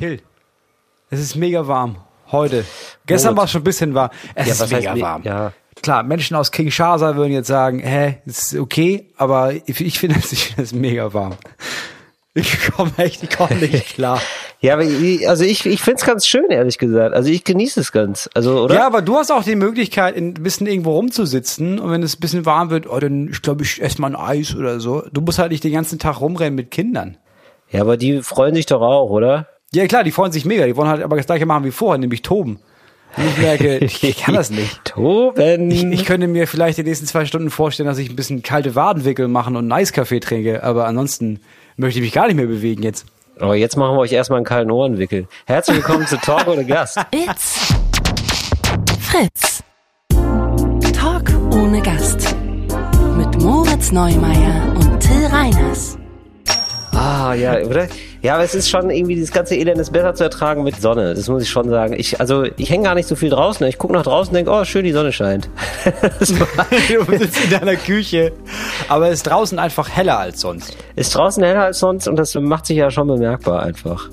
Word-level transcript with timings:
Till, 0.00 0.20
es 1.10 1.20
ist 1.20 1.36
mega 1.36 1.66
warm. 1.66 1.96
Heute. 2.32 2.64
Gestern 3.06 3.36
war 3.36 3.44
es 3.44 3.50
schon 3.50 3.62
ein 3.62 3.64
bisschen 3.64 3.94
warm. 3.94 4.10
Es 4.34 4.46
Ja, 4.58 4.64
ist 4.64 4.72
mega 4.72 4.94
me- 4.94 5.00
warm. 5.00 5.22
ja. 5.24 5.52
Klar, 5.82 6.02
Menschen 6.02 6.36
aus 6.36 6.50
Kinshasa 6.52 7.16
würden 7.16 7.32
jetzt 7.32 7.46
sagen, 7.48 7.80
hä, 7.80 8.18
ist 8.26 8.54
okay, 8.54 9.06
aber 9.16 9.52
ich, 9.52 9.80
ich 9.80 9.98
finde 9.98 10.16
es 10.20 10.38
finde 10.42 10.62
es 10.62 10.72
mega 10.72 11.12
warm. 11.12 11.34
Ich 12.32 12.70
komme 12.70 12.92
echt, 12.98 13.22
ich 13.24 13.30
komme 13.36 13.56
nicht 13.56 13.94
klar. 13.94 14.20
Ja, 14.60 14.74
aber 14.74 14.84
ich, 14.84 15.28
also 15.28 15.42
ich, 15.42 15.66
ich 15.66 15.80
find's 15.82 16.04
ganz 16.04 16.26
schön, 16.28 16.48
ehrlich 16.50 16.78
gesagt. 16.78 17.14
Also 17.14 17.28
ich 17.30 17.42
genieße 17.44 17.80
es 17.80 17.90
ganz. 17.92 18.28
Also, 18.34 18.62
oder? 18.62 18.74
Ja, 18.76 18.86
aber 18.86 19.02
du 19.02 19.16
hast 19.16 19.32
auch 19.32 19.42
die 19.42 19.56
Möglichkeit, 19.56 20.16
ein 20.16 20.34
bisschen 20.34 20.66
irgendwo 20.68 20.92
rumzusitzen 20.92 21.78
und 21.80 21.90
wenn 21.90 22.02
es 22.04 22.16
ein 22.16 22.20
bisschen 22.20 22.46
warm 22.46 22.70
wird, 22.70 22.86
oh, 22.88 22.98
dann, 23.00 23.28
ich 23.32 23.42
glaube, 23.42 23.64
ich 23.64 23.82
esse 23.82 24.00
mal 24.00 24.14
ein 24.14 24.16
Eis 24.16 24.54
oder 24.54 24.78
so. 24.78 25.02
Du 25.12 25.22
musst 25.22 25.38
halt 25.40 25.50
nicht 25.50 25.64
den 25.64 25.72
ganzen 25.72 25.98
Tag 25.98 26.20
rumrennen 26.20 26.54
mit 26.54 26.70
Kindern. 26.70 27.16
Ja, 27.70 27.80
aber 27.80 27.96
die 27.96 28.22
freuen 28.22 28.54
sich 28.54 28.66
doch 28.66 28.82
auch, 28.82 29.10
oder? 29.10 29.48
Ja 29.72 29.86
klar, 29.86 30.02
die 30.02 30.10
freuen 30.10 30.32
sich 30.32 30.44
mega, 30.44 30.66
die 30.66 30.76
wollen 30.76 30.88
halt 30.88 31.00
aber 31.00 31.16
das 31.16 31.26
gleiche 31.26 31.46
machen 31.46 31.62
wie 31.62 31.70
vorher, 31.70 31.98
nämlich 31.98 32.22
toben. 32.22 32.58
Und 33.16 33.24
ich 33.24 33.38
merke, 33.38 33.78
ich 33.84 34.18
kann 34.18 34.34
das 34.34 34.50
nicht. 34.50 34.84
Toben. 34.84 35.70
Ich, 35.70 35.84
ich 35.84 36.04
könnte 36.04 36.26
mir 36.26 36.48
vielleicht 36.48 36.78
die 36.78 36.82
nächsten 36.82 37.06
zwei 37.06 37.24
Stunden 37.24 37.50
vorstellen, 37.50 37.86
dass 37.86 37.98
ich 37.98 38.10
ein 38.10 38.16
bisschen 38.16 38.42
kalte 38.42 38.74
Wadenwickel 38.74 39.28
machen 39.28 39.54
und 39.54 39.70
einen 39.70 39.72
Eiskaffee 39.72 40.18
trinke, 40.18 40.64
aber 40.64 40.86
ansonsten 40.86 41.38
möchte 41.76 42.00
ich 42.00 42.04
mich 42.04 42.12
gar 42.12 42.26
nicht 42.26 42.34
mehr 42.34 42.46
bewegen 42.46 42.82
jetzt. 42.82 43.06
Aber 43.38 43.54
jetzt 43.54 43.76
machen 43.76 43.94
wir 43.94 44.00
euch 44.00 44.12
erstmal 44.12 44.38
einen 44.38 44.44
kalten 44.44 44.72
Ohrenwickel. 44.72 45.28
Herzlich 45.46 45.76
willkommen 45.76 46.04
zu 46.04 46.16
Talk 46.16 46.48
ohne 46.48 46.64
Gast. 46.64 46.98
It's 47.12 47.72
Fritz. 48.98 49.62
Talk 50.92 51.30
ohne 51.52 51.80
Gast. 51.80 52.34
Mit 53.16 53.40
Moritz 53.40 53.92
Neumeier 53.92 54.74
und 54.74 54.98
Till 54.98 55.26
Reiners. 55.26 55.96
Ah, 56.92 57.34
ja, 57.34 57.60
oder? 57.60 57.86
Ja, 58.22 58.34
aber 58.34 58.44
es 58.44 58.54
ist 58.54 58.68
schon 58.68 58.90
irgendwie, 58.90 59.14
dieses 59.14 59.32
ganze 59.32 59.54
Elend 59.56 59.78
ist 59.80 59.92
besser 59.92 60.14
zu 60.14 60.24
ertragen 60.24 60.62
mit 60.62 60.80
Sonne. 60.80 61.14
Das 61.14 61.28
muss 61.28 61.42
ich 61.42 61.48
schon 61.48 61.70
sagen. 61.70 61.94
Ich, 61.96 62.20
also, 62.20 62.44
ich 62.56 62.68
hänge 62.68 62.84
gar 62.84 62.94
nicht 62.94 63.08
so 63.08 63.16
viel 63.16 63.30
draußen. 63.30 63.66
Ich 63.66 63.78
gucke 63.78 63.94
nach 63.94 64.02
draußen 64.02 64.30
und 64.30 64.34
denke, 64.36 64.50
oh, 64.50 64.64
schön, 64.64 64.84
die 64.84 64.92
Sonne 64.92 65.12
scheint. 65.12 65.48
Du 66.20 67.18
sitzt 67.18 67.44
in 67.44 67.50
deiner 67.50 67.76
Küche, 67.76 68.32
aber 68.88 69.08
es 69.08 69.14
ist 69.14 69.22
draußen 69.24 69.58
einfach 69.58 69.88
heller 69.88 70.18
als 70.18 70.40
sonst. 70.40 70.76
ist 70.96 71.14
draußen 71.14 71.42
heller 71.42 71.64
als 71.64 71.78
sonst 71.78 72.08
und 72.08 72.16
das 72.16 72.34
macht 72.34 72.66
sich 72.66 72.76
ja 72.76 72.90
schon 72.90 73.06
bemerkbar 73.08 73.62
einfach. 73.62 74.08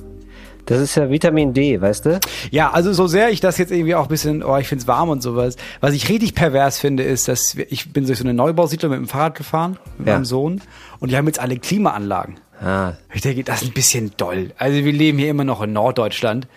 Das 0.66 0.80
ist 0.82 0.96
ja 0.96 1.10
Vitamin 1.10 1.54
D, 1.54 1.80
weißt 1.80 2.06
du? 2.06 2.20
Ja, 2.52 2.72
also 2.72 2.92
so 2.92 3.08
sehr 3.08 3.30
ich 3.30 3.40
das 3.40 3.58
jetzt 3.58 3.72
irgendwie 3.72 3.96
auch 3.96 4.04
ein 4.04 4.10
bisschen, 4.10 4.44
oh, 4.44 4.58
ich 4.58 4.68
find's 4.68 4.86
warm 4.88 5.08
und 5.10 5.22
sowas. 5.24 5.56
Was 5.80 5.94
ich 5.94 6.10
richtig 6.10 6.36
pervers 6.36 6.78
finde, 6.78 7.04
ist, 7.04 7.28
dass 7.30 7.56
wir, 7.56 7.72
ich 7.72 7.94
bin 7.94 8.06
durch 8.06 8.18
so 8.20 8.26
eine 8.26 8.34
Neubausiedlung 8.34 8.92
mit 8.92 9.00
dem 9.00 9.08
Fahrrad 9.08 9.36
gefahren, 9.36 9.78
mit 9.98 10.08
Ja. 10.08 10.14
meinem 10.16 10.26
Sohn, 10.26 10.62
und 11.00 11.12
die 11.12 11.16
haben 11.18 11.26
jetzt 11.28 11.40
alle 11.40 11.58
Klimaanlagen. 11.58 12.36
Ah, 12.62 12.94
Ich 13.14 13.22
denke, 13.22 13.44
das 13.44 13.62
ist 13.62 13.70
ein 13.70 13.74
bisschen 13.74 14.12
doll. 14.18 14.52
Also 14.58 14.84
wir 14.84 14.92
leben 14.92 15.18
hier 15.20 15.30
immer 15.30 15.44
noch 15.44 15.62
in 15.62 15.74
Norddeutschland. 15.74 16.48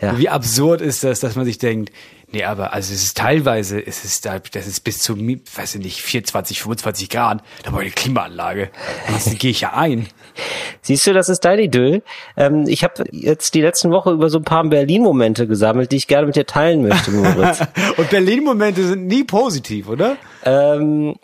ja. 0.00 0.18
Wie 0.18 0.28
absurd 0.28 0.80
ist 0.80 1.04
das, 1.04 1.20
dass 1.20 1.36
man 1.36 1.44
sich 1.44 1.58
denkt, 1.58 1.92
nee, 2.32 2.44
aber 2.44 2.72
also 2.72 2.92
es 2.92 3.02
ist 3.04 3.16
teilweise, 3.16 3.78
es 3.84 4.04
ist 4.04 4.24
da, 4.26 4.38
das 4.38 4.66
ist 4.66 4.80
bis 4.80 4.98
zu, 4.98 5.16
weiß 5.18 5.76
ich 5.76 5.80
nicht, 5.82 6.02
24, 6.02 6.62
25 6.62 7.08
Grad, 7.10 7.42
da 7.62 7.70
brauche 7.70 7.82
ich 7.82 7.88
eine 7.88 7.94
Klimaanlage. 7.94 8.70
Ansonsten 9.06 9.38
gehe 9.38 9.50
ich 9.50 9.60
ja 9.60 9.74
ein. 9.74 10.08
Siehst 10.82 11.06
du, 11.06 11.12
das 11.12 11.28
ist 11.28 11.44
dein 11.44 11.58
Idyll. 11.60 12.02
Ähm, 12.36 12.64
ich 12.66 12.82
habe 12.82 13.04
jetzt 13.12 13.54
die 13.54 13.60
letzten 13.60 13.90
Woche 13.90 14.10
über 14.10 14.30
so 14.30 14.38
ein 14.38 14.44
paar 14.44 14.64
Berlin-Momente 14.64 15.46
gesammelt, 15.46 15.92
die 15.92 15.96
ich 15.96 16.08
gerne 16.08 16.26
mit 16.26 16.36
dir 16.36 16.46
teilen 16.46 16.82
möchte, 16.88 17.10
Moritz. 17.12 17.60
Und 17.96 18.10
Berlin-Momente 18.10 18.84
sind 18.86 19.06
nie 19.06 19.24
positiv, 19.24 19.88
oder? 19.88 20.16
ähm, 20.44 21.14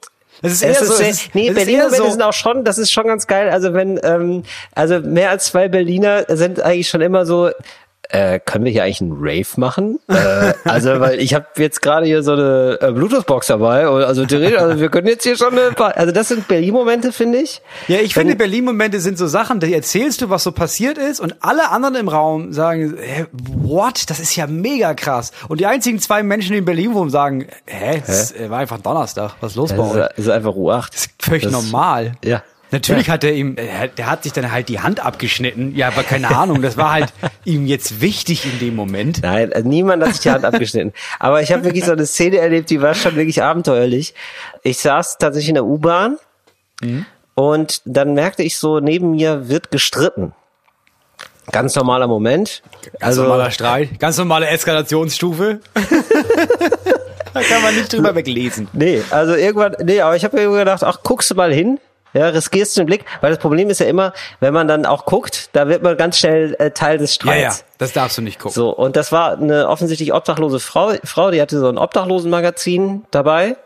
Das 0.43 0.53
ist 0.53 0.63
Es 0.63 0.69
eher 0.77 0.83
ist 0.83 0.89
so, 0.89 0.95
sehr, 0.95 1.09
es 1.11 1.23
ist, 1.23 1.35
nee, 1.35 1.49
es 1.49 1.55
Berliner 1.55 1.91
so, 1.91 2.11
sind 2.11 2.23
auch 2.23 2.33
schon, 2.33 2.65
das 2.65 2.79
ist 2.79 2.91
schon 2.91 3.07
ganz 3.07 3.27
geil. 3.27 3.51
Also 3.51 3.75
wenn, 3.75 4.01
ähm, 4.03 4.43
also 4.75 5.01
mehr 5.01 5.31
als 5.31 5.47
zwei 5.47 5.69
Berliner 5.69 6.25
sind 6.29 6.63
eigentlich 6.63 6.89
schon 6.89 7.03
immer 7.03 7.27
so, 7.27 7.51
äh, 8.13 8.41
können 8.41 8.65
wir 8.65 8.73
hier 8.73 8.83
eigentlich 8.85 9.01
einen 9.01 9.17
Rave 9.21 9.47
machen? 9.57 10.01
äh, 10.09 10.53
also, 10.65 10.99
weil 11.01 11.21
ich 11.21 11.35
habe 11.35 11.47
jetzt 11.59 11.81
gerade 11.83 12.07
hier 12.07 12.23
so 12.23 12.33
eine 12.33 12.79
äh, 12.81 12.91
Bluetooth-Box 12.93 13.47
dabei. 13.49 13.89
und 13.89 14.03
Also 14.03 14.23
also 14.23 14.81
wir 14.81 14.89
können 14.89 15.07
jetzt 15.07 15.23
hier 15.23 15.37
schon 15.37 15.57
ein 15.59 15.75
paar, 15.75 15.97
also 15.97 16.13
das 16.13 16.29
sind 16.29 16.49
Berlin-Momente, 16.49 17.13
finde 17.13 17.39
ich. 17.39 17.63
Ja, 17.89 17.97
ich 17.99 18.15
Wenn- 18.17 18.23
finde, 18.23 18.37
Berlin-Momente 18.37 19.01
sind 19.01 19.17
so 19.19 19.27
Sachen, 19.27 19.61
da 19.61 19.67
erzählst 19.67 20.21
du, 20.23 20.31
was 20.31 20.43
so 20.43 20.53
passiert 20.53 20.99
ist 20.99 21.21
und 21.21 21.37
alle 21.41 21.71
anderen 21.71 21.95
im 21.97 22.09
Raum 22.09 22.53
sagen, 22.53 22.97
hä, 23.01 23.27
what? 23.33 24.09
Das 24.11 24.19
ist 24.21 24.35
ja 24.37 24.47
mega 24.47 24.95
krass. 24.95 25.31
Und 25.49 25.61
die 25.61 25.67
einzigen 25.67 25.99
zwei 26.01 26.23
Menschen, 26.23 26.53
die 26.53 26.59
in 26.59 26.65
Berlin 26.65 26.95
wohnen, 26.95 27.11
sagen, 27.11 27.47
hä, 27.67 28.03
es 28.07 28.33
äh, 28.33 28.51
war 28.51 28.59
einfach 28.59 28.81
Donnerstag, 28.81 29.35
was 29.41 29.53
ist 29.53 29.57
los 29.57 29.71
bei 29.71 29.77
Das 29.77 29.91
euch? 29.95 30.01
ist, 30.17 30.19
ist 30.19 30.29
einfach 30.31 30.55
U8. 30.55 30.89
Das 30.93 31.01
ist 31.03 31.11
völlig 31.21 31.43
Das- 31.45 31.53
normal. 31.53 32.13
Ja. 32.25 32.43
Natürlich 32.73 33.11
hat 33.11 33.25
er 33.25 33.33
ihm, 33.33 33.57
äh, 33.57 33.89
der 33.97 34.07
hat 34.11 34.23
sich 34.23 34.33
dann 34.33 34.53
halt 34.53 34.69
die 34.69 34.81
Hand 34.81 35.01
abgeschnitten. 35.05 35.75
Ja, 35.75 35.89
aber 35.89 36.03
keine 36.03 36.29
Ahnung, 36.37 36.63
das 36.63 36.77
war 36.77 36.93
halt 36.93 37.13
ihm 37.45 37.67
jetzt 37.67 38.01
wichtig 38.01 38.45
in 38.45 38.59
dem 38.61 38.77
Moment. 38.77 39.23
Nein, 39.23 39.53
also 39.53 39.69
niemand 39.69 40.03
hat 40.05 40.13
sich 40.13 40.21
die 40.23 40.31
Hand 40.31 40.45
abgeschnitten. 40.45 40.93
Aber 41.19 41.43
ich 41.43 41.53
habe 41.53 41.65
wirklich 41.65 41.85
so 41.85 41.93
eine 41.93 42.07
Szene 42.07 42.39
erlebt, 42.39 42.71
die 42.71 42.81
war 42.81 42.95
schon 42.95 43.17
wirklich 43.17 43.43
abenteuerlich. 43.43 44.15
Ich 44.63 44.79
saß 44.79 45.19
tatsächlich 45.19 45.49
in 45.49 45.55
der 45.55 45.65
U-Bahn 45.65 46.19
und 47.35 47.83
dann 47.85 48.15
merkte 48.15 48.43
ich 48.43 48.57
so, 48.57 48.81
neben 48.81 49.11
mir 49.13 49.49
wird 49.49 49.71
gestritten. 49.71 50.33
Ganz 51.53 51.75
normaler 51.75 52.07
Moment. 52.07 52.63
Ganz 52.83 53.03
Also, 53.03 53.23
normaler 53.23 53.51
Streit, 53.51 53.99
ganz 53.99 54.17
normale 54.19 54.47
Eskalationsstufe. 54.49 55.61
da 57.35 57.43
kann 57.43 57.63
man 57.63 57.75
nicht 57.75 57.93
drüber 57.93 58.15
weglesen. 58.15 58.69
nee, 58.73 59.03
also 59.11 59.35
irgendwann, 59.35 59.75
nee, 59.83 60.01
aber 60.01 60.15
ich 60.17 60.25
habe 60.25 60.37
mir 60.37 60.59
gedacht, 60.59 60.85
ach, 60.85 60.99
guckst 61.03 61.31
du 61.31 61.35
mal 61.35 61.53
hin. 61.53 61.81
Ja, 62.13 62.29
riskierst 62.29 62.77
du 62.77 62.81
den 62.81 62.87
Blick, 62.87 63.05
weil 63.21 63.31
das 63.31 63.39
Problem 63.39 63.71
ist 63.71 63.79
ja 63.81 63.87
immer, 63.87 64.13
wenn 64.41 64.53
man 64.53 64.67
dann 64.67 64.85
auch 64.87 65.05
guckt, 65.05 65.49
da 65.53 65.69
wird 65.69 65.83
man 65.83 65.97
ganz 65.97 66.19
schnell 66.19 66.57
äh, 66.59 66.71
Teil 66.73 66.99
des 66.99 67.11
Ja, 67.17 67.23
Streits. 67.23 67.59
ja, 67.61 67.65
das 67.79 67.93
darfst 67.93 68.19
du 68.19 68.23
nicht 68.23 68.39
gucken. 68.39 68.55
So, 68.55 68.71
und 68.71 68.97
das 68.97 69.13
war 69.13 69.33
eine 69.35 69.69
offensichtlich 69.69 70.13
obdachlose 70.13 70.59
Frau, 70.61 70.93
Frau, 71.05 71.31
die 71.31 71.41
hatte 71.41 71.59
so 71.61 71.69
ein 71.69 71.79
Obdachlosenmagazin 71.79 73.05
dabei 73.11 73.57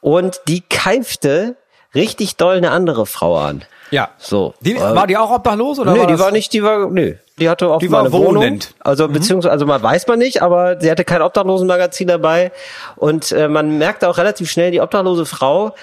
und 0.00 0.40
die 0.48 0.60
keifte 0.60 1.56
richtig 1.94 2.36
doll 2.36 2.56
eine 2.56 2.70
andere 2.70 3.06
Frau 3.06 3.38
an. 3.38 3.64
Ja. 3.90 4.08
So. 4.18 4.54
Die, 4.60 4.74
äh, 4.76 4.80
war 4.80 5.06
die 5.06 5.16
auch 5.16 5.30
obdachlos 5.30 5.78
oder 5.78 5.92
nee, 5.92 6.00
war 6.00 6.06
die 6.06 6.18
war 6.18 6.30
nicht, 6.30 6.52
die 6.52 6.62
war, 6.62 6.88
nö. 6.90 7.14
Die 7.38 7.48
hatte 7.48 7.68
auch 7.68 7.78
Die 7.78 7.88
mal 7.88 7.98
war 7.98 8.04
eine 8.04 8.12
Wohnung. 8.12 8.42
wohnend. 8.42 8.74
Also, 8.80 9.08
beziehungsweise, 9.08 9.50
also 9.52 9.66
man 9.66 9.82
weiß 9.82 10.06
man 10.06 10.18
nicht, 10.18 10.42
aber 10.42 10.80
sie 10.80 10.90
hatte 10.90 11.04
kein 11.04 11.22
Obdachlosenmagazin 11.22 12.06
dabei. 12.08 12.52
Und 12.96 13.32
äh, 13.32 13.48
man 13.48 13.78
merkte 13.78 14.08
auch 14.08 14.16
relativ 14.18 14.50
schnell, 14.50 14.70
die 14.70 14.80
obdachlose 14.80 15.26
Frau 15.26 15.74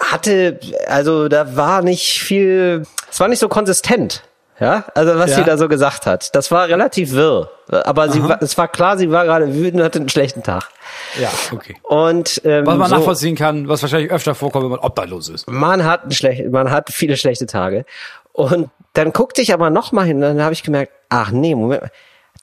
hatte, 0.00 0.58
also 0.86 1.28
da 1.28 1.56
war 1.56 1.82
nicht 1.82 2.20
viel, 2.22 2.84
es 3.10 3.20
war 3.20 3.28
nicht 3.28 3.40
so 3.40 3.48
konsistent. 3.48 4.22
Ja, 4.60 4.84
also 4.94 5.18
was 5.18 5.30
Ja. 5.32 5.36
sie 5.38 5.42
da 5.44 5.58
so 5.58 5.66
gesagt 5.68 6.06
hat, 6.06 6.32
das 6.36 6.52
war 6.52 6.68
relativ 6.68 7.10
wirr. 7.10 7.50
Aber 7.68 8.08
sie 8.08 8.22
war, 8.22 8.40
es 8.40 8.56
war 8.56 8.68
klar, 8.68 8.96
sie 8.96 9.10
war 9.10 9.24
gerade 9.24 9.52
wütend 9.52 9.80
und 9.80 9.82
hatte 9.84 9.98
einen 9.98 10.08
schlechten 10.08 10.44
Tag. 10.44 10.68
Ja, 11.20 11.28
okay. 11.50 11.74
Und 11.82 12.40
ähm, 12.44 12.64
Was 12.64 12.78
man 12.78 12.88
so, 12.88 12.94
nachvollziehen 12.96 13.34
kann, 13.34 13.66
was 13.68 13.82
wahrscheinlich 13.82 14.12
öfter 14.12 14.36
vorkommt, 14.36 14.62
wenn 14.64 14.70
man 14.70 14.78
obdachlos 14.78 15.28
ist. 15.28 15.50
man 15.50 15.84
hat 15.84 16.02
einen 16.02 16.12
schlecht, 16.12 16.48
man 16.52 16.70
hat 16.70 16.90
viele 16.92 17.16
schlechte 17.16 17.46
Tage. 17.46 17.84
Und 18.32 18.70
dann 18.92 19.12
guckte 19.12 19.42
ich 19.42 19.52
aber 19.52 19.70
noch 19.70 19.90
mal 19.90 20.04
hin, 20.06 20.20
dann 20.20 20.40
habe 20.40 20.52
ich 20.52 20.62
gemerkt, 20.62 20.92
ach 21.08 21.32
nee, 21.32 21.56
Moment, 21.56 21.82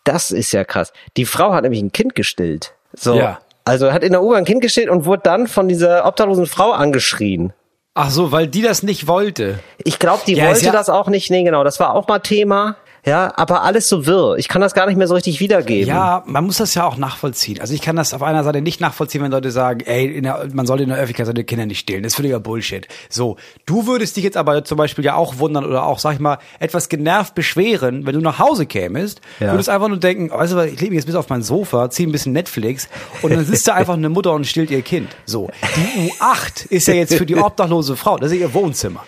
das 0.03 0.31
ist 0.31 0.51
ja 0.51 0.65
krass. 0.65 0.91
Die 1.15 1.25
Frau 1.25 1.53
hat 1.53 1.63
nämlich 1.63 1.81
ein 1.81 1.93
Kind 1.93 2.13
gestillt. 2.13 2.73
So, 2.93 3.15
Ja. 3.15 3.39
Also 3.65 3.91
hat 3.91 4.03
in 4.03 4.11
der 4.11 4.23
U-Bahn 4.23 4.37
ein 4.39 4.45
Kind 4.45 4.61
gestillt 4.61 4.89
und 4.89 5.05
wurde 5.05 5.21
dann 5.23 5.47
von 5.47 5.67
dieser 5.67 6.05
obdachlosen 6.05 6.45
Frau 6.45 6.71
angeschrien. 6.71 7.53
Ach 7.93 8.09
so, 8.09 8.31
weil 8.31 8.47
die 8.47 8.61
das 8.61 8.83
nicht 8.83 9.07
wollte. 9.07 9.59
Ich 9.83 9.99
glaube, 9.99 10.21
die 10.25 10.35
Ja, 10.35 10.47
wollte 10.47 10.65
ja- 10.65 10.71
das 10.71 10.89
auch 10.89 11.07
nicht. 11.07 11.29
Nee, 11.29 11.43
genau, 11.43 11.63
das 11.63 11.79
war 11.79 11.93
auch 11.93 12.07
mal 12.07 12.19
Thema. 12.19 12.77
Ja, 13.05 13.33
aber 13.35 13.63
alles 13.63 13.89
so 13.89 14.05
wirr. 14.05 14.35
Ich 14.37 14.47
kann 14.47 14.61
das 14.61 14.73
gar 14.75 14.85
nicht 14.85 14.95
mehr 14.95 15.07
so 15.07 15.15
richtig 15.15 15.39
wiedergeben. 15.39 15.87
Ja, 15.87 16.23
man 16.27 16.45
muss 16.45 16.57
das 16.57 16.75
ja 16.75 16.85
auch 16.85 16.97
nachvollziehen. 16.97 17.59
Also 17.59 17.73
ich 17.73 17.81
kann 17.81 17.95
das 17.95 18.13
auf 18.13 18.21
einer 18.21 18.43
Seite 18.43 18.61
nicht 18.61 18.79
nachvollziehen, 18.79 19.23
wenn 19.23 19.31
Leute 19.31 19.49
sagen, 19.49 19.79
ey, 19.81 20.21
der, 20.21 20.47
man 20.53 20.67
sollte 20.67 20.83
in 20.83 20.89
der 20.89 20.97
Öffentlichkeit 20.97 21.25
seine 21.25 21.43
Kinder 21.43 21.65
nicht 21.65 21.79
stillen. 21.79 22.03
Das 22.03 22.11
ist 22.11 22.15
völliger 22.17 22.39
Bullshit. 22.39 22.87
So, 23.09 23.37
du 23.65 23.87
würdest 23.87 24.17
dich 24.17 24.23
jetzt 24.23 24.37
aber 24.37 24.63
zum 24.63 24.77
Beispiel 24.77 25.03
ja 25.03 25.15
auch 25.15 25.39
wundern 25.39 25.65
oder 25.65 25.83
auch, 25.85 25.97
sag 25.97 26.13
ich 26.13 26.19
mal, 26.19 26.37
etwas 26.59 26.89
genervt 26.89 27.33
beschweren, 27.33 28.05
wenn 28.05 28.13
du 28.13 28.21
nach 28.21 28.37
Hause 28.37 28.67
kämest, 28.67 29.21
Ja. 29.39 29.51
würdest 29.53 29.69
einfach 29.69 29.87
nur 29.87 29.97
denken, 29.97 30.29
weißt 30.29 30.53
du 30.53 30.57
was, 30.57 30.67
ich 30.67 30.79
mich 30.81 30.91
jetzt 30.91 31.05
bis 31.05 31.15
auf 31.15 31.29
mein 31.29 31.41
Sofa, 31.41 31.89
zieh 31.89 32.05
ein 32.05 32.11
bisschen 32.11 32.33
Netflix 32.33 32.87
und 33.23 33.33
dann 33.33 33.43
sitzt 33.45 33.67
da 33.67 33.73
einfach 33.73 33.95
eine 33.95 34.09
Mutter 34.09 34.31
und 34.33 34.45
stillt 34.45 34.69
ihr 34.69 34.83
Kind. 34.83 35.09
So, 35.25 35.49
die 35.75 36.11
U8 36.11 36.67
ist 36.69 36.87
ja 36.87 36.93
jetzt 36.93 37.15
für 37.15 37.25
die 37.25 37.35
obdachlose 37.35 37.95
Frau, 37.95 38.17
das 38.17 38.31
ist 38.31 38.37
ihr 38.39 38.53
Wohnzimmer. 38.53 39.03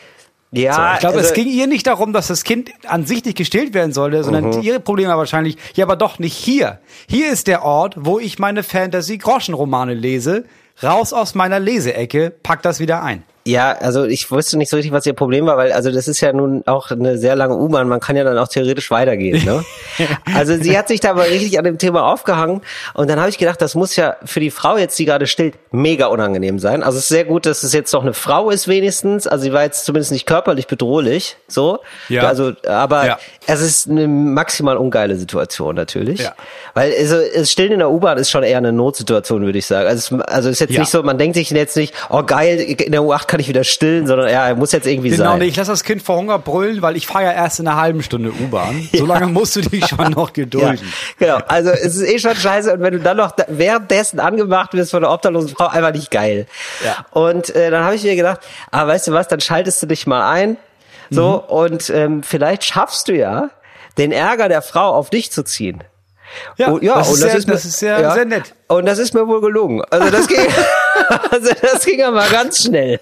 Ja 0.54 0.74
So, 0.90 0.94
ich 0.94 1.00
glaube, 1.00 1.18
also, 1.18 1.30
es 1.30 1.34
ging 1.34 1.48
ihr 1.48 1.68
nicht 1.68 1.86
darum, 1.88 2.14
dass 2.14 2.28
das 2.28 2.44
Kind 2.44 2.72
an 2.88 3.06
sich 3.06 3.24
nicht 3.26 3.38
gestillt 3.38 3.74
werden 3.74 3.92
sollte, 3.94 4.24
sondern 4.24 4.46
Mhm. 4.46 4.62
ihre 4.62 4.80
Probleme 4.80 5.10
war 5.10 5.18
wahrscheinlich, 5.18 5.58
ja, 5.76 5.86
aber 5.86 5.96
doch 5.96 6.20
nicht 6.20 6.36
hier. 6.36 6.80
Hier 7.10 7.32
ist 7.32 7.48
der 7.48 7.64
Ort, 7.64 7.96
wo 7.98 8.20
ich 8.20 8.40
meine 8.40 8.64
Fantasy-Groschenromane 8.64 9.94
lese. 9.94 10.46
Raus 10.82 11.14
aus 11.14 11.36
meiner 11.36 11.60
Leseecke, 11.60 12.34
pack 12.42 12.62
das 12.64 12.80
wieder 12.80 13.04
ein. 13.04 13.24
Ja, 13.46 13.74
also 13.74 14.06
ich 14.06 14.32
wusste 14.32 14.58
nicht 14.58 14.70
so 14.70 14.78
richtig, 14.78 14.94
was 14.94 15.06
ihr 15.06 15.14
Problem 15.14 15.46
war, 15.46 15.58
weil 15.58 15.74
also 15.74 15.92
das 15.92 16.08
ist 16.08 16.22
ja 16.22 16.32
nun 16.32 16.64
auch 16.66 16.92
eine 16.92 17.18
sehr 17.18 17.36
lange 17.36 17.58
U-Bahn, 17.58 17.90
man 17.90 18.00
kann 18.00 18.16
ja 18.16 18.24
dann 18.24 18.38
auch 18.38 18.48
theoretisch 18.48 18.90
weitergehen, 18.90 19.44
ne? 19.44 19.66
Also 20.34 20.56
sie 20.56 20.78
hat 20.78 20.88
sich 20.88 21.02
da 21.02 21.10
aber 21.12 21.26
richtig 21.26 21.60
an 21.60 21.66
dem 21.66 21.78
Thema 21.78 22.06
aufgehangen 22.12 22.62
und 22.94 23.10
dann 23.10 23.20
habe 23.20 23.30
ich 23.30 23.38
gedacht, 23.38 23.62
das 23.62 23.76
muss 23.76 23.96
ja 23.98 24.16
für 24.24 24.40
die 24.40 24.50
Frau 24.50 24.78
jetzt, 24.78 24.98
die 24.98 25.06
gerade 25.06 25.28
stillt, 25.28 25.56
mega 25.72 26.06
unangenehm 26.08 26.58
sein. 26.60 26.84
Also 26.84 26.98
es 27.00 27.04
ist 27.06 27.10
sehr 27.10 27.26
gut, 27.26 27.46
dass 27.46 27.64
es 27.64 27.74
jetzt 27.74 27.94
doch 27.94 28.02
eine 28.02 28.14
Frau 28.14 28.50
ist 28.50 28.68
wenigstens. 28.70 29.28
Also 29.28 29.44
sie 29.44 29.54
war 29.54 29.64
jetzt 29.64 29.84
zumindest 29.86 30.12
nicht 30.14 30.26
körperlich 30.26 30.68
bedrohlich, 30.68 31.36
so. 31.48 31.80
Ja. 32.10 32.24
Also, 32.28 32.54
aber 32.68 33.06
Ja. 33.06 33.20
es 33.46 33.62
ist 33.62 33.90
eine 33.90 34.08
maximal 34.08 34.78
ungeile 34.78 35.16
Situation 35.18 35.76
natürlich. 35.76 36.22
Ja. 36.22 36.34
Weil 36.74 36.94
also, 36.98 37.18
das 37.36 37.52
Stillen 37.52 37.74
in 37.74 37.80
der 37.80 37.92
U-Bahn 37.92 38.18
ist 38.18 38.30
schon 38.32 38.44
eher 38.44 38.58
eine 38.58 38.72
Notsituation, 38.72 39.44
würde 39.46 39.60
ich 39.60 39.66
sagen. 39.66 39.88
Also 39.88 40.16
es 40.18 40.22
also 40.24 40.50
es 40.50 40.56
ist 40.56 40.60
jetzt 40.62 40.74
Ja. 40.74 40.80
nicht 40.80 40.90
so, 40.90 41.04
man 41.04 41.18
denkt 41.18 41.36
sich 41.36 41.50
jetzt 41.50 41.76
nicht, 41.76 41.94
oh 42.10 42.24
geil, 42.24 42.58
in 42.60 42.92
der 42.92 43.02
U8 43.02 43.28
kann 43.34 43.40
ich 43.40 43.48
wieder 43.48 43.64
stillen, 43.64 44.06
sondern 44.06 44.30
ja, 44.30 44.54
muss 44.54 44.72
jetzt 44.74 44.86
irgendwie 44.86 45.10
Genau, 45.10 45.32
sein. 45.32 45.40
nee, 45.40 45.46
ich 45.46 45.56
lasse 45.56 45.72
das 45.72 45.84
Kind 45.84 46.04
vor 46.04 46.18
Hunger 46.18 46.38
brüllen, 46.38 46.84
weil 46.84 46.96
ich 46.96 47.08
fahre 47.08 47.24
ja 47.24 47.32
erst 47.32 47.60
in 47.60 47.68
einer 47.68 47.82
halben 47.82 48.04
Stunde 48.04 48.30
U-Bahn. 48.32 48.88
So 48.96 49.08
lange 49.08 49.26
musst 49.26 49.56
du 49.56 49.62
dich 49.62 49.88
schon 49.88 50.12
noch 50.12 50.28
Ja, 50.30 50.34
gedulden. 50.34 50.94
genau. 51.18 51.38
Also 51.48 51.72
es 51.72 51.96
ist 51.96 52.04
eh 52.08 52.20
schon 52.20 52.36
scheiße 52.36 52.72
und 52.72 52.82
wenn 52.82 52.94
du 52.94 53.00
dann 53.00 53.18
noch 53.18 53.32
währenddessen 53.48 54.20
angemacht 54.20 54.76
wirst 54.76 54.92
von 54.92 55.04
einer 55.04 55.12
obdachlosen 55.12 55.50
Frau, 55.50 55.66
einfach 55.66 55.92
nicht 55.94 56.12
geil. 56.12 56.46
Ja. 56.86 57.06
Und 57.10 57.56
äh, 57.56 57.72
dann 57.72 57.84
habe 57.84 57.96
ich 57.96 58.04
mir 58.04 58.16
gedacht, 58.16 58.42
ah, 58.70 58.86
weißt 58.86 59.08
du 59.08 59.14
was, 59.14 59.28
dann 59.28 59.40
schaltest 59.42 59.82
du 59.82 59.88
dich 59.88 60.06
mal 60.06 60.30
ein, 60.32 60.58
so 61.10 61.44
Mhm. 61.48 61.54
und 61.56 61.90
ähm, 61.90 62.22
vielleicht 62.24 62.64
schaffst 62.64 63.08
du 63.08 63.14
ja, 63.16 63.50
den 63.98 64.12
Ärger 64.12 64.48
der 64.48 64.62
Frau 64.62 64.94
auf 64.94 65.10
dich 65.10 65.32
zu 65.32 65.42
ziehen. 65.44 65.84
Ja, 66.58 66.70
Und, 66.70 66.84
ja, 66.84 66.96
das, 66.96 67.08
und 67.10 67.14
ist 67.16 67.20
sehr, 67.22 67.34
mir- 67.34 67.46
das 67.54 67.66
ist 67.66 67.80
sehr, 67.80 68.00
ja. 68.00 68.12
sehr 68.14 68.26
nett. 68.26 68.54
Und 68.68 68.86
das 68.86 68.98
ist 69.00 69.14
mir 69.14 69.28
wohl 69.28 69.42
gelungen. 69.42 69.82
Also 69.92 70.10
das 70.10 70.28
ging, 70.28 70.38
also 71.32 71.52
das 71.62 71.86
ging 71.86 72.02
aber 72.04 72.26
ganz 72.32 72.64
schnell. 72.64 73.00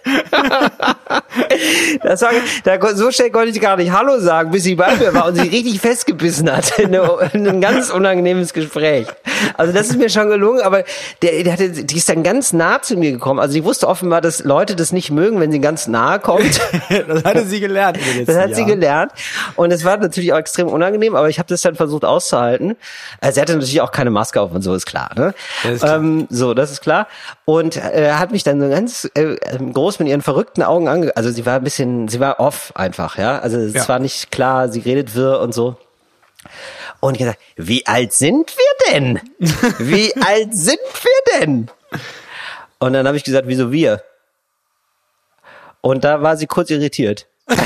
Das 2.04 2.22
war, 2.22 2.32
da, 2.64 2.96
so 2.96 3.12
schnell 3.12 3.32
konnte 3.32 3.50
ich 3.50 3.62
gar 3.62 3.78
nicht 3.78 3.92
Hallo 3.92 4.20
sagen, 4.20 4.52
bis 4.52 4.64
sie 4.64 4.76
bei 4.76 4.96
mir 4.96 5.14
war 5.14 5.28
und 5.28 5.36
sie 5.36 5.48
richtig 5.48 5.80
festgebissen 5.80 6.52
hat 6.52 6.78
in, 6.80 6.96
ein 6.96 7.62
ganz 7.62 7.90
unangenehmes 7.90 8.54
Gespräch. 8.54 9.08
Also 9.58 9.74
das 9.74 9.90
ist 9.90 9.98
mir 9.98 10.10
schon 10.10 10.30
gelungen, 10.30 10.62
aber 10.62 10.84
der, 11.22 11.44
der 11.44 11.54
hatte, 11.54 11.70
die 11.70 11.98
ist 11.98 12.10
dann 12.10 12.24
ganz 12.24 12.54
nah 12.54 12.82
zu 12.82 12.96
mir 12.98 13.12
gekommen. 13.12 13.40
Also 13.40 13.54
sie 13.54 13.64
wusste 13.64 13.88
offenbar, 13.88 14.22
dass 14.22 14.44
Leute 14.44 14.76
das 14.76 14.92
nicht 14.92 15.12
mögen, 15.12 15.40
wenn 15.40 15.52
sie 15.52 15.60
ganz 15.60 15.88
nahe 15.88 16.20
kommt. 16.20 16.60
Das 17.08 17.24
hatte 17.24 17.46
sie 17.46 17.60
gelernt 17.60 17.98
Das 18.26 18.36
hat 18.36 18.54
sie 18.54 18.62
Jahren. 18.62 18.68
gelernt. 18.68 19.12
Und 19.56 19.72
es 19.72 19.84
war 19.84 19.98
natürlich 19.98 20.34
auch 20.34 20.38
extrem 20.38 20.68
unangenehm, 20.68 21.16
aber 21.16 21.30
ich 21.30 21.40
habe 21.40 21.48
das 21.48 21.62
dann 21.62 21.76
versucht 21.76 22.06
auszuhalten. 22.06 22.76
Also 23.20 23.36
sie 23.36 23.42
hatte 23.42 23.54
natürlich 23.54 23.82
auch 23.82 23.92
keine 23.92 24.12
Maske 24.12 24.40
auf 24.42 24.52
und 24.52 24.62
so, 24.62 24.74
ist 24.74 24.86
klar. 24.86 25.10
Ne? 25.16 25.34
Ja, 25.64 25.70
ist 25.72 25.82
klar. 25.82 25.96
Ähm, 25.96 26.28
so, 26.30 26.54
das 26.54 26.72
ist 26.72 26.82
klar. 26.82 27.08
Und 27.46 27.81
äh, 27.90 28.12
hat 28.14 28.32
mich 28.32 28.44
dann 28.44 28.60
so 28.62 28.70
ganz 28.70 29.10
äh, 29.16 29.36
groß 29.58 30.00
mit 30.00 30.08
ihren 30.08 30.22
verrückten 30.22 30.64
Augen 30.64 30.88
ange... 30.88 31.16
Also 31.16 31.32
sie 31.32 31.46
war 31.46 31.56
ein 31.58 31.64
bisschen, 31.64 32.08
sie 32.08 32.20
war 32.20 32.40
off 32.40 32.72
einfach, 32.76 33.18
ja. 33.18 33.40
Also 33.40 33.58
es 33.58 33.74
Ja. 33.74 33.88
war 33.88 34.00
nicht 34.00 34.32
klar, 34.32 34.70
sie 34.70 34.80
redet 34.80 35.16
wirr 35.16 35.40
und 35.40 35.54
so. 35.54 35.78
Und 37.00 37.18
gesagt, 37.18 37.40
wie 37.56 37.86
alt 37.88 38.14
sind 38.14 38.52
wir 38.56 38.92
denn? 38.94 39.20
Wie 39.80 40.14
alt 40.18 40.56
sind 40.56 40.78
wir 40.80 41.40
denn? 41.40 41.70
Und 42.80 42.94
dann 42.94 43.08
habe 43.08 43.18
ich 43.18 43.24
gesagt, 43.24 43.48
wieso 43.48 43.72
wir? 43.72 44.04
Und 45.82 46.04
da 46.04 46.22
war 46.22 46.38
sie 46.38 46.48
kurz 46.48 46.70
irritiert. 46.70 47.26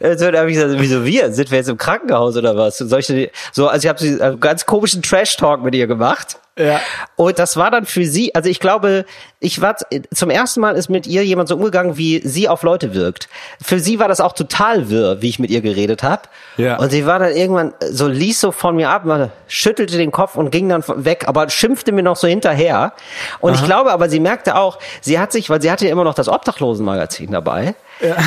Also, 0.00 0.30
da 0.30 0.38
habe 0.38 0.50
ich 0.50 0.56
gesagt, 0.56 0.80
wieso 0.80 1.04
wir? 1.04 1.32
Sind 1.32 1.50
wir 1.50 1.58
jetzt 1.58 1.68
im 1.68 1.76
Krankenhaus 1.76 2.36
oder 2.36 2.56
was? 2.56 2.78
Soll 2.78 3.00
ich 3.00 3.06
denn- 3.08 3.30
so, 3.52 3.66
also 3.66 3.84
ich 3.84 3.88
habe 3.88 3.98
sie 3.98 4.20
einen 4.22 4.38
ganz 4.38 4.64
komischen 4.64 5.02
Trash-Talk 5.02 5.60
mit 5.64 5.74
ihr 5.74 5.88
gemacht. 5.88 6.38
Ja. 6.58 6.80
Und 7.16 7.38
das 7.38 7.56
war 7.56 7.70
dann 7.70 7.86
für 7.86 8.04
sie, 8.04 8.34
also 8.34 8.50
ich 8.50 8.60
glaube, 8.60 9.04
ich 9.40 9.60
war 9.60 9.76
zum 10.12 10.30
ersten 10.30 10.60
Mal 10.60 10.74
ist 10.74 10.88
mit 10.88 11.06
ihr 11.06 11.24
jemand 11.24 11.48
so 11.48 11.54
umgegangen, 11.54 11.96
wie 11.96 12.20
sie 12.26 12.48
auf 12.48 12.64
Leute 12.64 12.94
wirkt. 12.94 13.28
Für 13.62 13.78
sie 13.78 14.00
war 14.00 14.08
das 14.08 14.20
auch 14.20 14.32
total 14.32 14.90
wirr, 14.90 15.22
wie 15.22 15.28
ich 15.28 15.38
mit 15.38 15.50
ihr 15.50 15.60
geredet 15.60 16.02
habe. 16.02 16.22
Ja. 16.56 16.76
Und 16.76 16.90
sie 16.90 17.06
war 17.06 17.20
dann 17.20 17.32
irgendwann 17.32 17.72
so 17.80 18.08
ließ 18.08 18.40
so 18.40 18.50
von 18.50 18.74
mir 18.74 18.90
ab, 18.90 19.04
schüttelte 19.46 19.96
den 19.96 20.10
Kopf 20.10 20.34
und 20.34 20.50
ging 20.50 20.68
dann 20.68 20.82
weg, 20.86 21.24
aber 21.28 21.48
schimpfte 21.48 21.92
mir 21.92 22.02
noch 22.02 22.16
so 22.16 22.26
hinterher. 22.26 22.92
Und 23.40 23.54
ich 23.54 23.64
glaube, 23.64 23.92
aber 23.92 24.08
sie 24.08 24.20
merkte 24.20 24.56
auch, 24.56 24.78
sie 25.00 25.18
hat 25.20 25.30
sich, 25.30 25.48
weil 25.50 25.62
sie 25.62 25.70
hatte 25.70 25.86
ja 25.86 25.92
immer 25.92 26.04
noch 26.04 26.14
das 26.14 26.28
Obdachlosenmagazin 26.28 27.30
dabei. 27.30 27.76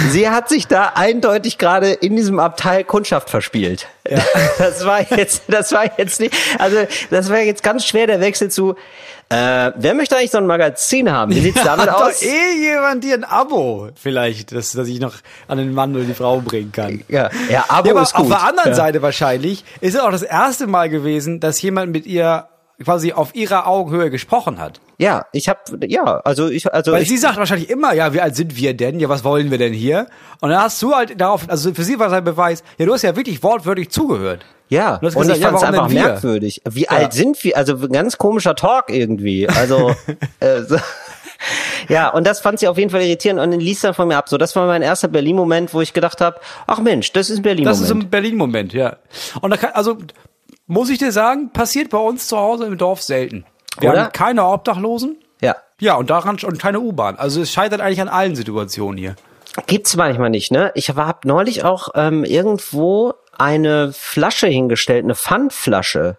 Sie 0.10 0.30
hat 0.30 0.50
sich 0.50 0.68
da 0.68 0.94
eindeutig 0.96 1.58
gerade 1.58 1.92
in 1.92 2.16
diesem 2.16 2.40
Abteil 2.40 2.84
Kundschaft 2.84 3.30
verspielt. 3.30 3.88
Das 4.58 4.86
war 4.86 5.02
jetzt, 5.12 5.44
das 5.48 5.72
war 5.72 5.86
jetzt 5.98 6.20
nicht, 6.20 6.34
also 6.60 6.78
das 7.10 7.30
wäre 7.30 7.42
jetzt 7.44 7.64
ganz 7.64 7.86
schwer 7.86 8.08
der 8.08 8.20
Wechsel 8.20 8.50
zu, 8.50 8.76
äh, 9.30 9.72
wer 9.76 9.94
möchte 9.94 10.18
eigentlich 10.18 10.32
so 10.32 10.40
ein 10.40 10.46
Magazin 10.46 11.10
haben? 11.12 11.34
Wie 11.34 11.40
sieht's 11.40 11.64
damit 11.64 11.90
Hat 11.90 11.96
aus? 12.02 12.20
doch 12.20 12.26
eh 12.28 12.60
jemand 12.60 13.04
dir 13.04 13.14
ein 13.14 13.24
Abo 13.24 13.90
vielleicht, 13.96 14.52
dass, 14.54 14.74
dass 14.74 14.88
ich 14.88 15.00
noch 15.00 15.16
an 15.48 15.58
den 15.58 15.74
Mann 15.74 15.96
oder 15.96 16.04
die 16.04 16.14
Frau 16.14 16.42
bringen 16.42 16.72
kann. 16.72 17.04
Ja, 17.08 17.30
ja, 17.50 17.66
Abo 17.70 17.88
Ja, 17.90 17.94
aber 17.94 18.02
ist 18.04 18.14
gut. 18.14 18.24
auf 18.24 18.28
der 18.30 18.44
anderen 18.48 18.72
ja. 18.72 18.76
Seite 18.76 19.02
wahrscheinlich 19.02 19.64
ist 19.80 19.96
es 19.96 20.02
auch 20.02 20.12
das 20.12 20.24
erste 20.24 20.68
Mal 20.68 20.90
gewesen, 20.90 21.40
dass 21.40 21.62
jemand 21.62 21.92
mit 21.94 22.06
ihr 22.06 22.46
quasi 22.84 23.14
auf 23.14 23.36
ihrer 23.36 23.68
Augenhöhe 23.68 24.10
gesprochen 24.10 24.60
hat. 24.60 24.80
Ja, 24.98 25.26
ich 25.32 25.50
habe, 25.50 25.60
ja, 25.88 26.04
also 26.04 26.50
ich, 26.50 26.72
also 26.74 26.92
Weil 26.92 27.04
ich, 27.04 27.10
sie 27.10 27.18
sagt 27.18 27.38
wahrscheinlich 27.38 27.70
immer, 27.70 27.94
ja, 27.94 28.14
wie 28.14 28.22
alt 28.22 28.36
sind 28.36 28.56
wir 28.56 28.76
denn? 28.76 29.00
Ja, 29.00 29.10
was 29.10 29.24
wollen 29.24 29.52
wir 29.52 29.58
denn 29.58 29.74
hier? 29.74 30.08
Und 30.42 30.50
dann 30.50 30.62
hast 30.62 30.82
du 30.82 30.94
halt 30.94 31.20
darauf, 31.20 31.50
also 31.50 31.74
für 31.74 31.84
sie 31.84 31.98
war 32.00 32.10
sein 32.10 32.24
Beweis, 32.24 32.64
ja, 32.78 32.86
du 32.86 32.94
hast 32.94 33.02
ja 33.02 33.16
wirklich 33.16 33.42
wortwörtlich 33.44 33.90
zugehört. 33.90 34.46
Ja, 34.70 34.96
und 34.96 35.02
gesagt, 35.02 35.36
ich 35.36 35.44
ja, 35.44 35.50
fand 35.50 35.58
es 35.58 35.64
einfach 35.64 35.90
merkwürdig. 35.90 36.62
Wie 36.70 36.88
alt 36.88 37.12
sind 37.12 37.44
wir? 37.44 37.58
Also 37.58 37.76
ein 37.76 37.92
ganz 37.92 38.18
komischer 38.18 38.56
Talk 38.56 38.86
irgendwie. 38.90 39.50
Also 39.50 39.94
äh, 40.40 40.62
so. 40.62 40.78
ja, 41.90 42.10
und 42.10 42.26
das 42.26 42.40
fand 42.40 42.60
sie 42.60 42.70
auf 42.70 42.78
jeden 42.78 42.90
Fall 42.90 43.02
irritierend 43.02 43.42
und 43.42 43.52
ließ 43.60 43.82
dann 43.82 43.94
von 43.94 44.08
mir 44.08 44.18
ab. 44.18 44.30
So, 44.30 44.38
das 44.38 44.56
war 44.56 44.68
mein 44.68 44.82
erster 44.82 45.10
Berlin-Moment, 45.10 45.74
wo 45.74 45.82
ich 45.82 45.92
gedacht 45.92 46.22
habe, 46.22 46.40
ach 46.68 46.80
Mensch, 46.80 47.12
das 47.12 47.30
ist 47.30 47.40
ein 47.40 47.44
Das 47.44 47.44
Berlin-Moment. 47.44 47.82
ist 47.82 47.88
so 47.90 47.96
ein 47.96 48.10
Berlin-Moment, 48.10 48.74
ja. 48.74 48.96
Und 49.42 49.52
da 49.52 49.58
kann, 49.58 49.72
also, 49.74 49.98
muss 50.72 50.90
ich 50.90 51.00
dir 51.00 51.12
sagen, 51.12 51.52
passiert 51.52 51.90
bei 51.90 51.98
uns 51.98 52.28
zu 52.28 52.38
Hause 52.38 52.66
im 52.66 52.78
Dorf 52.78 53.02
selten. 53.02 53.44
Wir 53.80 53.90
Oder? 53.92 54.06
haben 54.06 54.14
keine 54.14 54.46
Obdachlosen. 54.46 55.18
ja, 55.42 55.58
Ja, 55.82 55.96
und 55.96 56.10
daran 56.10 56.38
und 56.44 56.60
keine 56.60 56.80
U-Bahn. 56.80 57.18
Also 57.18 57.42
es 57.42 57.52
scheitert 57.52 57.82
eigentlich 57.82 58.00
an 58.00 58.08
allen 58.08 58.36
Situationen 58.38 58.98
hier. 58.98 59.16
gibt's 59.68 59.98
manchmal 59.98 60.30
nicht, 60.30 60.50
ne? 60.50 60.72
Ich 60.76 60.90
habe 60.90 61.28
neulich 61.28 61.66
auch 61.66 61.90
ähm, 61.96 62.24
irgendwo 62.24 63.14
eine 63.38 63.92
Flasche 63.92 64.48
hingestellt, 64.48 65.04
eine 65.04 65.16
Pfandflasche. 65.16 66.18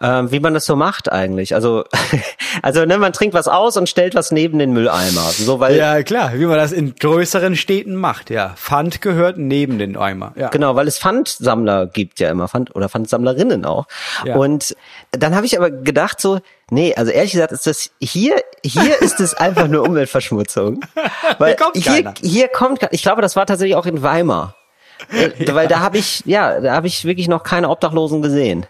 Ähm, 0.00 0.30
wie 0.30 0.40
man 0.40 0.52
das 0.54 0.66
so 0.66 0.76
macht 0.76 1.10
eigentlich. 1.10 1.54
Also, 1.54 1.84
also 2.62 2.84
ne, 2.84 2.98
man 2.98 3.12
trinkt 3.12 3.34
was 3.34 3.48
aus 3.48 3.76
und 3.76 3.88
stellt 3.88 4.14
was 4.14 4.30
neben 4.30 4.58
den 4.58 4.72
Mülleimer. 4.72 5.22
So, 5.30 5.58
weil 5.60 5.76
Ja, 5.76 6.02
klar, 6.02 6.32
wie 6.34 6.44
man 6.44 6.58
das 6.58 6.72
in 6.72 6.94
größeren 6.94 7.56
Städten 7.56 7.94
macht, 7.96 8.30
ja. 8.30 8.50
Pfand 8.56 9.00
gehört 9.00 9.38
neben 9.38 9.78
den 9.78 9.96
Eimer. 9.96 10.32
Ja. 10.36 10.48
Genau, 10.48 10.76
weil 10.76 10.86
es 10.86 10.98
Pfandsammler 10.98 11.86
gibt 11.86 12.20
ja 12.20 12.30
immer, 12.30 12.48
Pfand 12.48 12.74
oder 12.76 12.88
Pfandsammlerinnen 12.88 13.64
auch. 13.64 13.86
Ja. 14.24 14.36
Und 14.36 14.76
dann 15.12 15.34
habe 15.34 15.46
ich 15.46 15.56
aber 15.56 15.70
gedacht 15.70 16.20
so, 16.20 16.40
nee, 16.70 16.94
also 16.94 17.10
ehrlich 17.10 17.32
gesagt 17.32 17.52
ist 17.52 17.66
das 17.66 17.90
hier, 18.00 18.36
hier 18.64 18.96
ist 19.00 19.20
es 19.20 19.34
einfach 19.34 19.68
nur 19.68 19.82
Umweltverschmutzung. 19.82 20.80
Weil 21.38 21.48
Hier 21.48 21.56
kommt 21.56 21.76
hier, 21.76 22.14
hier 22.20 22.48
kommt, 22.48 22.80
ich 22.90 23.02
glaube, 23.02 23.22
das 23.22 23.36
war 23.36 23.46
tatsächlich 23.46 23.76
auch 23.76 23.86
in 23.86 24.02
Weimar. 24.02 24.54
Äh, 25.10 25.54
Weil 25.54 25.68
da 25.68 25.80
habe 25.80 25.98
ich, 25.98 26.22
ja, 26.24 26.58
da 26.58 26.72
habe 26.72 26.86
ich 26.86 27.04
wirklich 27.04 27.28
noch 27.28 27.42
keine 27.42 27.68
Obdachlosen 27.68 28.22
gesehen. 28.22 28.64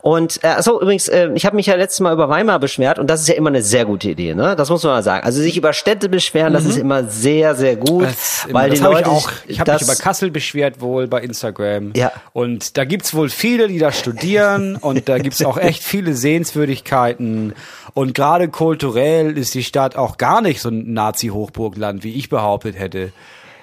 Und 0.00 0.42
äh, 0.44 0.62
so 0.62 0.80
übrigens, 0.80 1.08
äh, 1.08 1.30
ich 1.34 1.46
habe 1.46 1.56
mich 1.56 1.66
ja 1.66 1.74
letztes 1.74 2.00
Mal 2.00 2.12
über 2.12 2.28
Weimar 2.28 2.58
beschwert 2.58 2.98
und 2.98 3.08
das 3.08 3.20
ist 3.20 3.28
ja 3.28 3.34
immer 3.34 3.50
eine 3.50 3.62
sehr 3.62 3.84
gute 3.84 4.10
Idee, 4.10 4.34
ne? 4.34 4.54
Das 4.56 4.70
muss 4.70 4.82
man 4.82 4.92
mal 4.92 5.02
sagen. 5.02 5.24
Also 5.24 5.40
sich 5.40 5.56
über 5.56 5.72
Städte 5.72 6.08
beschweren, 6.08 6.52
das 6.52 6.64
ist 6.64 6.76
immer 6.76 7.04
sehr, 7.04 7.54
sehr 7.54 7.76
gut, 7.76 8.04
Mhm. 8.04 8.06
Das, 8.06 8.46
weil 8.50 8.70
das 8.70 8.78
die 8.78 8.84
Leute 8.84 9.00
ich 9.00 9.06
auch. 9.06 9.30
Ich 9.46 9.60
habe 9.60 9.72
mich 9.72 9.82
über 9.82 9.96
Kassel 9.96 10.30
beschwert 10.30 10.80
wohl 10.80 11.06
bei 11.06 11.20
Instagram. 11.20 11.92
Ja. 11.94 12.12
Und 12.32 12.76
da 12.76 12.84
gibt's 12.84 13.14
wohl 13.14 13.28
viele, 13.28 13.68
die 13.68 13.78
da 13.78 13.92
studieren 13.92 14.76
und 14.80 15.08
da 15.08 15.18
gibt's 15.18 15.44
auch 15.44 15.56
echt 15.56 15.82
viele 15.82 16.14
Sehenswürdigkeiten. 16.14 17.54
Und 17.94 18.14
gerade 18.14 18.48
kulturell 18.48 19.36
ist 19.38 19.54
die 19.54 19.64
Stadt 19.64 19.96
auch 19.96 20.18
gar 20.18 20.40
nicht 20.40 20.60
so 20.60 20.68
ein 20.68 20.92
Nazi-Hochburgland, 20.92 22.02
wie 22.02 22.14
ich 22.14 22.28
behauptet 22.28 22.78
hätte. 22.78 23.12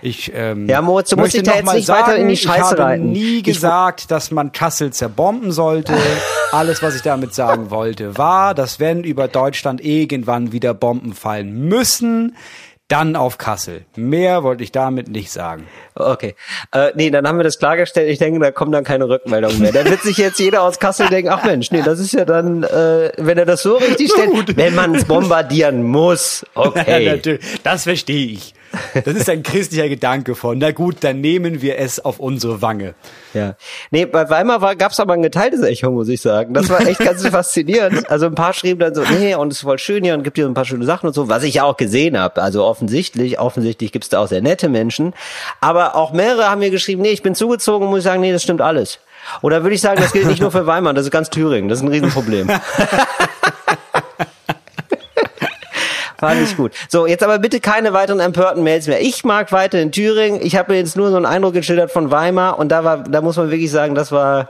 Ich, 0.01 0.31
ähm, 0.33 0.67
Ja, 0.67 0.81
Moritz, 0.81 1.09
du 1.09 1.15
musst 1.17 1.33
dich 1.33 1.43
da 1.43 1.55
jetzt 1.55 1.73
nicht 1.73 1.87
weiter 1.89 2.15
in 2.15 2.27
die 2.27 2.33
ich 2.33 2.41
Scheiße 2.41 2.71
habe 2.71 2.83
reiten. 2.83 3.11
nie 3.11 3.37
Ich- 3.37 3.43
gesagt, 3.43 4.09
dass 4.11 4.31
man 4.31 4.51
Kassel 4.51 4.91
zerbomben 4.91 5.51
sollte. 5.51 5.93
Alles, 6.51 6.81
was 6.83 6.95
ich 6.95 7.01
damit 7.01 7.33
sagen 7.33 7.69
wollte, 7.69 8.17
war, 8.17 8.53
dass 8.55 8.79
wenn 8.79 9.03
über 9.03 9.27
Deutschland 9.27 9.79
irgendwann 9.83 10.51
wieder 10.51 10.73
Bomben 10.73 11.13
fallen 11.13 11.67
müssen, 11.67 12.35
dann 12.87 13.15
auf 13.15 13.37
Kassel. 13.37 13.85
Mehr 13.95 14.43
wollte 14.43 14.63
ich 14.65 14.73
damit 14.73 15.07
nicht 15.07 15.31
sagen. 15.31 15.65
Okay. 15.95 16.35
Äh, 16.73 16.91
nee, 16.95 17.09
dann 17.09 17.25
haben 17.25 17.37
wir 17.37 17.45
das 17.45 17.57
klargestellt. 17.57 18.09
Ich 18.09 18.19
denke, 18.19 18.37
da 18.41 18.51
kommen 18.51 18.73
dann 18.73 18.83
keine 18.83 19.07
Rückmeldungen 19.07 19.59
mehr. 19.59 19.71
Da 19.71 19.85
wird 19.85 20.01
sich 20.01 20.17
jetzt 20.17 20.39
jeder 20.39 20.63
aus 20.63 20.77
Kassel 20.77 21.07
denken, 21.07 21.29
ach 21.31 21.45
Mensch, 21.45 21.71
nee, 21.71 21.83
das 21.83 21.99
ist 22.01 22.11
ja 22.11 22.25
dann, 22.25 22.63
äh, 22.63 23.11
wenn 23.15 23.37
er 23.37 23.45
das 23.45 23.63
so 23.63 23.75
richtig 23.77 24.11
stellt, 24.13 24.57
wenn 24.57 24.75
man 24.75 24.93
es 24.95 25.05
bombardieren 25.05 25.83
muss. 25.83 26.45
Okay. 26.55 27.05
natürlich. 27.15 27.61
Das 27.63 27.83
verstehe 27.83 28.27
ich. 28.33 28.53
Das 28.93 29.15
ist 29.15 29.29
ein 29.29 29.43
christlicher 29.43 29.89
Gedanke 29.89 30.35
von, 30.35 30.57
na 30.57 30.71
gut, 30.71 30.97
dann 31.01 31.21
nehmen 31.21 31.61
wir 31.61 31.77
es 31.77 32.03
auf 32.03 32.19
unsere 32.19 32.61
Wange. 32.61 32.93
Ja. 33.33 33.55
Nee, 33.89 34.05
bei 34.05 34.29
Weimar 34.29 34.61
war, 34.61 34.75
gab's 34.75 34.99
aber 34.99 35.13
ein 35.13 35.21
geteiltes 35.21 35.61
Echo, 35.61 35.91
muss 35.91 36.07
ich 36.09 36.21
sagen. 36.21 36.53
Das 36.53 36.69
war 36.69 36.81
echt 36.81 36.99
ganz 36.99 37.25
faszinierend. 37.27 38.09
Also 38.09 38.27
ein 38.27 38.35
paar 38.35 38.53
schrieben 38.53 38.79
dann 38.79 38.95
so, 38.95 39.03
nee, 39.03 39.35
und 39.35 39.49
es 39.51 39.57
ist 39.57 39.63
voll 39.63 39.79
schön 39.79 40.03
hier 40.03 40.13
und 40.13 40.23
gibt 40.23 40.37
hier 40.37 40.45
ein 40.45 40.53
paar 40.53 40.65
schöne 40.65 40.85
Sachen 40.85 41.07
und 41.07 41.13
so, 41.13 41.29
was 41.29 41.43
ich 41.43 41.55
ja 41.55 41.63
auch 41.63 41.77
gesehen 41.77 42.17
habe. 42.17 42.41
Also 42.41 42.63
offensichtlich, 42.65 43.39
offensichtlich 43.39 43.91
gibt's 43.91 44.09
da 44.09 44.19
auch 44.19 44.27
sehr 44.27 44.41
nette 44.41 44.69
Menschen. 44.69 45.13
Aber 45.59 45.95
auch 45.95 46.11
mehrere 46.13 46.49
haben 46.49 46.59
mir 46.59 46.71
geschrieben, 46.71 47.01
nee, 47.01 47.11
ich 47.11 47.23
bin 47.23 47.35
zugezogen 47.35 47.87
und 47.87 47.93
muss 47.93 48.03
sagen, 48.03 48.21
nee, 48.21 48.31
das 48.31 48.43
stimmt 48.43 48.61
alles. 48.61 48.99
Oder 49.41 49.63
würde 49.63 49.75
ich 49.75 49.81
sagen, 49.81 50.01
das 50.01 50.13
gilt 50.13 50.27
nicht 50.27 50.41
nur 50.41 50.51
für 50.51 50.65
Weimar, 50.67 50.93
das 50.93 51.05
ist 51.05 51.11
ganz 51.11 51.29
Thüringen, 51.29 51.69
das 51.69 51.79
ist 51.79 51.83
ein 51.83 51.89
Riesenproblem. 51.89 52.49
Fand 56.21 56.39
ich 56.39 56.55
gut. 56.55 56.73
So, 56.87 57.07
jetzt 57.07 57.23
aber 57.23 57.39
bitte 57.39 57.59
keine 57.59 57.93
weiteren 57.93 58.19
empörten 58.19 58.63
Mails 58.63 58.85
mehr. 58.85 59.01
Ich 59.01 59.23
mag 59.23 59.51
weiter 59.51 59.81
in 59.81 59.91
Thüringen. 59.91 60.39
Ich 60.43 60.55
habe 60.55 60.71
mir 60.71 60.77
jetzt 60.77 60.95
nur 60.95 61.09
so 61.09 61.15
einen 61.17 61.25
Eindruck 61.25 61.53
geschildert 61.53 61.91
von 61.91 62.11
Weimar 62.11 62.59
und 62.59 62.69
da 62.69 62.83
war, 62.83 62.99
da 62.99 63.21
muss 63.21 63.37
man 63.37 63.49
wirklich 63.49 63.71
sagen, 63.71 63.95
das 63.95 64.11
war. 64.11 64.49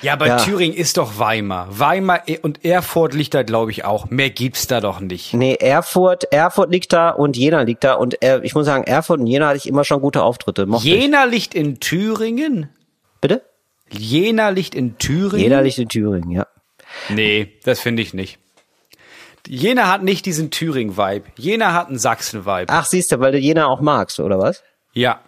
Ja, 0.00 0.12
aber 0.12 0.28
Ja. 0.28 0.36
Thüringen 0.36 0.76
ist 0.76 0.96
doch 0.96 1.18
Weimar. 1.18 1.66
Weimar 1.70 2.22
und 2.42 2.64
Erfurt 2.64 3.14
liegt 3.14 3.34
da, 3.34 3.42
glaube 3.42 3.72
ich, 3.72 3.84
auch. 3.84 4.08
Mehr 4.10 4.30
gibt's 4.30 4.68
da 4.68 4.80
doch 4.80 5.00
nicht. 5.00 5.34
Nee, 5.34 5.56
Erfurt, 5.56 6.32
Erfurt 6.32 6.70
liegt 6.70 6.92
da 6.92 7.10
und 7.10 7.36
Jena 7.36 7.62
liegt 7.62 7.82
da 7.82 7.94
und 7.94 8.22
äh, 8.22 8.38
ich 8.44 8.54
muss 8.54 8.66
sagen, 8.66 8.84
Erfurt 8.84 9.18
und 9.18 9.26
Jena 9.26 9.48
hatte 9.48 9.56
ich 9.56 9.66
immer 9.68 9.82
schon 9.82 10.00
gute 10.00 10.22
Auftritte. 10.22 10.66
Mochte 10.66 10.86
ich. 10.86 10.94
Jena 10.94 11.24
liegt 11.24 11.52
in 11.52 11.80
Thüringen? 11.80 12.68
Bitte? 13.20 13.42
Jena 13.90 14.50
liegt 14.50 14.76
in 14.76 14.98
Thüringen? 14.98 15.42
Jena 15.42 15.58
liegt 15.62 15.78
in 15.78 15.88
Thüringen, 15.88 16.30
ja. 16.30 16.46
Nee, 17.08 17.54
das 17.64 17.80
finde 17.80 18.02
ich 18.02 18.14
nicht. 18.14 18.38
Jena 19.46 19.90
hat 19.90 20.02
nicht 20.02 20.26
diesen 20.26 20.50
Thüringen-Vibe. 20.50 21.26
Jena 21.36 21.72
hat 21.72 21.88
einen 21.88 21.98
Sachsen-Vibe. 21.98 22.66
Ach, 22.68 22.84
siehst 22.84 23.12
du, 23.12 23.20
weil 23.20 23.32
du 23.32 23.38
Jena 23.38 23.66
auch 23.66 23.80
magst, 23.80 24.20
oder 24.20 24.38
was? 24.38 24.62
Ja. 24.92 25.20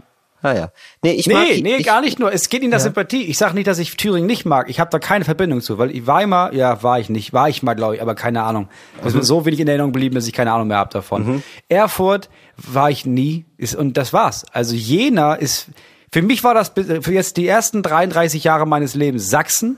Ah 0.42 0.54
ja. 0.54 0.72
Nee, 1.02 1.12
ich 1.12 1.26
mag 1.26 1.46
Nee, 1.48 1.60
nee, 1.60 1.76
ich, 1.76 1.86
gar 1.86 2.00
nicht 2.00 2.18
nur. 2.18 2.32
Es 2.32 2.48
geht 2.48 2.62
in 2.62 2.70
der 2.70 2.80
Sympathie. 2.80 3.24
Ich 3.24 3.36
sage 3.36 3.54
nicht, 3.54 3.66
dass 3.66 3.78
ich 3.78 3.96
Thüringen 3.96 4.26
nicht 4.26 4.46
mag. 4.46 4.70
Ich 4.70 4.80
habe 4.80 4.90
da 4.90 4.98
keine 4.98 5.26
Verbindung 5.26 5.60
zu, 5.60 5.76
weil 5.76 6.06
Weimar, 6.06 6.54
ja, 6.54 6.82
war 6.82 6.98
ich 6.98 7.10
nicht. 7.10 7.34
War 7.34 7.50
ich 7.50 7.62
mal, 7.62 7.74
glaube 7.74 7.96
ich, 7.96 8.02
aber 8.02 8.14
keine 8.14 8.42
Ahnung. 8.42 8.68
Das 8.98 9.08
ist 9.08 9.16
mir 9.16 9.22
so 9.22 9.44
wenig 9.44 9.60
in 9.60 9.68
Erinnerung 9.68 9.92
geblieben, 9.92 10.14
dass 10.14 10.26
ich 10.26 10.32
keine 10.32 10.52
Ahnung 10.52 10.68
mehr 10.68 10.78
habe 10.78 10.90
davon. 10.90 11.42
Erfurt 11.68 12.30
war 12.56 12.90
ich 12.90 13.04
nie. 13.04 13.44
Ist, 13.58 13.74
und 13.76 13.98
das 13.98 14.14
war's. 14.14 14.46
Also 14.52 14.74
Jena 14.74 15.34
ist, 15.34 15.66
für 16.10 16.22
mich 16.22 16.42
war 16.42 16.54
das 16.54 16.72
für 16.74 17.12
jetzt 17.12 17.36
die 17.36 17.46
ersten 17.46 17.82
33 17.82 18.42
Jahre 18.42 18.66
meines 18.66 18.94
Lebens 18.94 19.28
Sachsen. 19.28 19.76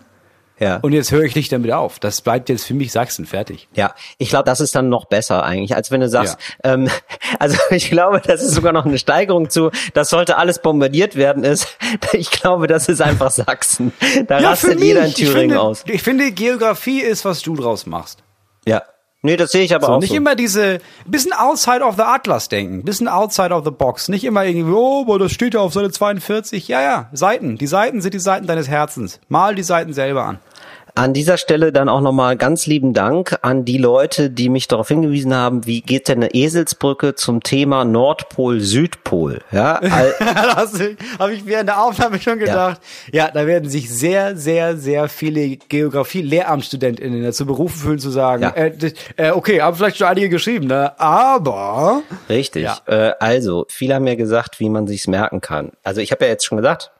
Ja. 0.62 0.78
Und 0.80 0.92
jetzt 0.92 1.10
höre 1.10 1.24
ich 1.24 1.34
nicht 1.34 1.50
damit 1.50 1.72
auf. 1.72 1.98
Das 1.98 2.20
bleibt 2.20 2.48
jetzt 2.48 2.64
für 2.64 2.74
mich 2.74 2.92
Sachsen 2.92 3.26
fertig. 3.26 3.66
Ja, 3.74 3.94
ich 4.18 4.28
glaube, 4.28 4.44
das 4.44 4.60
ist 4.60 4.76
dann 4.76 4.88
noch 4.88 5.06
besser 5.06 5.42
eigentlich, 5.42 5.74
als 5.74 5.90
wenn 5.90 6.00
du 6.00 6.08
sagst, 6.08 6.38
ähm, 6.62 6.88
also 7.40 7.56
ich 7.70 7.90
glaube, 7.90 8.22
das 8.24 8.40
ist 8.42 8.52
sogar 8.54 8.72
noch 8.72 8.86
eine 8.86 8.96
Steigerung 8.98 9.50
zu, 9.50 9.72
das 9.92 10.08
sollte 10.08 10.36
alles 10.36 10.60
bombardiert 10.60 11.16
werden 11.16 11.42
ist. 11.42 11.76
Ich 12.12 12.30
glaube, 12.30 12.66
das 12.66 12.88
ist 12.88 13.00
einfach 13.00 13.30
Sachsen. 13.30 13.92
Da 14.28 14.38
rastet 14.38 14.80
jeder 14.80 15.00
in 15.02 15.08
Ich 15.08 15.14
Thüringen 15.14 15.50
finde, 15.50 15.60
aus. 15.60 15.82
Ich 15.86 16.02
finde, 16.02 16.30
Geografie 16.30 17.00
ist, 17.00 17.24
was 17.24 17.40
du 17.42 17.56
draus 17.56 17.86
machst. 17.86 18.22
Ja. 18.66 18.82
Nee, 19.22 19.36
das 19.36 19.52
sehe 19.52 19.62
ich 19.62 19.74
aber 19.74 19.86
So, 19.86 19.92
auch 19.94 20.00
nicht 20.00 20.10
so. 20.10 20.16
immer 20.16 20.34
diese, 20.34 20.78
bisschen 21.06 21.32
outside 21.32 21.82
of 21.82 21.94
the 21.96 22.02
Atlas 22.02 22.48
denken, 22.48 22.84
bisschen 22.84 23.08
outside 23.08 23.54
of 23.54 23.64
the 23.64 23.70
box. 23.70 24.08
Nicht 24.08 24.24
immer 24.24 24.44
irgendwie, 24.44 24.72
oh, 24.72 25.02
aber 25.02 25.18
das 25.20 25.32
steht 25.32 25.54
ja 25.54 25.60
auf 25.60 25.72
Seite 25.72 25.90
42. 25.90 26.68
Ja, 26.68 26.82
ja, 26.82 27.08
Seiten. 27.12 27.56
Die 27.56 27.66
Seiten 27.68 28.00
sind 28.02 28.14
die 28.14 28.18
Seiten 28.20 28.46
deines 28.46 28.68
Herzens. 28.68 29.20
Mal 29.28 29.54
die 29.54 29.62
Seiten 29.62 29.92
selber 29.92 30.24
an. 30.24 30.38
An 30.94 31.14
dieser 31.14 31.38
Stelle 31.38 31.72
dann 31.72 31.88
auch 31.88 32.02
nochmal 32.02 32.36
ganz 32.36 32.66
lieben 32.66 32.92
Dank 32.92 33.38
an 33.40 33.64
die 33.64 33.78
Leute, 33.78 34.28
die 34.28 34.50
mich 34.50 34.68
darauf 34.68 34.88
hingewiesen 34.88 35.34
haben, 35.34 35.64
wie 35.64 35.80
geht 35.80 36.08
denn 36.08 36.18
eine 36.18 36.34
Eselsbrücke 36.34 37.14
zum 37.14 37.42
Thema 37.42 37.86
Nordpol-Südpol? 37.86 39.40
Ja, 39.52 39.76
all, 39.76 40.14
das 40.20 40.78
habe 41.18 41.32
ich 41.32 41.46
während 41.46 41.70
der 41.70 41.82
Aufnahme 41.82 42.20
schon 42.20 42.38
gedacht. 42.38 42.80
Ja. 43.10 43.30
da 43.32 43.46
werden 43.46 43.70
sich 43.70 43.88
sehr, 43.90 44.36
sehr, 44.36 44.76
sehr 44.76 45.08
viele 45.08 45.56
Geografie-LehramtsstudentInnen 45.56 47.22
dazu 47.22 47.46
berufen 47.46 47.78
fühlen 47.78 47.98
zu 47.98 48.10
sagen, 48.10 48.42
Ja. 48.42 48.50
äh, 48.50 48.72
äh, 49.16 49.30
okay, 49.30 49.62
haben 49.62 49.76
vielleicht 49.76 49.96
schon 49.96 50.08
einige 50.08 50.28
geschrieben, 50.28 50.66
ne? 50.66 50.92
Aber 51.00 52.02
Richtig. 52.28 52.64
Ja. 52.64 52.78
Äh, 52.86 53.14
also, 53.18 53.64
viele 53.70 53.94
haben 53.94 54.04
mir 54.04 54.16
gesagt, 54.16 54.60
wie 54.60 54.68
man 54.68 54.86
sich's 54.86 55.06
merken 55.06 55.40
kann. 55.40 55.72
Also, 55.82 56.02
ich 56.02 56.12
habe 56.12 56.24
ja 56.26 56.30
jetzt 56.32 56.44
schon 56.44 56.58
gesagt, 56.58 56.90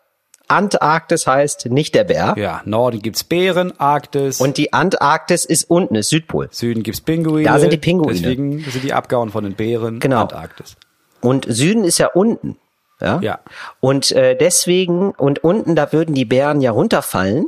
Antarktis 0.53 1.27
heißt 1.27 1.67
nicht 1.67 1.95
der 1.95 2.05
Bär. 2.05 2.35
ja, 2.37 2.63
Norden 2.65 3.01
gibt's 3.01 3.25
Bären, 3.25 3.79
Arktis. 3.81 4.41
Und 4.41 4.57
die 4.57 4.73
Antarktis 4.73 5.45
ist 5.45 5.71
unten, 5.71 5.95
ist 5.95 6.11
Südpol. 6.11 6.49
Süden 6.51 6.83
gibt's 6.83 7.01
Pinguine. 7.01 7.45
Da 7.45 7.59
sind 7.59 7.73
die 7.73 7.79
Pinguine. 7.79 8.13
Deswegen 8.13 8.59
sind 8.61 8.85
die 8.85 8.93
abgehauen 8.93 9.31
von 9.31 9.45
den 9.45 9.55
Bären. 9.55 10.01
Genau. 10.01 10.23
Antarktis. 10.23 10.77
Und 11.21 11.47
Süden 11.49 11.85
ist 11.85 11.99
ja 11.99 12.09
unten. 12.09 12.57
Ja. 13.01 13.21
Ja. 13.21 13.41
Und 13.81 14.13
äh, 14.13 14.37
deswegen, 14.37 15.11
und 15.11 15.43
unten, 15.43 15.75
da 15.75 15.93
würden 15.93 16.15
die 16.15 16.25
Bären 16.25 16.61
ja 16.61 16.71
runterfallen. 16.71 17.47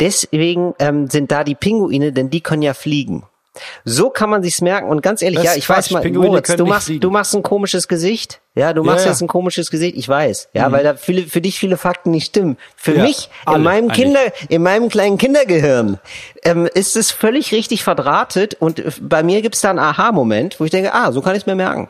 Deswegen 0.00 0.74
ähm, 0.78 1.08
sind 1.08 1.30
da 1.30 1.44
die 1.44 1.54
Pinguine, 1.54 2.12
denn 2.12 2.30
die 2.30 2.40
können 2.40 2.62
ja 2.62 2.74
fliegen. 2.74 3.24
So 3.84 4.10
kann 4.10 4.30
man 4.30 4.42
sich's 4.42 4.60
merken. 4.60 4.88
Und 4.88 5.02
ganz 5.02 5.22
ehrlich, 5.22 5.38
Das 5.38 5.44
ja, 5.46 5.54
ich 5.56 5.66
Quatsch. 5.66 5.76
weiß 5.78 5.90
mal, 5.92 6.00
Pinguine 6.02 6.28
Moritz, 6.28 6.54
du 6.54 6.66
machst, 6.66 6.90
du 7.00 7.10
machst 7.10 7.34
ein 7.34 7.42
komisches 7.42 7.88
Gesicht. 7.88 8.40
Ja, 8.54 8.72
du 8.72 8.82
machst 8.82 9.00
Ja, 9.00 9.06
Mhm. 9.06 9.10
jetzt 9.12 9.20
ja. 9.20 9.24
ein 9.24 9.28
komisches 9.28 9.70
Gesicht. 9.70 9.96
Ich 9.96 10.08
weiß. 10.08 10.48
Ja, 10.52 10.72
weil 10.72 10.82
da 10.84 10.94
viele, 10.94 11.22
für 11.26 11.40
dich 11.40 11.58
viele 11.58 11.76
Fakten 11.76 12.10
nicht 12.10 12.26
stimmen. 12.26 12.56
Für 12.76 12.94
Ja, 12.94 13.02
mich, 13.04 13.30
alle 13.44 13.58
in 13.58 13.62
meinem 13.64 13.84
eigentlich. 13.90 14.04
Kinder, 14.04 14.20
in 14.48 14.62
meinem 14.62 14.88
kleinen 14.88 15.16
Kindergehirn, 15.18 15.98
ähm, 16.44 16.68
ist 16.74 16.96
es 16.96 17.10
völlig 17.10 17.52
richtig 17.52 17.84
verdrahtet. 17.84 18.54
Und 18.58 18.78
äh, 18.80 18.90
bei 19.00 19.22
mir 19.22 19.42
gibt's 19.42 19.60
da 19.60 19.70
einen 19.70 19.78
Aha-Moment, 19.78 20.58
wo 20.60 20.64
ich 20.64 20.70
denke, 20.70 20.92
ah, 20.94 21.12
so 21.12 21.20
kann 21.22 21.36
ich's 21.36 21.46
mir 21.46 21.54
merken. 21.54 21.88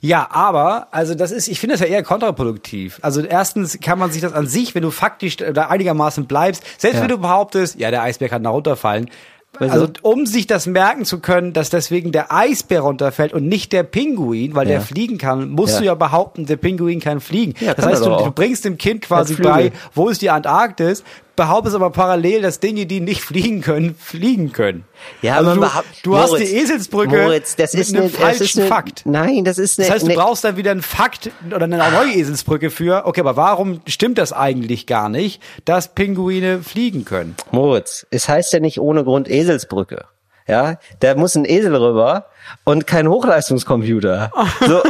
Ja, 0.00 0.28
aber, 0.30 0.88
also 0.90 1.14
das 1.14 1.30
ist, 1.32 1.48
ich 1.48 1.58
finde 1.58 1.74
das 1.74 1.80
ja 1.80 1.86
eher 1.86 2.02
kontraproduktiv. 2.02 2.98
Also 3.00 3.22
erstens 3.22 3.78
kann 3.82 3.98
man 3.98 4.12
sich 4.12 4.20
das 4.20 4.34
an 4.34 4.46
sich, 4.46 4.74
wenn 4.74 4.82
du 4.82 4.90
faktisch 4.90 5.36
da 5.38 5.68
einigermaßen 5.68 6.26
bleibst, 6.26 6.62
selbst 6.78 6.96
Ja. 6.96 7.02
wenn 7.02 7.08
du 7.08 7.16
behauptest, 7.18 7.78
ja, 7.80 7.90
der 7.90 8.02
Eisbär 8.02 8.28
kann 8.28 8.42
da 8.44 8.50
runterfallen, 8.50 9.10
also 9.58 9.88
um 10.02 10.26
sich 10.26 10.46
das 10.46 10.66
merken 10.66 11.04
zu 11.04 11.20
können, 11.20 11.52
dass 11.52 11.70
deswegen 11.70 12.12
der 12.12 12.32
Eisbär 12.32 12.80
runterfällt 12.80 13.32
und 13.32 13.46
nicht 13.46 13.72
der 13.72 13.82
Pinguin, 13.82 14.54
weil 14.54 14.66
Ja. 14.66 14.74
der 14.74 14.80
fliegen 14.80 15.18
kann, 15.18 15.50
musst 15.50 15.74
Ja. 15.74 15.78
du 15.80 15.84
ja 15.86 15.94
behaupten, 15.94 16.46
der 16.46 16.56
Pinguin 16.56 17.00
kann 17.00 17.20
fliegen. 17.20 17.54
Ja, 17.60 17.74
das 17.74 17.84
kann 17.84 17.92
heißt, 17.94 18.04
du, 18.06 18.10
du 18.24 18.30
bringst 18.32 18.64
dem 18.64 18.78
Kind 18.78 19.02
quasi 19.02 19.34
bei, 19.34 19.72
wo 19.94 20.08
ist 20.08 20.22
die 20.22 20.30
Antarktis, 20.30 21.04
behauptest 21.36 21.74
aber 21.76 21.90
parallel, 21.90 22.42
dass 22.42 22.60
Dinge, 22.60 22.86
die 22.86 23.00
nicht 23.00 23.22
fliegen 23.22 23.60
können, 23.60 23.94
fliegen 23.94 24.52
können. 24.52 24.84
Ja, 25.22 25.36
also 25.36 25.54
man 25.60 25.70
du, 26.02 26.10
du 26.10 26.16
hast 26.16 26.30
Moritz, 26.30 26.48
die 26.48 26.56
Eselsbrücke 26.56 27.16
Moritz, 27.16 27.56
das 27.56 27.72
mit 27.72 27.82
ist 27.82 27.94
einem 27.94 28.04
eine, 28.04 28.10
falschen 28.10 28.60
eine, 28.60 28.68
Fakt. 28.68 29.02
Nein, 29.04 29.44
das 29.44 29.58
ist 29.58 29.78
eine. 29.78 29.88
Das 29.88 29.94
heißt, 29.94 30.06
du 30.06 30.12
eine, 30.12 30.20
brauchst 30.20 30.44
dann 30.44 30.56
wieder 30.56 30.70
einen 30.70 30.82
Fakt 30.82 31.30
oder 31.46 31.64
eine 31.64 31.78
neue 31.78 32.14
Eselsbrücke 32.14 32.70
für, 32.70 33.06
okay, 33.06 33.20
aber 33.20 33.36
warum 33.36 33.80
stimmt 33.86 34.18
das 34.18 34.32
eigentlich 34.32 34.86
gar 34.86 35.08
nicht, 35.08 35.42
dass 35.64 35.94
Pinguine 35.94 36.62
fliegen 36.62 37.04
können? 37.04 37.36
Moritz, 37.50 38.06
es 38.10 38.28
heißt 38.28 38.52
ja 38.52 38.60
nicht 38.60 38.80
ohne 38.80 39.04
Grund 39.04 39.28
Eselsbrücke. 39.28 40.06
Ja, 40.46 40.78
da 41.00 41.14
muss 41.14 41.34
ein 41.36 41.46
Esel 41.46 41.74
rüber 41.74 42.26
und 42.64 42.86
kein 42.86 43.08
Hochleistungscomputer. 43.08 44.30
So, 44.60 44.82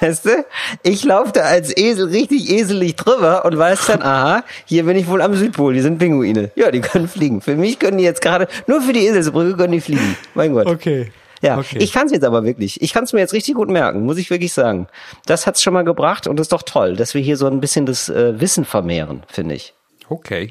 weißt 0.00 0.24
du? 0.26 0.44
Ich 0.82 1.04
laufe 1.04 1.32
da 1.32 1.42
als 1.42 1.76
Esel 1.76 2.08
richtig 2.08 2.50
eselig 2.50 2.96
drüber 2.96 3.44
und 3.44 3.56
weiß 3.56 3.86
dann, 3.86 4.02
aha, 4.02 4.44
hier 4.64 4.84
bin 4.84 4.96
ich 4.96 5.06
wohl 5.08 5.22
am 5.22 5.34
Südpol, 5.34 5.74
die 5.74 5.80
sind 5.80 5.98
Pinguine. 5.98 6.50
Ja, 6.54 6.70
die 6.70 6.80
können 6.80 7.08
fliegen. 7.08 7.40
Für 7.40 7.56
mich 7.56 7.78
können 7.78 7.98
die 7.98 8.04
jetzt 8.04 8.20
gerade, 8.20 8.48
nur 8.66 8.80
für 8.82 8.92
die 8.92 9.06
Eselsbrücke 9.06 9.56
können 9.56 9.72
die 9.72 9.80
fliegen. 9.80 10.16
Mein 10.34 10.52
Gott. 10.52 10.66
Okay. 10.66 11.10
Ja, 11.42 11.58
Okay. 11.58 11.78
ich 11.80 11.92
kann 11.92 12.06
es 12.06 12.12
jetzt 12.12 12.24
aber 12.24 12.44
wirklich. 12.44 12.80
Ich 12.80 12.92
kann 12.94 13.04
es 13.04 13.12
mir 13.12 13.20
jetzt 13.20 13.34
richtig 13.34 13.54
gut 13.54 13.68
merken, 13.68 14.04
muss 14.04 14.16
ich 14.16 14.30
wirklich 14.30 14.52
sagen. 14.54 14.88
Das 15.26 15.46
hat's 15.46 15.62
schon 15.62 15.74
mal 15.74 15.84
gebracht 15.84 16.26
und 16.26 16.40
ist 16.40 16.52
doch 16.52 16.62
toll, 16.62 16.96
dass 16.96 17.12
wir 17.14 17.20
hier 17.20 17.36
so 17.36 17.46
ein 17.46 17.60
bisschen 17.60 17.84
das 17.86 18.08
äh, 18.08 18.40
Wissen 18.40 18.64
vermehren, 18.64 19.22
finde 19.28 19.54
ich. 19.54 19.74
Okay. 20.08 20.50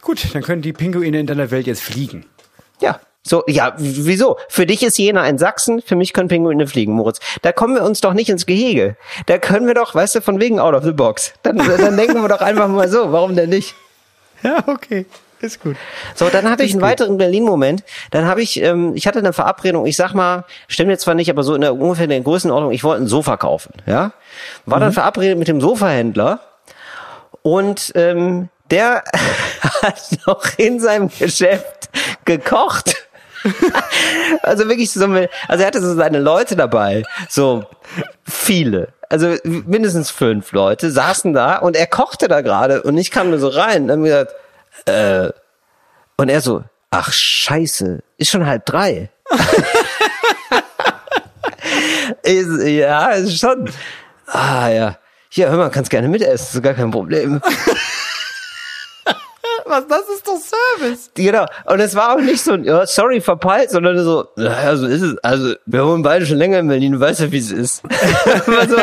Gut, 0.00 0.34
dann 0.34 0.42
können 0.42 0.62
die 0.62 0.72
Pinguine 0.72 1.20
in 1.20 1.26
deiner 1.26 1.50
Welt 1.52 1.66
jetzt 1.68 1.82
fliegen. 1.82 2.26
Ja. 2.80 2.98
So, 3.24 3.44
ja, 3.46 3.74
wieso? 3.76 4.36
Für 4.48 4.66
dich 4.66 4.82
ist 4.82 4.98
Jena 4.98 5.22
ein 5.22 5.38
Sachsen, 5.38 5.80
für 5.80 5.94
mich 5.94 6.12
können 6.12 6.28
Pinguine 6.28 6.66
fliegen, 6.66 6.92
Moritz. 6.92 7.20
Da 7.42 7.52
kommen 7.52 7.74
wir 7.74 7.84
uns 7.84 8.00
doch 8.00 8.14
nicht 8.14 8.28
ins 8.28 8.46
Gehege. 8.46 8.96
Da 9.26 9.38
können 9.38 9.66
wir 9.66 9.74
doch, 9.74 9.94
weißt 9.94 10.16
du, 10.16 10.20
von 10.22 10.40
wegen 10.40 10.58
out 10.58 10.74
of 10.74 10.82
the 10.82 10.92
box. 10.92 11.32
Dann, 11.42 11.56
dann 11.56 11.96
denken 11.96 12.20
wir 12.20 12.28
doch 12.28 12.40
einfach 12.40 12.68
mal 12.68 12.88
so, 12.88 13.12
warum 13.12 13.36
denn 13.36 13.50
nicht? 13.50 13.74
Ja, 14.44 14.64
okay. 14.66 15.06
Ist 15.42 15.60
gut. 15.60 15.76
So, 16.16 16.28
dann 16.30 16.50
hatte 16.50 16.64
ich 16.64 16.72
einen 16.72 16.82
weiteren 16.82 17.16
Berlin-Moment. 17.16 17.84
Dann 18.10 18.26
habe 18.26 18.42
ich, 18.42 18.60
ähm, 18.60 18.92
ich 18.96 19.06
hatte 19.06 19.20
eine 19.20 19.32
Verabredung, 19.32 19.86
ich 19.86 19.96
sag 19.96 20.14
mal, 20.14 20.44
stimmt 20.66 20.90
jetzt 20.90 21.02
zwar 21.02 21.14
nicht, 21.14 21.30
aber 21.30 21.44
so 21.44 21.54
in 21.54 21.60
der 21.60 21.74
ungefähr 21.74 22.04
in 22.04 22.10
der 22.10 22.20
Größenordnung, 22.22 22.72
ich 22.72 22.82
wollte 22.82 23.04
ein 23.04 23.06
Sofa 23.06 23.36
kaufen, 23.36 23.72
ja. 23.86 24.12
War 24.66 24.80
dann 24.80 24.92
verabredet 24.92 25.38
mit 25.38 25.46
dem 25.46 25.60
Sofahändler 25.60 26.40
und 27.42 27.92
ähm, 27.94 28.48
der 28.70 29.04
hat 29.82 30.18
noch 30.26 30.44
in 30.58 30.80
seinem 30.80 31.08
Geschäft 31.08 31.90
gekocht. 32.24 33.08
also 34.42 34.68
wirklich 34.68 34.90
so, 34.90 35.04
also 35.04 35.28
er 35.48 35.66
hatte 35.66 35.80
so 35.80 35.94
seine 35.94 36.18
Leute 36.20 36.56
dabei, 36.56 37.02
so 37.28 37.64
viele, 38.24 38.88
also 39.08 39.36
mindestens 39.44 40.10
fünf 40.10 40.52
Leute 40.52 40.90
saßen 40.90 41.32
da 41.32 41.58
und 41.58 41.76
er 41.76 41.86
kochte 41.86 42.28
da 42.28 42.40
gerade 42.40 42.82
und 42.82 42.96
ich 42.98 43.10
kam 43.10 43.30
nur 43.30 43.38
so 43.38 43.48
rein 43.48 43.90
und 43.90 43.90
hab 43.90 44.02
gesagt, 44.02 44.34
äh, 44.86 45.30
und 46.16 46.28
er 46.28 46.40
so, 46.40 46.64
ach 46.90 47.12
scheiße, 47.12 48.02
ist 48.18 48.30
schon 48.30 48.46
halb 48.46 48.66
drei. 48.66 49.10
Ja, 52.24 53.08
ist 53.10 53.38
schon. 53.38 53.70
Ah, 54.26 54.68
ja. 54.68 54.98
Hier, 55.28 55.48
hör 55.48 55.56
mal, 55.56 55.70
kannst 55.70 55.90
gerne 55.90 56.08
mitessen, 56.08 56.58
ist 56.58 56.62
gar 56.62 56.74
kein 56.74 56.90
Problem. 56.90 57.40
Was, 59.66 59.86
das 59.86 60.02
ist 60.14 60.26
doch 60.26 60.36
Service. 60.38 61.10
Genau. 61.14 61.46
Und 61.66 61.80
es 61.80 61.94
war 61.94 62.14
auch 62.14 62.20
nicht 62.20 62.42
so, 62.42 62.54
ja, 62.56 62.86
sorry, 62.86 63.20
verpeilt, 63.20 63.70
sondern 63.70 64.02
so, 64.02 64.26
naja, 64.36 64.76
so 64.76 64.86
ist 64.86 65.02
es. 65.02 65.16
Also, 65.18 65.54
wir 65.66 65.86
wohnen 65.86 66.02
beide 66.02 66.26
schon 66.26 66.38
länger 66.38 66.58
in 66.58 66.68
Berlin, 66.68 66.92
du 66.92 67.00
weißt 67.00 67.20
ja, 67.20 67.32
wie 67.32 67.38
es 67.38 67.50
ist. 67.52 67.82
Immer 68.46 68.68
so, 68.68 68.76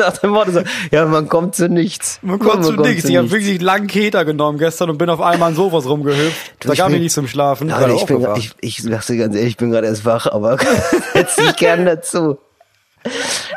nach 0.00 0.16
dem 0.18 0.30
Motto 0.30 0.50
so, 0.52 0.62
ja, 0.90 1.04
man 1.06 1.28
kommt 1.28 1.54
zu 1.54 1.68
nichts. 1.68 2.18
Man 2.22 2.38
kommt 2.38 2.64
zu 2.64 2.72
nichts. 2.72 3.04
Ich 3.04 3.16
habe 3.16 3.30
wirklich 3.30 3.50
einen 3.50 3.60
langen 3.60 3.86
Keter 3.86 4.24
genommen 4.24 4.58
gestern 4.58 4.90
und 4.90 4.98
bin 4.98 5.10
auf 5.10 5.20
einmal 5.20 5.50
an 5.50 5.54
Sofas 5.54 5.86
rumgehüpft. 5.86 6.52
Da 6.60 6.72
ich 6.72 6.78
gab 6.78 6.88
bin- 6.88 6.96
ich 6.96 7.02
nicht 7.02 7.12
zum 7.14 7.28
Schlafen. 7.28 7.68
Gerade 7.68 7.94
ich, 7.94 8.06
bin, 8.06 8.26
ich, 8.36 8.52
ich 8.60 8.82
sag's 8.82 9.06
dir 9.06 9.16
ganz 9.18 9.34
ehrlich, 9.34 9.50
ich 9.50 9.56
bin 9.56 9.70
gerade 9.70 9.86
erst 9.86 10.04
wach, 10.04 10.26
aber 10.26 10.56
setz 11.12 11.36
dich 11.36 11.56
gern 11.56 11.84
dazu. 11.86 12.38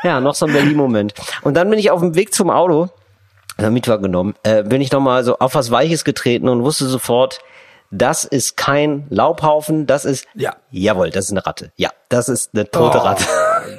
Ja, 0.04 0.20
noch 0.20 0.36
so 0.36 0.46
ein 0.46 0.54
Berlin-Moment. 0.54 1.14
Und 1.42 1.56
dann 1.56 1.70
bin 1.70 1.80
ich 1.80 1.90
auf 1.92 2.02
dem 2.02 2.16
Weg 2.16 2.34
zum 2.34 2.50
Auto, 2.50 2.90
äh, 3.58 3.70
Mietwagen 3.70 4.04
genommen, 4.04 4.36
äh, 4.44 4.64
bin 4.64 4.82
ich 4.82 4.92
nochmal 4.92 5.24
so 5.24 5.38
auf 5.40 5.56
was 5.56 5.72
Weiches 5.72 6.04
getreten 6.04 6.48
und 6.50 6.64
wusste 6.64 6.86
sofort, 6.86 7.40
das 7.90 8.26
ist 8.26 8.58
kein 8.58 9.06
Laubhaufen, 9.10 9.88
das 9.88 10.04
ist, 10.04 10.26
Ja. 10.36 10.56
jawohl, 10.72 11.10
das 11.10 11.26
ist 11.26 11.32
eine 11.32 11.46
Ratte. 11.46 11.72
Ja, 11.78 11.90
das 12.10 12.28
ist 12.30 12.52
eine 12.54 12.70
tote 12.70 12.98
Oh, 12.98 13.02
Ratte. 13.02 13.24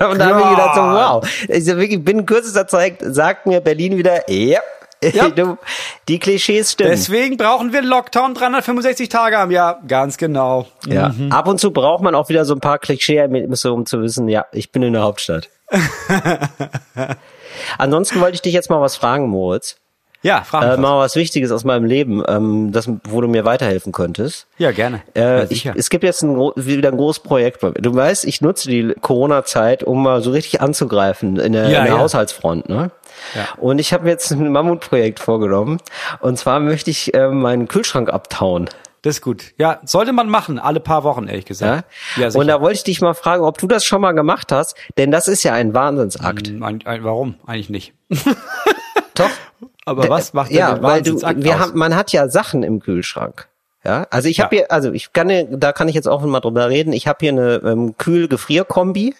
Und 0.10 0.18
da 0.18 0.26
habe 0.26 0.40
ich 0.42 0.48
gedacht 0.50 0.74
so, 0.74 0.80
wow. 0.80 1.28
Ich 1.48 1.66
wirklich, 1.66 2.02
binnen 2.04 2.24
kürzester 2.24 2.66
Zeit 2.66 2.96
sagt 3.00 3.46
mir 3.46 3.60
Berlin 3.60 3.96
wieder, 3.98 4.30
ja, 4.30 4.60
Ja. 5.02 5.28
du, 5.28 5.58
die 6.08 6.18
Klischees 6.18 6.72
stimmen. 6.72 6.90
Deswegen 6.90 7.36
brauchen 7.36 7.72
wir 7.72 7.82
Lockdown 7.82 8.34
365 8.34 9.08
Tage 9.08 9.38
am 9.38 9.50
Jahr. 9.52 9.80
Ganz 9.86 10.16
genau. 10.16 10.66
Ja, 10.86 11.14
ab 11.30 11.46
und 11.46 11.60
zu 11.60 11.70
braucht 11.70 12.02
man 12.02 12.14
auch 12.16 12.28
wieder 12.30 12.44
so 12.44 12.54
ein 12.54 12.60
paar 12.60 12.78
Klischee-Erlebnisse, 12.78 13.72
um 13.72 13.86
zu 13.86 14.00
wissen, 14.02 14.26
ja, 14.28 14.46
ich 14.52 14.72
bin 14.72 14.82
in 14.82 14.94
der 14.94 15.02
Hauptstadt. 15.02 15.48
Ansonsten 17.78 18.20
wollte 18.20 18.34
ich 18.34 18.42
dich 18.42 18.52
jetzt 18.54 18.70
mal 18.70 18.80
was 18.80 18.96
fragen, 18.96 19.28
Moritz. 19.28 19.76
Ja, 20.20 20.42
frag 20.42 20.64
mich 20.64 20.78
Äh, 20.78 20.80
mal 20.80 20.98
was 20.98 21.14
Wichtiges 21.14 21.52
aus 21.52 21.62
meinem 21.62 21.84
Leben, 21.84 22.24
ähm, 22.26 22.72
das, 22.72 22.90
wo 23.04 23.20
du 23.20 23.28
mir 23.28 23.44
weiterhelfen 23.44 23.92
könntest. 23.92 24.48
Ja, 24.58 24.72
gerne. 24.72 25.00
Äh, 25.14 25.42
ja, 25.42 25.46
ich, 25.48 25.64
es 25.66 25.90
gibt 25.90 26.02
jetzt 26.02 26.22
ein, 26.22 26.36
wieder 26.56 26.88
ein 26.88 26.96
großes 26.96 27.22
Projekt. 27.22 27.60
bei 27.60 27.68
mir. 27.68 27.74
Du 27.74 27.94
weißt, 27.94 28.24
ich 28.24 28.40
nutze 28.40 28.68
die 28.68 28.94
Corona-Zeit, 29.00 29.84
um 29.84 30.02
mal 30.02 30.20
so 30.20 30.32
richtig 30.32 30.60
anzugreifen 30.60 31.38
in 31.38 31.52
der, 31.52 31.68
Ja, 31.68 31.78
in 31.78 31.84
der 31.84 31.94
ja. 31.94 31.98
Haushaltsfront. 32.00 32.68
Ne? 32.68 32.90
Ja. 33.36 33.46
Und 33.58 33.78
ich 33.78 33.92
habe 33.92 34.04
mir 34.04 34.10
jetzt 34.10 34.32
ein 34.32 34.50
Mammutprojekt 34.50 35.20
vorgenommen. 35.20 35.78
Und 36.18 36.36
zwar 36.36 36.58
möchte 36.58 36.90
ich 36.90 37.14
äh, 37.14 37.28
meinen 37.28 37.68
Kühlschrank 37.68 38.10
abtauen. 38.12 38.68
Das 39.02 39.16
ist 39.16 39.22
gut. 39.22 39.52
Ja, 39.58 39.80
sollte 39.84 40.12
man 40.12 40.28
machen, 40.28 40.58
alle 40.58 40.80
paar 40.80 41.04
Wochen, 41.04 41.26
ehrlich 41.28 41.44
Ja? 41.44 41.48
gesagt. 41.48 41.84
Ja, 42.16 42.30
sicher. 42.30 42.40
und 42.40 42.46
da 42.48 42.60
wollte 42.60 42.74
ich 42.76 42.84
dich 42.84 43.00
mal 43.00 43.14
fragen, 43.14 43.44
ob 43.44 43.58
du 43.58 43.66
das 43.66 43.84
schon 43.84 44.00
mal 44.00 44.12
gemacht 44.12 44.50
hast, 44.52 44.76
denn 44.96 45.10
das 45.10 45.28
ist 45.28 45.42
ja 45.44 45.52
ein 45.54 45.74
Wahnsinnsakt. 45.74 46.48
Hm, 46.48 46.62
ein, 46.62 46.80
ein, 46.86 47.04
warum? 47.04 47.36
Eigentlich 47.46 47.70
nicht. 47.70 47.92
Doch. 49.14 49.30
Aber 49.84 50.08
was 50.08 50.34
macht 50.34 50.50
denn 50.50 50.58
ja, 50.58 50.70
weil 50.82 51.02
du, 51.02 51.12
Wahnsinnsakt 51.12 51.42
wir 51.44 51.54
aus? 51.54 51.60
haben, 51.60 51.78
man 51.78 51.96
hat 51.96 52.12
ja 52.12 52.28
Sachen 52.28 52.62
im 52.62 52.80
Kühlschrank. 52.80 53.48
Ja, 53.84 54.06
also 54.10 54.28
ich 54.28 54.40
habe 54.40 54.54
Ja. 54.54 54.62
hier, 54.62 54.72
also 54.72 54.92
ich 54.92 55.12
kann, 55.12 55.30
da 55.60 55.72
kann 55.72 55.88
ich 55.88 55.94
jetzt 55.94 56.08
auch 56.08 56.20
mal 56.22 56.40
drüber 56.40 56.68
reden. 56.68 56.92
Ich 56.92 57.06
habe 57.06 57.18
hier 57.20 57.32
eine 57.32 57.54
ähm, 57.64 57.94
Kühl-Gefrier-Kombi, 57.96 59.14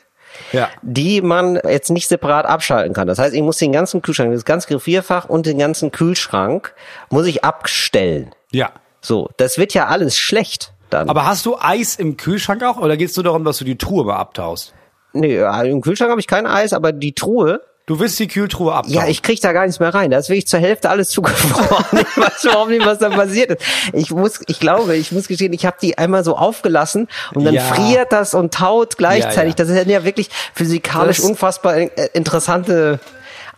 Ja. 0.53 0.69
die 0.83 1.23
man 1.23 1.59
jetzt 1.65 1.91
nicht 1.91 2.09
separat 2.09 2.45
abschalten 2.45 2.93
kann. 2.93 3.07
Das 3.09 3.19
heißt, 3.19 3.35
ich 3.35 3.41
muss 3.43 3.57
den 3.59 3.73
ganzen 3.73 4.03
Kühlschrank, 4.03 4.33
das 4.33 4.45
ganze 4.45 4.69
Gefrierfach 4.69 5.27
und 5.29 5.47
den 5.47 5.59
ganzen 5.59 5.91
Kühlschrank 5.91 6.75
muss 7.09 7.27
ich 7.27 7.45
abstellen. 7.45 8.35
Ja. 8.51 8.73
So, 9.09 9.31
das 9.38 9.57
wird 9.59 9.73
ja 9.75 9.87
alles 9.87 10.19
schlecht 10.19 10.73
dann. 10.91 11.09
Aber 11.09 11.25
hast 11.27 11.47
du 11.47 11.57
Eis 11.59 11.97
im 11.97 12.17
Kühlschrank 12.19 12.62
auch 12.62 12.77
oder 12.77 12.97
geht 12.99 13.09
es 13.11 13.17
nur 13.17 13.25
darum, 13.25 13.43
dass 13.45 13.57
du 13.59 13.65
die 13.65 13.79
Truhe 13.79 14.05
mal 14.05 14.17
abtaust? 14.17 14.75
nee, 15.15 15.37
ja, 15.38 15.62
im 15.62 15.81
Kühlschrank 15.81 16.11
habe 16.11 16.21
ich 16.21 16.27
kein 16.27 16.47
Eis, 16.47 16.73
aber 16.75 16.93
die 16.93 17.15
Truhe, 17.15 17.62
Du 17.87 17.99
willst 17.99 18.19
die 18.19 18.29
Kühltruhe 18.29 18.75
abtauen. 18.75 18.93
Ja, 18.95 19.07
ich 19.07 19.23
krieg 19.23 19.41
da 19.41 19.55
gar 19.55 19.62
nichts 19.65 19.81
mehr 19.81 19.95
rein. 19.95 20.11
Da 20.11 20.19
ist 20.19 20.29
wirklich 20.29 20.47
zur 20.47 20.61
Hälfte 20.61 20.91
alles 20.91 21.09
zugefroren. 21.49 21.87
ich 22.07 22.17
weiß 22.23 22.45
überhaupt 22.45 22.69
nicht, 22.69 22.85
was 22.85 22.99
da 22.99 23.09
passiert 23.09 23.50
ist. 23.53 23.62
Ich 23.95 24.11
muss, 24.11 24.41
ich 24.47 24.61
glaube, 24.61 24.95
ich 24.95 25.11
muss 25.11 25.27
gestehen, 25.27 25.55
ich 25.55 25.65
habe 25.65 25.79
die 25.81 25.97
einmal 25.97 26.23
so 26.23 26.37
aufgelassen 26.37 27.09
und 27.33 27.45
dann 27.45 27.55
Ja. 27.55 27.62
friert 27.62 28.12
das 28.12 28.35
und 28.35 28.53
taut 28.53 28.99
gleichzeitig. 28.99 29.37
Ja, 29.37 29.45
ja. 29.45 29.55
Das 29.55 29.69
sind 29.69 29.88
ja 29.88 30.05
wirklich 30.05 30.29
physikalisch 30.55 31.17
Das- 31.17 31.25
unfassbar 31.25 31.79
äh, 31.79 31.88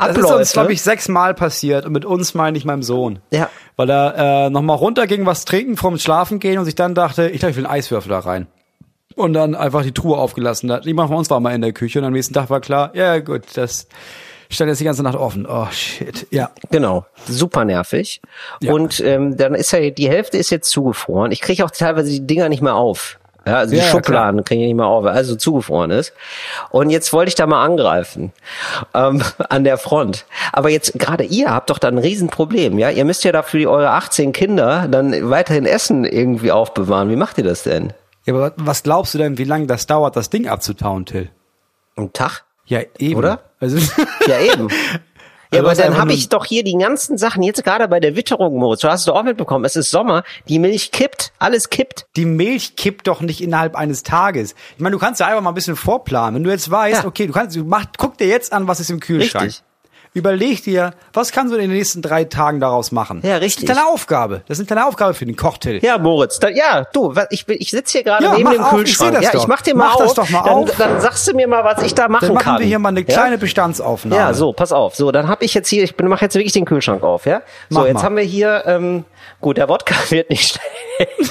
interessante 0.09 0.13
Das 0.13 0.17
ist 0.17 0.25
Abläufe. 0.25 0.39
uns, 0.41 0.53
glaube 0.53 0.73
ich, 0.73 0.83
sechsmal 0.83 1.35
passiert 1.35 1.87
und 1.87 1.93
mit 1.93 2.05
uns 2.05 2.35
meine 2.35 2.57
ich 2.59 2.65
meinem 2.65 2.83
Sohn. 2.83 3.21
Ja. 3.31 3.49
Weil 3.77 3.91
er 3.91 4.47
äh, 4.47 4.51
nochmal 4.51 4.77
runterging, 4.77 5.27
was 5.27 5.45
trinken 5.45 5.77
vom 5.77 5.99
Schlafen 5.99 6.39
gehen 6.39 6.59
und 6.59 6.65
sich 6.65 6.75
dann 6.75 6.95
dachte, 6.95 7.29
ich 7.29 7.41
glaube, 7.41 7.51
ich 7.51 7.57
will 7.57 7.67
einen 7.67 7.75
Eiswürfel 7.75 8.11
da 8.11 8.21
rein. 8.21 8.47
Und 9.17 9.33
dann 9.35 9.55
einfach 9.55 9.83
die 9.83 9.93
Truhe 9.93 10.17
aufgelassen 10.17 10.71
hat. 10.73 10.87
Jemand 10.87 11.09
von 11.09 11.19
uns 11.19 11.29
war 11.31 11.41
mal 11.41 11.55
in 11.55 11.61
der 11.61 11.73
Küche 11.73 11.99
und 11.99 12.05
am 12.05 12.13
nächsten 12.13 12.33
Tag 12.33 12.49
war 12.49 12.61
klar, 12.61 12.91
ja 12.95 13.19
gut, 13.19 13.43
das 13.55 13.87
stand 14.49 14.69
jetzt 14.69 14.81
die 14.81 14.85
ganze 14.85 15.03
Nacht 15.03 15.17
offen. 15.17 15.47
Oh 15.49 15.67
shit. 15.71 16.27
Ja. 16.31 16.51
Genau, 16.71 17.07
super 17.29 17.65
nervig. 17.65 18.21
Ja. 18.63 18.73
Und 18.73 19.01
ähm, 19.01 19.37
dann 19.37 19.55
ist 19.55 19.73
ja 19.73 19.91
die 19.91 20.09
Hälfte 20.09 20.39
ist 20.39 20.51
jetzt 20.51 20.71
zugefroren. 20.71 21.33
Ich 21.33 21.41
kriege 21.41 21.65
auch 21.65 21.71
teilweise 21.71 22.11
die 22.11 22.27
Dinger 22.27 22.49
nicht 22.49 22.63
mehr 22.63 22.75
auf. 22.75 23.20
Ja, 23.51 23.57
also 23.59 23.73
die 23.73 23.79
Ja, 23.79 23.85
ja, 23.85 23.91
Schubladen 23.91 24.45
kriege 24.45 24.61
ich 24.63 24.69
nicht 24.69 24.77
mehr 24.77 24.87
auf, 24.87 25.03
weil 25.03 25.13
also 25.13 25.35
zugefroren 25.35 25.91
ist. 25.91 26.13
Und 26.71 26.91
jetzt 26.91 27.13
wollte 27.13 27.31
ich 27.31 27.35
da 27.35 27.47
mal 27.47 27.65
angreifen 27.65 28.33
ähm, 28.95 29.23
an 29.49 29.65
der 29.65 29.77
Front. 29.77 30.25
Aber 30.53 30.71
jetzt 30.71 30.99
gerade 30.99 31.25
ihr 31.25 31.53
habt 31.53 31.69
doch 31.69 31.79
da 31.79 31.89
ein 31.89 31.99
Riesenproblem, 31.99 32.79
ja? 32.79 32.91
Ihr 32.91 33.05
müsst 33.05 33.25
ja 33.25 33.33
dafür 33.33 33.69
eure 33.71 33.91
18 33.91 34.33
Kinder 34.33 34.87
dann 34.89 35.31
weiterhin 35.31 35.67
Essen 35.67 36.05
irgendwie 36.05 36.53
aufbewahren. 36.53 37.11
Wie 37.11 37.17
macht 37.17 37.39
ihr 37.39 37.45
das 37.45 37.65
denn? 37.65 37.93
Ja, 38.25 38.35
aber 38.35 38.53
was 38.57 38.85
glaubst 38.85 39.15
du 39.15 39.19
denn, 39.19 39.37
wie 39.39 39.45
lange 39.45 39.67
das 39.67 39.87
dauert, 39.87 40.15
das 40.15 40.31
Ding 40.31 40.47
abzutauen, 40.47 41.05
Till? 41.05 41.31
Ein 41.97 42.13
Tag? 42.13 42.45
Ja, 42.67 42.81
eben. 42.99 43.19
Oder? 43.19 43.41
Also, 43.59 43.79
Ja, 44.27 44.39
eben. 44.39 44.69
Ja, 45.53 45.61
Also 45.65 45.83
aber 45.83 45.91
dann 45.91 45.99
habe 46.01 46.13
ich 46.13 46.29
doch 46.29 46.45
hier 46.45 46.63
die 46.63 46.77
ganzen 46.79 47.19
Sachen, 47.19 47.43
jetzt 47.43 47.65
gerade 47.65 47.89
bei 47.89 47.99
der 47.99 48.15
Witterung, 48.15 48.57
Moritz, 48.57 48.81
du 48.81 48.89
hast 48.89 49.01
es 49.01 49.07
doch 49.07 49.17
auch 49.17 49.25
mitbekommen, 49.25 49.65
es 49.65 49.75
ist 49.77 49.91
Sommer, 49.91 50.23
die 50.49 50.59
Milch 50.61 50.93
kippt, 50.93 51.33
alles 51.41 51.71
kippt. 51.71 52.07
die 52.17 52.25
Milch 52.25 52.77
kippt 52.77 53.07
doch 53.09 53.21
nicht 53.21 53.41
innerhalb 53.41 53.75
eines 53.75 54.03
Tages. 54.05 54.55
Ich 54.77 54.81
meine, 54.81 54.93
du 54.95 54.99
kannst 55.01 55.19
ja 55.21 55.27
einfach 55.27 55.43
mal 55.43 55.51
ein 55.51 55.55
bisschen 55.55 55.77
vorplanen. 55.77 56.37
Wenn 56.37 56.45
du 56.45 56.51
jetzt 56.51 56.71
weißt, 56.71 57.03
Ja. 57.03 57.09
okay, 57.09 57.27
du 57.27 57.33
kannst, 57.33 57.57
du 57.57 57.65
mach, 57.65 57.87
guck 57.99 58.17
dir 58.19 58.29
jetzt 58.29 58.53
an, 58.53 58.69
was 58.69 58.79
ist 58.81 58.91
im 58.91 59.01
Kühlschrank. 59.01 59.47
Richtig. 59.47 59.65
Überleg 60.13 60.65
dir, 60.65 60.93
was 61.13 61.31
kannst 61.31 61.53
du 61.53 61.57
in 61.57 61.69
den 61.69 61.71
nächsten 61.71 62.03
drei 62.03 62.25
Tagen 62.25 62.59
daraus 62.59 62.91
machen? 62.91 63.21
Ja, 63.25 63.37
richtig. 63.37 63.67
Das 63.67 63.77
ist 63.77 63.79
eine 63.79 63.83
kleine 63.85 63.95
Aufgabe. 63.95 64.43
Das 64.49 64.59
ist 64.59 64.63
eine 64.63 64.67
kleine 64.67 64.87
Aufgabe 64.89 65.15
für 65.15 65.25
den 65.25 65.37
Kochtill. 65.37 65.79
Ja, 65.85 65.99
Moritz, 65.99 66.41
da, 66.41 66.49
ja, 66.49 66.85
du, 66.93 67.15
ich, 67.31 67.49
ich 67.49 67.71
sitze 67.71 67.93
hier 67.99 68.03
gerade 68.03 68.25
Ja, 68.25 68.35
neben 68.37 68.51
dem 68.51 68.61
auf, 68.61 68.73
ich 68.73 68.79
Kühlschrank. 68.79 69.15
das 69.15 69.23
ja, 69.27 69.31
doch. 69.31 69.43
ich 69.43 69.47
mach 69.47 69.63
dir 69.63 69.77
mal 69.77 69.85
Mach 69.87 69.95
auf. 69.95 70.03
das 70.03 70.15
doch 70.15 70.29
mal 70.31 70.43
dann, 70.43 70.53
auf. 70.55 70.77
dann 70.77 71.01
sagst 71.01 71.29
du 71.29 71.35
mir 71.37 71.47
mal, 71.47 71.63
was 71.63 71.83
ich 71.85 71.95
da 71.95 72.09
machen 72.09 72.27
Dann 72.27 72.35
machen 72.35 72.45
kann. 72.45 72.59
wir 72.59 72.67
hier 72.67 72.81
mal 72.81 72.89
eine 72.89 73.01
ja? 73.01 73.07
kleine 73.07 73.39
Bestandsaufnahme. 73.39 74.21
Ja, 74.21 74.35
so, 74.35 74.53
pass 74.53 74.73
auf. 74.73 74.97
So, 74.97 75.13
dann 75.13 75.29
habe 75.29 75.45
ich 75.45 75.55
jetzt 75.55 75.69
hier, 75.69 75.85
ich 75.85 75.95
bin, 75.95 76.09
mach 76.09 76.21
jetzt 76.23 76.35
wirklich 76.35 76.53
den 76.55 76.65
Kühlschrank 76.65 77.05
auf, 77.05 77.25
ja? 77.27 77.43
So, 77.69 77.79
Mach 77.79 77.87
jetzt 77.87 77.95
mal. 77.95 78.03
haben 78.03 78.17
wir 78.17 78.25
hier, 78.25 78.65
ähm, 78.67 79.05
gut, 79.41 79.59
der 79.59 79.69
Wodka 79.69 79.95
wird 80.11 80.29
nicht 80.29 80.49
schlecht. 80.99 81.31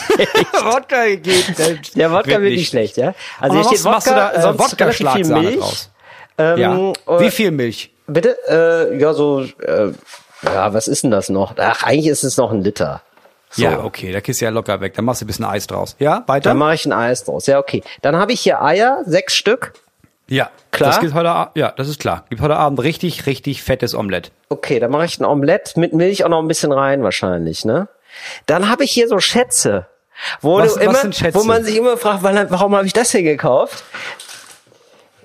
Wodka 0.64 1.06
geht. 1.16 1.96
Der 1.98 2.12
Wodka 2.14 2.32
wird 2.42 2.54
nicht 2.54 2.70
schlecht, 2.70 2.96
ja? 2.96 3.14
Also 3.42 3.56
hier 3.58 3.66
steht 3.66 3.84
was 3.84 3.92
machst 3.92 4.08
du 4.08 4.12
Wodka, 4.12 4.30
da? 4.34 4.38
Äh, 4.38 4.42
sonst 4.42 4.80
relativ 4.80 5.12
viel 5.12 5.26
Milch. 5.26 5.90
Ähm, 6.38 6.58
Ja. 6.58 6.76
äh, 7.18 7.20
Wie 7.20 7.32
viel 7.32 7.52
Milch? 7.52 7.92
Bitte? 8.10 8.38
Äh, 8.48 9.00
ja, 9.00 9.14
so, 9.14 9.42
äh, 9.42 9.92
ja, 10.44 10.74
was 10.74 10.88
ist 10.88 11.04
denn 11.04 11.12
das 11.12 11.30
noch? 11.30 11.54
Ach, 11.58 11.84
eigentlich 11.84 12.08
ist 12.08 12.24
es 12.24 12.38
noch 12.38 12.52
ein 12.52 12.62
Liter. 12.62 13.02
So. 13.52 13.64
Ja, 13.64 13.84
okay, 13.84 14.12
da 14.12 14.22
kriegst 14.22 14.42
du 14.42 14.46
ja 14.46 14.52
locker 14.52 14.80
weg. 14.80 14.94
Dann 14.96 15.06
machst 15.06 15.22
du 15.22 15.26
ein 15.26 15.28
bisschen 15.28 15.46
Eis 15.46 15.66
draus. 15.68 15.96
Ja, 16.00 16.24
weiter? 16.28 16.50
Dann 16.52 16.58
mache 16.58 16.76
ich 16.76 16.86
ein 16.86 16.94
Eis 16.94 17.24
draus. 17.24 17.48
Ja, 17.48 17.58
okay. 17.60 17.84
Dann 18.04 18.16
habe 18.16 18.32
ich 18.32 18.42
hier 18.42 18.62
Eier, 18.62 19.02
sechs 19.06 19.34
Stück. 19.34 19.74
ja, 20.28 20.50
Klar? 20.72 20.92
Das 20.92 21.00
gibt 21.00 21.14
heute, 21.16 21.50
ja, 21.56 21.72
das 21.76 21.88
ist 21.88 22.00
klar. 22.00 22.26
Gibt 22.30 22.42
heute 22.44 22.56
Abend 22.58 22.80
richtig, 22.84 23.26
richtig 23.26 23.64
fettes 23.64 23.96
Omelett. 23.96 24.32
Okay, 24.50 24.80
dann 24.80 24.92
mache 24.92 25.06
ich 25.06 25.20
ein 25.20 25.26
Omelett 25.26 25.78
mit 25.78 25.94
Milch 25.94 26.24
auch 26.24 26.30
noch 26.30 26.40
ein 26.42 26.48
bisschen 26.48 26.72
rein 26.72 27.02
wahrscheinlich, 27.04 27.66
ne? 27.66 27.88
Dann 28.46 28.70
habe 28.70 28.84
ich 28.84 28.92
hier 28.92 29.08
so 29.08 29.20
Schätze, 29.20 29.88
wo 30.42 30.60
Was- 30.60 30.76
du 30.76 30.82
immer, 30.82 31.00
wo 31.34 31.44
man 31.44 31.64
sich 31.64 31.76
immer 31.76 31.98
fragt, 31.98 32.22
warum 32.24 32.76
habe 32.76 32.86
ich 32.86 32.94
das 32.94 33.10
hier 33.12 33.24
gekauft? 33.24 33.84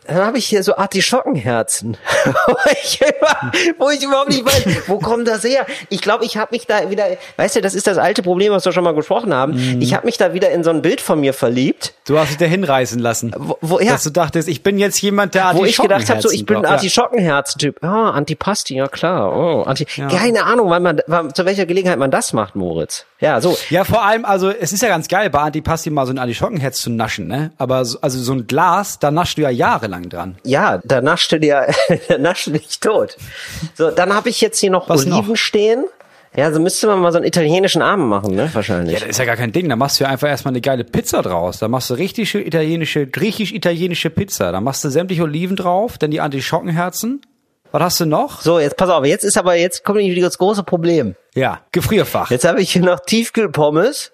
Dann 0.06 0.18
habe 0.18 0.38
ich 0.38 0.46
hier 0.46 0.62
so 0.62 0.76
Artischockenherzen, 0.76 1.96
wo, 2.46 2.56
ich 2.82 3.00
immer, 3.00 3.52
wo 3.78 3.90
ich 3.90 4.02
überhaupt 4.02 4.28
nicht 4.28 4.44
weiß, 4.44 4.88
wo 4.88 4.98
kommt 4.98 5.26
das 5.28 5.44
her? 5.44 5.66
Ich 5.88 6.00
glaube, 6.00 6.24
ich 6.24 6.36
habe 6.36 6.48
mich 6.52 6.66
da 6.66 6.90
wieder, 6.90 7.06
weißt 7.36 7.56
du, 7.56 7.60
das 7.60 7.74
ist 7.74 7.86
das 7.86 7.98
alte 7.98 8.22
Problem, 8.22 8.52
was 8.52 8.64
wir 8.64 8.72
schon 8.72 8.84
mal 8.84 8.94
gesprochen 8.94 9.32
haben. 9.32 9.54
Mhm. 9.54 9.80
Ich 9.80 9.94
habe 9.94 10.06
mich 10.06 10.18
da 10.18 10.34
wieder 10.34 10.50
in 10.50 10.62
so 10.64 10.70
ein 10.70 10.82
Bild 10.82 11.00
von 11.00 11.20
mir 11.20 11.32
verliebt, 11.32 11.94
Du 12.06 12.18
hast 12.18 12.30
dich 12.30 12.36
da 12.36 12.44
hinreißen 12.44 12.98
lassen. 12.98 13.34
wo, 13.38 13.56
wo 13.62 13.80
ja, 13.80 13.92
Dass 13.92 14.02
du 14.04 14.10
dachtest, 14.10 14.46
ich 14.48 14.62
bin 14.62 14.78
jetzt 14.78 15.00
jemand, 15.00 15.34
der 15.34 15.54
wo 15.54 15.64
ich 15.64 15.78
gedacht 15.78 16.10
habe, 16.10 16.20
so 16.20 16.30
ich 16.30 16.44
bin 16.44 16.58
ein. 16.58 16.66
Artischockenherzen-Typ. 16.66 17.82
Ah, 17.82 18.10
Antipasti, 18.10 18.74
ja 18.74 18.88
klar. 18.88 19.34
Oh, 19.34 19.62
Anti 19.62 19.86
Ja. 19.96 20.08
Keine 20.08 20.44
Ahnung, 20.44 20.68
wann 20.68 20.82
man, 20.82 21.00
wann, 21.06 21.34
zu 21.34 21.46
welcher 21.46 21.64
Gelegenheit 21.64 21.98
man 21.98 22.10
das 22.10 22.32
macht, 22.34 22.56
Moritz. 22.56 23.06
Ja, 23.20 23.40
so. 23.40 23.56
Ja, 23.70 23.84
vor 23.84 24.04
allem, 24.04 24.24
also 24.26 24.50
es 24.50 24.72
ist 24.72 24.82
ja 24.82 24.88
ganz 24.88 25.08
geil, 25.08 25.30
bei 25.30 25.40
Antipasti 25.40 25.88
mal 25.88 26.04
so 26.04 26.12
ein 26.12 26.18
Artischockenherz 26.18 26.80
zu 26.82 26.90
naschen, 26.90 27.26
ne? 27.26 27.52
Aber 27.56 27.84
so, 27.86 27.98
also 28.02 28.18
so 28.20 28.32
ein 28.32 28.46
Glas, 28.46 28.98
da 28.98 29.10
naschst 29.10 29.38
du 29.38 29.42
ja 29.42 29.50
jahrelang 29.50 29.93
dran. 30.02 30.36
Ja, 30.44 30.80
da 30.84 31.00
naschte 31.00 31.40
dir, 31.40 31.68
da 32.08 32.18
naschte 32.18 32.50
dich 32.52 32.80
tot. 32.80 33.16
So, 33.74 33.90
dann 33.90 34.12
habe 34.14 34.28
ich 34.28 34.40
jetzt 34.40 34.58
hier 34.58 34.70
noch 34.70 34.88
Was 34.88 35.02
Oliven 35.06 35.28
noch? 35.30 35.36
stehen. 35.36 35.84
Ja, 36.36 36.52
so 36.52 36.58
müsste 36.58 36.88
man 36.88 36.98
mal 36.98 37.12
so 37.12 37.18
einen 37.18 37.26
italienischen 37.28 37.80
Abend 37.80 38.08
machen, 38.08 38.34
ne? 38.34 38.50
Wahrscheinlich. 38.52 38.94
Ja, 38.94 38.98
das 39.00 39.10
ist 39.10 39.18
ja 39.18 39.24
gar 39.24 39.36
kein 39.36 39.52
Ding. 39.52 39.68
Da 39.68 39.76
machst 39.76 40.00
du 40.00 40.04
ja 40.04 40.10
einfach 40.10 40.26
erstmal 40.28 40.50
eine 40.52 40.60
geile 40.60 40.82
Pizza 40.82 41.22
draus. 41.22 41.60
Da 41.60 41.68
machst 41.68 41.90
du 41.90 41.94
richtige 41.94 42.40
italienische, 42.44 43.06
griechisch-italienische 43.06 44.10
Pizza. 44.10 44.50
Da 44.50 44.60
machst 44.60 44.82
du 44.82 44.88
sämtliche 44.90 45.22
Oliven 45.22 45.54
drauf, 45.54 45.96
dann 45.96 46.10
die 46.10 46.20
Antischockenherzen. 46.20 47.20
Was 47.70 47.82
hast 47.82 48.00
du 48.00 48.06
noch? 48.06 48.40
So, 48.40 48.58
jetzt 48.58 48.76
pass 48.76 48.90
auf, 48.90 49.04
jetzt 49.04 49.24
ist 49.24 49.38
aber, 49.38 49.54
jetzt 49.54 49.84
kommt 49.84 49.98
nämlich 49.98 50.20
das 50.22 50.38
große 50.38 50.64
Problem. 50.64 51.14
Ja, 51.34 51.60
Gefrierfach. 51.70 52.30
Jetzt 52.32 52.44
habe 52.44 52.60
ich 52.60 52.72
hier 52.72 52.82
noch 52.82 52.98
Tiefkühlpommes 53.00 54.10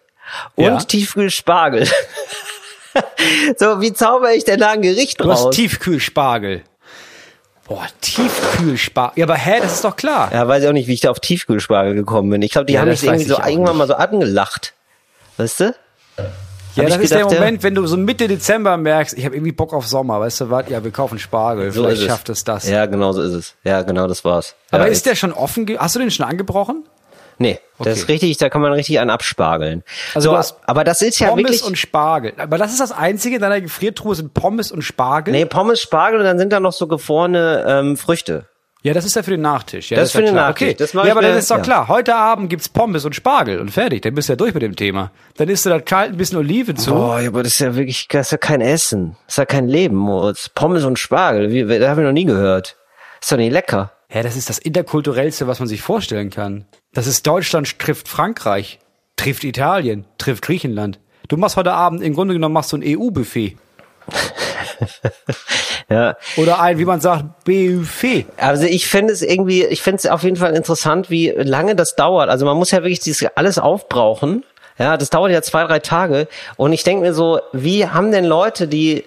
und 0.56 0.64
Ja. 0.64 0.76
Tiefkühlspargel. 0.78 1.86
so, 3.58 3.80
wie 3.80 3.92
zauber 3.92 4.32
ich 4.34 4.44
denn 4.44 4.60
da 4.60 4.70
ein 4.70 4.82
Gericht 4.82 5.20
Du 5.20 5.30
hast 5.30 5.44
raus? 5.46 5.54
Tiefkühlspargel. 5.56 6.62
Boah, 7.66 7.86
Tiefkühlspargel. 8.00 9.18
Ja, 9.20 9.26
aber 9.26 9.36
hä, 9.36 9.60
das 9.62 9.74
ist 9.74 9.84
doch 9.84 9.96
klar. 9.96 10.30
Ja, 10.32 10.46
weiß 10.48 10.62
ich 10.64 10.68
auch 10.68 10.72
nicht, 10.72 10.88
wie 10.88 10.94
ich 10.94 11.00
da 11.00 11.10
auf 11.10 11.20
Tiefkühlspargel 11.20 11.94
gekommen 11.94 12.30
bin. 12.30 12.42
Ich 12.42 12.50
glaube, 12.52 12.66
die 12.66 12.72
Ja, 12.74 12.80
haben 12.80 12.88
mich 12.88 13.02
irgendwie 13.02 13.24
so 13.24 13.34
irgendwann 13.36 13.62
nicht. 13.64 13.74
mal 13.76 13.86
so 13.86 13.94
angelacht. 13.94 14.74
Weißt 15.36 15.60
du? 15.60 15.74
Ja, 16.76 16.84
das 16.84 16.98
ist 16.98 17.10
der 17.12 17.20
gedacht. 17.24 17.34
Moment, 17.38 17.62
wenn 17.62 17.74
du 17.74 17.86
so 17.86 17.96
Mitte 17.96 18.28
Dezember 18.28 18.76
merkst, 18.76 19.16
ich 19.18 19.24
habe 19.24 19.34
irgendwie 19.34 19.52
Bock 19.52 19.72
auf 19.72 19.86
Sommer, 19.88 20.20
weißt 20.20 20.42
du 20.42 20.50
was? 20.50 20.68
Ja, 20.68 20.82
wir 20.84 20.90
kaufen 20.92 21.18
Spargel, 21.18 21.72
So 21.72 21.82
vielleicht 21.84 22.02
schafft 22.02 22.28
es 22.28 22.44
das. 22.44 22.68
Ja, 22.68 22.86
genau 22.86 23.12
so 23.12 23.22
ist 23.22 23.32
es. 23.34 23.54
Ja, 23.64 23.82
genau, 23.82 24.06
das 24.06 24.24
war's. 24.24 24.54
Aber 24.70 24.86
ja, 24.86 24.90
ist 24.92 25.04
der 25.06 25.14
schon 25.16 25.32
offen? 25.32 25.66
Hast 25.78 25.96
du 25.96 25.98
den 26.00 26.10
schon 26.12 26.26
angebrochen? 26.26 26.84
Nee, 27.42 27.58
das 27.78 27.86
Okay. 27.86 27.90
ist 27.92 28.08
richtig, 28.08 28.36
da 28.36 28.50
kann 28.50 28.60
man 28.60 28.72
richtig 28.74 29.00
einen 29.00 29.08
abspargeln. 29.08 29.82
Also 30.14 30.38
so, 30.42 30.54
aber 30.66 30.84
das 30.84 31.00
ist 31.00 31.18
ja 31.20 31.28
Pommes 31.28 31.44
wirklich. 31.44 31.64
und 31.64 31.78
Spargel. 31.78 32.34
Aber 32.36 32.58
das 32.58 32.70
ist 32.70 32.80
das 32.80 32.92
Einzige 32.92 33.36
in 33.36 33.40
deiner 33.42 33.62
Gefriertruhe 33.62 34.14
sind 34.14 34.34
Pommes 34.34 34.70
und 34.70 34.82
Spargel. 34.82 35.32
nee, 35.32 35.46
Pommes, 35.46 35.80
Spargel 35.80 36.18
und 36.20 36.26
dann 36.26 36.38
sind 36.38 36.52
da 36.52 36.60
noch 36.60 36.72
so 36.74 36.86
gefrorene 36.86 37.64
ähm, 37.66 37.96
Früchte. 37.96 38.44
Ja, 38.82 38.92
das 38.94 39.04
ist 39.06 39.16
ja 39.16 39.22
für 39.22 39.30
den 39.30 39.40
Nachtisch. 39.40 39.90
Ja, 39.90 39.96
Das 39.96 40.06
ist 40.08 40.12
für 40.12 40.18
ja 40.20 40.26
den 40.26 40.34
klar. 40.34 40.48
Nachtisch. 40.48 40.68
Okay. 40.68 40.76
Das 40.78 40.92
ja, 40.92 41.00
aber 41.00 41.14
mir- 41.22 41.28
dann 41.28 41.38
ist 41.38 41.50
doch 41.50 41.56
ja. 41.56 41.62
klar. 41.62 41.88
Heute 41.88 42.14
Abend 42.14 42.50
gibt's 42.50 42.68
Pommes 42.68 43.04
und 43.06 43.14
Spargel 43.14 43.58
und 43.58 43.70
fertig. 43.70 44.02
Dann 44.02 44.14
bist 44.14 44.28
du 44.28 44.34
ja 44.34 44.36
durch 44.36 44.52
mit 44.54 44.62
dem 44.62 44.76
Thema. 44.76 45.10
Dann 45.38 45.48
isst 45.48 45.64
du 45.64 45.70
da 45.70 45.80
kalt 45.80 46.12
ein 46.12 46.16
bisschen 46.18 46.38
Oliven 46.38 46.76
zu. 46.76 46.92
Boah, 46.94 47.20
ja, 47.20 47.28
aber 47.28 47.42
das 47.42 47.54
ist 47.54 47.58
ja 47.60 47.74
wirklich, 47.74 48.06
das 48.08 48.26
ist 48.28 48.32
ja 48.32 48.38
kein 48.38 48.60
Essen. 48.60 49.16
Das 49.26 49.34
ist 49.34 49.38
ja 49.38 49.46
kein 49.46 49.68
Leben, 49.68 49.96
Moritz. 49.96 50.48
Pommes 50.50 50.84
und 50.84 50.98
Spargel, 50.98 51.50
wie, 51.50 51.64
das 51.78 51.88
habe 51.88 52.02
ich 52.02 52.06
noch 52.06 52.12
nie 52.12 52.24
gehört. 52.26 52.76
Ist 53.20 53.32
doch 53.32 53.36
nicht 53.38 53.52
lecker. 53.52 53.92
Ja, 54.12 54.22
das 54.22 54.36
ist 54.36 54.50
das 54.50 54.58
interkulturellste, 54.58 55.46
was 55.46 55.60
man 55.60 55.68
sich 55.68 55.82
vorstellen 55.82 56.30
kann. 56.30 56.66
Das 56.92 57.06
ist 57.06 57.26
Deutschland 57.26 57.78
trifft 57.78 58.08
Frankreich, 58.08 58.80
trifft 59.16 59.44
Italien, 59.44 60.04
trifft 60.18 60.42
Griechenland. 60.42 60.98
Du 61.28 61.36
machst 61.36 61.56
heute 61.56 61.72
Abend 61.72 62.02
im 62.02 62.14
Grunde 62.14 62.34
genommen 62.34 62.54
machst 62.54 62.72
du 62.72 62.78
ein 62.78 62.82
EU-Buffet. 62.84 63.56
Ja, 65.90 66.16
Oder 66.36 66.60
ein, 66.60 66.78
wie 66.78 66.84
man 66.84 67.00
sagt, 67.00 67.44
Buffet. 67.44 68.26
Also 68.36 68.64
ich 68.64 68.86
finde 68.86 69.12
es 69.12 69.22
irgendwie, 69.22 69.64
ich 69.64 69.82
finde 69.82 69.96
es 69.96 70.06
auf 70.06 70.22
jeden 70.22 70.36
Fall 70.36 70.54
interessant, 70.54 71.10
wie 71.10 71.30
lange 71.30 71.74
das 71.74 71.96
dauert. 71.96 72.30
Also 72.30 72.46
man 72.46 72.56
muss 72.56 72.70
ja 72.70 72.78
wirklich 72.78 73.00
dieses 73.00 73.28
alles 73.34 73.58
aufbrauchen. 73.58 74.44
Ja, 74.80 74.96
das 74.96 75.10
dauert 75.10 75.30
ja 75.30 75.42
zwei, 75.42 75.64
drei 75.64 75.78
Tage. 75.78 76.26
Und 76.56 76.72
ich 76.72 76.82
denke 76.82 77.02
mir 77.02 77.12
so, 77.12 77.38
wie 77.52 77.86
haben 77.86 78.10
denn 78.12 78.24
Leute, 78.24 78.66
die, 78.66 79.04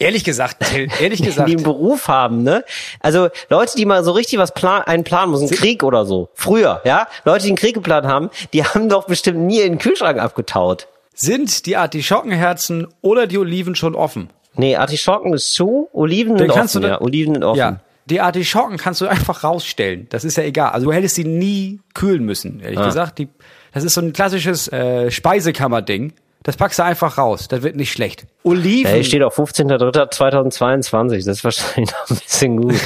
Ehrlich 0.00 0.24
gesagt, 0.24 0.56
ehrlich 1.00 1.22
gesagt. 1.22 1.48
die 1.48 1.54
einen 1.54 1.62
Beruf 1.62 2.08
haben, 2.08 2.42
ne? 2.42 2.64
Also 2.98 3.28
Leute, 3.48 3.76
die 3.76 3.86
mal 3.86 4.02
so 4.02 4.10
richtig 4.10 4.40
was 4.40 4.52
plan 4.52 4.82
einen 4.82 5.04
planen 5.04 5.30
müssen, 5.30 5.48
Krieg 5.48 5.84
oder 5.84 6.04
so. 6.06 6.28
Früher, 6.34 6.80
ja? 6.84 7.06
Leute, 7.24 7.44
die 7.44 7.50
einen 7.50 7.56
Krieg 7.56 7.74
geplant 7.74 8.04
haben, 8.06 8.30
die 8.52 8.64
haben 8.64 8.88
doch 8.88 9.06
bestimmt 9.06 9.38
nie 9.38 9.60
in 9.60 9.74
den 9.74 9.78
Kühlschrank 9.78 10.18
abgetaut. 10.18 10.88
Sind 11.14 11.66
die 11.66 11.76
Artischockenherzen 11.76 12.88
oder 13.00 13.28
die 13.28 13.38
Oliven 13.38 13.76
schon 13.76 13.94
offen? 13.94 14.30
Nee, 14.56 14.74
Artischocken 14.76 15.32
ist 15.34 15.54
zu, 15.54 15.88
Oliven 15.92 16.36
sind 16.36 16.50
offen, 16.50 16.82
du 16.82 16.88
ja. 16.88 17.00
Oliven 17.00 17.34
sind 17.34 17.44
offen. 17.44 17.58
Ja. 17.58 17.80
Die 18.06 18.20
Artischocken 18.20 18.76
kannst 18.76 19.00
du 19.00 19.06
einfach 19.06 19.44
rausstellen. 19.44 20.08
Das 20.10 20.24
ist 20.24 20.36
ja 20.36 20.42
egal. 20.42 20.72
Also 20.72 20.86
du 20.86 20.92
hättest 20.92 21.14
sie 21.14 21.24
nie 21.24 21.80
kühlen 21.94 22.24
müssen, 22.24 22.58
ehrlich 22.60 22.80
Ah. 22.80 22.86
gesagt. 22.86 23.18
Die, 23.18 23.28
das 23.72 23.84
ist 23.84 23.94
so 23.94 24.00
ein 24.00 24.12
klassisches 24.12 24.68
äh, 24.68 25.10
Speisekammer-Ding. 25.10 26.12
Das 26.42 26.56
packst 26.56 26.78
du 26.78 26.84
einfach 26.84 27.18
raus. 27.18 27.46
Das 27.48 27.62
wird 27.62 27.76
nicht 27.76 27.92
schlecht. 27.92 28.26
Oliven 28.42 28.92
hier 28.92 29.04
steht 29.04 29.22
auch 29.22 29.32
15.03.2022. 29.32 31.24
Das 31.24 31.38
ist 31.38 31.44
wahrscheinlich 31.44 31.92
noch 31.92 32.10
ein 32.10 32.16
bisschen 32.16 32.56
gut. 32.56 32.80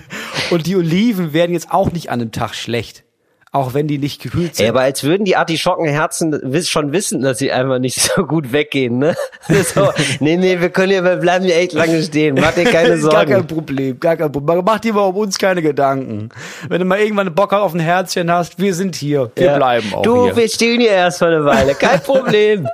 und 0.50 0.66
die 0.66 0.76
Oliven 0.76 1.32
werden 1.32 1.52
jetzt 1.52 1.70
auch 1.70 1.92
nicht 1.92 2.10
an 2.10 2.20
einem 2.20 2.32
Tag 2.32 2.54
schlecht. 2.54 3.04
Auch 3.54 3.74
wenn 3.74 3.86
die 3.86 3.98
nicht 3.98 4.22
gekühlt 4.22 4.56
sind. 4.56 4.64
Ey, 4.64 4.70
aber 4.70 4.80
als 4.80 5.04
würden 5.04 5.26
die 5.26 5.36
Artischockenherzen 5.36 6.62
schon 6.64 6.92
wissen, 6.92 7.20
dass 7.20 7.36
sie 7.38 7.52
einfach 7.52 7.78
nicht 7.78 8.00
so 8.00 8.24
gut 8.24 8.50
weggehen, 8.50 8.96
ne? 8.98 9.14
So, 9.74 9.92
nee, 10.20 10.38
nee, 10.38 10.58
wir 10.58 10.70
können 10.70 10.90
hier, 10.92 11.04
wir 11.04 11.16
bleiben 11.16 11.44
hier 11.44 11.56
echt 11.56 11.74
lange 11.74 12.02
stehen. 12.02 12.36
Mach 12.40 12.52
dir 12.54 12.64
keine 12.64 12.98
Gar 12.98 13.26
kein 13.26 13.34
Sorgen. 13.36 13.46
Problem, 13.46 14.00
gar 14.00 14.16
kein 14.16 14.32
Problem. 14.32 14.62
Mach 14.64 14.80
dir 14.80 14.94
mal 14.94 15.02
um 15.02 15.16
uns 15.16 15.38
keine 15.38 15.60
Gedanken. 15.60 16.30
Wenn 16.66 16.78
du 16.78 16.86
mal 16.86 16.98
irgendwann 16.98 17.34
Bock 17.34 17.52
auf 17.52 17.74
ein 17.74 17.80
Herzchen 17.80 18.30
hast, 18.30 18.58
wir 18.58 18.72
sind 18.72 18.96
hier. 18.96 19.30
Wir 19.36 19.46
Ja. 19.48 19.56
bleiben 19.58 19.92
auch 19.92 20.02
du, 20.02 20.24
hier. 20.24 20.36
wir 20.36 20.48
stehen 20.48 20.80
hier 20.80 20.92
erst 20.92 21.18
für 21.18 21.26
eine 21.26 21.44
Weile. 21.44 21.74
Kein 21.74 22.00
Problem. 22.02 22.66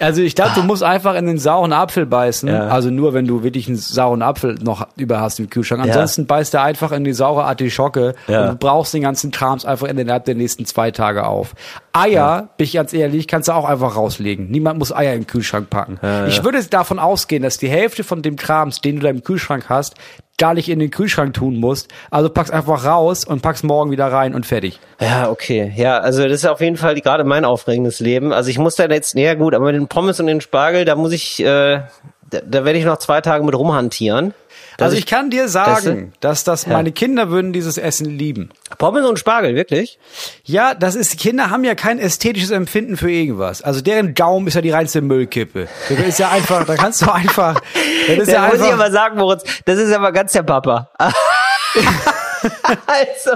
Also 0.00 0.22
ich 0.22 0.34
glaube, 0.34 0.52
du 0.54 0.62
musst 0.62 0.82
einfach 0.82 1.14
in 1.14 1.26
den 1.26 1.38
sauren 1.38 1.72
Apfel 1.72 2.06
beißen. 2.06 2.48
Ja. 2.48 2.68
Also 2.68 2.90
nur, 2.90 3.14
wenn 3.14 3.26
du 3.26 3.42
wirklich 3.42 3.68
einen 3.68 3.76
sauren 3.76 4.22
Apfel 4.22 4.56
noch 4.62 4.86
über 4.96 5.20
hast 5.20 5.38
im 5.38 5.50
Kühlschrank. 5.50 5.84
Ja. 5.84 5.92
Ansonsten 5.92 6.26
beißt 6.26 6.54
er 6.54 6.62
einfach 6.62 6.92
in 6.92 7.04
die 7.04 7.12
saure 7.12 7.44
Artischocke 7.44 8.14
Ja. 8.26 8.42
und 8.42 8.48
du 8.48 8.56
brauchst 8.56 8.94
den 8.94 9.02
ganzen 9.02 9.30
Krams 9.30 9.64
einfach 9.64 9.88
innerhalb 9.88 10.24
der 10.24 10.34
nächsten 10.34 10.64
zwei 10.64 10.90
Tage 10.90 11.26
auf. 11.26 11.54
Eier, 11.92 12.48
bin 12.56 12.64
ich 12.64 12.72
ganz 12.74 12.92
ehrlich, 12.92 13.26
kannst 13.26 13.48
du 13.48 13.52
auch 13.52 13.64
einfach 13.64 13.96
rauslegen. 13.96 14.50
Niemand 14.50 14.78
muss 14.78 14.92
Eier 14.94 15.14
im 15.14 15.26
Kühlschrank 15.26 15.68
packen. 15.70 15.98
Ich 16.28 16.44
würde 16.44 16.62
davon 16.64 16.98
ausgehen, 16.98 17.42
dass 17.42 17.58
die 17.58 17.68
Hälfte 17.68 18.04
von 18.04 18.22
dem 18.22 18.36
Krams, 18.36 18.80
den 18.80 18.96
du 18.96 19.02
da 19.02 19.08
im 19.08 19.22
Kühlschrank 19.24 19.64
hast, 19.68 19.94
gar 20.40 20.54
nicht 20.54 20.68
in 20.68 20.78
den 20.78 20.90
Kühlschrank 20.92 21.34
tun 21.34 21.56
musst. 21.58 21.88
Also 22.12 22.28
pack's 22.30 22.52
einfach 22.52 22.84
raus 22.84 23.24
und 23.24 23.42
pack's 23.42 23.64
morgen 23.64 23.90
wieder 23.90 24.06
rein 24.12 24.36
und 24.36 24.46
fertig. 24.46 24.78
Ja, 25.00 25.28
okay. 25.30 25.72
Ja, 25.74 25.98
also 25.98 26.22
das 26.22 26.32
ist 26.32 26.46
auf 26.46 26.60
jeden 26.60 26.76
Fall 26.76 26.94
gerade 27.00 27.24
mein 27.24 27.44
aufregendes 27.44 27.98
Leben. 27.98 28.32
Also 28.32 28.48
ich 28.48 28.58
muss 28.58 28.76
da 28.76 28.86
jetzt, 28.86 29.16
ja 29.16 29.34
gut, 29.34 29.52
aber 29.52 29.72
den 29.78 29.88
Pommes 29.88 30.20
und 30.20 30.26
den 30.26 30.40
Spargel, 30.40 30.84
da 30.84 30.94
muss 30.96 31.12
ich, 31.12 31.40
äh, 31.40 31.82
da, 32.30 32.40
da 32.44 32.64
werde 32.64 32.78
ich 32.78 32.84
noch 32.84 32.98
zwei 32.98 33.20
Tage 33.20 33.44
mit 33.44 33.54
rumhantieren. 33.54 34.34
Also 34.80 34.96
ich 34.96 35.06
kann 35.06 35.28
dir 35.30 35.44
das- 35.44 35.52
sagen, 35.52 36.12
dass 36.20 36.44
das 36.44 36.68
meine 36.68 36.92
Kinder 36.92 37.30
würden 37.30 37.52
dieses 37.52 37.78
Essen 37.78 38.06
lieben. 38.06 38.50
Pommes 38.78 39.04
und 39.06 39.18
Spargel, 39.18 39.56
wirklich? 39.56 39.98
Ja, 40.44 40.74
das 40.74 40.94
ist, 40.94 41.18
Kinder 41.18 41.50
haben 41.50 41.64
ja 41.64 41.74
kein 41.74 41.98
ästhetisches 41.98 42.52
Empfinden 42.52 42.96
für 42.96 43.10
irgendwas. 43.10 43.60
Also 43.60 43.80
deren 43.80 44.14
Gaumen 44.14 44.46
ist 44.46 44.54
ja 44.54 44.60
die 44.60 44.70
reinste 44.70 45.00
Müllkippe. 45.00 45.66
Das 45.88 45.98
ist 45.98 46.18
ja 46.20 46.28
einfach, 46.30 46.64
da 46.64 46.76
kannst 46.76 47.02
du 47.02 47.10
einfach, 47.12 47.60
das 48.06 48.18
ist 48.18 48.28
Da 48.32 48.32
ja 48.34 48.42
muss 48.46 48.54
ich 48.54 48.62
einfach, 48.62 48.74
aber 48.74 48.90
sagen, 48.92 49.18
Moritz, 49.18 49.42
das 49.64 49.78
ist 49.78 49.92
aber 49.92 50.12
ganz 50.12 50.30
der 50.32 50.44
Papa. 50.44 50.90
also, 52.86 53.30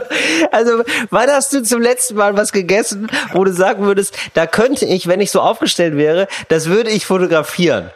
also, 0.50 0.82
wann 1.10 1.30
hast 1.30 1.52
du 1.52 1.62
zum 1.62 1.80
letzten 1.82 2.14
Mal 2.16 2.36
was 2.36 2.52
gegessen, 2.52 3.08
wo 3.32 3.44
du 3.44 3.52
sagen 3.52 3.84
würdest, 3.84 4.16
da 4.34 4.46
könnte 4.46 4.84
ich, 4.86 5.06
wenn 5.06 5.20
ich 5.20 5.30
so 5.30 5.40
aufgestellt 5.40 5.96
wäre, 5.96 6.28
das 6.48 6.66
würde 6.68 6.90
ich 6.90 7.06
fotografieren. 7.06 7.90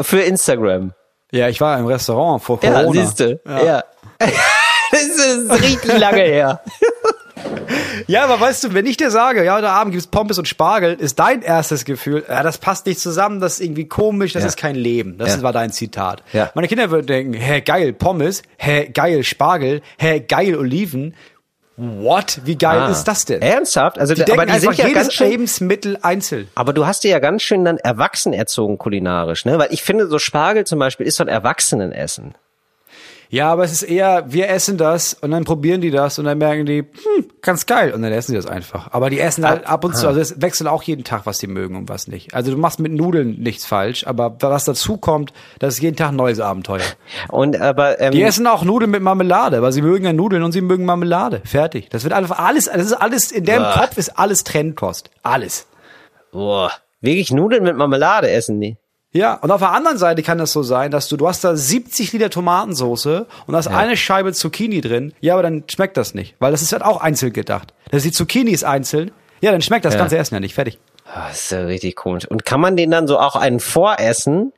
Für 0.00 0.20
Instagram. 0.22 0.92
ja, 1.30 1.48
ich 1.48 1.60
war 1.60 1.78
im 1.78 1.86
Restaurant 1.86 2.42
vor 2.42 2.58
Ja, 2.62 2.72
Corona. 2.82 3.00
siehst 3.00 3.20
du. 3.20 3.40
Ja. 3.46 3.84
das 4.90 5.02
ist 5.02 5.50
richtig 5.62 5.98
lange 5.98 6.22
her. 6.22 6.60
Ja, 8.06 8.24
aber 8.24 8.40
weißt 8.40 8.64
du, 8.64 8.74
wenn 8.74 8.86
ich 8.86 8.96
dir 8.96 9.10
sage, 9.10 9.44
ja, 9.44 9.56
heute 9.56 9.70
Abend 9.70 9.92
gibt's 9.92 10.06
Pommes 10.06 10.38
und 10.38 10.46
Spargel, 10.48 10.94
ist 10.94 11.18
dein 11.18 11.42
erstes 11.42 11.84
Gefühl, 11.84 12.24
ja, 12.28 12.42
das 12.42 12.58
passt 12.58 12.86
nicht 12.86 13.00
zusammen, 13.00 13.40
das 13.40 13.54
ist 13.54 13.60
irgendwie 13.60 13.86
komisch, 13.88 14.32
das 14.32 14.42
Ja. 14.42 14.48
ist 14.48 14.56
kein 14.56 14.74
Leben. 14.74 15.16
Das 15.18 15.36
Ja. 15.36 15.42
war 15.42 15.52
dein 15.52 15.72
Zitat. 15.72 16.22
Ja. 16.32 16.50
Meine 16.54 16.68
Kinder 16.68 16.90
würden 16.90 17.06
denken, 17.06 17.34
hä, 17.34 17.60
geil, 17.60 17.92
Pommes, 17.92 18.42
hä, 18.58 18.90
geil, 18.92 19.22
Spargel, 19.24 19.80
hä, 19.98 20.20
geil, 20.20 20.56
Oliven. 20.56 21.14
What? 21.76 22.40
Wie 22.44 22.56
geil 22.56 22.78
Ah. 22.82 22.88
ist 22.90 23.04
das 23.04 23.24
denn? 23.24 23.42
Ernsthaft? 23.42 23.98
Also, 23.98 24.14
Die 24.14 24.22
aber 24.22 24.46
denken 24.46 24.52
die 24.54 24.60
sind 24.60 24.76
ja 24.78 24.86
jedes 24.86 25.02
ganz 25.02 25.14
schön, 25.14 25.30
Lebensmittel 25.30 25.98
einzeln. 26.02 26.48
aber 26.54 26.72
du 26.72 26.86
hast 26.86 27.02
dir 27.02 27.10
ja 27.10 27.18
ganz 27.18 27.42
schön 27.42 27.64
dann 27.64 27.78
erwachsen 27.78 28.32
erzogen 28.32 28.78
kulinarisch, 28.78 29.44
ne? 29.44 29.58
Weil 29.58 29.68
ich 29.72 29.82
finde, 29.82 30.06
so 30.06 30.20
Spargel 30.20 30.64
zum 30.64 30.78
Beispiel 30.78 31.04
ist 31.06 31.16
so 31.16 31.24
ein 31.24 31.28
Erwachsenenessen. 31.28 32.34
Ja, 33.30 33.50
aber 33.50 33.64
es 33.64 33.72
ist 33.72 33.82
eher, 33.82 34.24
wir 34.28 34.48
essen 34.48 34.78
das 34.78 35.14
und 35.14 35.30
dann 35.30 35.44
probieren 35.44 35.80
die 35.80 35.90
das 35.90 36.18
und 36.18 36.24
dann 36.26 36.38
merken 36.38 36.66
die, 36.66 36.80
hm, 36.80 37.26
ganz 37.42 37.66
geil 37.66 37.92
und 37.92 38.02
dann 38.02 38.12
essen 38.12 38.32
sie 38.32 38.36
das 38.36 38.46
einfach. 38.46 38.92
Aber 38.92 39.10
die 39.10 39.18
essen 39.18 39.46
halt 39.46 39.66
ab 39.66 39.84
und 39.84 39.96
zu, 39.96 40.06
also 40.06 40.20
es 40.20 40.40
wechselt 40.40 40.68
auch 40.68 40.82
jeden 40.82 41.04
Tag, 41.04 41.26
was 41.26 41.38
die 41.38 41.46
mögen 41.46 41.76
und 41.76 41.88
was 41.88 42.06
nicht. 42.06 42.34
Also 42.34 42.50
du 42.50 42.56
machst 42.56 42.80
mit 42.80 42.92
Nudeln 42.92 43.40
nichts 43.40 43.66
falsch, 43.66 44.06
aber 44.06 44.36
was 44.40 44.64
dazu 44.64 44.96
kommt, 44.96 45.32
das 45.58 45.74
ist 45.74 45.82
jeden 45.82 45.96
Tag 45.96 46.10
ein 46.10 46.16
neues 46.16 46.40
Abenteuer. 46.40 46.82
Und 47.28 47.60
aber 47.60 48.00
ähm, 48.00 48.12
Die 48.12 48.22
essen 48.22 48.46
auch 48.46 48.64
Nudeln 48.64 48.90
mit 48.90 49.02
Marmelade, 49.02 49.62
weil 49.62 49.72
sie 49.72 49.82
mögen 49.82 50.04
ja 50.04 50.12
Nudeln 50.12 50.42
und 50.42 50.52
sie 50.52 50.60
mögen 50.60 50.84
Marmelade. 50.84 51.42
Fertig. 51.44 51.88
Das 51.90 52.04
wird 52.04 52.12
einfach 52.12 52.38
alles, 52.38 52.66
das 52.66 52.86
ist 52.86 52.92
alles, 52.92 53.32
in 53.32 53.44
deren 53.44 53.62
Boah. 53.62 53.72
Kopf 53.72 53.98
ist 53.98 54.18
alles 54.18 54.44
Trennkost. 54.44 55.10
Alles. 55.22 55.66
boah, 56.32 56.70
wirklich 57.00 57.30
Nudeln 57.32 57.64
mit 57.64 57.76
Marmelade 57.76 58.30
essen 58.30 58.60
die. 58.60 58.76
Ja, 59.16 59.34
und 59.34 59.50
auf 59.52 59.60
der 59.60 59.70
anderen 59.70 59.96
Seite 59.96 60.22
kann 60.24 60.38
das 60.38 60.52
so 60.52 60.62
sein, 60.64 60.90
dass 60.90 61.08
du, 61.08 61.16
du 61.16 61.28
hast 61.28 61.44
da 61.44 61.54
70 61.56 62.12
Liter 62.12 62.30
Tomatensoße 62.30 63.26
und 63.46 63.52
da 63.52 63.58
ist 63.60 63.68
eine 63.68 63.96
Scheibe 63.96 64.32
Zucchini 64.32 64.80
drin. 64.80 65.12
Ja, 65.20 65.34
aber 65.34 65.44
dann 65.44 65.62
schmeckt 65.70 65.96
das 65.96 66.14
nicht, 66.14 66.34
weil 66.40 66.50
das 66.50 66.62
ist 66.62 66.72
halt 66.72 66.82
auch 66.82 67.00
einzeln 67.00 67.32
gedacht. 67.32 67.72
Das 67.90 67.98
ist 67.98 68.06
die 68.06 68.12
Zucchini 68.12 68.50
ist 68.50 68.64
einzeln. 68.64 69.12
Ja, 69.40 69.52
dann 69.52 69.62
schmeckt 69.62 69.84
das 69.84 69.94
Ja. 69.94 70.00
ganze 70.00 70.18
Essen 70.18 70.34
ja 70.34 70.40
nicht. 70.40 70.54
Fertig. 70.54 70.78
Ah, 71.06 71.28
Das 71.28 71.44
ist 71.44 71.50
ja 71.52 71.60
richtig 71.60 71.94
komisch. 71.96 72.26
Und 72.26 72.44
kann 72.44 72.60
man 72.60 72.76
den 72.76 72.90
dann 72.90 73.06
so 73.06 73.18
auch 73.20 73.36
einen 73.36 73.60
voressen 73.60 74.52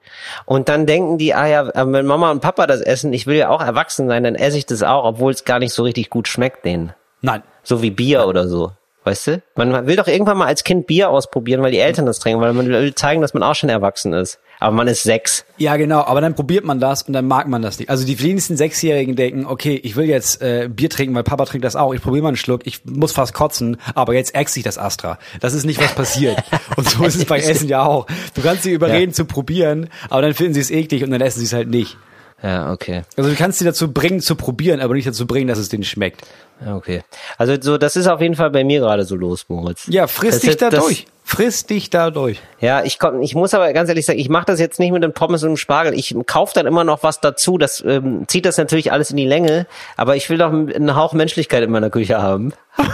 und 0.46 0.68
dann 0.70 0.86
denken 0.86 1.18
die, 1.18 1.34
ah 1.34 1.46
ja, 1.46 1.70
wenn 1.92 2.06
Mama 2.06 2.30
und 2.30 2.40
Papa 2.40 2.66
das 2.66 2.80
essen, 2.80 3.12
ich 3.12 3.26
will 3.26 3.36
ja 3.36 3.50
auch 3.50 3.60
erwachsen 3.60 4.06
sein, 4.08 4.22
dann 4.24 4.36
esse 4.36 4.56
ich 4.56 4.64
das 4.64 4.82
auch, 4.82 5.04
obwohl 5.04 5.32
es 5.32 5.44
gar 5.44 5.58
nicht 5.58 5.74
so 5.74 5.82
richtig 5.82 6.08
gut 6.08 6.28
schmeckt 6.28 6.64
denen. 6.64 6.94
Nein. 7.20 7.42
So 7.62 7.82
wie 7.82 7.90
Bier 7.90 8.26
oder 8.26 8.48
so. 8.48 8.72
Weißt 9.06 9.28
du? 9.28 9.42
Man 9.54 9.86
will 9.86 9.94
doch 9.94 10.08
irgendwann 10.08 10.36
mal 10.36 10.46
als 10.46 10.64
Kind 10.64 10.88
Bier 10.88 11.10
ausprobieren, 11.10 11.62
weil 11.62 11.70
die 11.70 11.78
Eltern 11.78 12.06
das 12.06 12.18
trinken, 12.18 12.40
weil 12.40 12.52
man 12.52 12.66
will 12.66 12.92
zeigen, 12.96 13.22
dass 13.22 13.34
man 13.34 13.44
auch 13.44 13.54
schon 13.54 13.70
erwachsen 13.70 14.12
ist. 14.12 14.40
Aber 14.58 14.74
man 14.74 14.88
ist 14.88 15.04
sechs. 15.04 15.44
Ja, 15.58 15.76
genau, 15.76 16.00
aber 16.00 16.20
dann 16.20 16.34
probiert 16.34 16.64
man 16.64 16.80
das 16.80 17.02
und 17.04 17.12
dann 17.12 17.28
mag 17.28 17.46
man 17.46 17.62
das 17.62 17.78
nicht. 17.78 17.88
Also 17.88 18.04
die 18.04 18.20
wenigsten 18.20 18.56
Sechsjährigen 18.56 19.14
denken, 19.14 19.46
okay, 19.46 19.78
ich 19.80 19.94
will 19.94 20.06
jetzt 20.06 20.42
äh, 20.42 20.68
Bier 20.68 20.90
trinken, 20.90 21.14
weil 21.14 21.22
Papa 21.22 21.44
trinkt 21.44 21.64
das 21.64 21.76
auch. 21.76 21.94
Ich 21.94 22.02
probiere 22.02 22.24
mal 22.24 22.28
einen 22.30 22.36
Schluck, 22.36 22.62
ich 22.66 22.84
muss 22.84 23.12
fast 23.12 23.32
kotzen, 23.32 23.76
aber 23.94 24.14
jetzt 24.14 24.34
äxt 24.34 24.54
sich 24.54 24.64
das 24.64 24.76
Astra. 24.76 25.20
Das 25.40 25.54
ist 25.54 25.64
nicht, 25.66 25.80
was 25.80 25.94
passiert. 25.94 26.42
und 26.76 26.88
so 26.90 27.04
ist 27.04 27.14
es 27.14 27.26
bei 27.26 27.38
Essen 27.38 27.68
ja 27.68 27.84
auch. 27.84 28.08
Du 28.34 28.42
kannst 28.42 28.64
sie 28.64 28.72
überreden 28.72 29.10
Ja. 29.12 29.14
zu 29.14 29.24
probieren, 29.24 29.88
aber 30.10 30.22
dann 30.22 30.34
finden 30.34 30.54
sie 30.54 30.60
es 30.60 30.72
eklig 30.72 31.04
und 31.04 31.12
dann 31.12 31.20
essen 31.20 31.38
sie 31.38 31.46
es 31.46 31.52
halt 31.52 31.68
nicht. 31.68 31.96
Ja, 32.42 32.72
okay. 32.72 33.02
Also 33.16 33.30
du 33.30 33.36
kannst 33.36 33.60
sie 33.60 33.64
dazu 33.64 33.92
bringen, 33.92 34.20
zu 34.20 34.34
probieren, 34.34 34.80
aber 34.80 34.94
nicht 34.94 35.06
dazu 35.06 35.26
bringen, 35.26 35.48
dass 35.48 35.58
es 35.58 35.68
denen 35.70 35.84
schmeckt. 35.84 36.22
Okay. 36.64 37.02
Also 37.36 37.54
so, 37.60 37.76
das 37.78 37.96
ist 37.96 38.06
auf 38.06 38.20
jeden 38.20 38.34
Fall 38.34 38.50
bei 38.50 38.64
mir 38.64 38.80
gerade 38.80 39.04
so 39.04 39.14
los, 39.16 39.44
Moritz. 39.48 39.86
Ja, 39.88 40.06
friss 40.06 40.36
Das 40.36 40.40
dich 40.42 40.56
da 40.56 40.70
durch. 40.70 41.06
Friss 41.22 41.66
dich 41.66 41.90
da 41.90 42.10
durch. 42.10 42.40
Ja, 42.60 42.82
ich 42.84 42.98
komm, 42.98 43.20
ich 43.20 43.34
muss 43.34 43.52
aber 43.52 43.72
ganz 43.72 43.88
ehrlich 43.88 44.06
sagen, 44.06 44.18
ich 44.18 44.28
mache 44.28 44.46
das 44.46 44.60
jetzt 44.60 44.78
nicht 44.78 44.92
mit 44.92 45.02
dem 45.02 45.12
Pommes 45.12 45.42
und 45.42 45.50
dem 45.50 45.56
Spargel. 45.56 45.92
Ich 45.92 46.14
kaufe 46.26 46.54
dann 46.54 46.66
immer 46.66 46.84
noch 46.84 47.02
was 47.02 47.20
dazu. 47.20 47.58
Das 47.58 47.82
ähm, 47.86 48.24
zieht 48.28 48.46
das 48.46 48.56
natürlich 48.58 48.92
alles 48.92 49.10
in 49.10 49.16
die 49.16 49.26
Länge. 49.26 49.66
Aber 49.96 50.16
ich 50.16 50.30
will 50.30 50.38
doch 50.38 50.50
einen 50.52 50.94
Hauch 50.94 51.12
Menschlichkeit 51.14 51.62
in 51.62 51.70
meiner 51.70 51.90
Küche 51.90 52.22
haben. 52.22 52.52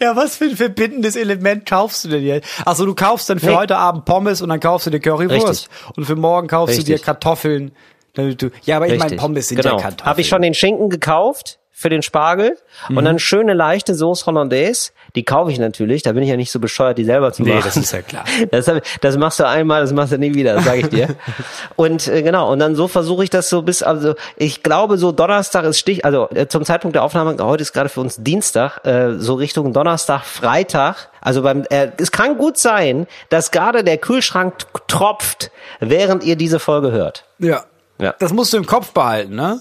Ja, 0.00 0.16
was 0.16 0.36
für 0.36 0.44
ein 0.44 0.56
verbindendes 0.56 1.16
Element 1.16 1.66
kaufst 1.66 2.04
du 2.04 2.08
denn 2.08 2.22
jetzt? 2.24 2.48
Also 2.64 2.84
du 2.84 2.94
kaufst 2.94 3.30
dann 3.30 3.38
für 3.38 3.46
Nee. 3.50 3.56
heute 3.56 3.76
Abend 3.76 4.04
Pommes 4.04 4.42
und 4.42 4.48
dann 4.48 4.60
kaufst 4.60 4.86
du 4.86 4.90
dir 4.90 5.00
Currywurst. 5.00 5.48
Richtig. 5.48 5.68
Und 5.96 6.04
für 6.04 6.16
morgen 6.16 6.46
kaufst 6.48 6.74
du 6.76 6.78
Richtig. 6.80 7.00
dir 7.00 7.04
Kartoffeln. 7.04 7.72
Damit 8.14 8.42
du, 8.42 8.50
ja, 8.64 8.76
aber 8.76 8.88
ich 8.88 8.98
meine. 8.98 9.16
Pommes 9.16 9.48
sind 9.48 9.60
genau. 9.60 9.76
ja 9.76 9.82
Kartoffeln. 9.82 10.06
Habe 10.06 10.20
ich 10.20 10.28
schon 10.28 10.42
den 10.42 10.54
Schinken 10.54 10.90
gekauft 10.90 11.58
für 11.74 11.88
den 11.88 12.02
Spargel 12.02 12.56
Mhm. 12.88 12.96
und 12.98 13.04
dann 13.06 13.18
schöne 13.18 13.54
leichte 13.54 13.94
Sauce 13.94 14.26
Hollandaise. 14.26 14.92
Die 15.16 15.24
kaufe 15.24 15.50
ich 15.50 15.58
natürlich. 15.58 16.02
Da 16.02 16.12
bin 16.12 16.22
ich 16.22 16.28
ja 16.28 16.36
nicht 16.36 16.52
so 16.52 16.60
bescheuert, 16.60 16.96
die 16.96 17.04
selber 17.04 17.32
zu 17.32 17.42
machen. 17.42 17.56
Nee, 17.56 17.60
das 17.64 17.76
ist 17.76 17.92
ja 17.92 18.02
klar. 18.02 18.24
Das, 18.50 18.70
das 19.00 19.16
machst 19.16 19.40
du 19.40 19.48
einmal, 19.48 19.80
das 19.80 19.92
machst 19.92 20.12
du 20.12 20.18
nie 20.18 20.34
wieder, 20.34 20.60
sage 20.60 20.80
ich 20.80 20.88
dir. 20.88 21.08
und 21.76 22.06
äh, 22.06 22.22
genau, 22.22 22.52
und 22.52 22.60
dann 22.60 22.76
so 22.76 22.86
versuche 22.86 23.24
ich 23.24 23.30
das 23.30 23.48
so 23.48 23.62
bis, 23.62 23.82
also 23.82 24.14
ich 24.36 24.62
glaube 24.62 24.96
so 24.96 25.10
Donnerstag 25.10 25.64
ist 25.64 25.78
Stich, 25.78 26.04
also 26.04 26.28
äh, 26.30 26.46
zum 26.46 26.64
Zeitpunkt 26.64 26.94
der 26.94 27.02
Aufnahme, 27.02 27.36
heute 27.40 27.62
ist 27.62 27.72
gerade 27.72 27.88
für 27.88 28.00
uns 28.00 28.16
Dienstag, 28.22 28.84
äh, 28.86 29.14
so 29.18 29.34
Richtung 29.34 29.72
Donnerstag, 29.72 30.22
Freitag, 30.24 31.08
also 31.20 31.42
beim, 31.42 31.64
äh, 31.70 31.88
es 31.98 32.12
kann 32.12 32.36
gut 32.38 32.58
sein, 32.58 33.06
dass 33.28 33.50
gerade 33.50 33.82
der 33.82 33.98
Kühlschrank 33.98 34.54
tropft, 34.86 35.50
während 35.80 36.22
ihr 36.22 36.36
diese 36.36 36.58
Folge 36.60 36.92
hört. 36.92 37.24
Ja. 37.38 37.64
Ja. 38.02 38.14
Das 38.18 38.32
musst 38.32 38.52
du 38.52 38.56
im 38.58 38.66
Kopf 38.66 38.92
behalten, 38.92 39.34
ne? 39.34 39.60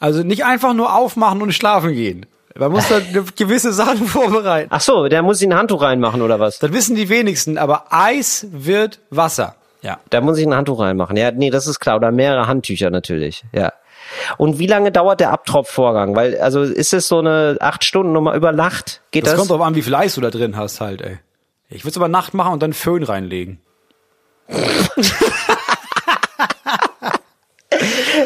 Also 0.00 0.22
nicht 0.22 0.44
einfach 0.44 0.74
nur 0.74 0.94
aufmachen 0.94 1.42
und 1.42 1.52
schlafen 1.52 1.92
gehen. 1.92 2.26
Man 2.56 2.72
muss 2.72 2.88
da 2.88 2.98
gewisse 3.36 3.72
Sachen 3.72 4.06
vorbereiten. 4.06 4.68
Ach 4.72 4.80
so, 4.80 5.06
der 5.08 5.22
muss 5.22 5.40
ich 5.40 5.48
ein 5.48 5.54
Handtuch 5.56 5.82
reinmachen 5.82 6.22
oder 6.22 6.40
was? 6.40 6.58
Das 6.58 6.72
wissen 6.72 6.96
die 6.96 7.08
wenigsten, 7.08 7.58
aber 7.58 7.84
Eis 7.90 8.46
wird 8.50 9.00
Wasser. 9.10 9.54
Ja. 9.82 9.98
Da 10.10 10.20
muss 10.20 10.38
ich 10.38 10.46
ein 10.46 10.54
Handtuch 10.54 10.80
reinmachen. 10.80 11.16
Ja, 11.16 11.30
nee, 11.30 11.50
das 11.50 11.66
ist 11.68 11.78
klar. 11.78 11.96
Oder 11.96 12.10
mehrere 12.10 12.48
Handtücher 12.48 12.90
natürlich. 12.90 13.44
Ja. 13.52 13.72
Und 14.38 14.58
wie 14.58 14.66
lange 14.66 14.90
dauert 14.90 15.20
der 15.20 15.30
Abtropfvorgang? 15.30 16.16
Weil, 16.16 16.40
also 16.40 16.62
ist 16.62 16.92
es 16.94 17.06
so 17.08 17.18
eine 17.18 17.58
acht 17.60 17.84
Stunden 17.84 18.12
Nummer 18.12 18.34
über 18.34 18.52
Nacht? 18.52 19.02
Geht 19.12 19.24
Das, 19.24 19.32
das? 19.32 19.38
kommt 19.38 19.50
drauf 19.50 19.60
an, 19.60 19.74
wie 19.74 19.82
viel 19.82 19.94
Eis 19.94 20.14
du 20.14 20.20
da 20.20 20.30
drin 20.30 20.56
hast 20.56 20.80
halt, 20.80 21.02
ey. 21.02 21.18
Ich 21.68 21.82
würde 21.84 21.90
es 21.90 21.96
aber 21.96 22.08
Nacht 22.08 22.32
machen 22.34 22.54
und 22.54 22.62
dann 22.62 22.72
Föhn 22.72 23.02
reinlegen. 23.02 23.60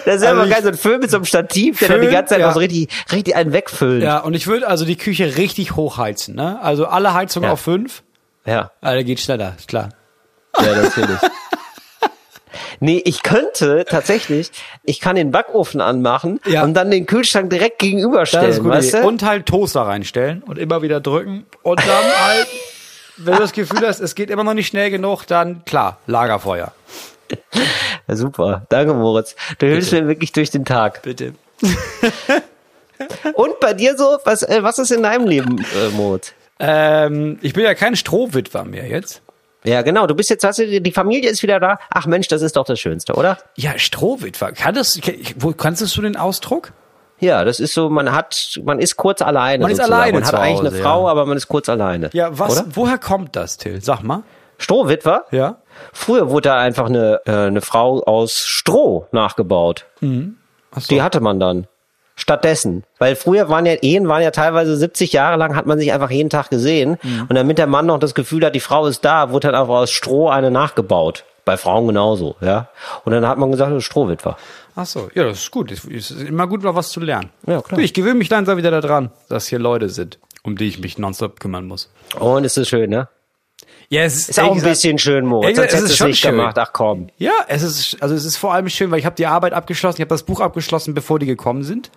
das 0.05 0.17
ist 0.17 0.23
ja 0.23 0.31
Also 0.31 0.43
immer 0.43 0.47
geil, 0.51 0.63
so 0.63 0.69
ein 0.69 0.77
Föhn 0.77 1.01
mit 1.01 1.11
so 1.11 1.17
einem 1.19 1.25
Stativ, 1.25 1.79
der 1.79 1.89
dann 1.89 2.01
die 2.01 2.07
Föhn, 2.07 2.13
ja. 2.15 2.21
ganze 2.21 2.35
Zeit 2.35 2.43
noch 2.43 2.53
so 2.53 2.59
richtig, 2.59 2.89
richtig 3.13 3.37
einen 3.37 3.53
wegfüllt. 3.53 4.03
Ja, 4.03 4.19
und 4.19 4.35
ich 4.35 4.47
würde 4.47 4.67
also 4.69 4.85
die 4.85 4.97
Küche 4.97 5.37
richtig 5.37 5.77
hochheizen, 5.77 6.35
ne? 6.35 6.59
Also 6.63 6.87
alle 6.87 7.15
Heizungen 7.15 7.47
Ja. 7.49 7.53
auf 7.53 7.61
fünf. 7.61 8.03
Ja, 8.45 8.71
Also 8.81 9.05
geht 9.05 9.21
schneller, 9.21 9.55
ist 9.59 9.69
klar. 9.69 9.91
ja 10.61 10.75
natürlich. 10.75 11.19
Nee, 12.81 13.01
ich 13.05 13.23
könnte 13.23 13.85
tatsächlich, 13.89 14.51
ich 14.83 14.99
kann 15.01 15.15
den 15.17 15.31
Backofen 15.31 15.81
anmachen 15.81 16.41
Ja. 16.47 16.65
und 16.65 16.75
dann 16.75 16.91
den 16.91 17.07
Kühlschrank 17.07 17.49
direkt 17.49 17.79
gegenüberstellen, 17.79 18.65
weißt 18.65 18.95
du? 18.95 19.07
Und 19.07 19.23
halt 19.23 19.47
Toaster 19.47 19.83
reinstellen 19.83 20.43
und 20.43 20.59
immer 20.59 20.83
wieder 20.83 21.01
drücken. 21.01 21.47
Und 21.63 21.79
dann 21.81 21.87
halt, 22.27 22.49
wenn 23.19 23.35
du 23.35 23.41
das 23.41 23.53
Gefühl 23.53 23.87
hast, 23.87 24.01
es 24.01 24.15
geht 24.17 24.31
immer 24.31 24.43
noch 24.45 24.55
nicht 24.55 24.67
schnell 24.67 24.91
genug, 24.91 25.27
dann 25.27 25.65
klar, 25.65 25.99
Lagerfeuer. 26.07 26.73
Ja, 28.09 28.17
super. 28.17 28.67
Danke, 28.69 28.95
Moritz. 28.95 29.37
Du 29.59 29.67
hilfst 29.67 29.93
mir 29.93 30.09
wirklich 30.09 30.33
durch 30.33 30.51
den 30.51 30.65
Tag. 30.65 31.03
Bitte. 31.03 31.35
Und 33.35 33.61
bei 33.61 33.75
dir 33.75 33.97
so, 33.97 34.19
was, 34.25 34.43
äh, 34.43 34.63
was 34.63 34.79
ist 34.79 34.91
in 34.91 35.03
deinem 35.03 35.27
Leben, 35.27 35.59
äh, 35.59 35.89
Moritz? 35.91 36.33
Ähm, 36.59 37.39
ich 37.43 37.53
bin 37.53 37.65
ja 37.65 37.75
kein 37.75 37.97
Strohwitwer 37.97 38.65
mehr 38.65 38.87
jetzt. 38.87 39.23
Ja, 39.65 39.83
genau. 39.83 40.07
Du 40.07 40.15
bist 40.15 40.31
jetzt, 40.31 40.45
hast 40.45 40.59
du, 40.59 40.81
die 40.81 40.93
Familie 40.93 41.31
ist 41.31 41.43
wieder 41.43 41.61
da. 41.61 41.79
Ach 41.91 42.07
Mensch, 42.07 42.29
das 42.29 42.43
ist 42.43 42.57
doch 42.57 42.65
das 42.65 42.81
Schönste, 42.81 43.15
oder? 43.15 43.39
Ja, 43.57 43.79
Strohwitwer. 43.79 44.53
Kann 44.53 44.75
das, 44.75 45.01
wo, 45.37 45.53
kannst 45.53 45.97
du 45.97 46.03
den 46.03 46.17
Ausdruck? 46.17 46.73
Ja, 47.21 47.45
das 47.45 47.61
ist 47.61 47.73
so, 47.73 47.89
man 47.89 48.11
hat, 48.11 48.61
man 48.65 48.81
ist 48.81 48.97
kurz 48.97 49.23
alleine. 49.23 49.63
Man 49.63 49.71
ist 49.71 49.77
sozusagen. 49.77 50.01
alleine 50.01 50.19
Man 50.19 50.27
hat 50.27 50.35
eigentlich 50.35 50.59
Hause, 50.59 50.69
eine 50.69 50.83
Frau, 50.83 51.05
ja. 51.05 51.11
aber 51.13 51.27
man 51.27 51.37
ist 51.37 51.47
kurz 51.47 51.69
alleine. 51.69 52.11
Ja, 52.13 52.37
was, 52.37 52.59
Oder? 52.59 52.67
woher 52.75 52.99
kommt 52.99 53.37
das, 53.37 53.59
Till? 53.59 53.81
Sag 53.81 54.03
mal. 54.03 54.25
Strohwitwer? 54.59 55.27
Ja. 55.31 55.59
Früher 55.93 56.31
wurde 56.31 56.49
da 56.51 56.59
einfach 56.59 56.87
eine, 56.87 57.21
äh, 57.27 57.33
eine 57.33 57.61
Frau 57.61 58.03
aus 58.03 58.39
Stroh 58.39 59.07
nachgebaut. 59.13 59.87
Ach 60.01 60.81
so. 60.81 60.89
Die 60.89 61.03
hatte 61.03 61.21
man 61.21 61.41
dann. 61.41 61.67
Stattdessen. 62.15 62.85
Weil 62.99 63.17
früher 63.17 63.49
waren 63.49 63.67
ja, 63.67 63.75
Ehen 63.75 64.07
waren 64.07 64.23
ja 64.23 64.31
teilweise 64.31 64.77
70 64.77 65.13
Jahre 65.13 65.37
lang, 65.37 65.57
hat 65.57 65.67
man 65.67 65.79
sich 65.79 65.93
einfach 65.93 66.11
jeden 66.11 66.31
Tag 66.31 66.51
gesehen. 66.51 66.99
Mhm. 67.03 67.27
Und 67.29 67.35
damit 67.35 67.59
der 67.59 67.67
Mann 67.67 67.87
noch 67.87 67.99
das 67.99 68.15
Gefühl 68.15 68.45
hat, 68.45 68.55
die 68.55 68.61
Frau 68.61 68.87
ist 68.87 69.05
da, 69.05 69.31
wurde 69.31 69.49
dann 69.49 69.61
einfach 69.61 69.75
aus 69.75 69.91
Stroh 69.91 70.29
eine 70.29 70.51
nachgebaut. 70.51 71.25
Bei 71.45 71.57
Frauen 71.57 71.89
genauso, 71.89 72.37
ja. 72.41 72.69
Und 73.05 73.13
dann 73.13 73.27
hat 73.27 73.37
man 73.39 73.51
gesagt, 73.51 73.73
das 73.73 73.79
ist 73.79 73.85
Strohwitwer. 73.85 74.37
Ach 74.77 74.87
so, 74.87 75.09
ja, 75.15 75.25
das 75.25 75.39
ist 75.39 75.51
gut. 75.51 75.73
Es 75.73 75.85
ist 75.85 76.13
immer 76.13 76.47
gut, 76.47 76.63
mal 76.63 76.75
was 76.77 76.91
zu 76.91 77.01
lernen. 77.01 77.31
Ja, 77.47 77.61
klar. 77.61 77.79
Du, 77.79 77.85
Ich 77.85 77.95
gewöhne 77.95 78.15
mich 78.15 78.31
langsam 78.31 78.57
wieder 78.59 78.71
daran, 78.71 79.11
dass 79.29 79.49
hier 79.49 79.59
Leute 79.59 79.89
sind, 79.89 80.19
um 80.45 80.57
die 80.57 80.69
ich 80.69 80.79
mich 80.79 80.99
nonstop 80.99 81.41
kümmern 81.41 81.67
muss. 81.67 81.91
Und 82.21 82.45
ist 82.45 82.57
das 82.57 82.69
schön, 82.69 82.91
ne? 82.91 83.09
Ja, 83.93 84.05
es 84.05 84.31
Ist 84.31 84.41
auch 84.41 84.57
ein 84.57 84.63
bisschen 84.63 84.99
schön, 84.99 85.27
Moritz. 85.27 85.57
Sonst 85.57 85.69
es 85.69 85.75
hättest 85.75 85.83
ist 85.83 85.89
du 85.89 85.93
es 85.93 85.99
schon 85.99 86.07
nicht 86.09 86.21
schön. 86.21 86.31
gemacht. 86.31 86.57
Ach 86.59 86.71
komm. 86.73 87.09
Ja, 87.19 87.33
es 87.49 87.63
ist, 87.63 88.03
also 88.03 88.15
es 88.15 88.25
ist 88.25 88.39
vor 88.39 88.55
allem 88.55 88.69
schön, 88.71 88.91
weil 88.91 88.99
ich 88.99 89.05
habe 89.05 89.17
die 89.17 89.27
Arbeit 89.27 89.53
abgeschlossen, 89.53 89.99
ich 89.99 90.01
habe 90.01 90.09
das 90.09 90.23
Buch 90.23 90.41
abgeschlossen, 90.41 90.95
bevor 90.95 91.19
die 91.19 91.27
gekommen 91.27 91.63
sind. 91.63 91.91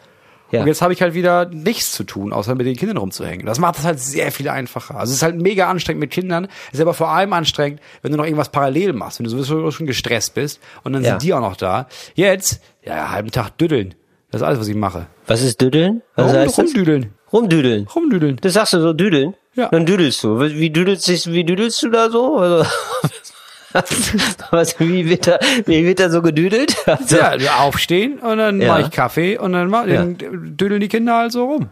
Ja. 0.52 0.62
Und 0.62 0.68
jetzt 0.68 0.82
habe 0.82 0.92
ich 0.92 1.02
halt 1.02 1.14
wieder 1.14 1.46
nichts 1.46 1.94
zu 1.94 2.04
tun, 2.04 2.34
außer 2.34 2.54
mit 2.54 2.68
den 2.68 2.76
Kindern 2.76 2.98
rumzuhängen. 2.98 3.46
Das 3.46 3.60
macht 3.60 3.80
es 3.80 3.86
halt 3.86 4.00
sehr 4.00 4.32
viel 4.34 4.50
einfacher. 4.50 4.96
Also 4.96 5.12
es 5.12 5.18
ist 5.18 5.24
halt 5.24 5.42
mega 5.42 5.70
anstrengend 5.70 6.02
mit 6.02 6.12
Kindern, 6.12 6.48
ist 6.74 6.82
aber 6.82 6.94
vor 6.94 7.10
allem 7.10 7.32
anstrengend, 7.32 7.80
wenn 8.02 8.12
du 8.12 8.18
noch 8.18 8.26
irgendwas 8.26 8.50
parallel 8.50 8.92
machst, 8.94 9.20
wenn 9.20 9.24
du 9.24 9.30
sowieso 9.30 9.72
schon 9.72 9.88
gestresst 9.88 10.34
bist 10.34 10.60
und 10.84 10.92
dann 10.94 11.02
Ja. 11.04 11.12
sind 11.12 11.24
die 11.24 11.34
auch 11.34 11.40
noch 11.40 11.56
da. 11.56 11.88
Jetzt, 12.14 12.62
ja, 12.86 13.10
halben 13.12 13.32
Tag 13.32 13.58
düddeln. 13.58 13.96
Das 14.32 14.42
ist 14.42 14.46
alles, 14.48 14.60
was 14.60 14.68
ich 14.68 14.76
mache. 14.76 15.08
Was 15.28 15.42
ist 15.42 15.62
Düdeln? 15.62 16.02
Was 16.16 16.32
Rum, 16.32 16.40
heißt 16.40 16.58
das? 16.58 16.66
rumdüdeln. 16.66 17.14
Rumdüdeln. 17.32 17.88
Rumdüdeln. 17.88 18.36
Das 18.42 18.54
sagst 18.54 18.74
du 18.74 18.82
so, 18.82 18.92
düdeln? 18.92 19.34
Ja. 19.56 19.70
Dann 19.70 19.86
düdelst 19.86 20.24
du. 20.24 20.40
Wie 20.40 20.70
düdelst, 20.70 21.08
du- 21.08 21.32
wie 21.32 21.44
düdelst 21.44 21.82
du 21.84 21.90
da 21.90 22.10
so? 22.10 22.38
Also, 22.38 22.66
was, 24.52 24.80
wie, 24.80 25.10
wird 25.10 25.28
da, 25.28 25.38
wie 25.66 25.86
wird 25.86 26.00
da 26.00 26.10
so 26.10 26.22
gedüdelt? 26.22 26.76
Also, 26.88 27.18
Ja, 27.18 27.40
wir 27.40 27.60
aufstehen 27.60 28.20
und 28.20 28.38
dann 28.38 28.62
Ja. 28.62 28.68
mache 28.70 28.82
ich 28.82 28.92
Kaffee 28.92 29.38
und 29.38 29.54
dann, 29.54 29.70
mach, 29.70 29.86
dann 29.88 30.18
düdeln 30.18 30.80
die 30.80 30.88
Kinder 30.88 31.16
halt 31.18 31.32
so 31.32 31.46
rum. 31.46 31.70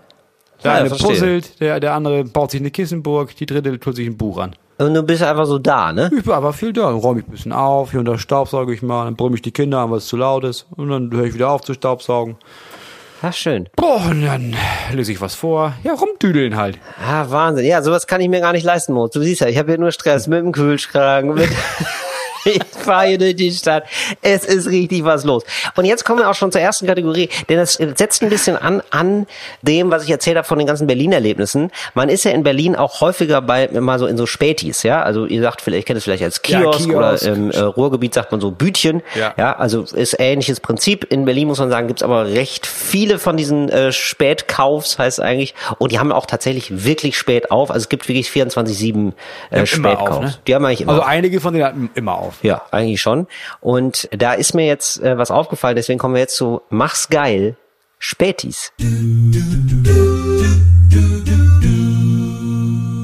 Der 0.64 0.72
Ja, 0.72 0.78
eine 0.80 0.90
verstehe. 0.90 1.10
puzzelt, 1.10 1.60
der, 1.62 1.80
der 1.80 1.94
andere 1.94 2.24
baut 2.24 2.52
sich 2.52 2.62
eine 2.62 2.72
Kissenburg, 2.72 3.36
die 3.36 3.46
dritte 3.46 3.80
tut 3.80 3.96
sich 3.96 4.08
ein 4.08 4.18
Buch 4.18 4.38
an. 4.38 4.56
Und 4.80 4.94
du 4.96 5.04
bist 5.04 5.22
einfach 5.22 5.46
so 5.46 5.60
da, 5.60 5.94
ne? 5.94 6.10
Ich 6.18 6.24
bin 6.24 6.34
aber 6.34 6.52
viel 6.52 6.74
da, 6.74 6.84
dann 6.88 6.96
räume 6.96 7.20
ich 7.20 7.28
ein 7.28 7.32
bisschen 7.32 7.52
auf, 7.54 7.92
hier 7.92 8.00
und 8.00 8.06
da 8.08 8.18
staubsauge 8.18 8.74
ich 8.74 8.82
mal, 8.82 9.06
dann 9.06 9.16
brülle 9.16 9.36
ich 9.36 9.42
die 9.42 9.52
Kinder 9.52 9.80
an, 9.80 9.92
weil 9.92 10.00
es 10.00 10.08
zu 10.08 10.18
laut 10.18 10.44
ist 10.46 10.66
und 10.76 10.90
dann 10.90 11.12
höre 11.12 11.26
ich 11.26 11.34
wieder 11.34 11.50
auf 11.52 11.62
zu 11.62 11.74
staubsaugen. 11.74 12.38
Ach, 13.26 13.32
schön. 13.32 13.70
Boah, 13.78 14.02
und 14.10 14.22
dann 14.26 14.54
lese 14.92 15.14
ich 15.14 15.22
was 15.22 15.34
vor. 15.34 15.76
Ja, 15.84 15.94
rumdüdeln 15.94 16.58
halt. 16.58 16.78
Ah, 17.02 17.26
Wahnsinn. 17.30 17.66
Ja, 17.66 17.82
sowas 17.82 18.06
kann 18.06 18.20
ich 18.20 18.28
mir 18.28 18.42
gar 18.42 18.52
nicht 18.52 18.66
leisten, 18.66 18.92
Moritz. 18.92 19.14
Du 19.14 19.22
siehst 19.22 19.40
ja, 19.40 19.48
ich 19.48 19.58
habe 19.58 19.72
hier 19.72 19.80
nur 19.80 19.94
Stress 19.94 20.28
mit 20.28 20.40
dem 20.40 20.52
Kühlschrank, 20.52 21.34
mit... 21.34 21.50
Ich 22.46 22.62
fahre 22.78 23.08
hier 23.08 23.18
durch 23.18 23.36
die 23.36 23.52
Stadt. 23.52 23.86
Es 24.22 24.44
ist 24.46 24.68
richtig 24.68 25.04
was 25.06 25.24
los. 25.24 25.44
Und 25.76 25.86
jetzt 25.86 26.04
kommen 26.04 26.20
wir 26.20 26.30
auch 26.30 26.36
schon 26.36 26.52
zur 26.52 26.62
ersten 26.62 26.86
Kategorie, 26.88 27.30
denn 27.50 27.58
das 27.58 27.74
setzt 27.74 28.22
ein 28.22 28.30
bisschen 28.30 28.58
an 28.58 28.82
an 28.92 29.28
dem, 29.62 29.92
was 29.92 30.04
ich 30.04 30.10
erzählt 30.12 30.38
habe 30.38 30.48
von 30.48 30.58
den 30.58 30.68
ganzen 30.68 30.88
Berlin-Erlebnissen. 30.88 31.72
Man 31.94 32.10
ist 32.10 32.26
ja 32.26 32.32
in 32.32 32.44
Berlin 32.44 32.76
auch 32.76 33.02
häufiger 33.02 33.42
bei 33.42 33.70
mal 33.72 33.98
so 34.00 34.08
in 34.08 34.18
so 34.18 34.26
Spätis, 34.26 34.84
ja. 34.84 35.02
Also 35.02 35.26
ihr 35.26 35.42
sagt 35.42 35.62
vielleicht, 35.62 35.88
kennt 35.88 35.98
es 35.98 36.04
vielleicht 36.04 36.24
als 36.24 36.42
Ja, 36.48 36.60
Kiosk, 36.60 36.80
Kiosk. 36.86 36.98
oder 36.98 37.22
im 37.22 37.52
äh, 37.52 37.60
Ruhrgebiet 37.60 38.14
sagt 38.14 38.32
man 38.32 38.42
so 38.42 38.52
Bütchen. 38.52 39.02
Ja. 39.16 39.34
ja, 39.38 39.56
also 39.58 39.84
ist 39.84 40.16
ähnliches 40.20 40.60
Prinzip. 40.60 41.06
In 41.12 41.26
Berlin 41.26 41.48
muss 41.48 41.60
man 41.60 41.70
sagen, 41.70 41.88
gibt's 41.88 42.04
aber 42.04 42.26
recht 42.28 42.66
viele 42.68 43.20
von 43.20 43.38
diesen 43.38 43.70
äh, 43.70 43.92
Spätkaufs, 43.92 44.98
heißt 45.00 45.20
eigentlich. 45.22 45.54
Und 45.78 45.92
die 45.92 46.00
haben 46.00 46.12
auch 46.12 46.26
tatsächlich 46.26 46.84
wirklich 46.86 47.18
spät 47.18 47.52
auf. 47.52 47.70
Also 47.72 47.84
es 47.84 47.90
gibt 47.90 48.08
wirklich 48.08 48.28
24-7 48.30 49.14
äh, 49.52 49.66
Spätkaufs. 49.66 50.12
auf, 50.12 50.24
ne? 50.24 50.36
Die 50.48 50.56
haben 50.56 50.66
eigentlich 50.66 50.82
immer 50.82 50.92
Also 50.94 51.02
auf. 51.04 51.08
einige 51.08 51.40
von 51.42 51.54
denen 51.54 51.66
hatten 51.66 51.90
immer 51.96 52.14
auf 52.16 52.33
auf. 52.34 52.44
Ja, 52.44 52.64
eigentlich 52.72 53.02
schon. 53.02 53.28
Und 53.62 54.10
da 54.12 54.34
ist 54.34 54.54
mir 54.54 54.66
jetzt 54.66 55.02
äh, 55.02 55.18
was 55.18 55.32
aufgefallen, 55.32 55.76
deswegen 55.76 56.00
kommen 56.00 56.16
wir 56.16 56.22
jetzt 56.22 56.36
zu 56.36 56.62
Mach's 56.70 57.10
geil, 57.10 57.56
Spätis. 58.00 58.72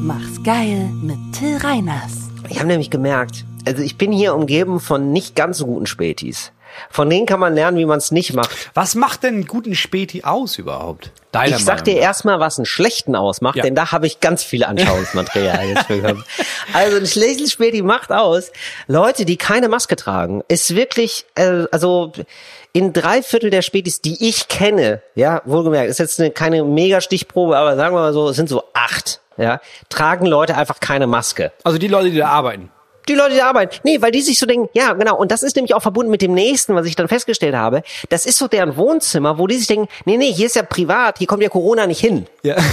Mach's 0.03 0.43
geil 0.43 0.89
mit 1.01 1.17
Till 1.33 1.57
Reiners. 1.57 2.29
Ich 2.49 2.57
habe 2.57 2.67
nämlich 2.67 2.89
gemerkt, 2.89 3.45
also 3.65 3.83
ich 3.83 3.97
bin 3.97 4.11
hier 4.11 4.33
umgeben 4.33 4.79
von 4.79 5.11
nicht 5.11 5.35
ganz 5.35 5.57
so 5.57 5.65
guten 5.67 5.85
Spätis. 5.85 6.51
Von 6.89 7.09
denen 7.09 7.25
kann 7.25 7.39
man 7.39 7.53
lernen, 7.55 7.77
wie 7.77 7.85
man 7.85 7.97
es 7.97 8.11
nicht 8.11 8.33
macht. 8.33 8.49
Was 8.73 8.95
macht 8.95 9.23
denn 9.23 9.35
einen 9.35 9.47
guten 9.47 9.75
Späti 9.75 10.23
aus 10.23 10.57
überhaupt? 10.57 11.11
Deiner 11.31 11.57
Ich 11.57 11.63
sag 11.65 11.83
dir 11.83 11.95
erstmal, 11.97 12.39
was 12.39 12.57
einen 12.57 12.65
schlechten 12.65 13.15
ausmacht, 13.15 13.55
Ja. 13.57 13.63
denn 13.63 13.75
da 13.75 13.91
habe 13.91 14.07
ich 14.07 14.19
ganz 14.19 14.43
viel 14.43 14.63
Anschauungsmaterial 14.63 15.67
jetzt 15.67 15.87
bekommen. 15.87 16.23
Also 16.73 16.97
ein 16.97 17.05
schlechten 17.05 17.47
Späti 17.47 17.81
macht 17.81 18.11
aus, 18.11 18.51
Leute, 18.87 19.25
die 19.25 19.37
keine 19.37 19.69
Maske 19.69 19.95
tragen, 19.95 20.43
ist 20.47 20.75
wirklich, 20.75 21.25
äh, 21.35 21.65
also 21.71 22.11
in 22.73 22.93
drei 22.93 23.23
Viertel 23.23 23.49
der 23.49 23.61
Spätis, 23.63 24.01
die 24.01 24.27
ich 24.27 24.47
kenne, 24.47 25.01
ja, 25.15 25.41
wohlgemerkt, 25.45 25.89
ist 25.89 25.97
jetzt 25.99 26.19
eine, 26.19 26.29
keine 26.31 26.63
Mega-Stichprobe, 26.63 27.57
aber 27.57 27.75
sagen 27.75 27.95
wir 27.95 28.01
mal 28.01 28.13
so, 28.13 28.29
es 28.29 28.35
sind 28.35 28.49
so 28.49 28.63
acht, 28.73 29.21
ja, 29.37 29.59
tragen 29.89 30.25
Leute 30.25 30.55
einfach 30.55 30.79
keine 30.79 31.07
Maske. 31.07 31.51
Also 31.63 31.77
die 31.79 31.87
Leute, 31.87 32.11
die 32.11 32.17
da 32.17 32.27
arbeiten. 32.27 32.71
Die 33.09 33.15
Leute, 33.15 33.33
die 33.33 33.41
arbeiten. 33.41 33.75
Nee, 33.81 33.99
weil 34.03 34.11
die 34.11 34.21
sich 34.21 34.37
so 34.37 34.45
denken, 34.45 34.69
ja, 34.73 34.93
genau. 34.93 35.17
Und 35.17 35.31
das 35.31 35.41
ist 35.41 35.55
nämlich 35.55 35.73
auch 35.73 35.81
verbunden 35.81 36.11
mit 36.11 36.21
dem 36.21 36.33
nächsten, 36.33 36.75
was 36.75 36.85
ich 36.85 36.95
dann 36.95 37.07
festgestellt 37.07 37.55
habe. 37.55 37.81
Das 38.09 38.27
ist 38.27 38.37
so 38.37 38.47
deren 38.47 38.77
Wohnzimmer, 38.77 39.39
wo 39.39 39.47
die 39.47 39.57
sich 39.57 39.65
denken, 39.65 39.87
nee, 40.05 40.15
nee, 40.15 40.31
hier 40.31 40.45
ist 40.45 40.55
ja 40.55 40.61
privat, 40.61 41.17
hier 41.17 41.25
kommt 41.25 41.41
ja 41.41 41.49
Corona 41.49 41.87
nicht 41.87 41.99
hin. 41.99 42.27
Ja. 42.43 42.55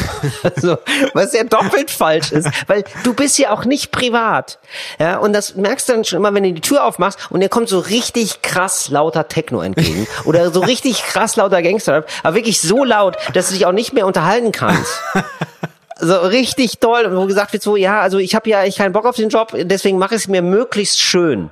Also, 0.42 0.77
was 1.14 1.33
ja 1.33 1.44
doppelt 1.44 1.90
falsch 1.90 2.33
ist, 2.33 2.49
weil 2.66 2.85
du 3.03 3.14
bist 3.14 3.38
ja 3.38 3.51
auch 3.51 3.64
nicht 3.64 3.90
privat. 3.90 4.59
Ja, 4.99 5.18
und 5.18 5.33
das 5.33 5.55
merkst 5.55 5.88
du 5.88 5.94
dann 5.94 6.05
schon 6.05 6.18
immer, 6.18 6.35
wenn 6.35 6.42
du 6.42 6.53
die 6.53 6.61
Tür 6.61 6.85
aufmachst 6.85 7.18
und 7.31 7.40
dir 7.40 7.49
kommt 7.49 7.68
so 7.68 7.79
richtig 7.79 8.42
krass 8.42 8.88
lauter 8.90 9.29
Techno 9.29 9.61
entgegen 9.61 10.07
oder 10.25 10.51
so 10.53 10.61
richtig 10.61 11.03
krass 11.05 11.37
lauter 11.37 11.62
Gangster, 11.62 12.05
aber 12.22 12.37
wirklich 12.37 12.61
so 12.61 12.85
laut, 12.85 13.16
dass 13.33 13.49
du 13.49 13.55
dich 13.55 13.66
auch 13.66 13.72
nicht 13.72 13.92
mehr 13.92 14.07
unterhalten 14.07 14.53
kannst. 14.53 15.01
So 15.99 16.19
richtig 16.21 16.79
toll, 16.79 17.09
wo 17.17 17.27
gesagt 17.27 17.53
wird 17.53 17.63
so, 17.63 17.77
ja, 17.77 18.01
also 18.01 18.19
ich 18.19 18.35
habe 18.35 18.51
ja 18.51 18.61
eigentlich 18.61 18.77
keinen 18.77 18.93
Bock 18.93 19.07
auf 19.07 19.17
den 19.17 19.31
Job, 19.31 19.53
deswegen 19.55 19.99
mache 19.99 20.15
ich 20.15 20.23
es 20.23 20.29
mir 20.29 20.43
möglichst 20.43 21.01
schön. 21.01 21.51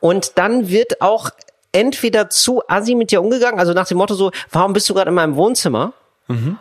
Und 0.00 0.38
dann 0.38 0.68
wird 0.68 1.00
auch 1.00 1.30
entweder 1.72 2.30
zu 2.30 2.62
assi 2.68 2.94
mit 2.94 3.10
dir 3.10 3.22
umgegangen, 3.22 3.58
also 3.58 3.72
nach 3.72 3.86
dem 3.88 3.98
Motto 3.98 4.14
so, 4.14 4.30
warum 4.50 4.72
bist 4.72 4.88
du 4.88 4.94
gerade 4.94 5.08
in 5.08 5.14
meinem 5.14 5.36
Wohnzimmer? 5.36 5.92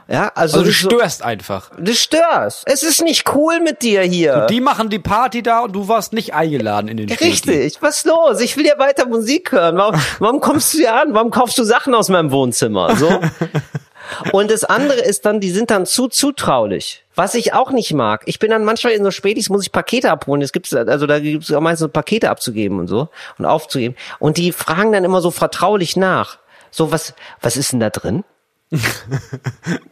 Ja, 0.07 0.31
also, 0.33 0.59
Also 0.59 0.63
du 0.63 0.69
ist 0.69 0.79
so, 0.79 0.89
störst 0.89 1.23
einfach. 1.23 1.71
Du 1.77 1.93
störst. 1.93 2.63
Es 2.67 2.83
ist 2.83 3.01
nicht 3.01 3.25
cool 3.35 3.59
mit 3.59 3.81
dir 3.81 4.01
hier. 4.01 4.47
Die 4.49 4.61
machen 4.61 4.89
die 4.89 4.99
Party 4.99 5.43
da 5.43 5.59
und 5.59 5.73
du 5.73 5.89
warst 5.89 6.13
nicht 6.13 6.33
eingeladen 6.33 6.87
in 6.87 6.95
den 6.95 7.09
Späti. 7.09 7.25
Richtig. 7.25 7.81
Was 7.81 8.05
los? 8.05 8.39
Ich 8.39 8.55
will 8.55 8.65
ja 8.65 8.79
weiter 8.79 9.07
Musik 9.07 9.51
hören. 9.51 9.75
Warum, 9.75 9.99
warum 10.19 10.39
kommst 10.39 10.73
du 10.73 10.77
hier 10.77 10.95
an? 10.95 11.13
Warum 11.13 11.31
kaufst 11.31 11.57
du 11.57 11.63
Sachen 11.65 11.93
aus 11.95 12.07
meinem 12.07 12.31
Wohnzimmer? 12.31 12.95
So. 12.95 13.09
Und 14.31 14.51
das 14.51 14.63
andere 14.63 14.99
ist 14.99 15.25
dann, 15.25 15.39
die 15.39 15.51
sind 15.51 15.71
dann 15.71 15.85
zu 15.85 16.07
zutraulich. 16.07 17.03
Was 17.15 17.33
ich 17.35 17.53
auch 17.53 17.71
nicht 17.71 17.93
mag. 17.93 18.23
Ich 18.25 18.39
bin 18.39 18.51
dann 18.51 18.63
manchmal 18.63 18.93
in 18.93 19.03
so 19.03 19.11
Spätis, 19.11 19.49
muss 19.49 19.63
ich 19.63 19.71
Pakete 19.71 20.11
abholen. 20.11 20.41
Es 20.41 20.51
gibt, 20.51 20.71
also 20.73 21.07
da 21.07 21.19
gibt 21.19 21.43
es 21.43 21.51
auch 21.51 21.61
meistens 21.61 21.91
Pakete 21.91 22.29
abzugeben 22.29 22.79
und 22.79 22.87
so 22.87 23.09
und 23.37 23.45
aufzugeben. 23.45 23.95
Und 24.19 24.37
die 24.37 24.51
fragen 24.51 24.91
dann 24.91 25.03
immer 25.03 25.21
so 25.21 25.31
vertraulich 25.31 25.95
nach. 25.95 26.37
So, 26.69 26.91
was, 26.91 27.13
was 27.41 27.57
ist 27.57 27.71
denn 27.71 27.79
da 27.79 27.89
drin? 27.89 28.23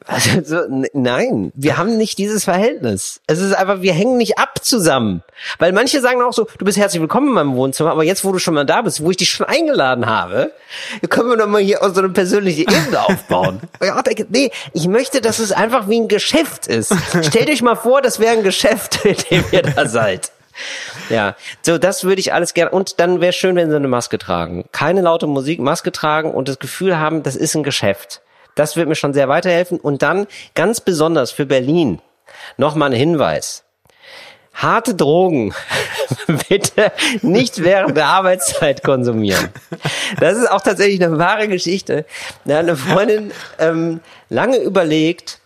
Also, 0.08 0.44
so, 0.44 0.88
nein, 0.94 1.52
wir 1.56 1.78
haben 1.78 1.98
nicht 1.98 2.20
dieses 2.20 2.44
Verhältnis. 2.44 3.22
Es 3.26 3.40
ist 3.40 3.54
einfach, 3.54 3.82
wir 3.82 3.92
hängen 3.92 4.18
nicht 4.18 4.38
ab 4.38 4.64
zusammen. 4.64 5.24
Weil 5.58 5.74
manche 5.74 6.00
sagen 6.00 6.22
auch 6.22 6.32
so, 6.32 6.48
du 6.60 6.64
bist 6.64 6.78
herzlich 6.78 7.02
willkommen 7.02 7.30
in 7.30 7.34
meinem 7.34 7.56
Wohnzimmer, 7.56 7.92
aber 7.92 8.04
jetzt, 8.04 8.24
wo 8.24 8.32
du 8.32 8.38
schon 8.38 8.54
mal 8.54 8.66
da 8.66 8.84
bist, 8.84 9.02
wo 9.02 9.10
ich 9.10 9.18
dich 9.18 9.32
schon 9.32 9.48
eingeladen 9.48 10.06
habe, 10.06 10.52
können 11.10 11.30
wir 11.30 11.38
doch 11.38 11.48
mal 11.48 11.62
hier 11.62 11.80
so 11.82 12.02
eine 12.02 12.10
persönliche 12.10 12.62
Ebene 12.62 13.02
aufbauen. 13.02 13.62
Nee, 14.30 14.52
ich 14.74 14.88
möchte, 14.88 15.22
dass 15.22 15.40
es 15.40 15.52
einfach 15.52 15.90
wie 15.90 16.00
ein 16.00 16.08
Geschäft 16.08 16.68
ist. 16.68 16.94
Stellt 17.24 17.50
euch 17.50 17.62
mal 17.62 17.76
vor, 17.76 18.02
das 18.02 18.20
wäre 18.20 18.34
ein 18.34 18.44
Geschäft, 18.44 19.00
in 19.06 19.16
dem 19.32 19.44
ihr 19.52 19.64
da 19.64 19.88
seid. 19.88 20.32
Ja, 21.10 21.36
so 21.62 21.78
das 21.78 22.04
würde 22.04 22.20
ich 22.20 22.34
alles 22.34 22.54
gerne. 22.54 22.72
Und 22.72 23.00
dann 23.00 23.22
wäre 23.22 23.34
schön, 23.34 23.56
wenn 23.56 23.70
sie 23.70 23.76
eine 23.76 23.88
Maske 23.88 24.18
tragen. 24.18 24.66
Keine 24.72 25.02
laute 25.02 25.28
Musik, 25.28 25.60
Maske 25.60 25.92
tragen 25.92 26.32
und 26.32 26.48
das 26.48 26.60
Gefühl 26.60 26.98
haben, 26.98 27.24
das 27.24 27.36
ist 27.36 27.56
ein 27.56 27.64
Geschäft. 27.64 28.22
Das 28.56 28.76
wird 28.76 28.88
mir 28.88 28.96
schon 28.96 29.14
sehr 29.14 29.30
weiterhelfen. 29.30 29.80
Und 29.80 30.02
dann 30.02 30.28
ganz 30.54 30.82
besonders 30.82 31.32
für 31.32 31.46
Berlin 31.46 32.02
nochmal 32.58 32.92
ein 32.92 32.98
Hinweis. 32.98 33.64
Harte 34.54 34.96
Drogen 34.96 35.54
bitte 36.50 36.94
nicht 37.22 37.62
während 37.62 37.98
der 37.98 38.08
Arbeitszeit 38.08 38.84
konsumieren. 38.84 39.50
Das 40.22 40.38
ist 40.38 40.50
auch 40.50 40.62
tatsächlich 40.62 41.04
eine 41.04 41.18
wahre 41.18 41.50
Geschichte. 41.50 42.06
Eine 42.48 42.78
Freundin 42.78 43.32
ähm, 43.60 44.00
lange 44.30 44.58
überlegt, 44.58 45.42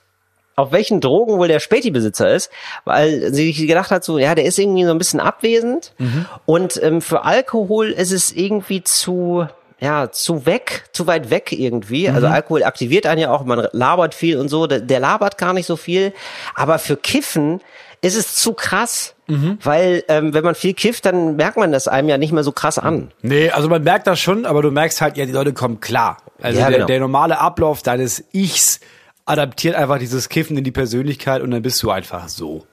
auf 0.56 0.72
welchen 0.72 1.00
Drogen 1.02 1.38
wohl 1.38 1.48
der 1.48 1.60
Späti-Besitzer 1.60 2.32
ist, 2.32 2.52
weil 2.84 3.34
sie 3.34 3.52
sich 3.52 3.66
gedacht 3.66 3.92
hat, 3.92 4.04
so, 4.04 4.20
ja, 4.20 4.36
der 4.36 4.44
ist 4.44 4.60
irgendwie 4.60 4.84
so 4.84 4.92
ein 4.92 4.98
bisschen 4.98 5.22
abwesend 5.22 5.94
und 6.46 6.84
ähm, 6.84 7.02
für 7.02 7.24
Alkohol 7.24 7.92
ist 7.92 8.12
es 8.12 8.32
irgendwie 8.34 8.84
zu, 8.84 9.48
ja, 9.80 10.12
zu 10.12 10.46
weg, 10.46 10.86
zu 10.92 11.08
weit 11.08 11.30
weg 11.30 11.52
irgendwie. 11.52 12.10
Also 12.10 12.28
Alkohol 12.28 12.64
aktiviert 12.64 13.06
einen 13.06 13.22
ja 13.22 13.32
auch, 13.32 13.46
man 13.46 13.68
labert 13.72 14.14
viel 14.14 14.38
und 14.38 14.50
so, 14.50 14.68
der, 14.68 14.80
der 14.82 15.00
labert 15.00 15.38
gar 15.38 15.54
nicht 15.54 15.66
so 15.66 15.76
viel, 15.78 16.14
aber 16.56 16.80
für 16.80 16.98
Kiffen 16.98 17.62
ist 18.02 18.16
es 18.16 18.36
zu 18.36 18.54
krass, 18.54 19.14
weil 19.64 20.04
ähm, 20.08 20.34
wenn 20.34 20.44
man 20.44 20.56
viel 20.56 20.74
kifft, 20.74 21.06
dann 21.06 21.36
merkt 21.36 21.58
man 21.58 21.72
das 21.72 21.88
einem 21.88 22.10
ja 22.10 22.18
nicht 22.18 22.32
mehr 22.32 22.44
so 22.44 22.52
krass 22.52 22.80
an. 22.80 23.12
Nee, 23.22 23.52
also 23.52 23.70
man 23.70 23.84
merkt 23.84 24.08
das 24.08 24.20
schon, 24.20 24.46
aber 24.46 24.62
du 24.62 24.72
merkst 24.72 25.02
halt, 25.02 25.18
ja, 25.18 25.26
die 25.26 25.32
Leute 25.34 25.54
kommen 25.54 25.80
klar. 25.80 26.18
Also 26.42 26.60
Ja, 26.60 26.68
der, 26.70 26.78
genau. 26.78 26.88
der 26.88 27.00
normale 27.02 27.40
Ablauf 27.40 27.84
deines 27.84 28.24
Ichs 28.32 28.80
adaptiert 29.26 29.76
einfach 29.76 30.00
dieses 30.00 30.30
Kiffen 30.30 30.58
in 30.58 30.64
die 30.64 30.72
Persönlichkeit 30.72 31.42
und 31.42 31.52
dann 31.52 31.62
bist 31.62 31.84
du 31.84 31.92
einfach 31.92 32.28
so. 32.28 32.66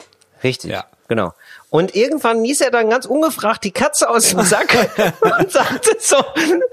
Richtig. 0.43 0.71
Ja. 0.71 0.87
Genau. 1.09 1.33
Und 1.69 1.97
irgendwann 1.97 2.45
ließ 2.45 2.61
er 2.61 2.71
dann 2.71 2.91
ganz 2.91 3.07
ungefragt 3.07 3.65
die 3.65 3.73
Katze 3.73 4.09
aus 4.09 4.31
dem 4.31 4.43
Sack 4.43 4.75
und 5.21 5.51
sagte 5.51 5.97
so, 5.99 6.17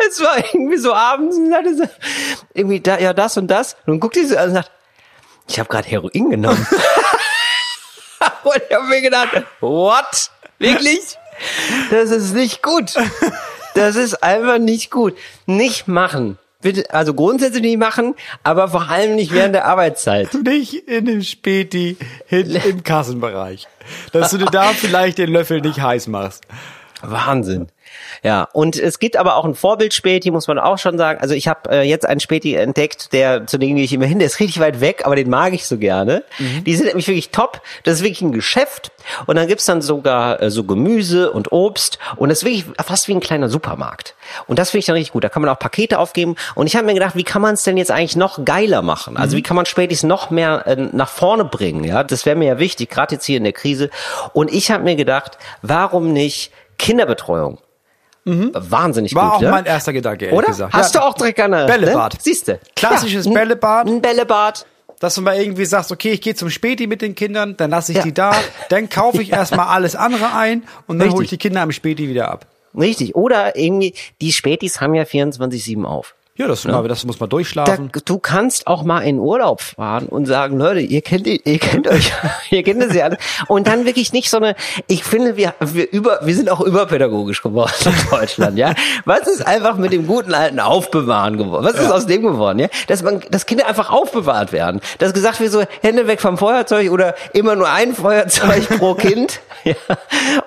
es 0.07 0.21
war 0.21 0.37
irgendwie 0.37 0.77
so 0.77 0.93
abends 0.93 1.35
und 1.35 1.49
sagte 1.49 1.75
so, 1.75 1.83
irgendwie 2.53 2.79
da, 2.79 2.99
ja 2.99 3.13
das 3.13 3.37
und 3.37 3.47
das. 3.47 3.73
Und 3.85 3.93
dann 3.93 3.99
guckt 3.99 4.15
die 4.15 4.25
so 4.25 4.37
an 4.37 4.49
und 4.49 4.55
sagt, 4.55 4.71
ich 5.47 5.59
habe 5.59 5.67
gerade 5.67 5.87
Heroin 5.87 6.29
genommen. 6.29 6.67
und 8.43 8.61
ich 8.69 8.75
habe 8.75 8.85
mir 8.85 9.01
gedacht, 9.01 9.43
what? 9.59 10.29
Wirklich? 10.59 11.17
Das 11.89 12.11
ist 12.11 12.33
nicht 12.33 12.61
gut. 12.61 12.93
Das 13.73 13.95
ist 13.95 14.21
einfach 14.23 14.59
nicht 14.59 14.91
gut. 14.91 15.17
Nicht 15.47 15.87
machen. 15.87 16.37
Bitte, 16.63 16.91
also 16.93 17.13
grundsätzlich 17.13 17.61
nicht 17.61 17.77
machen, 17.77 18.15
aber 18.43 18.69
vor 18.69 18.89
allem 18.89 19.15
nicht 19.15 19.31
während 19.33 19.53
der 19.53 19.65
Arbeitszeit. 19.65 20.33
Nicht 20.43 20.73
in 20.87 21.05
dem 21.05 21.21
Späti 21.21 21.97
hinten 22.25 22.55
im 22.55 22.83
Kassenbereich. 22.83 23.67
Dass 24.11 24.31
du 24.31 24.37
dir 24.37 24.45
da 24.45 24.63
vielleicht 24.73 25.17
den 25.17 25.29
Löffel 25.29 25.61
nicht 25.61 25.81
heiß 25.81 26.07
machst. 26.07 26.43
Wahnsinn. 27.01 27.67
Ja, 28.23 28.47
und 28.53 28.77
es 28.77 28.99
gibt 28.99 29.17
aber 29.17 29.35
auch 29.35 29.45
ein 29.45 29.55
Vorbild-Späti, 29.55 30.31
muss 30.31 30.47
man 30.47 30.59
auch 30.59 30.77
schon 30.77 30.97
sagen. 30.97 31.19
Also 31.19 31.33
ich 31.33 31.47
habe 31.47 31.69
äh, 31.69 31.81
jetzt 31.81 32.05
einen 32.05 32.19
Späti 32.19 32.55
entdeckt, 32.55 33.13
der 33.13 33.47
zu 33.47 33.57
denen 33.57 33.75
gehe 33.75 33.85
ich 33.85 33.93
immer 33.93 34.05
hin, 34.05 34.19
der 34.19 34.27
ist 34.27 34.39
richtig 34.39 34.59
weit 34.59 34.81
weg, 34.81 35.03
aber 35.05 35.15
den 35.15 35.29
mag 35.29 35.53
ich 35.53 35.65
so 35.65 35.77
gerne. 35.77 36.23
Die 36.65 36.75
sind 36.75 36.87
nämlich 36.87 37.07
wirklich 37.07 37.29
top. 37.29 37.61
Das 37.83 37.95
ist 37.95 38.03
wirklich 38.03 38.21
ein 38.21 38.31
Geschäft. 38.31 38.91
Und 39.25 39.35
dann 39.35 39.47
gibt's 39.47 39.65
dann 39.65 39.81
sogar 39.81 40.41
äh, 40.41 40.49
so 40.49 40.63
Gemüse 40.63 41.31
und 41.31 41.51
Obst. 41.51 41.99
Und 42.15 42.29
das 42.29 42.39
ist 42.39 42.45
wirklich 42.45 42.65
fast 42.83 43.07
wie 43.07 43.13
ein 43.13 43.19
kleiner 43.19 43.49
Supermarkt. 43.49 44.15
Und 44.47 44.59
das 44.59 44.71
finde 44.71 44.79
ich 44.79 44.85
dann 44.85 44.95
richtig 44.95 45.13
gut. 45.13 45.23
Da 45.23 45.29
kann 45.29 45.41
man 45.41 45.51
auch 45.51 45.59
Pakete 45.59 45.99
aufgeben. 45.99 46.35
Und 46.55 46.67
ich 46.67 46.75
habe 46.75 46.85
mir 46.85 46.93
gedacht, 46.93 47.15
wie 47.15 47.23
kann 47.23 47.41
man 47.41 47.55
es 47.55 47.63
denn 47.63 47.77
jetzt 47.77 47.91
eigentlich 47.91 48.15
noch 48.15 48.43
geiler 48.45 48.81
machen? 48.81 49.17
Also 49.17 49.37
wie 49.37 49.43
kann 49.43 49.55
man 49.55 49.65
Spätis 49.65 50.03
noch 50.03 50.29
mehr 50.29 50.65
äh, 50.65 50.75
nach 50.75 51.09
vorne 51.09 51.45
bringen? 51.45 51.83
Ja, 51.83 52.03
das 52.03 52.25
wäre 52.25 52.35
mir 52.35 52.45
ja 52.45 52.59
wichtig, 52.59 52.89
gerade 52.89 53.15
jetzt 53.15 53.25
hier 53.25 53.37
in 53.37 53.43
der 53.43 53.53
Krise. 53.53 53.89
Und 54.33 54.51
ich 54.51 54.71
habe 54.71 54.83
mir 54.83 54.95
gedacht, 54.95 55.37
warum 55.61 56.13
nicht 56.13 56.51
Kinderbetreuung? 56.77 57.59
Wahnsinnig 58.25 59.13
War 59.15 59.25
gut, 59.31 59.33
auch 59.37 59.41
ne? 59.41 59.49
mein 59.51 59.65
erster 59.65 59.91
Gedanke, 59.93 60.25
ehrlich 60.25 60.37
Oder? 60.37 60.47
gesagt. 60.47 60.73
Hast 60.73 60.95
Ja. 60.95 61.01
du 61.01 61.07
auch 61.07 61.13
direkt 61.13 61.39
an 61.41 61.51
der 61.51 61.65
Bällebad. 61.65 62.13
Ne? 62.13 62.19
Siehst 62.21 62.47
du? 62.47 62.59
Klassisches 62.75 63.31
Bällebad. 63.31 63.87
Ein 63.87 64.01
Bällebad. 64.01 64.65
Dass 64.99 65.15
du 65.15 65.21
mal 65.21 65.35
irgendwie 65.35 65.65
sagst, 65.65 65.91
okay, 65.91 66.11
ich 66.11 66.21
gehe 66.21 66.33
zum 66.33 66.49
Späti 66.49 66.87
mit 66.87 67.01
den 67.01 67.13
Kindern, 67.15 67.57
dann 67.57 67.71
lasse 67.71 67.91
ich 67.91 67.97
Ja. 67.97 68.03
die 68.05 68.13
da, 68.13 68.33
dann 68.69 68.87
kaufe 68.89 69.21
ich 69.21 69.31
erstmal 69.33 69.67
alles 69.67 69.95
andere 69.97 70.33
ein 70.33 70.63
und 70.87 70.99
dann 70.99 71.11
hole 71.11 71.23
ich 71.25 71.29
die 71.29 71.37
Kinder 71.37 71.61
am 71.61 71.71
Späti 71.73 72.07
wieder 72.07 72.29
ab. 72.31 72.45
Richtig. 72.77 73.13
Oder 73.15 73.57
irgendwie, 73.57 73.93
die 74.21 74.31
Spätis 74.31 74.79
haben 74.79 74.93
ja 74.95 75.03
24-7 75.03 75.83
auf. 75.83 76.15
Ja, 76.35 76.47
das, 76.47 76.65
Mal, 76.65 76.87
das 76.87 77.05
muss 77.05 77.19
man 77.19 77.29
Da, 77.29 77.35
durchschlafen. 77.35 77.91
du 78.05 78.17
kannst 78.17 78.65
auch 78.65 78.81
mal 78.81 79.01
in 79.01 79.19
Urlaub 79.19 79.61
fahren 79.61 80.07
und 80.07 80.25
sagen, 80.25 80.57
Leute, 80.57 80.79
ihr 80.79 81.03
kennt, 81.03 81.27
ihr 81.27 81.59
kennt 81.59 81.87
euch, 81.87 82.11
ihr 82.49 82.63
kennt 82.63 82.81
das 82.81 82.95
ja 82.95 83.03
alle. 83.03 83.19
Und 83.47 83.67
dann 83.67 83.85
wirklich 83.85 84.13
nicht 84.13 84.31
so 84.31 84.37
eine, 84.37 84.55
ich 84.87 85.03
finde, 85.03 85.37
wir, 85.37 85.53
wir 85.59 85.91
über, 85.91 86.21
wir 86.23 86.33
sind 86.33 86.49
auch 86.49 86.61
überpädagogisch 86.61 87.43
geworden 87.43 87.71
in 87.85 87.93
Deutschland, 88.09 88.57
ja. 88.57 88.73
Was 89.05 89.27
ist 89.27 89.45
einfach 89.45 89.77
mit 89.77 89.93
dem 89.93 90.07
guten 90.07 90.33
alten 90.33 90.59
Aufbewahren 90.59 91.37
geworden? 91.37 91.65
Was 91.65 91.75
ist 91.75 91.91
aus 91.91 92.07
dem 92.07 92.23
geworden, 92.23 92.57
ja? 92.57 92.67
Dass 92.87 93.03
man, 93.03 93.21
dass 93.29 93.45
Kinder 93.45 93.67
einfach 93.67 93.91
aufbewahrt 93.91 94.51
werden. 94.53 94.81
Dass 94.97 95.13
gesagt 95.13 95.39
wird 95.39 95.51
so, 95.51 95.63
Hände 95.83 96.07
weg 96.07 96.19
vom 96.19 96.39
Feuerzeug 96.39 96.89
oder 96.89 97.13
immer 97.33 97.55
nur 97.55 97.69
ein 97.69 97.93
Feuerzeug 97.93 98.67
pro 98.79 98.95
Kind. 98.95 99.39
Ja. 99.65 99.75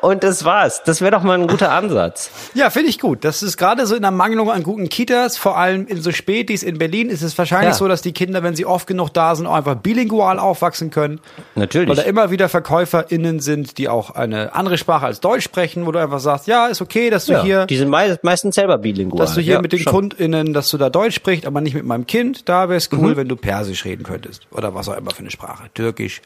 Und 0.00 0.24
das 0.24 0.44
war's. 0.44 0.82
Das 0.84 1.00
wäre 1.00 1.12
doch 1.12 1.22
mal 1.22 1.38
ein 1.38 1.46
guter 1.46 1.70
Ansatz. 1.70 2.30
Ja, 2.54 2.70
finde 2.70 2.90
ich 2.90 2.98
gut. 2.98 3.24
Das 3.24 3.44
ist 3.44 3.56
gerade 3.56 3.86
so 3.86 3.94
in 3.94 4.02
der 4.02 4.10
Mangelung 4.10 4.50
an 4.50 4.64
guten 4.64 4.88
Kitas, 4.88 5.36
vor 5.36 5.56
allem 5.56 5.75
allem 5.78 5.86
in 5.86 6.00
so 6.00 6.12
Spätis 6.12 6.62
in 6.62 6.78
Berlin 6.78 7.08
ist 7.10 7.22
es 7.22 7.36
wahrscheinlich 7.38 7.70
Ja. 7.70 7.74
so, 7.74 7.88
dass 7.88 8.02
die 8.02 8.12
Kinder, 8.12 8.42
wenn 8.42 8.56
sie 8.56 8.66
oft 8.66 8.86
genug 8.86 9.10
da 9.14 9.34
sind, 9.34 9.46
auch 9.46 9.54
einfach 9.54 9.76
bilingual 9.76 10.38
aufwachsen 10.38 10.90
können. 10.90 11.20
Natürlich. 11.54 11.88
Weil 11.88 11.96
da 11.96 12.02
immer 12.02 12.30
wieder 12.30 12.48
VerkäuferInnen 12.48 13.40
sind, 13.40 13.78
die 13.78 13.88
auch 13.88 14.10
eine 14.10 14.54
andere 14.54 14.78
Sprache 14.78 15.06
als 15.06 15.20
Deutsch 15.20 15.44
sprechen, 15.44 15.86
wo 15.86 15.92
du 15.92 15.98
einfach 15.98 16.20
sagst, 16.20 16.46
ja, 16.46 16.66
ist 16.66 16.80
okay, 16.82 17.10
dass 17.10 17.26
du 17.26 17.32
ja, 17.32 17.42
hier, 17.42 17.66
die 17.66 17.76
sind 17.76 17.88
mei 17.88 18.16
meistens 18.22 18.54
selber 18.54 18.78
bilingual. 18.78 19.18
dass 19.24 19.34
du 19.34 19.40
hier 19.40 19.54
ja, 19.54 19.60
mit 19.62 19.72
den 19.72 19.80
schon. 19.80 19.92
KundInnen, 19.92 20.52
dass 20.52 20.68
du 20.68 20.78
da 20.78 20.90
Deutsch 20.90 21.14
sprichst, 21.16 21.46
aber 21.46 21.60
nicht 21.60 21.74
mit 21.74 21.84
meinem 21.84 22.06
Kind. 22.06 22.48
Da 22.48 22.68
wäre 22.68 22.76
es 22.78 22.90
cool, 22.92 23.12
Mhm. 23.12 23.16
wenn 23.16 23.28
du 23.28 23.36
Persisch 23.36 23.84
reden 23.84 24.02
könntest. 24.04 24.46
Oder 24.50 24.74
was 24.74 24.88
auch 24.88 24.96
immer 24.96 25.10
für 25.10 25.20
eine 25.20 25.30
Sprache. 25.30 25.64
Türkisch. 25.74 26.22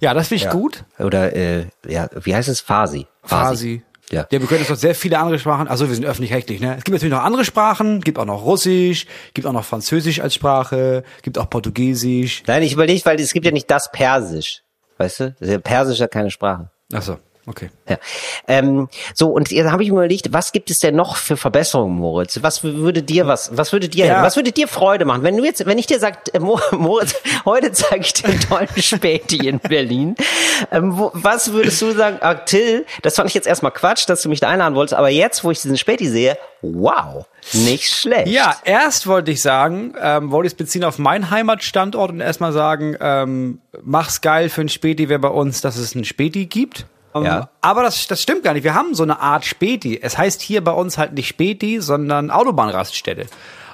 Ja, 0.00 0.14
das 0.14 0.28
finde 0.28 0.44
ich 0.44 0.50
gut. 0.50 0.84
Oder, 0.98 1.34
äh, 1.34 1.66
ja, 1.88 2.08
wie 2.22 2.34
heißt 2.34 2.48
es? 2.48 2.60
Farsi. 2.60 3.06
Farsi. 3.22 3.82
Ja. 4.14 4.26
Ja, 4.30 4.40
wir 4.40 4.46
können 4.46 4.60
jetzt 4.60 4.70
noch 4.70 4.76
sehr 4.76 4.94
viele 4.94 5.18
andere 5.18 5.38
Sprachen. 5.38 5.66
Also 5.66 5.88
wir 5.88 5.94
sind 5.94 6.04
öffentlich-rechtlich, 6.04 6.60
ne? 6.60 6.76
Es 6.78 6.84
gibt 6.84 6.94
natürlich 6.94 7.12
noch 7.12 7.24
andere 7.24 7.44
Sprachen, 7.44 8.00
gibt 8.00 8.18
auch 8.18 8.24
noch 8.24 8.44
Russisch, 8.44 9.06
gibt 9.34 9.46
auch 9.46 9.52
noch 9.52 9.64
Französisch 9.64 10.20
als 10.20 10.34
Sprache, 10.34 11.02
gibt 11.22 11.36
auch 11.36 11.50
Portugiesisch. 11.50 12.44
Nein, 12.46 12.62
ich 12.62 12.72
überlege, 12.72 13.04
weil 13.04 13.18
es 13.20 13.32
gibt 13.32 13.44
ja 13.44 13.52
nicht 13.52 13.70
das 13.70 13.90
Persisch. 13.90 14.62
Weißt 14.98 15.20
du? 15.20 15.30
Das 15.38 15.48
ist 15.48 15.52
ja 15.52 15.58
Persisch 15.58 15.98
ja 15.98 16.06
keine 16.06 16.30
Sprache. 16.30 16.70
Ach 16.92 17.02
so, 17.02 17.18
okay. 17.46 17.70
Ja. 17.88 17.98
Ähm, 18.48 18.88
so, 19.14 19.28
und 19.28 19.50
jetzt 19.50 19.70
habe 19.70 19.82
ich 19.82 19.90
mir 19.90 19.96
überlegt, 19.98 20.32
was 20.32 20.52
gibt 20.52 20.70
es 20.70 20.78
denn 20.80 20.94
noch 20.96 21.16
für 21.16 21.36
Verbesserungen, 21.36 21.96
Moritz? 21.96 22.38
Was 22.42 22.62
würde 22.64 23.02
dir 23.02 23.26
was, 23.26 23.56
was 23.56 23.72
würde 23.72 23.88
dir, 23.88 24.06
Ja. 24.06 24.22
was 24.22 24.36
würde 24.36 24.52
dir 24.52 24.68
Freude 24.68 25.04
machen? 25.04 25.22
Wenn 25.22 25.36
du 25.36 25.44
jetzt, 25.44 25.64
wenn 25.66 25.78
ich 25.78 25.86
dir 25.86 25.98
sag, 25.98 26.18
äh, 26.34 26.38
Mo- 26.38 26.60
Moritz, 26.72 27.14
heute 27.44 27.72
zeige 27.72 28.00
ich 28.02 28.12
dir 28.14 28.28
einen 28.28 28.40
tollen 28.40 28.68
Späti 28.76 29.46
in 29.48 29.58
Berlin, 29.58 30.14
ähm, 30.70 30.96
wo, 30.98 31.10
was 31.14 31.52
würdest 31.52 31.80
du 31.82 31.92
sagen, 31.92 32.18
ah, 32.20 32.34
Till, 32.34 32.86
das 33.02 33.16
fand 33.16 33.28
ich 33.28 33.34
jetzt 33.34 33.46
erstmal 33.46 33.72
Quatsch, 33.72 34.08
dass 34.08 34.22
du 34.22 34.28
mich 34.28 34.40
da 34.40 34.48
einladen 34.48 34.74
wolltest, 34.74 34.94
aber 34.94 35.08
jetzt, 35.10 35.44
wo 35.44 35.50
ich 35.50 35.60
diesen 35.60 35.76
Späti 35.78 36.08
sehe, 36.08 36.36
wow, 36.62 37.26
nicht 37.52 37.92
schlecht. 37.92 38.28
Ja, 38.28 38.56
erst 38.64 39.06
wollte 39.06 39.30
ich 39.30 39.42
sagen, 39.42 39.94
ähm, 40.00 40.30
wollte 40.30 40.46
ich 40.46 40.52
es 40.54 40.56
beziehen 40.56 40.84
auf 40.84 40.98
meinen 40.98 41.30
Heimatstandort 41.30 42.10
und 42.10 42.20
erstmal 42.20 42.52
sagen, 42.52 42.96
ähm, 43.00 43.58
mach's 43.82 44.20
geil 44.22 44.48
für 44.48 44.62
ein 44.62 44.68
Späti, 44.70 45.08
wer 45.10 45.18
bei 45.18 45.28
uns, 45.28 45.60
dass 45.60 45.76
es 45.76 45.94
ein 45.94 46.04
Späti 46.04 46.46
gibt. 46.46 46.86
Ähm, 47.14 47.24
Ja. 47.24 47.50
Aber 47.60 47.82
das, 47.82 48.06
das 48.06 48.20
stimmt 48.22 48.42
gar 48.44 48.54
nicht. 48.54 48.64
Wir 48.64 48.74
haben 48.74 48.94
so 48.94 49.02
eine 49.02 49.20
Art 49.20 49.44
Späti. 49.44 49.98
Es 50.02 50.18
heißt 50.18 50.42
hier 50.42 50.62
bei 50.64 50.72
uns 50.72 50.98
halt 50.98 51.12
nicht 51.14 51.28
Späti, 51.28 51.80
sondern 51.80 52.30
Autobahnraststätte. 52.30 53.26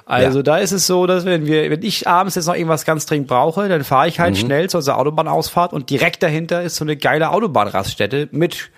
Also 0.05 0.39
Ja. 0.39 0.43
da 0.43 0.57
ist 0.57 0.71
es 0.71 0.87
so, 0.87 1.05
dass 1.07 1.25
wenn 1.25 1.45
wir, 1.45 1.69
wenn 1.69 1.83
ich 1.83 2.07
abends 2.07 2.35
jetzt 2.35 2.47
noch 2.47 2.55
irgendwas 2.55 2.85
ganz 2.85 3.05
dringend 3.05 3.27
brauche, 3.27 3.69
dann 3.69 3.83
fahre 3.83 4.07
ich 4.07 4.17
Mhm. 4.17 4.23
halt 4.23 4.37
schnell 4.37 4.69
zu 4.69 4.77
unserer 4.77 4.97
Autobahnausfahrt 4.97 5.73
und 5.73 5.89
direkt 5.89 6.21
dahinter 6.23 6.61
ist 6.63 6.75
so 6.75 6.83
eine 6.83 6.97
geile 6.97 7.29
Autobahnraststätte 7.31 8.27
mit 8.31 8.69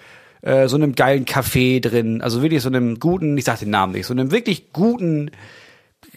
äh, 0.42 0.68
so 0.68 0.76
einem 0.76 0.94
geilen 0.94 1.24
Café 1.26 1.80
drin, 1.80 2.22
also 2.22 2.42
wirklich 2.42 2.62
so 2.62 2.68
einem 2.68 3.00
guten, 3.00 3.38
ich 3.38 3.46
sag 3.46 3.60
den 3.60 3.70
Namen 3.70 3.94
nicht, 3.94 4.06
so 4.06 4.14
einem 4.14 4.30
wirklich 4.30 4.74
guten 4.74 5.32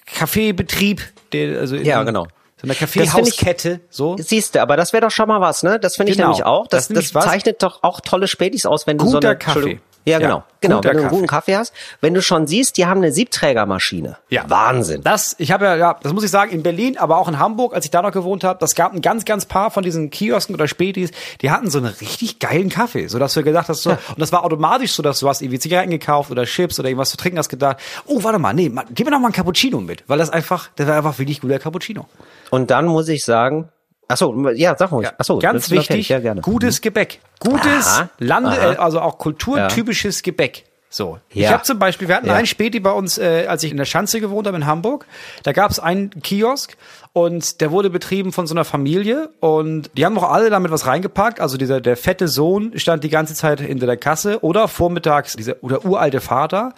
Kaffeebetrieb, 0.06 1.00
der 1.32 1.60
also 1.60 1.76
in 1.76 1.84
Ja, 1.84 2.02
genau. 2.02 2.26
So 2.74 2.86
find 2.86 3.04
ich- 3.04 3.10
Kaffeehauskette, 3.12 3.80
so. 3.90 4.16
Siehst 4.18 4.54
du, 4.54 4.62
aber 4.62 4.76
das 4.76 4.92
wäre 4.92 5.02
doch 5.02 5.10
schon 5.10 5.28
mal 5.28 5.40
was, 5.40 5.62
ne? 5.62 5.78
Das 5.78 5.96
finde 5.96 6.12
ich 6.12 6.18
Genau. 6.18 6.28
nämlich 6.30 6.44
auch. 6.44 6.66
Das 6.66 6.88
Das, 6.88 7.10
das, 7.12 7.24
zeichnet 7.24 7.62
doch 7.62 7.82
auch 7.82 8.00
tolle 8.00 8.28
Spätis 8.28 8.66
aus, 8.66 8.86
wenn 8.86 8.98
du 8.98 9.06
so 9.06 9.12
Guter 9.14 9.28
eine 9.30 9.38
Kaffee. 9.38 9.80
Ja, 10.06 10.18
genau. 10.18 10.36
Ja, 10.36 10.44
genau, 10.60 10.76
wenn 10.76 10.82
du 10.82 10.88
einen 10.90 10.98
Kaffee. 11.02 11.14
guten 11.14 11.26
Kaffee 11.26 11.56
hast. 11.56 11.72
Wenn 12.00 12.14
du 12.14 12.22
schon 12.22 12.46
siehst, 12.46 12.76
die 12.76 12.86
haben 12.86 12.98
eine 12.98 13.12
Siebträgermaschine. 13.12 14.16
Ja. 14.30 14.44
Wahnsinn. 14.48 15.02
Das, 15.02 15.34
ich 15.38 15.50
habe 15.52 15.64
ja, 15.64 15.76
ja, 15.76 15.96
das 16.02 16.12
muss 16.12 16.24
ich 16.24 16.30
sagen, 16.30 16.52
in 16.52 16.62
Berlin, 16.62 16.96
aber 16.98 17.18
auch 17.18 17.28
in 17.28 17.38
Hamburg, 17.38 17.74
als 17.74 17.84
ich 17.84 17.90
da 17.90 18.02
noch 18.02 18.12
gewohnt 18.12 18.44
habe, 18.44 18.58
das 18.60 18.74
gab 18.74 18.92
ein 18.94 19.00
ganz, 19.00 19.24
ganz 19.24 19.46
paar 19.46 19.70
von 19.70 19.82
diesen 19.82 20.10
Kiosken 20.10 20.54
oder 20.54 20.68
Spätis, 20.68 21.10
die 21.42 21.50
hatten 21.50 21.70
so 21.70 21.78
einen 21.78 21.88
richtig 21.88 22.38
geilen 22.38 22.68
Kaffee, 22.68 23.08
so 23.08 23.18
dass 23.18 23.34
du 23.34 23.42
gedacht 23.42 23.68
hast, 23.68 23.82
so, 23.82 23.90
und 23.90 23.98
das 24.18 24.32
war 24.32 24.44
automatisch 24.44 24.92
so, 24.92 25.02
dass 25.02 25.18
du 25.20 25.28
hast 25.28 25.42
irgendwie 25.42 25.58
Zigaretten 25.58 25.90
gekauft 25.90 26.30
oder 26.30 26.44
Chips 26.44 26.78
oder 26.78 26.88
irgendwas 26.88 27.10
zu 27.10 27.16
trinken 27.16 27.38
hast 27.38 27.48
gedacht, 27.48 27.78
oh, 28.06 28.22
warte 28.22 28.38
mal, 28.38 28.54
nee, 28.54 28.68
ma- 28.68 28.84
gib 28.90 29.06
mir 29.06 29.10
noch 29.12 29.20
mal 29.20 29.26
einen 29.26 29.34
Cappuccino 29.34 29.80
mit, 29.80 30.04
weil 30.06 30.18
das 30.18 30.30
einfach, 30.30 30.68
das 30.76 30.86
war 30.86 30.96
einfach 30.96 31.18
wirklich 31.18 31.40
guter 31.40 31.58
Cappuccino. 31.58 32.06
Und 32.50 32.70
dann 32.70 32.86
muss 32.86 33.08
ich 33.08 33.24
sagen, 33.24 33.68
ach 34.08 34.16
so, 34.16 34.48
ja, 34.50 34.76
sag 34.78 34.92
ruhig. 34.92 35.08
Ach 35.18 35.24
so, 35.24 35.38
ganz 35.38 35.70
noch 35.70 35.78
wichtig. 35.78 36.08
Ja, 36.08 36.20
gerne. 36.20 36.40
gutes 36.40 36.80
Gebäck. 36.80 37.20
Gutes 37.40 37.86
Aha, 37.86 38.08
Lande, 38.18 38.50
aha. 38.50 38.82
also 38.82 39.00
auch 39.00 39.18
kulturtypisches 39.18 40.22
Gebäck. 40.22 40.64
So. 40.88 41.18
Ich 41.28 41.42
Ja. 41.42 41.50
habe 41.50 41.62
zum 41.64 41.78
Beispiel, 41.78 42.08
wir 42.08 42.14
hatten 42.14 42.28
Ja. 42.28 42.34
einen 42.34 42.46
Späti 42.46 42.80
bei 42.80 42.92
uns, 42.92 43.18
äh, 43.18 43.46
als 43.48 43.62
ich 43.64 43.70
in 43.72 43.76
der 43.76 43.84
Schanze 43.84 44.20
gewohnt 44.20 44.46
habe 44.46 44.56
in 44.56 44.66
Hamburg. 44.66 45.04
Da 45.42 45.52
gab 45.52 45.70
es 45.70 45.78
einen 45.78 46.10
Kiosk 46.22 46.76
und 47.12 47.60
der 47.60 47.70
wurde 47.70 47.90
betrieben 47.90 48.32
von 48.32 48.46
so 48.46 48.54
einer 48.54 48.64
Familie 48.64 49.28
und 49.40 49.90
die 49.94 50.06
haben 50.06 50.16
auch 50.16 50.30
alle 50.30 50.48
damit 50.48 50.70
was 50.70 50.86
reingepackt. 50.86 51.40
Also 51.40 51.58
dieser 51.58 51.80
der 51.82 51.96
fette 51.98 52.28
Sohn 52.28 52.72
stand 52.78 53.04
die 53.04 53.10
ganze 53.10 53.34
Zeit 53.34 53.60
hinter 53.60 53.84
der 53.86 53.96
Kasse 53.98 54.42
oder 54.42 54.68
vormittags 54.68 55.34
dieser 55.36 55.56
oder 55.62 55.84
uralte 55.84 56.20
Vater. 56.20 56.72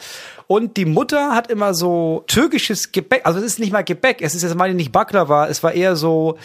Und 0.48 0.78
die 0.78 0.86
Mutter 0.86 1.34
hat 1.34 1.48
immer 1.50 1.74
so 1.74 2.24
türkisches 2.26 2.90
Gebäck, 2.90 3.20
also 3.24 3.38
es 3.38 3.44
ist 3.44 3.58
nicht 3.60 3.72
mal 3.72 3.84
Gebäck, 3.84 4.22
es 4.22 4.34
ist 4.34 4.42
jetzt 4.42 4.56
meine 4.56 4.74
nicht 4.74 4.90
Baklava, 4.90 5.46
es 5.46 5.62
war 5.62 5.72
eher 5.74 5.94
so 5.94 6.38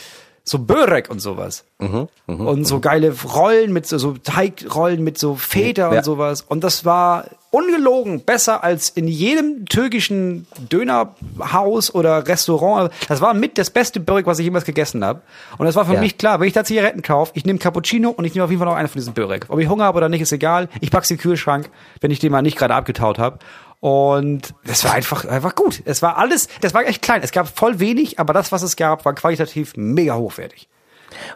so 0.44 0.60
Börek 0.60 1.10
und 1.10 1.20
sowas. 1.20 1.64
Mhm, 1.80 2.08
und 2.28 2.66
so 2.66 2.80
geile 2.80 3.14
Rollen 3.34 3.72
mit 3.74 3.86
so, 3.88 3.98
so 3.98 4.14
Teigrollen 4.14 5.04
mit 5.04 5.18
so 5.18 5.36
Feder 5.36 5.92
Ja. 5.92 5.98
und 6.00 6.04
sowas. 6.06 6.42
Und 6.48 6.64
das 6.64 6.86
war 6.86 7.26
ungelogen 7.52 8.22
besser 8.26 8.64
als 8.64 8.90
in 8.90 9.08
jedem 9.08 9.66
türkischen 9.66 10.48
Dönerhaus 10.72 11.94
oder 11.94 12.28
Restaurant. 12.28 12.92
Das 13.08 13.22
war 13.22 13.34
mit 13.34 13.58
das 13.58 13.70
beste 13.70 14.00
Börek, 14.00 14.26
was 14.26 14.40
ich 14.40 14.46
jemals 14.46 14.66
gegessen 14.66 15.04
habe. 15.04 15.22
Und 15.58 15.66
das 15.66 15.76
war 15.76 15.86
für 15.86 15.94
Ja. 15.94 16.00
mich 16.00 16.18
klar, 16.18 16.40
wenn 16.40 16.48
ich 16.48 16.54
da 16.54 16.64
Zigaretten 16.64 17.02
kaufe, 17.02 17.32
ich 17.36 17.46
nehme 17.46 17.60
Cappuccino 17.60 18.10
und 18.10 18.26
ich 18.26 18.34
nehme 18.34 18.46
auf 18.46 18.50
jeden 18.50 18.60
Fall 18.60 18.68
noch 18.70 18.76
einen 18.78 18.88
von 18.88 19.00
diesen 19.00 19.14
Börek. 19.14 19.46
Ob 19.50 19.60
ich 19.60 19.68
Hunger 19.70 19.86
habe 19.86 19.98
oder 19.98 20.10
nicht, 20.10 20.22
ist 20.22 20.32
egal. 20.32 20.68
Ich 20.82 20.92
pack's 20.92 21.10
in 21.12 21.18
den 21.18 21.22
Kühlschrank, 21.22 21.70
wenn 22.02 22.12
ich 22.12 22.20
den 22.20 22.32
mal 22.32 22.42
nicht 22.42 22.58
gerade 22.58 22.74
abgetaut 22.76 23.20
habe. 23.20 23.40
Und 23.84 24.54
das 24.66 24.86
war 24.86 24.94
einfach, 24.94 25.26
einfach 25.26 25.56
gut. 25.56 25.82
Es 25.84 26.02
war 26.02 26.16
alles, 26.18 26.48
das 26.62 26.74
war 26.74 26.86
echt 26.88 27.02
klein. 27.02 27.20
Es 27.22 27.34
gab 27.34 27.50
voll 27.50 27.82
wenig, 27.82 28.18
aber 28.18 28.32
das, 28.32 28.54
was 28.54 28.62
es 28.62 28.78
gab, 28.78 29.04
war 29.04 29.14
qualitativ 29.14 29.74
mega 29.76 30.16
hochwertig. 30.16 30.70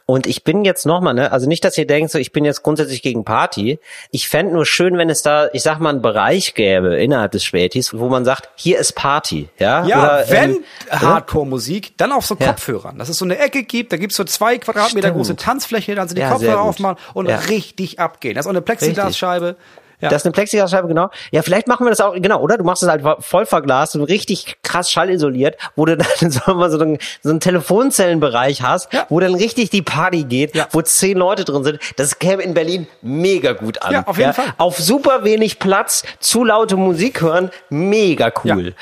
Und 0.06 0.26
ich 0.26 0.46
bin 0.46 0.64
jetzt 0.64 0.86
nochmal, 0.86 1.14
ne, 1.14 1.34
also 1.34 1.46
nicht, 1.46 1.66
dass 1.66 1.78
ihr 1.78 1.86
denkt, 1.86 2.10
so 2.10 2.18
ich 2.18 2.32
bin 2.32 2.46
jetzt 2.46 2.64
grundsätzlich 2.64 3.02
gegen 3.02 3.26
Party. 3.26 3.80
Ich 4.12 4.30
fänd 4.30 4.54
nur 4.54 4.66
schön, 4.66 4.98
wenn 4.98 5.10
es 5.10 5.24
da, 5.24 5.50
ich 5.52 5.62
sag 5.62 5.80
mal, 5.82 5.90
einen 5.90 6.02
Bereich 6.02 6.54
gäbe 6.54 6.96
innerhalb 6.96 7.34
des 7.34 7.44
Spätis, 7.44 7.94
wo 7.94 8.08
man 8.08 8.24
sagt, 8.24 8.48
hier 8.56 8.80
ist 8.80 8.94
Party, 8.94 9.50
ja? 9.60 9.86
Ja, 9.86 10.00
Oder, 10.00 10.26
wenn 10.30 10.52
ähm, 10.52 10.64
Hardcore-Musik, 11.02 11.98
dann 11.98 12.14
auf 12.14 12.26
so 12.26 12.38
Ja. 12.40 12.48
Kopfhörern. 12.48 12.98
Dass 12.98 13.10
es 13.10 13.18
so 13.18 13.26
eine 13.26 13.40
Ecke 13.40 13.64
gibt, 13.64 13.92
da 13.92 13.98
gibt's 13.98 14.16
so 14.16 14.24
zwei 14.24 14.58
Quadratmeter 14.58 15.10
Stimmt. 15.10 15.18
große 15.18 15.36
Tanzfläche, 15.36 15.96
dann 15.96 16.08
sind 16.08 16.16
die 16.16 16.22
Ja, 16.22 16.32
Kopfhörer 16.32 16.62
aufmachen 16.62 16.98
und 17.14 17.28
Ja. 17.28 17.40
richtig 17.40 18.00
abgehen. 18.00 18.36
Das 18.36 18.46
ist 18.46 18.48
auch 18.48 18.52
eine 18.52 18.62
Plexiglasscheibe. 18.62 19.58
Ja. 20.00 20.10
Das 20.10 20.22
ist 20.22 20.26
eine 20.26 20.34
Plexiglasscheibe, 20.34 20.88
genau. 20.88 21.10
Ja, 21.32 21.42
vielleicht 21.42 21.68
machen 21.68 21.86
wir 21.86 21.90
das 21.90 22.02
auch, 22.02 22.14
genau, 22.14 22.40
oder? 22.42 22.58
Du 22.58 22.64
machst 22.64 22.84
es 22.84 22.90
halt 22.90 23.04
voll 23.20 23.46
verglast 23.48 23.96
und 23.96 24.04
richtig 24.04 24.58
krass 24.62 24.92
schallisoliert, 24.92 25.56
wo 25.76 25.86
du 25.86 25.98
dann 26.20 26.32
so, 26.32 26.54
mal 26.54 26.70
so, 26.70 26.80
einen, 26.80 26.98
so 27.24 27.30
einen 27.32 27.40
Telefonzellenbereich 27.40 28.62
hast, 28.62 28.94
Ja. 28.94 29.06
wo 29.10 29.20
dann 29.20 29.34
richtig 29.36 29.70
die 29.70 29.82
Party 29.82 30.24
geht, 30.24 30.56
Ja. 30.56 30.68
wo 30.72 30.82
zehn 30.82 31.18
Leute 31.18 31.46
drin 31.46 31.64
sind. 31.64 31.80
Das 31.96 32.20
käme 32.20 32.44
in 32.44 32.54
Berlin 32.54 32.88
mega 33.02 33.54
gut 33.54 33.82
an. 33.82 33.92
Ja, 33.94 34.04
auf 34.08 34.18
jeden 34.18 34.34
Fall. 34.34 34.46
Auf 34.58 34.78
super 34.78 35.24
wenig 35.24 35.60
Platz, 35.60 36.04
zu 36.20 36.44
laute 36.44 36.76
Musik 36.76 37.22
hören, 37.22 37.50
mega 37.70 38.32
cool. 38.44 38.76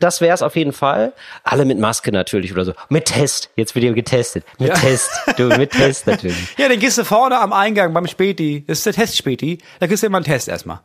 Das 0.00 0.20
wär's 0.20 0.42
auf 0.42 0.56
jeden 0.56 0.72
Fall. 0.72 1.12
Alle 1.44 1.64
mit 1.64 1.78
Maske 1.78 2.12
natürlich 2.12 2.52
oder 2.52 2.64
so. 2.64 2.72
Mit 2.88 3.06
Test. 3.06 3.50
Jetzt 3.56 3.74
wird 3.74 3.84
ihr 3.84 3.92
getestet. 3.92 4.44
Mit. 4.58 4.74
Test. 4.74 5.10
Du, 5.36 5.44
mit 5.48 5.70
Test 5.72 6.06
natürlich. 6.06 6.36
Ja, 6.58 6.68
dann 6.68 6.78
gehst 6.78 6.98
du 6.98 7.04
vorne 7.04 7.38
am 7.40 7.52
Eingang 7.52 7.92
beim 7.92 8.06
Späti. 8.06 8.64
Das 8.66 8.78
ist 8.78 8.86
der 8.86 8.92
Testspäti. 8.92 9.58
Da 9.80 9.86
kriegst 9.86 10.02
du 10.02 10.06
immer 10.06 10.18
einen 10.18 10.24
Test 10.24 10.48
erstmal. 10.62 10.80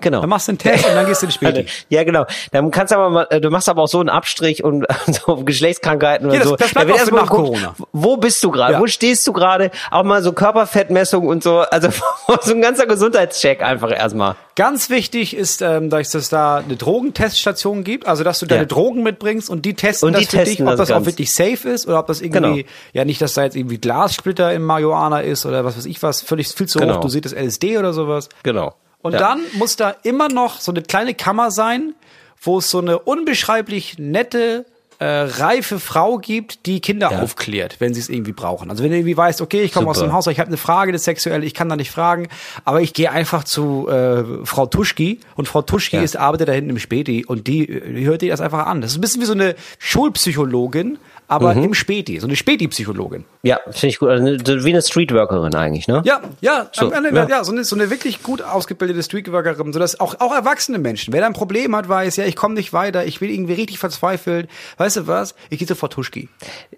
Genau. 0.00 0.20
Dann 0.20 0.30
machst 0.30 0.46
du 0.46 0.52
einen 0.52 0.58
Test 0.58 0.86
und 0.86 0.94
dann 0.94 1.06
gehst 1.06 1.22
du 1.22 1.26
in 1.26 1.32
Späti. 1.32 1.66
Ja, 1.88 2.04
genau. 2.04 2.24
Dann 2.52 2.70
kannst 2.70 2.92
du 2.92 2.96
aber 2.96 3.10
mal, 3.10 3.26
äh, 3.30 3.40
du 3.40 3.50
machst 3.50 3.68
aber 3.68 3.82
auch 3.82 3.88
so 3.88 3.98
einen 3.98 4.10
Abstrich 4.10 4.62
und 4.62 4.86
so 5.26 5.34
Geschlechtskrankheiten 5.42 6.30
Ja, 6.30 6.38
das- 6.38 6.48
so. 6.50 6.54
das 6.54 6.72
bleibt 6.72 6.92
auch 6.92 6.98
für 6.98 7.14
nach 7.16 7.22
geguckt, 7.22 7.30
Corona. 7.48 7.74
Wo 7.92 8.16
bist 8.16 8.44
du 8.44 8.52
gerade? 8.52 8.74
Ja. 8.74 8.80
Wo 8.80 8.86
stehst 8.86 9.26
du 9.26 9.32
gerade? 9.32 9.72
Auch 9.90 10.04
mal 10.04 10.22
so 10.22 10.32
Körperfettmessung 10.32 11.26
und 11.26 11.42
so. 11.42 11.58
Also 11.58 11.88
so 12.42 12.52
ein 12.52 12.62
ganzer 12.62 12.86
Gesundheitscheck 12.86 13.60
einfach 13.60 13.90
erstmal. 13.90 14.36
Ganz 14.54 14.88
wichtig 14.88 15.34
ist, 15.36 15.62
ähm, 15.62 15.90
dass 15.90 16.14
es 16.14 16.28
da 16.28 16.58
eine 16.58 16.76
Drogenteststation 16.76 17.82
gibt, 17.82 18.06
also 18.06 18.22
dass 18.22 18.38
du 18.38 18.46
deine 18.46 18.62
Ja. 18.62 18.66
Drogen 18.66 19.02
mitbringst 19.02 19.50
und 19.50 19.64
die 19.64 19.74
testen 19.74 20.06
Und 20.06 20.16
die 20.16 20.26
das 20.26 20.30
für 20.30 20.36
testen 20.36 20.64
dich, 20.66 20.72
ob 20.72 20.76
das 20.78 20.88
das, 20.88 20.96
auch 20.96 21.06
wirklich 21.06 21.34
safe 21.34 21.68
ist 21.68 21.88
oder 21.88 21.98
ob 21.98 22.06
das 22.06 22.20
irgendwie, 22.20 22.38
Genau. 22.62 22.68
ja 22.92 23.04
nicht, 23.04 23.20
dass 23.20 23.34
da 23.34 23.42
jetzt 23.42 23.56
irgendwie 23.56 23.78
Glassplitter 23.78 24.52
im 24.52 24.62
Marihuana 24.62 25.22
ist 25.22 25.44
oder 25.44 25.64
was 25.64 25.76
weiß 25.76 25.86
ich 25.86 26.00
was, 26.04 26.20
völlig 26.22 26.46
viel 26.46 26.68
zu 26.68 26.78
Genau. 26.78 26.94
hoch, 26.98 27.00
du 27.00 27.08
siehst 27.08 27.24
das 27.24 27.32
LSD 27.32 27.78
oder 27.78 27.92
sowas. 27.92 28.28
Genau. 28.44 28.74
Und 29.02 29.12
Ja. 29.12 29.18
dann 29.18 29.40
muss 29.52 29.76
da 29.76 29.94
immer 30.02 30.28
noch 30.28 30.60
so 30.60 30.72
eine 30.72 30.82
kleine 30.82 31.14
Kammer 31.14 31.50
sein, 31.50 31.94
wo 32.40 32.58
es 32.58 32.70
so 32.70 32.78
eine 32.78 32.98
unbeschreiblich 32.98 33.98
nette, 33.98 34.64
äh, 35.00 35.04
reife 35.06 35.78
Frau 35.78 36.18
gibt, 36.18 36.66
die 36.66 36.80
Kinder 36.80 37.12
Ja. 37.12 37.22
aufklärt, 37.22 37.76
wenn 37.78 37.94
sie 37.94 38.00
es 38.00 38.08
irgendwie 38.08 38.32
brauchen. 38.32 38.68
Also 38.68 38.82
wenn 38.82 38.90
du 38.90 38.96
irgendwie 38.96 39.16
weißt, 39.16 39.40
okay, 39.40 39.62
ich 39.62 39.72
komme 39.72 39.88
aus 39.88 40.00
dem 40.00 40.12
Haus, 40.12 40.26
ich 40.26 40.40
habe 40.40 40.48
eine 40.48 40.56
Frage, 40.56 40.90
das 40.90 41.04
sexuelle, 41.04 41.46
ich 41.46 41.54
kann 41.54 41.68
da 41.68 41.76
nicht 41.76 41.92
fragen, 41.92 42.26
aber 42.64 42.80
ich 42.80 42.94
gehe 42.94 43.08
einfach 43.12 43.44
zu 43.44 43.86
äh, 43.88 44.24
Frau 44.44 44.66
Tuschki 44.66 45.20
und 45.36 45.46
Frau 45.46 45.62
Tuschki 45.62 45.96
Ja. 45.98 46.02
ist 46.02 46.16
arbeitet 46.16 46.48
da 46.48 46.52
hinten 46.52 46.70
im 46.70 46.80
Späti 46.80 47.24
und 47.24 47.46
die, 47.46 47.68
äh, 47.68 47.92
die 47.94 48.06
hört 48.06 48.22
dir 48.22 48.30
das 48.32 48.40
einfach 48.40 48.66
an. 48.66 48.80
Das 48.80 48.90
ist 48.90 48.98
ein 48.98 49.00
bisschen 49.00 49.20
wie 49.22 49.26
so 49.26 49.32
eine 49.34 49.54
Schulpsychologin, 49.78 50.98
aber 51.28 51.54
Mhm. 51.54 51.64
im 51.64 51.74
Späti, 51.74 52.18
so 52.18 52.26
eine 52.26 52.34
Späti-Psychologin. 52.36 53.24
Ja, 53.42 53.60
finde 53.66 53.86
ich 53.88 53.98
gut. 53.98 54.08
Also 54.08 54.26
eine- 54.26 54.64
wie 54.64 54.70
eine 54.70 54.82
Streetworkerin 54.82 55.54
eigentlich, 55.54 55.86
ne? 55.86 56.02
Ja, 56.04 56.20
ja, 56.40 56.68
So, 56.72 56.90
Ende, 56.90 57.14
ja. 57.14 57.28
ja. 57.28 57.44
so, 57.44 57.52
eine, 57.52 57.64
so 57.64 57.76
eine 57.76 57.90
wirklich 57.90 58.22
gut 58.22 58.42
ausgebildete 58.42 59.02
Streetworkerin, 59.02 59.72
sodass 59.72 60.00
auch, 60.00 60.16
auch 60.20 60.34
erwachsene 60.34 60.78
Menschen, 60.78 61.12
wer 61.12 61.20
da 61.20 61.26
ein 61.26 61.34
Problem 61.34 61.76
hat, 61.76 61.88
weiß, 61.88 62.16
ja, 62.16 62.24
ich 62.24 62.34
komme 62.34 62.54
nicht 62.54 62.72
weiter, 62.72 63.04
ich 63.06 63.20
bin 63.20 63.30
irgendwie 63.30 63.52
richtig 63.54 63.78
verzweifelt, 63.78 64.48
weißt 64.78 64.96
du 64.96 65.06
was? 65.06 65.34
Ich 65.50 65.58
gehe 65.58 65.68
Frau 65.76 65.88
Tuschki. 65.88 66.28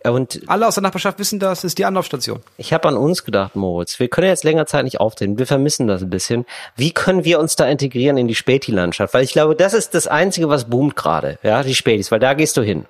Und 0.05 0.41
Alle 0.49 0.67
aus 0.67 0.75
der 0.75 0.83
Nachbarschaft 0.83 1.19
wissen 1.19 1.39
das, 1.39 1.59
das 1.61 1.65
ist 1.65 1.79
die 1.79 1.85
Anlaufstation. 1.85 2.41
ich 2.59 2.73
habe 2.73 2.89
an 2.89 2.97
uns 2.97 3.25
gedacht, 3.25 3.55
Moritz. 3.57 3.99
Wir 4.01 4.09
können 4.09 4.27
jetzt 4.29 4.45
länger 4.45 4.67
Zeit 4.67 4.85
nicht 4.85 5.01
auftreten. 5.01 5.39
Wir 5.39 5.47
vermissen 5.47 5.87
das 5.87 6.03
ein 6.03 6.11
bisschen. 6.11 6.45
Wie 6.77 6.91
können 6.93 7.25
wir 7.25 7.39
uns 7.39 7.57
da 7.57 7.67
integrieren 7.69 8.17
in 8.17 8.27
die 8.29 8.35
Späti-Landschaft? 8.35 9.15
Weil 9.15 9.25
ich 9.25 9.33
glaube, 9.33 9.55
das 9.55 9.75
ist 9.75 9.95
das 9.95 10.07
Einzige, 10.09 10.49
was 10.49 10.69
boomt 10.69 10.97
gerade. 10.97 11.39
Ja, 11.43 11.63
die 11.63 11.75
Spätis, 11.75 12.11
weil 12.11 12.19
da 12.19 12.35
gehst 12.35 12.57
du 12.57 12.63
hin. 12.63 12.87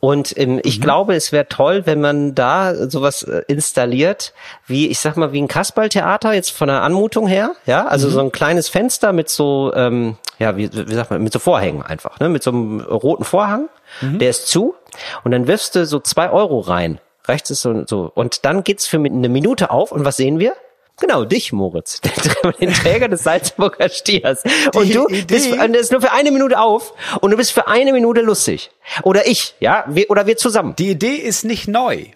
Und 0.00 0.36
ähm, 0.38 0.60
ich 0.62 0.80
glaube, 0.80 1.14
es 1.14 1.32
wäre 1.32 1.48
toll, 1.48 1.86
wenn 1.86 2.00
man 2.00 2.34
da 2.34 2.88
sowas 2.88 3.22
äh, 3.22 3.42
installiert, 3.48 4.32
wie, 4.66 4.88
ich 4.88 4.98
sag 4.98 5.16
mal, 5.16 5.32
wie 5.32 5.40
ein 5.40 5.48
Kasperltheater, 5.48 6.32
jetzt 6.32 6.50
von 6.50 6.68
der 6.68 6.82
Anmutung 6.82 7.26
her, 7.26 7.52
ja, 7.66 7.86
also 7.86 8.08
so 8.08 8.20
ein 8.20 8.32
kleines 8.32 8.68
Fenster 8.68 9.12
mit 9.12 9.28
so, 9.28 9.72
ähm, 9.74 10.16
ja, 10.38 10.56
wie, 10.56 10.70
wie 10.72 10.94
sagt 10.94 11.10
man, 11.10 11.22
mit 11.22 11.32
so 11.32 11.38
Vorhängen 11.38 11.82
einfach, 11.82 12.20
ne, 12.20 12.28
mit 12.28 12.42
so 12.42 12.50
einem 12.50 12.80
roten 12.80 13.24
Vorhang, 13.24 13.68
der 14.00 14.30
ist 14.30 14.48
zu, 14.48 14.74
und 15.22 15.30
dann 15.30 15.46
wirfst 15.46 15.76
du 15.76 15.86
so 15.86 16.00
zwei 16.00 16.30
Euro 16.30 16.60
rein. 16.60 17.00
Rechts 17.26 17.50
ist 17.50 17.62
so, 17.62 17.86
so, 17.86 18.10
und 18.14 18.44
dann 18.44 18.64
geht's 18.64 18.86
für 18.86 18.98
eine 18.98 19.28
Minute 19.28 19.70
auf, 19.70 19.92
und 19.92 20.04
was 20.04 20.16
sehen 20.16 20.38
wir? 20.38 20.54
Genau, 21.00 21.24
dich, 21.24 21.52
Moritz, 21.52 22.00
den 22.60 22.72
Träger 22.72 23.08
des 23.08 23.24
Salzburger 23.24 23.88
Stiers. 23.88 24.42
Und 24.74 24.94
du 24.94 25.06
bist, 25.26 25.50
und 25.52 25.74
ist 25.74 25.90
nur 25.90 26.00
für 26.00 26.12
eine 26.12 26.30
Minute 26.30 26.60
auf 26.60 26.92
und 27.20 27.32
du 27.32 27.36
bist 27.36 27.52
für 27.52 27.66
eine 27.66 27.92
Minute 27.92 28.20
lustig. 28.20 28.70
Oder 29.02 29.26
ich, 29.26 29.54
ja, 29.58 29.84
wir, 29.88 30.08
oder 30.10 30.26
wir 30.26 30.36
zusammen. 30.36 30.76
Die 30.76 30.90
Idee 30.90 31.16
ist 31.16 31.44
nicht 31.44 31.66
neu. 31.66 32.06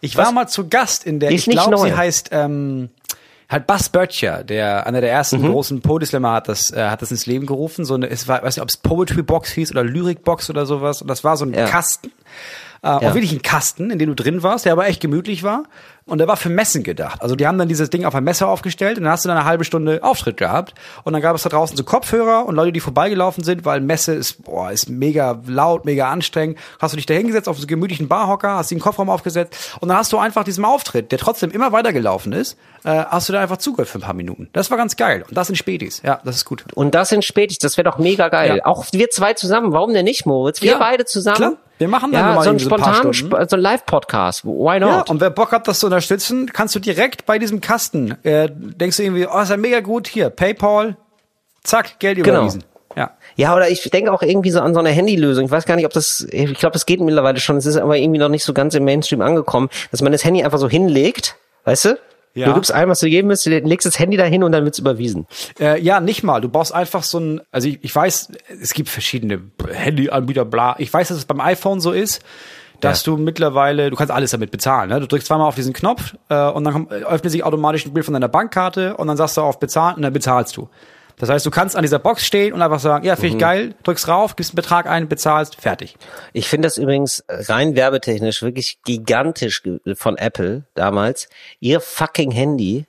Ich 0.00 0.16
Was? 0.16 0.26
war 0.26 0.32
mal 0.32 0.46
zu 0.46 0.68
Gast 0.68 1.04
in 1.04 1.20
der, 1.20 1.28
Die 1.30 1.36
ich 1.36 1.44
glaube, 1.46 1.76
sie 1.78 1.94
heißt 1.94 2.30
ähm, 2.32 2.88
halt 3.48 3.66
Buzz 3.66 3.90
Böttcher, 3.90 4.42
der 4.44 4.86
einer 4.86 5.00
der 5.02 5.10
ersten 5.10 5.42
Mhm. 5.42 5.50
großen 5.50 5.80
Poetry-Slammer 5.82 6.32
hat 6.32 6.48
das, 6.48 6.70
äh, 6.70 6.88
hat 6.88 7.02
das 7.02 7.10
ins 7.10 7.26
Leben 7.26 7.44
gerufen. 7.46 7.84
So 7.84 7.94
eine, 7.94 8.08
es 8.08 8.26
war, 8.26 8.42
weiß 8.42 8.56
nicht, 8.56 8.62
ob 8.62 8.68
es 8.70 8.76
Poetry 8.78 9.22
Box 9.22 9.50
hieß 9.52 9.70
oder 9.72 9.84
Lyric 9.84 10.22
Box 10.24 10.48
oder 10.48 10.64
sowas. 10.64 11.02
Und 11.02 11.08
das 11.08 11.24
war 11.24 11.36
so 11.36 11.44
ein 11.44 11.52
Ja. 11.52 11.66
Kasten. 11.66 12.10
Äh, 12.80 12.86
Auch 12.86 13.02
wirklich 13.14 13.32
ein 13.32 13.42
Kasten, 13.42 13.90
in 13.90 13.98
dem 13.98 14.08
du 14.08 14.14
drin 14.14 14.44
warst, 14.44 14.64
der 14.64 14.72
aber 14.72 14.86
echt 14.86 15.00
gemütlich 15.00 15.42
war. 15.42 15.64
Und 16.08 16.18
der 16.18 16.26
war 16.28 16.36
für 16.36 16.48
Messen 16.48 16.82
gedacht. 16.82 17.22
Also 17.22 17.36
die 17.36 17.46
haben 17.46 17.58
dann 17.58 17.68
dieses 17.68 17.90
Ding 17.90 18.04
auf 18.04 18.14
ein 18.14 18.24
Messer 18.24 18.48
aufgestellt 18.48 18.98
und 18.98 19.04
dann 19.04 19.12
hast 19.12 19.24
du 19.24 19.28
dann 19.28 19.36
eine 19.38 19.46
halbe 19.46 19.64
Stunde 19.64 20.00
Auftritt 20.02 20.36
gehabt. 20.36 20.74
Und 21.04 21.12
dann 21.12 21.22
gab 21.22 21.36
es 21.36 21.42
da 21.42 21.48
draußen 21.50 21.76
so 21.76 21.84
Kopfhörer 21.84 22.46
und 22.46 22.54
Leute, 22.54 22.72
die 22.72 22.80
vorbeigelaufen 22.80 23.44
sind, 23.44 23.64
weil 23.64 23.80
Messe 23.80 24.14
ist, 24.14 24.42
boah, 24.44 24.70
ist 24.72 24.88
mega 24.88 25.40
laut, 25.46 25.84
mega 25.84 26.10
anstrengend. 26.10 26.58
Hast 26.80 26.92
du 26.92 26.96
dich 26.96 27.06
da 27.06 27.14
hingesetzt 27.14 27.48
auf 27.48 27.58
so 27.58 27.66
gemütlichen 27.66 28.08
Barhocker, 28.08 28.56
hast 28.56 28.70
den 28.70 28.80
Kofferraum 28.80 29.10
aufgesetzt 29.10 29.76
und 29.80 29.88
dann 29.88 29.98
hast 29.98 30.12
du 30.12 30.18
einfach 30.18 30.44
diesem 30.44 30.64
Auftritt, 30.64 31.12
der 31.12 31.18
trotzdem 31.18 31.50
immer 31.50 31.72
weitergelaufen 31.72 32.32
ist, 32.32 32.56
äh, 32.84 33.04
hast 33.08 33.28
du 33.28 33.32
da 33.32 33.40
einfach 33.40 33.58
zugehört 33.58 33.88
für 33.88 33.98
ein 33.98 34.02
paar 34.02 34.14
Minuten. 34.14 34.48
Das 34.52 34.70
war 34.70 34.78
ganz 34.78 34.96
geil. 34.96 35.24
Und 35.28 35.36
das 35.36 35.50
in 35.50 35.56
Spätis. 35.56 36.00
Ja, 36.04 36.20
das 36.24 36.36
ist 36.36 36.44
gut. 36.44 36.64
Und 36.74 36.94
das 36.94 37.10
sind 37.10 37.24
Spätis, 37.24 37.58
das 37.58 37.76
wäre 37.76 37.90
doch 37.90 37.98
mega 37.98 38.28
geil. 38.28 38.56
Ja. 38.58 38.66
Auch 38.66 38.86
wir 38.92 39.10
zwei 39.10 39.34
zusammen, 39.34 39.72
warum 39.72 39.92
denn 39.92 40.04
nicht, 40.04 40.26
Moritz? 40.26 40.62
Wir 40.62 40.72
Ja, 40.72 40.78
beide 40.78 41.04
zusammen. 41.04 41.36
klar. 41.36 41.52
Wir 41.78 41.86
machen 41.86 42.10
dann 42.10 42.26
ja, 42.30 42.34
mal 42.34 42.42
so 42.42 42.50
einen 42.50 42.58
so 42.58 42.66
spontanen, 42.66 43.12
so 43.12 43.36
einen 43.36 43.62
Live-Podcast. 43.62 44.44
Why 44.44 44.80
Ja, 44.80 44.98
not? 44.98 45.10
und 45.10 45.20
wer 45.20 45.30
Bock 45.30 45.52
hat, 45.52 45.68
das 45.68 45.78
zu 45.78 45.88
unterstützen, 45.98 46.52
kannst 46.52 46.74
du 46.76 46.78
direkt 46.78 47.26
bei 47.26 47.38
diesem 47.40 47.60
Kasten, 47.60 48.12
äh, 48.24 48.48
denkst 48.52 48.96
du 48.98 49.02
irgendwie, 49.02 49.26
oh, 49.26 49.40
ist 49.40 49.50
ja 49.50 49.56
mega 49.56 49.80
gut, 49.80 50.06
hier, 50.06 50.30
Paypal, 50.30 50.96
zack, 51.64 51.98
Geld 51.98 52.22
Genau. 52.22 52.38
überwiesen. 52.38 52.62
Ja. 52.96 53.10
Ja, 53.36 53.54
oder 53.54 53.68
ich 53.68 53.82
denke 53.90 54.12
auch 54.12 54.22
irgendwie 54.22 54.50
so 54.50 54.60
an 54.60 54.74
so 54.74 54.80
eine 54.80 54.90
Handylösung. 54.92 55.44
Ich 55.46 55.50
weiß 55.50 55.66
gar 55.66 55.76
nicht, 55.76 55.86
ob 55.86 55.92
das, 55.92 56.26
ich 56.30 56.54
glaube, 56.54 56.72
das 56.72 56.86
geht 56.86 57.00
mittlerweile 57.00 57.38
schon. 57.38 57.56
Es 57.56 57.66
ist 57.66 57.76
aber 57.76 57.96
irgendwie 57.96 58.18
noch 58.18 58.28
nicht 58.28 58.44
so 58.44 58.52
ganz 58.52 58.74
im 58.74 58.84
Mainstream 58.84 59.20
angekommen, 59.20 59.68
dass 59.90 60.00
man 60.02 60.10
das 60.12 60.24
Handy 60.24 60.42
einfach 60.42 60.58
so 60.58 60.68
hinlegt, 60.68 61.36
weißt 61.64 61.84
du? 61.86 61.98
Ja. 62.34 62.46
Du 62.46 62.54
gibst 62.54 62.72
ein, 62.72 62.88
was 62.88 63.00
du 63.00 63.08
geben 63.08 63.28
willst, 63.28 63.46
du 63.46 63.50
legst 63.50 63.86
das 63.86 63.98
Handy 63.98 64.16
dahin 64.16 64.42
und 64.44 64.52
dann 64.52 64.64
wird's 64.64 64.78
überwiesen. 64.78 65.26
Äh, 65.58 65.80
ja, 65.80 66.00
nicht 66.00 66.22
mal. 66.22 66.40
Du 66.40 66.48
brauchst 66.48 66.72
einfach 66.72 67.02
so 67.02 67.18
ein, 67.18 67.40
also 67.50 67.68
ich, 67.68 67.78
ich 67.82 67.94
weiß, 67.94 68.28
es 68.62 68.74
gibt 68.74 68.88
verschiedene 68.88 69.40
Handyanbieter, 69.72 70.44
bla. 70.44 70.76
Ich 70.78 70.92
weiß, 70.92 71.08
dass 71.08 71.18
es 71.18 71.24
beim 71.24 71.40
iPhone 71.40 71.80
so 71.80 71.92
ist, 71.92 72.22
dass 72.80 73.02
du 73.02 73.16
mittlerweile, 73.16 73.90
du 73.90 73.96
kannst 73.96 74.12
alles 74.12 74.30
damit 74.30 74.50
bezahlen. 74.50 74.90
Ne? 74.90 75.00
Du 75.00 75.06
drückst 75.06 75.26
zweimal 75.26 75.48
auf 75.48 75.54
diesen 75.54 75.72
Knopf 75.72 76.14
äh, 76.28 76.48
und 76.48 76.64
dann 76.64 76.72
kommt, 76.72 76.92
äh, 76.92 77.04
öffnet 77.04 77.32
sich 77.32 77.44
automatisch 77.44 77.86
ein 77.86 77.92
Bild 77.92 78.04
von 78.04 78.14
deiner 78.14 78.28
Bankkarte 78.28 78.96
und 78.96 79.06
dann 79.08 79.16
sagst 79.16 79.36
du 79.36 79.40
auf 79.40 79.58
bezahlen 79.58 79.96
und 79.96 80.02
dann 80.02 80.12
bezahlst 80.12 80.56
du. 80.56 80.68
Das 81.18 81.28
heißt, 81.28 81.44
du 81.44 81.50
kannst 81.50 81.74
an 81.74 81.82
dieser 81.82 81.98
Box 81.98 82.24
stehen 82.24 82.52
und 82.52 82.62
einfach 82.62 82.78
sagen, 82.78 83.04
ja, 83.04 83.16
finde 83.16 83.34
ich 83.34 83.38
geil, 83.38 83.74
drückst 83.82 84.06
rauf, 84.06 84.36
gibst 84.36 84.52
einen 84.52 84.56
Betrag 84.56 84.86
ein, 84.86 85.08
bezahlst, 85.08 85.56
fertig. 85.56 85.96
Ich 86.32 86.48
finde 86.48 86.66
das 86.66 86.78
übrigens 86.78 87.24
rein 87.28 87.74
werbetechnisch 87.74 88.42
wirklich 88.42 88.78
gigantisch 88.84 89.62
von 89.94 90.16
Apple 90.16 90.66
damals, 90.74 91.28
ihr 91.58 91.80
fucking 91.80 92.30
Handy 92.30 92.86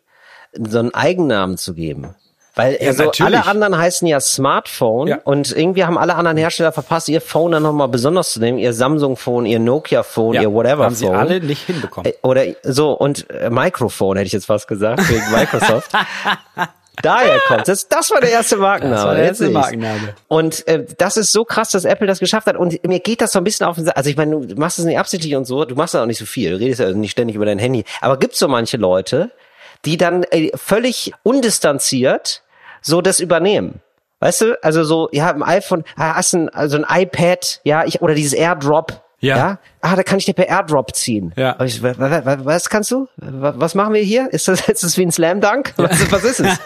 so 0.53 0.79
einen 0.79 0.93
Eigennamen 0.93 1.57
zu 1.57 1.73
geben. 1.73 2.15
Weil 2.55 2.77
also 2.81 3.05
natürlich. 3.05 3.37
alle 3.37 3.45
anderen 3.49 3.77
heißen 3.77 4.07
ja 4.07 4.19
Smartphone 4.19 5.07
Ja. 5.07 5.19
und 5.23 5.55
irgendwie 5.55 5.85
haben 5.85 5.97
alle 5.97 6.15
anderen 6.15 6.35
Hersteller 6.37 6.71
verpasst, 6.71 7.07
ihr 7.07 7.21
Phone 7.21 7.51
dann 7.53 7.63
nochmal 7.63 7.87
besonders 7.87 8.33
zu 8.33 8.39
nehmen, 8.39 8.57
ihr 8.57 8.73
Samsung 8.73 9.15
Phone, 9.17 9.45
ihr 9.45 9.59
Nokia 9.59 10.03
Phone, 10.03 10.35
ihr 10.35 10.51
whatever 10.51 10.85
haben 10.85 10.95
sie 10.95 11.07
alle 11.07 11.39
nicht 11.39 11.65
hinbekommen. 11.67 12.11
Äh, 12.11 12.15
Oder 12.21 12.43
so, 12.63 12.91
und 12.91 13.29
äh, 13.29 13.49
Microphone 13.49 14.17
hätte 14.17 14.27
ich 14.27 14.33
jetzt 14.33 14.47
fast 14.47 14.67
gesagt, 14.67 15.07
wegen 15.09 15.31
Microsoft. 15.31 15.91
Daher 17.01 17.39
kommt 17.47 17.65
das. 17.69 17.87
Das 17.87 18.11
war 18.11 18.19
der 18.19 18.31
erste 18.31 18.57
Markenname. 18.57 18.95
Das 18.97 19.05
war 19.05 19.15
der 19.15 19.23
erste. 19.25 19.49
Markenname. 19.51 20.15
Und 20.27 20.67
äh, 20.67 20.85
das 20.97 21.15
ist 21.15 21.31
so 21.31 21.45
krass, 21.45 21.69
dass 21.71 21.85
Apple 21.85 22.07
das 22.07 22.19
geschafft 22.19 22.45
hat. 22.47 22.57
Und 22.57 22.85
mir 22.85 22.99
geht 22.99 23.21
das 23.21 23.31
so 23.31 23.39
ein 23.39 23.45
bisschen 23.45 23.67
auf 23.67 23.75
den 23.75 23.85
Sa- 23.85 23.91
Also 23.91 24.09
ich 24.09 24.17
meine, 24.17 24.37
du 24.45 24.55
machst 24.55 24.79
es 24.79 24.85
nicht 24.85 24.99
absichtlich 24.99 25.33
und 25.37 25.45
so, 25.45 25.63
du 25.63 25.75
machst 25.75 25.93
ja 25.93 26.01
auch 26.01 26.05
nicht 26.07 26.17
so 26.19 26.25
viel, 26.25 26.51
du 26.51 26.57
redest 26.57 26.81
ja 26.81 26.91
nicht 26.91 27.11
ständig 27.11 27.37
über 27.37 27.45
dein 27.45 27.57
Handy. 27.59 27.85
Aber 28.01 28.17
gibt 28.17 28.35
so 28.35 28.49
manche 28.49 28.75
Leute, 28.75 29.31
die 29.85 29.97
dann 29.97 30.23
äh, 30.23 30.51
völlig 30.55 31.13
undistanziert 31.23 32.43
so 32.81 33.01
das 33.01 33.19
übernehmen. 33.19 33.81
Weißt 34.21 34.41
du, 34.41 34.63
also 34.63 34.83
so, 34.83 35.09
ja, 35.11 35.29
im 35.29 35.43
iPhone, 35.43 35.83
ah, 35.95 36.15
hast 36.15 36.33
ein, 36.33 36.49
also 36.49 36.77
ein 36.81 36.85
iPad, 37.03 37.61
ja, 37.63 37.85
ich, 37.85 38.01
oder 38.01 38.13
dieses 38.15 38.33
AirDrop, 38.33 39.01
Ja. 39.21 39.59
Ah, 39.81 39.95
da 39.95 40.03
kann 40.03 40.17
ich 40.17 40.25
dir 40.25 40.33
per 40.33 40.47
AirDrop 40.49 40.93
ziehen. 40.95 41.33
Ja. 41.37 41.57
Ich, 41.63 41.81
wa- 41.83 41.93
wa- 41.97 42.25
wa- 42.25 42.37
was 42.43 42.69
kannst 42.69 42.91
du? 42.91 43.07
Wa- 43.17 43.53
Was 43.57 43.75
machen 43.75 43.93
wir 43.93 44.01
hier? 44.01 44.27
Ist 44.31 44.47
das, 44.49 44.65
das 44.67 44.97
wie 44.97 45.03
ein 45.05 45.11
Slam 45.11 45.39
Dunk? 45.41 45.73
Was, 45.77 46.11
was 46.11 46.23
ist 46.25 46.39
es? 46.41 46.57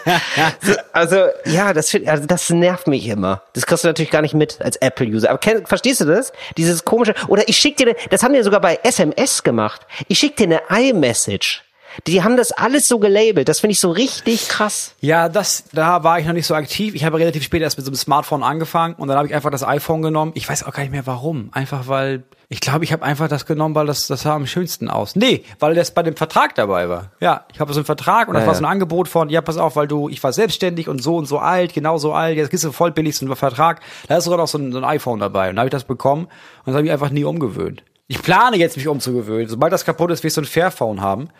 So, 0.62 0.72
also, 0.92 1.16
ja, 1.46 1.72
das, 1.72 1.90
find- 1.90 2.08
also, 2.08 2.26
das 2.26 2.50
nervt 2.50 2.86
mich 2.88 3.06
immer. 3.06 3.42
Das 3.54 3.66
kriegst 3.66 3.82
du 3.84 3.88
natürlich 3.88 4.10
gar 4.12 4.22
nicht 4.22 4.34
mit 4.34 4.60
als 4.60 4.76
Apple-User. 4.76 5.30
Aber 5.30 5.38
kenn, 5.38 5.64
verstehst 5.66 6.00
du 6.00 6.04
das? 6.06 6.32
Dieses 6.56 6.84
komische, 6.84 7.14
oder 7.28 7.48
ich 7.48 7.56
schick 7.56 7.76
dir, 7.76 7.94
das 8.10 8.22
haben 8.24 8.34
wir 8.34 8.42
sogar 8.44 8.60
bei 8.60 8.78
SMS 8.82 9.42
gemacht. 9.44 9.82
Ich 10.08 10.18
schick 10.20 10.36
dir 10.36 10.60
eine 10.68 10.88
iMessage. 10.90 11.62
Die 12.06 12.22
haben 12.22 12.36
das 12.36 12.52
alles 12.52 12.88
so 12.88 12.98
gelabelt. 12.98 13.48
Das 13.48 13.60
finde 13.60 13.72
ich 13.72 13.80
so 13.80 13.90
richtig 13.90 14.48
krass. 14.48 14.94
Ja, 15.00 15.28
das, 15.28 15.64
da 15.72 16.02
war 16.04 16.18
ich 16.18 16.26
noch 16.26 16.32
nicht 16.32 16.46
so 16.46 16.54
aktiv. 16.54 16.94
Ich 16.94 17.04
habe 17.04 17.18
relativ 17.18 17.42
spät 17.42 17.62
erst 17.62 17.78
mit 17.78 17.86
so 17.86 17.90
einem 17.90 17.96
Smartphone 17.96 18.42
angefangen 18.42 18.94
und 18.94 19.08
dann 19.08 19.16
habe 19.16 19.26
ich 19.28 19.34
einfach 19.34 19.50
das 19.50 19.62
iPhone 19.62 20.02
genommen. 20.02 20.32
Ich 20.34 20.48
weiß 20.48 20.64
auch 20.64 20.72
gar 20.72 20.82
nicht 20.82 20.92
mehr 20.92 21.06
warum. 21.06 21.50
Einfach 21.52 21.86
weil, 21.88 22.24
ich 22.48 22.60
glaube, 22.60 22.84
ich 22.84 22.92
habe 22.92 23.04
einfach 23.04 23.28
das 23.28 23.46
genommen, 23.46 23.74
weil 23.74 23.86
das, 23.86 24.06
das 24.06 24.22
sah 24.22 24.34
am 24.34 24.46
schönsten 24.46 24.88
aus. 24.90 25.16
Nee, 25.16 25.44
weil 25.60 25.74
das 25.74 25.92
bei 25.92 26.02
dem 26.02 26.16
Vertrag 26.16 26.54
dabei 26.54 26.88
war. 26.88 27.12
Ja, 27.20 27.44
ich 27.52 27.60
habe 27.60 27.72
so 27.72 27.78
einen 27.80 27.86
Vertrag 27.86 28.28
und 28.28 28.34
das 28.34 28.42
Ja, 28.42 28.46
war 28.48 28.54
so 28.54 28.62
ein 28.62 28.70
Angebot 28.70 29.08
von, 29.08 29.28
ja, 29.28 29.40
pass 29.40 29.56
auf, 29.56 29.76
weil 29.76 29.86
du, 29.86 30.08
ich 30.08 30.22
war 30.22 30.32
selbstständig 30.32 30.88
und 30.88 31.02
so 31.02 31.16
und 31.16 31.26
so 31.26 31.38
alt, 31.38 31.74
genau 31.74 31.98
so 31.98 32.12
alt, 32.12 32.36
jetzt 32.36 32.50
kriegst 32.50 32.64
du 32.64 32.72
voll 32.72 32.90
billig 32.92 33.16
so 33.16 33.24
einen 33.26 33.36
Vertrag. 33.36 33.80
Da 34.08 34.16
ist 34.16 34.24
sogar 34.24 34.38
noch 34.38 34.48
so 34.48 34.58
ein, 34.58 34.72
so 34.72 34.78
ein 34.78 34.84
iPhone 34.84 35.20
dabei 35.20 35.50
und 35.50 35.56
da 35.56 35.60
habe 35.60 35.68
ich 35.68 35.72
das 35.72 35.84
bekommen 35.84 36.24
und 36.24 36.66
das 36.66 36.74
habe 36.74 36.86
ich 36.86 36.92
einfach 36.92 37.10
nie 37.10 37.24
umgewöhnt. 37.24 37.82
Ich 38.06 38.20
plane 38.20 38.58
jetzt 38.58 38.76
mich 38.76 38.86
umzugewöhnen. 38.86 39.48
Sobald 39.48 39.72
das 39.72 39.86
kaputt 39.86 40.10
ist, 40.10 40.22
will 40.22 40.28
ich 40.28 40.34
so 40.34 40.42
ein 40.42 40.46
Fairphone 40.46 41.00
haben. 41.00 41.30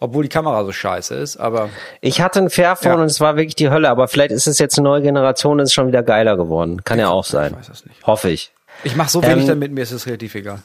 Obwohl 0.00 0.22
die 0.22 0.28
Kamera 0.28 0.64
so 0.64 0.70
scheiße 0.72 1.14
ist, 1.16 1.36
aber 1.38 1.70
Ich 2.00 2.20
hatte 2.20 2.38
ein 2.40 2.50
Fairphone 2.50 2.92
Ja. 2.92 2.98
und 2.98 3.04
es 3.06 3.20
war 3.20 3.36
wirklich 3.36 3.56
die 3.56 3.68
Hölle, 3.70 3.88
aber 3.90 4.06
vielleicht 4.08 4.30
ist 4.30 4.46
es 4.46 4.58
jetzt 4.58 4.78
eine 4.78 4.88
neue 4.88 5.02
Generation 5.02 5.54
und 5.54 5.60
ist 5.60 5.72
schon 5.74 5.88
wieder 5.88 6.02
geiler 6.02 6.36
geworden. 6.36 6.84
Kann 6.84 6.98
ja 6.98 7.08
auch 7.08 7.24
sein. 7.24 7.54
weiß 7.56 7.66
das 7.66 7.84
nicht. 7.84 8.06
Hoffe 8.06 8.30
ich. 8.30 8.52
ich 8.84 8.94
mache 8.94 9.10
so 9.10 9.22
wenig 9.22 9.42
Ähm, 9.42 9.48
damit, 9.48 9.72
mir 9.72 9.82
ist 9.82 9.90
es 9.92 10.06
relativ 10.06 10.34
egal. 10.36 10.60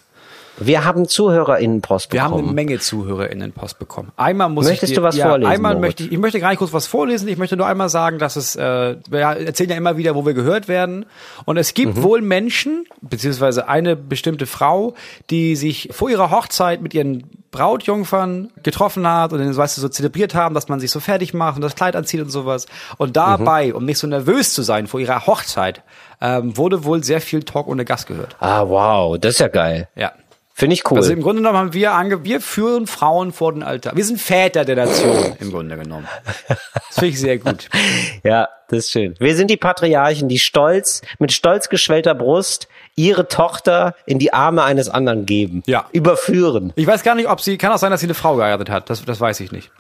Wir 0.58 0.86
haben 0.86 1.08
ZuhörerInnenpost 1.08 2.12
Wir 2.14 2.22
bekommen. 2.22 2.38
haben 2.40 2.44
eine 2.46 2.54
Menge 2.54 2.80
ZuhörerInnen-Post 2.80 3.80
bekommen. 3.80 4.12
Einmal 4.18 4.50
muss 4.50 4.66
Möchtest 4.66 4.84
ich 4.92 4.96
dir, 4.96 5.02
du 5.02 5.08
was 5.08 5.16
ja, 5.18 5.30
vorlesen, 5.30 5.52
Einmal 5.52 5.74
Moritz? 5.74 5.82
möchte 5.88 6.04
ich, 6.04 6.12
ich 6.12 6.18
möchte 6.20 6.40
gar 6.40 6.50
nicht 6.50 6.60
kurz 6.60 6.74
was 6.74 6.86
vorlesen. 6.88 7.28
Ich 7.28 7.38
möchte 7.38 7.58
nur 7.58 7.66
einmal 7.68 7.90
sagen, 7.90 8.20
dass 8.20 8.36
es, 8.36 8.56
äh, 8.56 8.96
wir 9.10 9.20
erzählen 9.20 9.72
ja 9.72 9.76
immer 9.78 9.98
wieder, 9.98 10.16
wo 10.16 10.26
wir 10.26 10.34
gehört 10.34 10.68
werden. 10.68 11.06
Und 11.46 11.58
es 11.58 11.74
gibt 11.74 11.98
Mhm. 11.98 12.04
wohl 12.04 12.22
Menschen, 12.22 12.86
beziehungsweise 13.02 13.68
eine 13.68 13.96
bestimmte 13.96 14.46
Frau, 14.46 14.94
die 15.30 15.56
sich 15.56 15.90
vor 15.92 16.10
ihrer 16.10 16.30
Hochzeit 16.32 16.82
mit 16.82 16.94
ihren 16.94 17.24
Brautjungfern 17.52 18.52
getroffen 18.64 19.08
hat 19.08 19.32
und 19.34 19.40
dann, 19.40 19.56
weißt 19.56 19.78
du, 19.78 19.82
so 19.82 19.90
zelebriert 19.90 20.34
haben, 20.36 20.54
dass 20.56 20.70
man 20.70 20.80
sich 20.80 20.92
so 20.92 21.00
fertig 21.00 21.34
macht 21.34 21.56
und 21.56 21.62
das 21.62 21.76
Kleid 21.76 21.96
anzieht 21.96 22.22
und 22.22 22.30
sowas. 22.30 22.66
Und 22.98 23.16
dabei, 23.16 23.68
Mhm. 23.68 23.76
um 23.76 23.86
nicht 23.86 23.98
so 24.00 24.08
nervös 24.08 24.54
zu 24.54 24.62
sein 24.64 24.88
vor 24.88 25.00
ihrer 25.00 25.26
Hochzeit, 25.28 25.82
ähm, 26.22 26.56
wurde 26.58 26.84
wohl 26.86 27.04
sehr 27.04 27.22
viel 27.22 27.44
Talk 27.44 27.68
ohne 27.68 27.86
Gast 27.86 28.08
gehört. 28.08 28.36
ah, 28.40 28.68
wow, 28.68 29.18
das 29.20 29.34
ist 29.34 29.40
ja 29.40 29.48
geil. 29.50 29.88
Ja. 29.96 30.14
Finde 30.56 30.76
ich 30.76 30.90
cool. 30.90 30.98
Also 30.98 31.12
im 31.12 31.24
Grunde 31.24 31.42
genommen 31.42 31.58
haben 31.58 31.74
wir 31.74 31.94
ange 31.94 32.24
wir 32.24 32.40
führen 32.40 32.86
Frauen 32.86 33.32
vor 33.34 33.54
den 33.54 33.64
Altar. 33.64 33.96
Wir 33.96 34.06
sind 34.06 34.22
Väter 34.22 34.66
der 34.66 34.76
Nation 34.76 35.36
im 35.40 35.52
Grunde 35.52 35.76
genommen. 35.78 36.08
Das 36.48 37.00
finde 37.00 37.08
ich 37.08 37.20
sehr 37.20 37.40
gut. 37.40 37.70
ja, 38.24 38.48
das 38.68 38.86
ist 38.86 38.92
schön. 38.92 39.16
Wir 39.18 39.36
sind 39.36 39.50
die 39.50 39.58
Patriarchen, 39.58 40.30
die 40.30 40.38
stolz, 40.38 41.02
mit 41.18 41.32
stolz 41.32 41.70
geschwellter 41.70 42.14
Brust 42.14 42.68
ihre 42.96 43.28
Tochter 43.28 43.96
in 44.06 44.20
die 44.20 44.32
Arme 44.32 44.64
eines 44.64 44.90
anderen 44.90 45.26
geben. 45.26 45.64
Ja. 45.66 45.88
Überführen. 45.92 46.72
Ich 46.76 46.86
weiß 46.86 47.02
gar 47.02 47.16
nicht, 47.16 47.30
ob 47.30 47.42
sie, 47.42 47.58
kann 47.58 47.72
auch 47.72 47.80
sein, 47.80 47.90
dass 47.90 48.02
sie 48.02 48.06
eine 48.06 48.14
Frau 48.14 48.36
geheiratet 48.36 48.70
hat. 48.70 48.92
Das, 48.92 49.04
das 49.04 49.20
weiß 49.20 49.40
ich 49.40 49.52
nicht. 49.52 49.72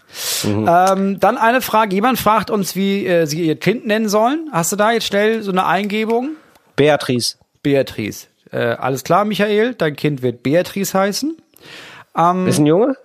Mhm. 0.44 0.68
Ähm, 0.68 1.20
dann 1.20 1.38
eine 1.38 1.62
Frage. 1.62 1.94
Jemand 1.94 2.18
fragt 2.18 2.50
uns, 2.50 2.76
wie 2.76 3.06
äh, 3.06 3.28
sie 3.28 3.46
ihr 3.46 3.60
Kind 3.60 3.86
nennen 3.86 4.10
sollen. 4.10 4.50
Hast 4.52 4.72
du 4.72 4.76
da 4.76 4.92
jetzt 4.92 5.06
schnell 5.06 5.44
so 5.44 5.52
eine 5.52 5.68
Eingebung? 5.68 6.32
Beatrice. 6.76 7.38
Beatrice. 7.62 8.28
Äh, 8.54 8.76
alles 8.80 9.04
klar, 9.04 9.26
Michael, 9.26 9.74
dein 9.76 9.96
Kind 9.96 10.22
wird 10.22 10.44
Beatrice 10.44 10.94
heißen. 10.98 11.36
Ist 12.46 12.60
ein 12.60 12.66
Junge? 12.68 12.96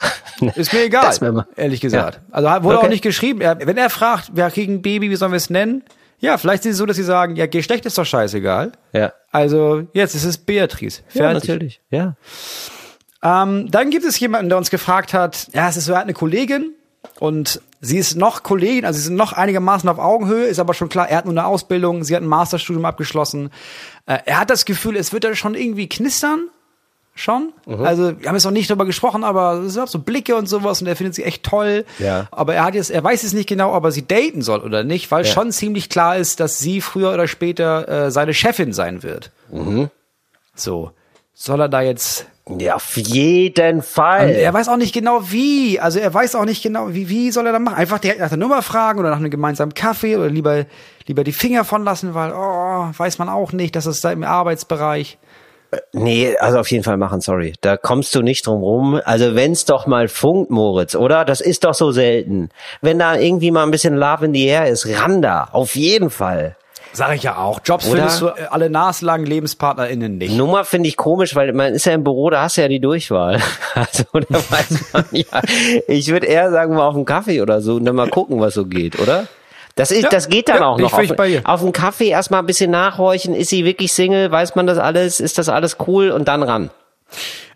Ist 0.55 0.72
mir 0.74 0.84
egal, 0.84 1.14
mal- 1.32 1.46
ehrlich 1.57 1.80
gesagt. 1.80 2.20
Also 2.30 2.51
hat- 2.51 2.62
wurde 2.62 2.76
Okay. 2.78 2.86
auch 2.86 2.90
nicht 2.90 3.03
geschrieben. 3.03 3.40
Er, 3.40 3.59
wenn 3.66 3.78
er 3.78 3.88
fragt, 3.90 4.36
wir 4.36 4.51
kriegen 4.51 4.74
ein 4.74 4.82
Baby, 4.82 5.11
wie 5.11 5.16
sollen 5.16 5.32
wir 5.32 5.36
es 5.38 5.49
nennen? 5.51 5.82
Ja, 6.20 6.36
vielleicht 6.36 6.66
ist 6.66 6.72
es 6.72 6.78
so, 6.78 6.84
dass 6.86 6.96
sie 6.96 7.05
sagen, 7.05 7.34
ja, 7.36 7.46
Geschlecht 7.46 7.86
ist 7.86 7.96
doch 7.96 8.05
scheißegal. 8.05 8.72
Ja. 8.92 9.12
Also 9.30 9.84
jetzt 9.94 10.14
ist 10.14 10.24
es 10.24 10.36
Beatrice. 10.36 11.01
Ja, 11.14 11.22
Fertig. 11.30 11.49
natürlich. 11.49 11.80
Ja. 11.90 12.16
Ähm, 13.22 13.70
dann 13.70 13.90
gibt 13.90 14.05
es 14.05 14.18
jemanden, 14.20 14.49
der 14.49 14.59
uns 14.59 14.70
gefragt 14.70 15.14
hat, 15.14 15.49
ja, 15.55 15.68
es 15.68 15.76
ist 15.76 15.86
so, 15.86 15.92
er 15.92 15.99
hat 15.99 16.05
eine 16.05 16.12
Kollegin 16.14 16.72
und 17.19 17.61
sie 17.81 17.99
ist 17.99 18.16
noch 18.16 18.43
Kollegin, 18.43 18.85
also 18.85 18.99
sie 18.99 19.07
sind 19.07 19.16
noch 19.16 19.33
einigermaßen 19.33 19.89
auf 19.89 19.99
Augenhöhe, 19.99 20.47
ist 20.47 20.59
aber 20.59 20.75
schon 20.75 20.89
klar, 20.89 21.09
er 21.09 21.19
hat 21.19 21.25
nur 21.25 21.33
eine 21.33 21.47
Ausbildung, 21.47 22.05
sie 22.05 22.14
hat 22.14 22.23
ein 22.23 22.29
Masterstudium 22.29 22.85
abgeschlossen. 22.85 23.51
Äh, 24.07 24.19
er 24.25 24.41
hat 24.41 24.51
das 24.51 24.64
Gefühl, 24.64 24.97
es 24.97 25.12
wird 25.12 25.25
da 25.25 25.35
schon 25.35 25.55
irgendwie 25.55 25.89
knistern. 25.89 26.49
Schon. 27.14 27.53
Mhm. 27.66 27.81
Also, 27.85 28.21
wir 28.21 28.29
haben 28.29 28.37
jetzt 28.37 28.45
noch 28.45 28.53
nicht 28.53 28.71
drüber 28.71 28.87
gesprochen, 28.87 29.25
aber 29.25 29.55
es 29.55 29.73
sind 29.73 29.89
so 29.89 29.99
Blicke 29.99 30.37
und 30.37 30.49
sowas 30.49 30.81
und 30.81 30.87
er 30.87 30.95
findet 30.95 31.16
sie 31.16 31.25
echt 31.25 31.43
toll. 31.43 31.85
Ja. 31.99 32.29
Aber 32.31 32.55
er 32.55 32.64
hat 32.64 32.77
jetzt, 32.77 32.93
er 32.93 33.03
weiß 33.03 33.25
jetzt 33.25 33.33
nicht 33.33 33.49
genau, 33.49 33.75
ob 33.75 33.83
er 33.83 33.91
sie 33.91 34.07
daten 34.07 34.41
soll 34.41 34.61
oder 34.61 34.85
nicht, 34.85 35.11
weil 35.11 35.27
Ja. 35.27 35.33
schon 35.33 35.51
ziemlich 35.51 35.89
klar 35.89 36.16
ist, 36.16 36.39
dass 36.39 36.61
sie 36.61 36.81
früher 36.81 37.12
oder 37.12 37.27
später 37.27 37.89
äh, 37.89 38.11
seine 38.12 38.35
Chefin 38.35 38.73
sein 38.73 39.03
wird. 39.03 39.33
Mhm. 39.51 39.91
So. 40.55 40.93
Soll 41.35 41.61
er 41.61 41.69
da 41.69 41.81
jetzt 41.81 42.27
Ja, 42.59 42.76
auf 42.76 42.96
jeden 42.96 43.82
Fall. 43.82 44.28
und 44.28 44.34
er 44.34 44.53
weiß 44.55 44.68
auch 44.68 44.76
nicht 44.76 44.94
genau 44.94 45.30
wie. 45.30 45.78
Also 45.80 45.99
er 45.99 46.12
weiß 46.12 46.34
auch 46.34 46.44
nicht 46.44 46.62
genau, 46.62 46.94
wie, 46.94 47.09
wie 47.09 47.30
soll 47.30 47.46
er 47.46 47.53
da 47.53 47.59
machen. 47.59 47.76
Einfach 47.76 47.99
direkt 47.99 48.20
nach 48.20 48.28
der 48.28 48.38
Nummer 48.38 48.62
fragen 48.62 48.99
oder 49.01 49.11
nach 49.11 49.18
einem 49.18 49.30
gemeinsamen 49.30 49.74
Kaffee 49.74 50.16
oder 50.16 50.28
lieber, 50.30 50.64
lieber 51.07 51.24
die 51.24 51.32
Finger 51.32 51.64
von 51.64 51.84
lassen, 51.84 52.14
weil, 52.14 52.32
oh, 52.32 52.88
weiß 52.96 53.18
man 53.18 53.28
auch 53.28 53.53
nicht, 53.53 53.76
dass 53.76 53.86
es 53.86 54.01
da 54.01 54.11
im 54.12 54.22
Arbeitsbereich. 54.24 55.18
Nee, 55.92 56.34
also 56.38 56.59
auf 56.61 56.70
jeden 56.70 56.82
Fall 56.84 56.96
machen, 56.96 57.20
sorry. 57.20 57.53
Da 57.61 57.76
kommst 57.76 58.14
du 58.14 58.22
nicht 58.22 58.46
drum 58.46 58.62
rum. 58.62 59.01
Also 59.05 59.34
wenn's 59.34 59.66
doch 59.66 59.86
mal 59.86 60.09
funkt, 60.09 60.51
Moritz, 60.51 60.94
oder? 60.94 61.26
Das 61.26 61.42
ist 61.42 61.64
doch 61.64 61.74
so 61.74 61.90
selten. 61.92 62.49
Wenn 62.80 62.99
da 62.99 63.16
irgendwie 63.16 63.51
mal 63.51 63.64
ein 63.64 63.70
bisschen 63.70 63.94
Love 63.94 64.24
in 64.24 64.34
the 64.34 64.46
air 64.46 64.66
ist, 64.66 64.86
ran 64.99 65.20
da. 65.20 65.49
Auf 65.53 65.76
jeden 65.76 66.09
Fall. 66.09 66.57
Sag 66.99 67.14
ich 67.14 67.22
ja 67.22 67.36
auch. 67.36 67.61
Jobs 67.64 67.86
Oder? 67.86 67.96
findest 67.96 68.20
du 68.20 68.26
äh, 68.26 68.46
alle 68.51 68.68
naslangen 68.70 69.26
LebenspartnerInnen 69.26 70.18
nicht. 70.18 70.36
Nummer 70.36 70.64
finde 70.64 70.88
ich 70.88 70.96
komisch, 70.96 71.34
weil 71.36 71.53
man 71.53 71.74
ist 71.74 71.86
ja 71.86 71.92
im 71.92 72.03
Büro, 72.05 72.28
da 72.30 72.42
hast 72.42 72.57
du 72.57 72.61
ja 72.62 72.68
die 72.68 72.80
Durchwahl. 72.80 73.40
Also 73.74 74.05
da 74.12 74.34
weiß 74.51 74.92
man 74.92 75.05
ja. 75.12 75.40
Ich 75.86 76.09
würde 76.09 76.26
eher 76.26 76.51
sagen, 76.51 76.74
mal 76.74 76.86
auf 76.88 76.96
einen 76.96 77.05
Kaffee 77.05 77.40
oder 77.40 77.61
so 77.61 77.76
und 77.76 77.84
dann 77.84 77.94
mal 77.94 78.09
gucken, 78.11 78.40
was 78.40 78.55
so 78.55 78.66
geht, 78.66 78.99
oder? 78.99 79.26
Das 79.76 79.92
ist, 79.92 80.03
Ja, 80.03 80.09
das 80.09 80.28
geht 80.28 80.49
dann 80.49 80.57
ja, 80.62 80.66
auch 80.66 80.78
noch. 80.78 80.92
auf, 80.92 81.11
auf 81.44 81.62
einen 81.62 81.72
Kaffee 81.72 82.09
erstmal 82.09 82.40
ein 82.40 82.46
bisschen 82.46 82.72
nachhorchen. 82.72 83.34
Ist 83.34 83.51
sie 83.51 83.64
wirklich 83.64 83.92
Single? 83.92 84.32
Weiß 84.32 84.57
man 84.57 84.66
das 84.66 84.78
alles? 84.78 85.20
Ist 85.20 85.38
das 85.38 85.49
alles 85.49 85.76
cool? 85.86 86.11
Und 86.11 86.26
dann 86.26 86.42
ran. 86.42 86.70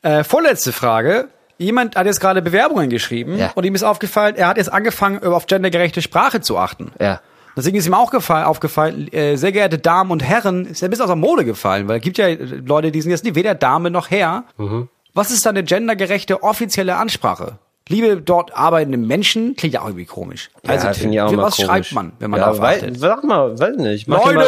Äh, 0.02 0.22
vorletzte 0.22 0.70
Frage. 0.70 1.26
Jemand 1.58 1.96
hat 1.96 2.06
jetzt 2.06 2.20
gerade 2.20 2.40
Bewerbungen 2.42 2.88
geschrieben 2.90 3.38
Ja. 3.38 3.50
und 3.54 3.64
ihm 3.64 3.74
ist 3.74 3.82
aufgefallen, 3.82 4.36
er 4.36 4.48
hat 4.48 4.56
jetzt 4.56 4.72
angefangen, 4.72 5.22
auf 5.24 5.46
gendergerechte 5.46 6.00
Sprache 6.02 6.40
zu 6.40 6.56
achten. 6.58 6.92
Ja. 7.00 7.20
Deswegen 7.56 7.76
ist 7.76 7.86
ihm 7.86 7.94
auch 7.94 8.10
gefallen, 8.10 8.44
aufgefallen, 8.44 9.12
äh, 9.12 9.36
sehr 9.36 9.52
geehrte 9.52 9.78
Damen 9.78 10.10
und 10.10 10.22
Herren, 10.22 10.66
ist 10.66 10.80
ja 10.80 10.88
ein 10.88 10.90
bisschen 10.90 11.04
aus 11.04 11.08
der 11.08 11.16
Mode 11.16 11.44
gefallen, 11.44 11.88
weil 11.88 11.98
es 11.98 12.02
gibt 12.02 12.18
ja 12.18 12.28
äh, 12.28 12.34
Leute, 12.34 12.90
die 12.90 13.00
sind 13.02 13.10
jetzt 13.10 13.24
nicht 13.24 13.34
weder 13.34 13.54
Dame 13.54 13.90
noch 13.90 14.10
Herr. 14.10 14.44
Mhm. 14.56 14.88
Was 15.14 15.30
ist 15.30 15.44
da 15.44 15.50
eine 15.50 15.62
gendergerechte 15.62 16.42
offizielle 16.42 16.96
Ansprache? 16.96 17.58
Liebe 17.88 18.16
dort 18.16 18.56
arbeitende 18.56 18.96
Menschen, 18.96 19.56
klingt 19.56 19.74
ja 19.74 19.82
auch 19.82 19.88
irgendwie 19.88 20.06
komisch. 20.06 20.50
Also, 20.66 20.86
ja, 20.86 21.26
ich 21.26 21.34
auch 21.34 21.36
was 21.42 21.56
komisch. 21.56 21.68
schreibt 21.68 21.92
man, 21.92 22.12
wenn 22.20 22.30
man 22.30 22.40
ja, 22.40 22.46
darauf 22.46 22.60
achtet? 22.60 22.98
Sag 22.98 23.24
mal, 23.24 23.58
weiß 23.58 23.76
nicht. 23.76 24.08
Mach 24.08 24.24
Leute! 24.24 24.38
Mal, 24.38 24.46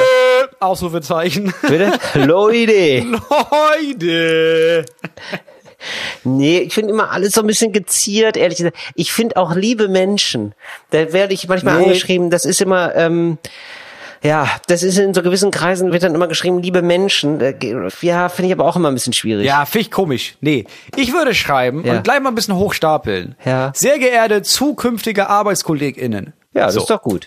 Ausrufezeichen. 0.60 1.52
bitte? 1.62 1.92
Leute! 2.14 3.02
Leute! 3.02 4.86
Nee, 6.24 6.58
ich 6.60 6.74
finde 6.74 6.92
immer 6.92 7.10
alles 7.12 7.32
so 7.32 7.40
ein 7.40 7.46
bisschen 7.46 7.72
geziert, 7.72 8.36
ehrlich 8.36 8.58
gesagt. 8.58 8.76
Ich 8.94 9.12
finde 9.12 9.36
auch 9.36 9.54
liebe 9.54 9.88
Menschen. 9.88 10.54
Da 10.90 11.12
werde 11.12 11.34
ich 11.34 11.48
manchmal 11.48 11.78
Nee. 11.78 11.84
angeschrieben, 11.84 12.30
das 12.30 12.44
ist 12.44 12.60
immer, 12.60 12.94
ähm, 12.94 13.38
ja, 14.22 14.48
das 14.68 14.82
ist 14.82 14.96
in 14.98 15.12
so 15.12 15.22
gewissen 15.22 15.50
Kreisen 15.50 15.92
wird 15.92 16.02
dann 16.02 16.14
immer 16.14 16.28
geschrieben, 16.28 16.62
liebe 16.62 16.80
Menschen. 16.80 17.40
Äh, 17.42 17.54
Ja, 18.00 18.28
finde 18.30 18.46
ich 18.48 18.52
aber 18.54 18.64
auch 18.64 18.76
immer 18.76 18.88
ein 18.90 18.94
bisschen 18.94 19.12
schwierig. 19.12 19.44
Ja, 19.44 19.66
finde 19.66 19.82
ich 19.82 19.90
komisch. 19.90 20.36
Nee, 20.40 20.64
ich 20.96 21.12
würde 21.12 21.34
schreiben 21.34 21.84
Ja. 21.84 21.92
und 21.96 22.04
gleich 22.04 22.20
mal 22.20 22.30
ein 22.30 22.34
bisschen 22.34 22.56
hochstapeln. 22.56 23.34
Ja. 23.44 23.70
Sehr 23.74 23.98
geehrte 23.98 24.40
zukünftige 24.42 25.28
ArbeitskollegInnen. 25.28 26.32
ja 26.54 26.66
das 26.66 26.74
So. 26.74 26.80
ist 26.80 26.90
doch 26.90 27.02
gut. 27.02 27.26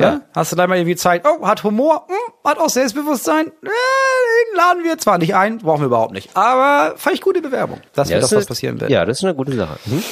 Ja? 0.00 0.20
Hast 0.34 0.52
du 0.52 0.56
gleich 0.56 0.68
mal 0.68 0.76
irgendwie 0.76 0.96
Zeit? 0.96 1.24
Oh, 1.26 1.46
hat 1.46 1.62
Humor, 1.64 2.06
hm, 2.08 2.50
hat 2.50 2.58
auch 2.58 2.68
Selbstbewusstsein. 2.68 3.46
Äh, 3.46 3.50
den 3.62 4.56
laden 4.56 4.84
wir 4.84 4.98
zwar 4.98 5.18
nicht 5.18 5.34
ein, 5.34 5.58
brauchen 5.58 5.80
wir 5.82 5.86
überhaupt 5.86 6.12
nicht. 6.12 6.36
Aber 6.36 6.94
fand 6.96 7.14
ich 7.16 7.20
gute 7.22 7.40
Bewerbung. 7.42 7.80
Das 7.94 8.08
Ja, 8.08 8.16
wird 8.16 8.24
das, 8.24 8.34
was 8.34 8.46
passieren 8.46 8.80
wird. 8.80 8.90
Ja, 8.90 9.04
das 9.04 9.18
ist 9.18 9.24
eine 9.24 9.34
gute 9.34 9.54
Sache. 9.54 9.78
Hm? 9.84 10.02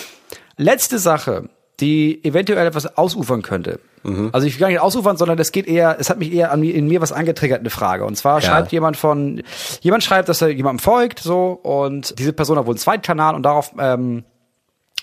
Letzte 0.57 0.99
Sache, 0.99 1.49
die 1.81 2.25
eventuell 2.25 2.67
etwas 2.67 2.97
ausufern 2.97 3.43
könnte. 3.43 3.81
Mhm. 4.03 4.31
Also 4.33 4.47
ich 4.47 4.55
will 4.55 4.61
gar 4.61 4.69
nicht 4.69 4.81
ausufern, 4.81 5.17
sondern 5.17 5.39
es 5.39 5.53
geht 5.53 5.67
eher, 5.67 5.97
es 5.99 6.11
hat 6.11 6.19
mich 6.19 6.33
eher 6.33 6.53
an, 6.53 6.63
in 6.63 6.89
mir 6.89 7.01
was 7.01 7.13
angetriggert, 7.13 7.61
eine 7.61 7.71
Frage. 7.71 8.05
Und 8.05 8.17
zwar 8.17 8.41
schreibt 8.41 8.73
jemand 8.73 8.97
von, 8.97 9.43
jemand 9.81 10.03
schreibt, 10.05 10.29
dass 10.29 10.43
er 10.43 10.49
jemandem 10.49 10.81
folgt, 10.81 11.21
so, 11.21 11.53
und 11.63 12.19
diese 12.19 12.33
Person 12.33 12.59
hat 12.59 12.67
wohl 12.67 12.73
einen 12.73 12.79
Zweitkanal 12.79 13.35
und 13.35 13.43
darauf 13.45 13.73
ähm, 13.79 14.25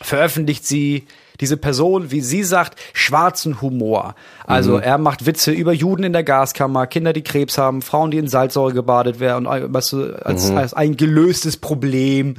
veröffentlicht 0.02 0.66
sie 0.66 1.08
diese 1.40 1.58
Person, 1.58 2.12
wie 2.12 2.22
sie 2.22 2.44
sagt, 2.44 2.80
schwarzen 2.94 3.62
Humor. 3.62 4.16
Also 4.46 4.78
er 4.78 4.98
macht 4.98 5.26
Witze 5.26 5.52
über 5.52 5.74
Juden 5.74 6.04
in 6.04 6.14
der 6.14 6.24
Gaskammer, 6.24 6.88
Kinder, 6.88 7.14
die 7.14 7.24
Krebs 7.24 7.58
haben, 7.58 7.82
Frauen, 7.82 8.12
die 8.12 8.18
in 8.18 8.28
Salzsäure 8.28 8.74
gebadet 8.74 9.20
werden, 9.20 9.48
und 9.48 9.74
weißt 9.74 9.94
du, 9.94 10.26
als, 10.26 10.52
als 10.52 10.74
ein 10.74 10.98
gelöstes 10.98 11.58
Problem 11.58 12.36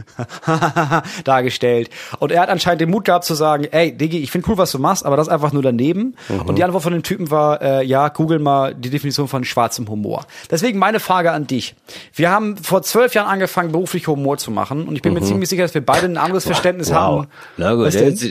dargestellt. 1.25 1.91
Und 2.19 2.33
er 2.33 2.43
hat 2.43 2.49
anscheinend 2.49 2.81
den 2.81 2.91
Mut 2.91 3.05
gehabt 3.05 3.25
zu 3.25 3.35
sagen, 3.35 3.65
ey, 3.71 3.97
Diggi, 3.97 4.19
ich 4.19 4.31
finde 4.31 4.49
cool, 4.51 4.59
was 4.59 4.73
du 4.73 4.79
machst, 4.79 5.05
aber 5.05 5.17
das 5.17 5.27
ist 5.27 5.33
einfach 5.33 5.53
nur 5.53 5.63
daneben. 5.63 6.15
Und 6.47 6.57
die 6.59 6.65
Antwort 6.65 6.83
von 6.83 6.93
dem 6.93 7.03
Typen 7.03 7.31
war, 7.31 7.61
äh, 7.63 7.85
ja, 7.85 8.09
google 8.09 8.39
mal 8.39 8.75
die 8.75 8.91
Definition 8.91 9.29
von 9.29 9.45
schwarzem 9.45 9.89
Humor. 9.89 10.27
Deswegen 10.51 10.79
meine 10.79 11.01
Frage 11.01 11.33
an 11.33 11.47
dich. 11.47 11.75
Wir 12.15 12.31
haben 12.31 12.57
vor 12.57 12.83
zwölf 12.83 13.15
Jahren 13.15 13.29
angefangen, 13.29 13.73
beruflich 13.73 14.07
Humor 14.07 14.39
zu 14.39 14.51
machen. 14.51 14.87
Und 14.87 14.97
ich 14.97 15.03
bin 15.03 15.15
mir 15.15 15.23
ziemlich 15.23 15.49
sicher, 15.49 15.63
dass 15.63 15.75
wir 15.75 15.85
beide 15.85 16.07
ein 16.07 16.17
anderes 16.17 16.45
Verständnis 16.45 16.93
haben. 16.93 17.27
Na 17.57 17.75
gut, 17.75 17.87
Was 17.87 17.95
denn? 17.95 18.11
jetzt, 18.11 18.23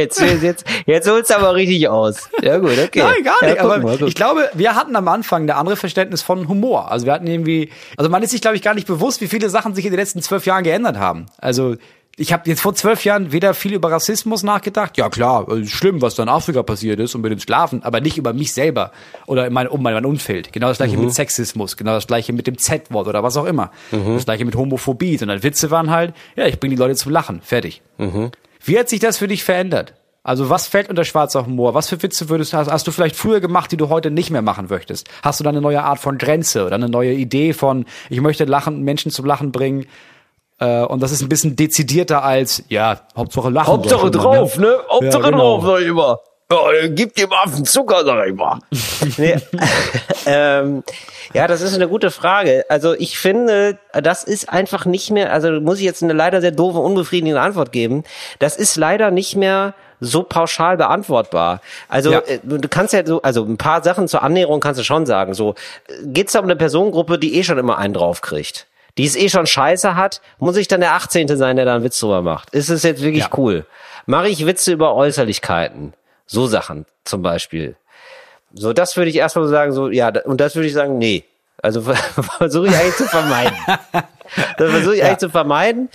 jetzt, 0.00 0.20
jetzt, 0.20 0.42
jetzt, 0.42 0.64
jetzt 0.86 1.08
holst 1.10 1.30
du 1.30 1.36
aber 1.36 1.54
richtig 1.54 1.88
aus. 1.88 2.28
Ja 2.42 2.58
gut, 2.58 2.72
okay. 2.82 3.00
Nein, 3.00 3.22
gar 3.24 3.44
nicht. 3.44 3.56
Ja, 3.56 3.64
aber 3.64 3.80
gucken. 3.80 4.06
ich 4.08 4.14
glaube, 4.14 4.48
wir 4.54 4.74
hatten 4.74 4.96
am 4.96 5.06
Anfang 5.08 5.44
ein 5.44 5.50
anderes 5.50 5.78
Verständnis 5.80 6.22
von 6.22 6.48
Humor. 6.48 6.90
Also 6.90 7.06
wir 7.06 7.12
hatten 7.12 7.26
irgendwie, 7.26 7.70
also 7.96 8.10
man 8.10 8.22
ist 8.22 8.30
sich, 8.30 8.40
glaube 8.40 8.56
ich, 8.56 8.62
gar 8.62 8.74
nicht 8.74 8.86
bewusst, 8.86 9.20
wie 9.20 9.28
viele 9.28 9.48
Sachen 9.50 9.74
sich 9.74 9.84
in 9.84 9.92
den 9.92 9.98
letzten 10.00 10.22
zwölf 10.22 10.46
Jahren 10.46 10.64
geändert 10.64 10.96
haben. 10.98 11.26
Also 11.38 11.76
ich 12.16 12.32
habe 12.34 12.50
jetzt 12.50 12.60
vor 12.60 12.74
zwölf 12.74 13.04
Jahren 13.04 13.32
weder 13.32 13.54
viel 13.54 13.72
über 13.72 13.90
Rassismus 13.90 14.42
nachgedacht, 14.42 14.98
ja 14.98 15.08
klar, 15.08 15.48
äh, 15.48 15.64
schlimm, 15.64 16.02
was 16.02 16.16
da 16.16 16.24
in 16.24 16.28
Afrika 16.28 16.62
passiert 16.62 17.00
ist 17.00 17.14
und 17.14 17.22
mit 17.22 17.32
dem 17.32 17.38
Sklaven, 17.38 17.82
aber 17.82 18.00
nicht 18.00 18.18
über 18.18 18.32
mich 18.34 18.52
selber 18.52 18.90
oder 19.26 19.46
in 19.46 19.52
mein, 19.54 19.68
um 19.68 19.82
mein 19.82 20.04
Umfeld. 20.04 20.52
Genau 20.52 20.68
das 20.68 20.78
gleiche 20.78 20.96
Mhm. 20.98 21.04
mit 21.06 21.14
Sexismus, 21.14 21.76
genau 21.78 21.92
das 21.94 22.06
gleiche 22.08 22.32
mit 22.34 22.46
dem 22.46 22.58
Z-Wort 22.58 23.06
oder 23.08 23.22
was 23.22 23.36
auch 23.38 23.46
immer. 23.46 23.70
Mhm. 23.90 24.14
Das 24.16 24.24
gleiche 24.26 24.44
mit 24.44 24.54
Homophobie. 24.56 25.16
Sondern 25.16 25.42
Witze 25.42 25.70
waren 25.70 25.90
halt, 25.90 26.12
ja, 26.36 26.46
ich 26.46 26.60
bringe 26.60 26.74
die 26.74 26.80
Leute 26.80 26.94
zum 26.96 27.10
Lachen, 27.12 27.40
fertig. 27.42 27.80
Mhm. 27.96 28.32
Wie 28.62 28.78
hat 28.78 28.88
sich 28.88 29.00
das 29.00 29.18
für 29.18 29.28
dich 29.28 29.44
verändert? 29.44 29.94
Also 30.22 30.50
was 30.50 30.66
fällt 30.66 30.90
unter 30.90 31.04
schwarzer 31.04 31.46
Humor? 31.46 31.72
Was 31.74 31.88
für 31.88 32.02
Witze 32.02 32.28
würdest 32.28 32.52
du, 32.52 32.58
hast, 32.58 32.70
hast 32.70 32.86
du 32.86 32.90
vielleicht 32.92 33.16
früher 33.16 33.40
gemacht, 33.40 33.72
die 33.72 33.78
du 33.78 33.88
heute 33.88 34.10
nicht 34.10 34.30
mehr 34.30 34.42
machen 34.42 34.66
möchtest? 34.68 35.08
Hast 35.22 35.40
du 35.40 35.44
da 35.44 35.50
eine 35.50 35.62
neue 35.62 35.82
Art 35.82 35.98
von 35.98 36.18
Grenze 36.18 36.66
oder 36.66 36.74
eine 36.74 36.90
neue 36.90 37.12
Idee 37.12 37.54
von, 37.54 37.86
ich 38.10 38.20
möchte 38.20 38.44
Lachen, 38.44 38.82
Menschen 38.82 39.10
zum 39.10 39.24
Lachen 39.24 39.50
bringen? 39.50 39.86
Äh, 40.58 40.82
und 40.82 41.02
das 41.02 41.10
ist 41.10 41.22
ein 41.22 41.30
bisschen 41.30 41.56
dezidierter 41.56 42.22
als, 42.22 42.62
ja, 42.68 43.00
Hauptsache 43.16 43.48
Lachen. 43.48 43.68
Hauptsache 43.68 44.10
drauf, 44.10 44.58
ne? 44.58 44.76
Hauptsache 44.90 45.22
Ja, 45.22 45.30
genau. 45.30 45.58
drauf, 45.58 45.64
sag 45.64 45.80
ich 45.80 45.88
immer. 45.88 46.18
Ja, 46.50 46.58
gib 46.88 47.14
dem 47.14 47.32
Affen 47.32 47.64
Zucker, 47.64 48.04
sag 48.04 48.26
ich 48.26 48.34
mal. 48.34 48.58
nee. 49.18 49.36
ähm, 50.26 50.82
ja, 51.32 51.46
das 51.46 51.60
ist 51.60 51.74
eine 51.74 51.86
gute 51.88 52.10
Frage. 52.10 52.64
Also 52.68 52.94
ich 52.94 53.18
finde, 53.18 53.78
das 53.92 54.24
ist 54.24 54.48
einfach 54.50 54.84
nicht 54.84 55.10
mehr, 55.10 55.32
also 55.32 55.52
muss 55.60 55.78
ich 55.78 55.84
jetzt 55.84 56.02
eine 56.02 56.12
leider 56.12 56.40
sehr 56.40 56.50
doofe, 56.50 56.78
unbefriedigende 56.78 57.40
Antwort 57.40 57.70
geben. 57.70 58.02
Das 58.40 58.56
ist 58.56 58.76
leider 58.76 59.10
nicht 59.12 59.36
mehr 59.36 59.74
so 60.00 60.22
pauschal 60.24 60.76
beantwortbar. 60.76 61.60
Also 61.88 62.10
Ja. 62.12 62.18
äh, 62.20 62.40
du 62.42 62.68
kannst 62.68 62.94
ja 62.94 63.06
so, 63.06 63.22
also 63.22 63.44
ein 63.44 63.58
paar 63.58 63.84
Sachen 63.84 64.08
zur 64.08 64.22
Annäherung 64.22 64.58
kannst 64.60 64.80
du 64.80 64.84
schon 64.84 65.06
sagen. 65.06 65.34
So 65.34 65.54
geht's 66.02 66.32
da 66.32 66.40
um 66.40 66.46
eine 66.46 66.56
Personengruppe, 66.56 67.18
die 67.18 67.36
eh 67.38 67.44
schon 67.44 67.58
immer 67.58 67.78
einen 67.78 67.94
draufkriegt, 67.94 68.66
die 68.98 69.04
es 69.06 69.14
eh 69.14 69.28
schon 69.28 69.46
scheiße 69.46 69.94
hat, 69.94 70.20
muss 70.38 70.56
ich 70.56 70.66
dann 70.68 70.80
der 70.80 70.94
18. 70.94 71.28
sein, 71.36 71.54
der 71.56 71.64
da 71.64 71.74
einen 71.76 71.84
Witz 71.84 72.00
drüber 72.00 72.22
macht. 72.22 72.50
Ist 72.50 72.70
es 72.70 72.82
jetzt 72.82 73.02
wirklich 73.02 73.24
Ja. 73.24 73.30
cool? 73.36 73.66
Mache 74.06 74.28
ich 74.28 74.46
Witze 74.46 74.72
über 74.72 74.94
Äußerlichkeiten? 74.96 75.92
So 76.32 76.46
Sachen 76.46 76.86
zum 77.04 77.22
Beispiel. 77.22 77.76
So, 78.54 78.72
das 78.72 78.96
würde 78.96 79.10
ich 79.10 79.16
erstmal 79.16 79.48
sagen, 79.48 79.72
so, 79.72 79.90
ja, 79.90 80.12
und 80.24 80.40
das 80.40 80.54
würde 80.54 80.68
ich 80.68 80.72
sagen, 80.72 80.96
nee. 80.96 81.24
Also 81.60 81.82
versuche 82.38 82.68
ich 82.68 82.74
eigentlich 82.74 82.96
zu 82.96 83.06
vermeiden. 83.06 83.56
Das 84.58 84.70
versuche 84.70 84.94
ich 84.94 85.02
eigentlich 85.02 85.18
zu 85.18 85.28
vermeiden. 85.28 85.88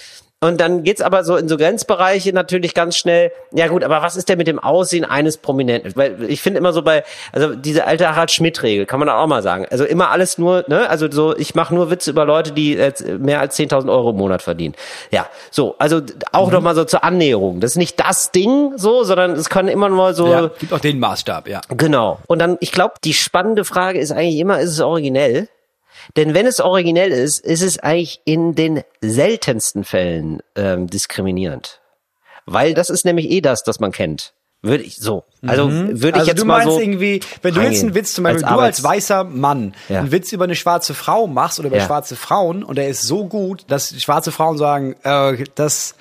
Und 0.45 0.61
dann 0.61 0.83
geht's 0.83 1.01
aber 1.01 1.23
so 1.23 1.37
in 1.37 1.47
so 1.47 1.57
Grenzbereiche 1.57 2.31
natürlich 2.31 2.75
ganz 2.75 2.95
schnell. 2.97 3.31
Ja 3.51 3.67
gut, 3.67 3.83
aber 3.83 4.03
was 4.03 4.15
ist 4.15 4.29
denn 4.29 4.37
mit 4.37 4.45
dem 4.45 4.59
Aussehen 4.59 5.03
eines 5.03 5.37
Prominenten? 5.37 5.95
Weil 5.95 6.21
ich 6.27 6.39
finde 6.39 6.59
immer 6.59 6.71
so 6.71 6.83
bei, 6.83 7.03
also 7.31 7.55
diese 7.55 7.87
alte 7.87 8.07
Harald 8.07 8.29
Schmidt-Regel, 8.29 8.85
kann 8.85 8.99
man 8.99 9.09
auch 9.09 9.25
mal 9.25 9.41
sagen. 9.41 9.65
Also 9.71 9.85
immer 9.85 10.11
alles 10.11 10.37
nur, 10.37 10.63
ne? 10.67 10.87
Also 10.87 11.09
so, 11.09 11.35
ich 11.35 11.55
mache 11.55 11.73
nur 11.73 11.89
Witze 11.89 12.11
über 12.11 12.25
Leute, 12.25 12.51
die 12.51 12.77
mehr 13.17 13.39
als 13.39 13.57
10.000 13.57 13.89
Euro 13.89 14.11
im 14.11 14.17
Monat 14.17 14.43
verdienen. 14.43 14.75
Ja, 15.09 15.27
so, 15.49 15.75
also 15.79 16.01
auch 16.31 16.47
mhm. 16.47 16.53
noch 16.53 16.61
mal 16.61 16.75
so 16.75 16.85
zur 16.85 17.03
Annäherung. 17.03 17.59
Das 17.59 17.71
ist 17.71 17.77
nicht 17.77 17.99
das 17.99 18.31
Ding 18.31 18.73
so, 18.75 19.03
sondern 19.03 19.31
es 19.31 19.49
kann 19.49 19.67
immer 19.67 19.89
nur 19.89 20.13
so. 20.13 20.27
Ja, 20.27 20.51
gibt 20.59 20.73
auch 20.73 20.79
den 20.79 20.99
Maßstab, 20.99 21.47
ja. 21.47 21.61
Genau. 21.69 22.19
Und 22.27 22.37
dann, 22.37 22.57
ich 22.59 22.71
glaube, 22.71 22.93
die 23.03 23.15
spannende 23.15 23.65
Frage 23.65 23.97
ist 23.99 24.11
eigentlich 24.11 24.37
immer, 24.37 24.59
ist 24.59 24.69
es 24.69 24.79
originell? 24.79 25.47
Denn 26.15 26.33
wenn 26.33 26.45
es 26.45 26.59
originell 26.59 27.11
ist, 27.11 27.39
ist 27.45 27.61
es 27.61 27.79
eigentlich 27.79 28.21
in 28.25 28.55
den 28.55 28.83
seltensten 29.01 29.83
Fällen 29.83 30.41
ähm, 30.55 30.87
diskriminierend. 30.87 31.81
Weil 32.45 32.73
das 32.73 32.89
ist 32.89 33.05
nämlich 33.05 33.29
eh 33.31 33.41
das, 33.41 33.63
das 33.63 33.79
man 33.79 33.91
kennt. 33.91 34.33
Würde 34.61 34.83
ich 34.83 34.97
so. 34.97 35.23
Also 35.45 35.67
mhm. 35.67 36.01
würde 36.01 36.17
ich 36.17 36.21
also 36.21 36.31
jetzt 36.31 36.41
du 36.41 36.45
mal 36.45 36.57
meinst 36.57 36.73
so 36.73 36.79
irgendwie, 36.79 37.19
wenn 37.43 37.53
du 37.53 37.61
jetzt 37.61 37.83
einen 37.83 37.93
Witz 37.93 38.13
zum 38.13 38.23
Beispiel, 38.23 38.45
als 38.45 38.53
du 38.55 38.59
als 38.59 38.83
weißer 38.83 39.23
Mann 39.23 39.75
ja. 39.89 39.99
einen 39.99 40.11
Witz 40.11 40.31
über 40.31 40.45
eine 40.45 40.55
schwarze 40.55 40.95
Frau 40.95 41.27
machst 41.27 41.59
oder 41.59 41.67
über 41.67 41.77
ja. 41.77 41.85
schwarze 41.85 42.15
Frauen 42.15 42.63
und 42.63 42.75
der 42.75 42.87
ist 42.87 43.03
so 43.03 43.25
gut, 43.27 43.65
dass 43.67 43.89
schwarze 44.01 44.31
Frauen 44.31 44.57
sagen, 44.57 44.95
äh, 45.03 45.43
das 45.53 45.93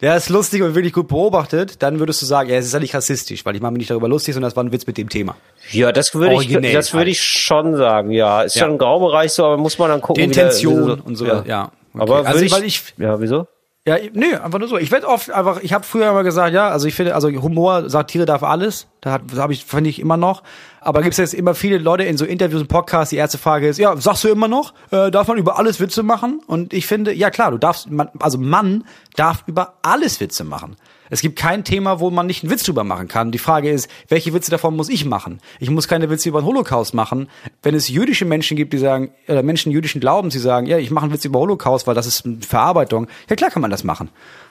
der 0.00 0.16
ist 0.16 0.28
lustig 0.30 0.62
und 0.62 0.74
wirklich 0.74 0.92
gut 0.92 1.08
beobachtet, 1.08 1.82
dann 1.82 1.98
würdest 1.98 2.22
du 2.22 2.26
sagen, 2.26 2.48
ja, 2.48 2.56
es 2.56 2.66
ist 2.66 2.72
ja 2.72 2.80
nicht 2.80 2.94
rassistisch, 2.94 3.44
weil 3.44 3.54
ich 3.54 3.60
mache 3.60 3.72
mich 3.72 3.80
nicht 3.80 3.90
darüber 3.90 4.08
lustig, 4.08 4.34
sondern 4.34 4.48
das 4.48 4.56
war 4.56 4.64
ein 4.64 4.72
Witz 4.72 4.86
mit 4.86 4.96
dem 4.96 5.08
Thema. 5.08 5.36
Ja, 5.72 5.92
das 5.92 6.14
würde 6.14 6.34
ich, 6.34 6.72
das 6.72 6.94
würde 6.94 7.10
ich 7.10 7.20
schon 7.20 7.76
sagen, 7.76 8.10
ja. 8.10 8.42
Ist 8.42 8.56
ja. 8.56 8.64
schon 8.64 8.72
ein 8.72 8.78
Graubereich 8.78 9.32
so, 9.32 9.44
aber 9.44 9.58
muss 9.58 9.78
man 9.78 9.90
dann 9.90 10.00
gucken. 10.00 10.22
Die 10.22 10.24
Intention 10.24 10.86
der, 10.86 11.06
und 11.06 11.16
so, 11.16 11.26
ja. 11.26 11.44
ja. 11.46 11.72
Okay. 11.92 12.02
Aber 12.02 12.26
also 12.26 12.44
ich, 12.44 12.52
weil 12.52 12.64
ich, 12.64 12.94
ja, 12.98 13.20
wieso? 13.20 13.46
Ja, 13.86 13.96
nö, 14.12 14.36
einfach 14.36 14.58
nur 14.58 14.68
so. 14.68 14.78
Ich 14.78 14.90
werde 14.90 15.08
oft 15.08 15.30
einfach, 15.30 15.62
ich 15.62 15.72
habe 15.72 15.84
früher 15.84 16.10
immer 16.10 16.22
gesagt, 16.22 16.54
ja, 16.54 16.68
also 16.68 16.86
ich 16.86 16.94
finde, 16.94 17.14
also 17.14 17.28
Humor, 17.30 17.88
Satire 17.88 18.26
darf 18.26 18.42
alles. 18.42 18.86
Da 19.00 19.12
hat, 19.12 19.22
habe 19.36 19.52
ich, 19.52 19.64
finde 19.64 19.90
ich 19.90 19.98
immer 19.98 20.16
noch. 20.16 20.42
Aber 20.80 21.02
gibt 21.02 21.12
es 21.12 21.18
jetzt 21.18 21.34
immer 21.34 21.54
viele 21.54 21.78
Leute 21.78 22.04
in 22.04 22.16
so 22.16 22.24
Interviews 22.24 22.62
und 22.62 22.68
Podcasts, 22.68 23.10
die 23.10 23.16
erste 23.16 23.38
Frage 23.38 23.68
ist, 23.68 23.78
ja, 23.78 23.96
sagst 23.96 24.24
du 24.24 24.28
immer 24.28 24.48
noch, 24.48 24.72
äh, 24.90 25.10
darf 25.10 25.28
man 25.28 25.36
über 25.36 25.58
alles 25.58 25.78
Witze 25.80 26.02
machen? 26.02 26.40
Und 26.46 26.72
ich 26.72 26.86
finde, 26.86 27.12
ja 27.12 27.30
klar, 27.30 27.50
du 27.50 27.58
darfst, 27.58 27.90
man, 27.90 28.08
also 28.18 28.38
Mann 28.38 28.84
darf 29.14 29.44
über 29.46 29.74
alles 29.82 30.20
Witze 30.20 30.44
machen. 30.44 30.76
Es 31.10 31.20
gibt 31.20 31.36
kein 31.36 31.64
Thema, 31.64 31.98
wo 31.98 32.10
man 32.10 32.26
nicht 32.26 32.44
einen 32.44 32.52
Witz 32.52 32.62
drüber 32.62 32.84
machen 32.84 33.08
kann. 33.08 33.32
Die 33.32 33.38
Frage 33.38 33.68
ist, 33.68 33.90
welche 34.08 34.32
Witze 34.32 34.50
davon 34.50 34.76
muss 34.76 34.88
ich 34.88 35.04
machen? 35.04 35.40
Ich 35.58 35.68
muss 35.68 35.88
keine 35.88 36.08
Witze 36.08 36.28
über 36.28 36.40
den 36.40 36.46
Holocaust 36.46 36.94
machen. 36.94 37.28
Wenn 37.62 37.74
es 37.74 37.88
jüdische 37.88 38.24
Menschen 38.24 38.56
gibt, 38.56 38.72
die 38.72 38.78
sagen, 38.78 39.10
oder 39.26 39.42
Menschen 39.42 39.72
jüdischen 39.72 40.00
Glaubens, 40.00 40.32
die 40.32 40.38
sagen, 40.38 40.66
ja, 40.66 40.78
ich 40.78 40.92
mache 40.92 41.04
einen 41.04 41.12
Witz 41.12 41.24
über 41.24 41.40
Holocaust, 41.40 41.88
weil 41.88 41.96
das 41.96 42.06
ist 42.06 42.24
eine 42.24 42.40
Verarbeitung. 42.40 43.08
Ja, 43.28 43.34
klar 43.34 43.50
kann 43.50 43.60
man 43.60 43.72
das 43.72 43.82
machen. 43.82 44.08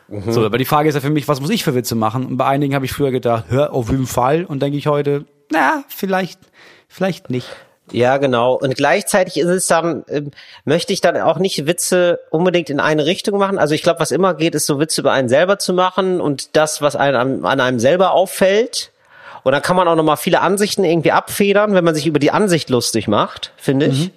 Mhm. 0.09 0.31
So, 0.31 0.45
aber 0.45 0.57
die 0.57 0.65
Frage 0.65 0.89
ist 0.89 0.95
ja 0.95 1.01
für 1.01 1.09
mich, 1.09 1.29
was 1.29 1.39
muss 1.39 1.49
ich 1.49 1.63
für 1.63 1.75
Witze 1.75 1.95
machen? 1.95 2.25
Und 2.25 2.37
bei 2.37 2.45
einigen 2.45 2.75
habe 2.75 2.83
ich 2.83 2.91
früher 2.91 3.11
gedacht, 3.11 3.45
hör 3.47 3.73
auf 3.73 3.89
jeden 3.89 4.05
Fall. 4.05 4.43
Und 4.43 4.61
denke 4.61 4.77
ich 4.77 4.87
heute, 4.87 5.25
na, 5.49 5.83
vielleicht, 5.87 6.39
vielleicht 6.87 7.29
nicht. 7.29 7.47
Ja, 7.91 8.17
genau. 8.17 8.53
Und 8.53 8.75
gleichzeitig 8.75 9.37
ist 9.37 9.47
es 9.47 9.67
dann, 9.67 10.03
äh, 10.07 10.23
möchte 10.65 10.93
ich 10.93 11.01
dann 11.01 11.17
auch 11.17 11.39
nicht 11.39 11.65
Witze 11.65 12.19
unbedingt 12.29 12.69
in 12.69 12.79
eine 12.79 13.05
Richtung 13.05 13.37
machen. 13.39 13.57
Also 13.57 13.73
ich 13.73 13.83
glaube, 13.83 13.99
was 13.99 14.11
immer 14.11 14.35
geht, 14.35 14.55
ist 14.55 14.65
so 14.65 14.79
Witze 14.79 15.01
über 15.01 15.11
einen 15.11 15.29
selber 15.29 15.59
zu 15.59 15.73
machen 15.73 16.21
und 16.21 16.55
das, 16.55 16.81
was 16.81 16.95
einem, 16.95 17.45
an 17.45 17.59
einem 17.59 17.79
selber 17.79 18.11
auffällt. 18.11 18.91
Und 19.43 19.53
dann 19.53 19.61
kann 19.61 19.75
man 19.75 19.87
auch 19.87 19.95
nochmal 19.95 20.17
viele 20.17 20.41
Ansichten 20.41 20.83
irgendwie 20.83 21.11
abfedern, 21.11 21.73
wenn 21.73 21.83
man 21.83 21.95
sich 21.95 22.05
über 22.05 22.19
die 22.19 22.31
Ansicht 22.31 22.69
lustig 22.69 23.07
macht, 23.07 23.53
finde 23.57 23.87
ich. 23.87 24.11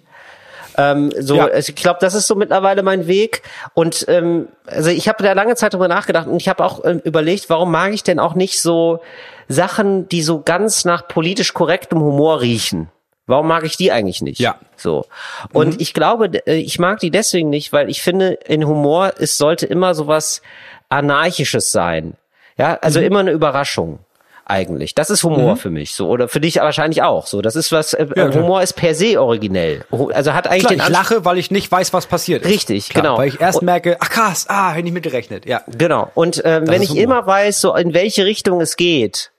Ähm, 0.76 1.12
so, 1.18 1.36
ja. 1.36 1.52
ich 1.54 1.74
glaube, 1.74 1.98
das 2.00 2.14
ist 2.14 2.26
so 2.26 2.34
mittlerweile 2.34 2.82
mein 2.82 3.06
Weg. 3.06 3.42
Und 3.74 4.04
ähm, 4.08 4.48
also 4.66 4.90
ich 4.90 5.08
habe 5.08 5.22
da 5.22 5.32
lange 5.32 5.54
Zeit 5.56 5.74
drüber 5.74 5.88
nachgedacht 5.88 6.26
und 6.26 6.36
ich 6.36 6.48
habe 6.48 6.64
auch 6.64 6.84
ähm, 6.84 7.00
überlegt, 7.04 7.50
warum 7.50 7.70
mag 7.70 7.92
ich 7.92 8.02
denn 8.02 8.18
auch 8.18 8.34
nicht 8.34 8.60
so 8.60 9.00
Sachen, 9.48 10.08
die 10.08 10.22
so 10.22 10.42
ganz 10.42 10.84
nach 10.84 11.08
politisch 11.08 11.54
korrektem 11.54 12.00
Humor 12.00 12.40
riechen. 12.40 12.88
Warum 13.26 13.46
mag 13.46 13.64
ich 13.64 13.76
die 13.76 13.92
eigentlich 13.92 14.20
nicht? 14.20 14.40
Ja. 14.40 14.56
So. 14.76 15.06
Und 15.52 15.74
mhm. 15.74 15.76
ich 15.78 15.94
glaube, 15.94 16.26
äh, 16.46 16.56
ich 16.56 16.78
mag 16.78 17.00
die 17.00 17.10
deswegen 17.10 17.50
nicht, 17.50 17.72
weil 17.72 17.88
ich 17.88 18.02
finde, 18.02 18.32
in 18.46 18.66
Humor, 18.66 19.12
es 19.18 19.38
sollte 19.38 19.66
immer 19.66 19.94
sowas 19.94 20.42
Anarchisches 20.88 21.72
sein. 21.72 22.14
Ja, 22.58 22.78
also 22.82 23.00
mhm. 23.00 23.06
immer 23.06 23.20
eine 23.20 23.30
Überraschung 23.30 24.00
eigentlich. 24.45 24.95
Das 24.95 25.11
ist 25.11 25.22
Humor 25.24 25.53
mhm. 25.53 25.57
für 25.57 25.70
mich 25.70 25.95
so 25.95 26.09
oder 26.09 26.28
für 26.28 26.40
dich 26.40 26.57
wahrscheinlich 26.57 27.03
auch 27.03 27.26
so. 27.26 27.43
Das 27.43 27.57
ist 27.57 27.72
was 27.72 27.95
äh, 27.95 28.07
ja, 28.16 28.32
Humor 28.32 28.62
ist 28.62 28.74
per 28.74 28.95
se 28.95 29.20
originell. 29.20 29.84
Also 30.12 30.34
hat 30.34 30.47
eigentlich 30.47 30.66
klar, 30.66 30.76
den 30.76 30.80
ich 30.80 30.88
lache, 30.88 31.24
weil 31.24 31.38
ich 31.38 31.51
nicht 31.51 31.70
weiß, 31.70 31.93
was 31.93 32.07
passiert. 32.07 32.45
Richtig, 32.45 32.88
klar, 32.88 33.03
genau. 33.03 33.18
Weil 33.18 33.28
ich 33.28 33.40
erst 33.40 33.61
und, 33.61 33.66
merke, 33.66 33.97
ach 34.01 34.11
krass, 34.11 34.47
ah, 34.49 34.72
hätte 34.72 34.86
ich 34.86 34.93
mitgerechnet. 34.93 35.47
Ja. 35.47 35.62
Genau. 35.66 36.11
Und 36.14 36.43
ähm, 36.45 36.66
wenn 36.68 36.82
ich 36.82 36.90
Humor. 36.90 37.03
immer 37.03 37.26
weiß, 37.26 37.61
so 37.61 37.74
in 37.74 37.95
welche 37.95 38.24
Richtung 38.24 38.61
es 38.61 38.76
geht, 38.76 39.30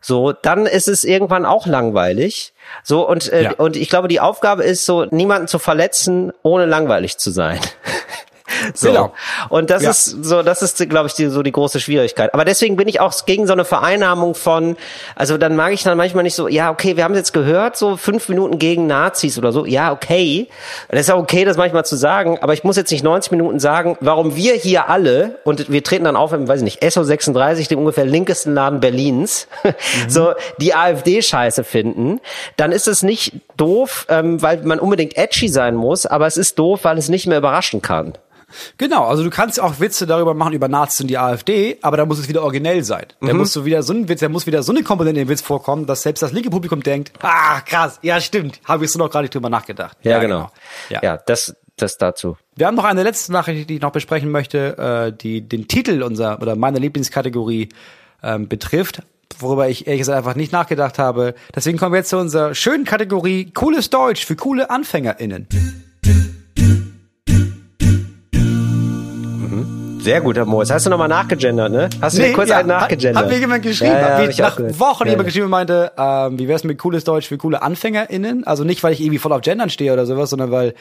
so, 0.00 0.32
dann 0.32 0.66
ist 0.66 0.86
es 0.86 1.02
irgendwann 1.02 1.44
auch 1.44 1.66
langweilig. 1.66 2.52
So, 2.84 3.08
und, 3.08 3.32
äh, 3.32 3.42
ja. 3.42 3.52
und 3.54 3.76
ich 3.76 3.88
glaube, 3.88 4.08
die 4.08 4.20
Aufgabe 4.20 4.62
ist 4.62 4.86
so, 4.86 5.04
niemanden 5.06 5.48
zu 5.48 5.58
verletzen, 5.58 6.32
ohne 6.42 6.66
langweilig 6.66 7.18
zu 7.18 7.30
sein. 7.30 7.58
So. 8.74 8.88
Genau. 8.88 9.12
Und 9.48 9.70
das 9.70 9.82
ja. 9.82 9.90
ist 9.90 10.24
so, 10.24 10.42
das 10.42 10.60
ist, 10.60 10.88
glaube 10.90 11.06
ich, 11.06 11.14
die, 11.14 11.28
so 11.28 11.42
die 11.42 11.52
große 11.52 11.80
Schwierigkeit. 11.80 12.34
Aber 12.34 12.44
deswegen 12.44 12.76
bin 12.76 12.88
ich 12.88 13.00
auch 13.00 13.14
gegen 13.24 13.46
so 13.46 13.52
eine 13.52 13.64
Vereinnahmung 13.64 14.34
von, 14.34 14.76
also 15.14 15.38
dann 15.38 15.56
mag 15.56 15.72
ich 15.72 15.82
dann 15.82 15.96
manchmal 15.96 16.24
nicht 16.24 16.34
so, 16.34 16.48
ja, 16.48 16.70
okay, 16.70 16.96
wir 16.96 17.04
haben 17.04 17.14
jetzt 17.14 17.32
gehört, 17.32 17.76
so 17.76 17.96
fünf 17.96 18.28
Minuten 18.28 18.58
gegen 18.58 18.86
Nazis 18.86 19.38
oder 19.38 19.52
so. 19.52 19.64
Ja, 19.64 19.92
okay. 19.92 20.48
Das 20.88 21.00
ist 21.00 21.10
auch 21.10 21.18
okay, 21.18 21.44
das 21.44 21.56
manchmal 21.56 21.84
zu 21.84 21.96
sagen, 21.96 22.38
aber 22.40 22.52
ich 22.52 22.64
muss 22.64 22.76
jetzt 22.76 22.90
nicht 22.90 23.02
90 23.02 23.32
Minuten 23.32 23.60
sagen, 23.60 23.96
warum 24.00 24.36
wir 24.36 24.54
hier 24.54 24.88
alle, 24.88 25.38
und 25.44 25.70
wir 25.70 25.82
treten 25.82 26.04
dann 26.04 26.16
auf 26.16 26.32
im, 26.32 26.48
weiß 26.48 26.58
ich 26.60 26.64
nicht, 26.64 26.82
SO36, 26.82 27.68
dem 27.68 27.78
ungefähr 27.78 28.04
linkesten 28.04 28.54
Laden 28.54 28.80
Berlins, 28.80 29.48
mhm. 29.64 29.74
so 30.08 30.34
die 30.58 30.74
AfD 30.74 31.22
scheiße 31.22 31.64
finden, 31.64 32.20
dann 32.56 32.72
ist 32.72 32.88
es 32.88 33.02
nicht 33.02 33.34
doof, 33.56 34.06
ähm, 34.08 34.42
weil 34.42 34.62
man 34.62 34.78
unbedingt 34.78 35.16
edgy 35.16 35.48
sein 35.48 35.74
muss, 35.74 36.06
aber 36.06 36.26
es 36.26 36.36
ist 36.36 36.58
doof, 36.58 36.80
weil 36.82 36.98
es 36.98 37.08
nicht 37.08 37.26
mehr 37.26 37.38
überraschen 37.38 37.82
kann. 37.82 38.14
Genau, 38.78 39.06
also 39.06 39.22
du 39.22 39.30
kannst 39.30 39.60
auch 39.60 39.80
Witze 39.80 40.06
darüber 40.06 40.34
machen 40.34 40.52
über 40.52 40.68
Nazis 40.68 41.00
und 41.00 41.08
die 41.08 41.18
AfD, 41.18 41.78
aber 41.82 41.96
da 41.96 42.06
muss 42.06 42.18
es 42.18 42.28
wieder 42.28 42.42
originell 42.42 42.84
sein. 42.84 43.06
Da 43.20 43.32
mhm. 43.32 43.40
muss 43.40 43.52
so 43.52 43.64
wieder 43.64 43.82
so 43.82 43.92
ein 43.92 44.08
Witz, 44.08 44.20
da 44.20 44.28
muss 44.28 44.46
wieder 44.46 44.62
so 44.62 44.72
eine 44.72 44.82
Komponente 44.82 45.20
im 45.20 45.28
Witz 45.28 45.42
vorkommen, 45.42 45.86
dass 45.86 46.02
selbst 46.02 46.22
das 46.22 46.32
linke 46.32 46.50
Publikum 46.50 46.82
denkt, 46.82 47.12
ah, 47.22 47.60
krass, 47.60 47.98
ja 48.02 48.20
stimmt, 48.20 48.60
habe 48.64 48.84
ich 48.84 48.92
so 48.92 48.98
noch 48.98 49.10
gar 49.10 49.22
nicht 49.22 49.34
drüber 49.34 49.50
nachgedacht. 49.50 49.96
Ja, 50.02 50.12
ja 50.12 50.18
genau. 50.20 50.38
genau. 50.38 50.50
Ja. 50.90 51.00
ja, 51.02 51.16
das 51.16 51.56
das 51.76 51.98
dazu. 51.98 52.38
Wir 52.54 52.66
haben 52.66 52.74
noch 52.74 52.84
eine 52.84 53.02
letzte 53.02 53.32
Nachricht, 53.32 53.68
die 53.68 53.76
ich 53.76 53.82
noch 53.82 53.92
besprechen 53.92 54.30
möchte, 54.30 54.78
äh, 54.78 55.12
die 55.12 55.46
den 55.46 55.68
Titel 55.68 56.02
unserer 56.02 56.40
oder 56.40 56.56
meiner 56.56 56.78
Lieblingskategorie 56.78 57.68
ähm, 58.22 58.48
betrifft 58.48 59.02
worüber 59.38 59.68
ich 59.68 59.86
ehrlich 59.86 60.00
gesagt 60.00 60.16
einfach 60.16 60.34
nicht 60.34 60.52
nachgedacht 60.52 60.98
habe. 60.98 61.34
Deswegen 61.54 61.78
kommen 61.78 61.92
wir 61.92 61.98
jetzt 61.98 62.08
zu 62.10 62.16
unserer 62.18 62.54
schönen 62.54 62.84
Kategorie 62.84 63.50
Cooles 63.52 63.90
Deutsch 63.90 64.24
für 64.24 64.36
coole 64.36 64.70
AnfängerInnen. 64.70 65.46
Sehr 70.06 70.20
gut, 70.20 70.36
Herr 70.36 70.44
Moritz. 70.44 70.70
Hast 70.70 70.86
du 70.86 70.90
nochmal 70.90 71.08
nachgegendert, 71.08 71.72
ne? 71.72 71.90
Hast 72.00 72.16
du 72.16 72.22
nee, 72.22 72.32
kurz 72.32 72.48
ja, 72.48 72.58
einen 72.58 72.68
nachgegendert? 72.68 73.24
Hat, 73.24 73.28
mir 73.28 73.40
jemand 73.40 73.64
geschrieben, 73.64 73.90
ja, 73.90 74.10
ja, 74.10 74.18
hab 74.18 74.28
ich 74.28 74.38
nach 74.38 74.56
Wochen 74.78 75.02
ja. 75.06 75.10
jemand 75.10 75.26
geschrieben 75.26 75.46
und 75.46 75.50
meinte, 75.50 75.90
ähm, 75.98 76.38
wie 76.38 76.46
wär's 76.46 76.62
mit 76.62 76.78
cooles 76.78 77.02
Deutsch 77.02 77.26
für 77.26 77.38
coole 77.38 77.60
AnfängerInnen? 77.60 78.46
Also 78.46 78.62
nicht, 78.62 78.84
weil 78.84 78.92
ich 78.92 79.00
irgendwie 79.00 79.18
voll 79.18 79.32
auf 79.32 79.40
Gendern 79.40 79.68
stehe 79.68 79.92
oder 79.92 80.06
sowas, 80.06 80.30
sondern 80.30 80.52
weil, 80.52 80.74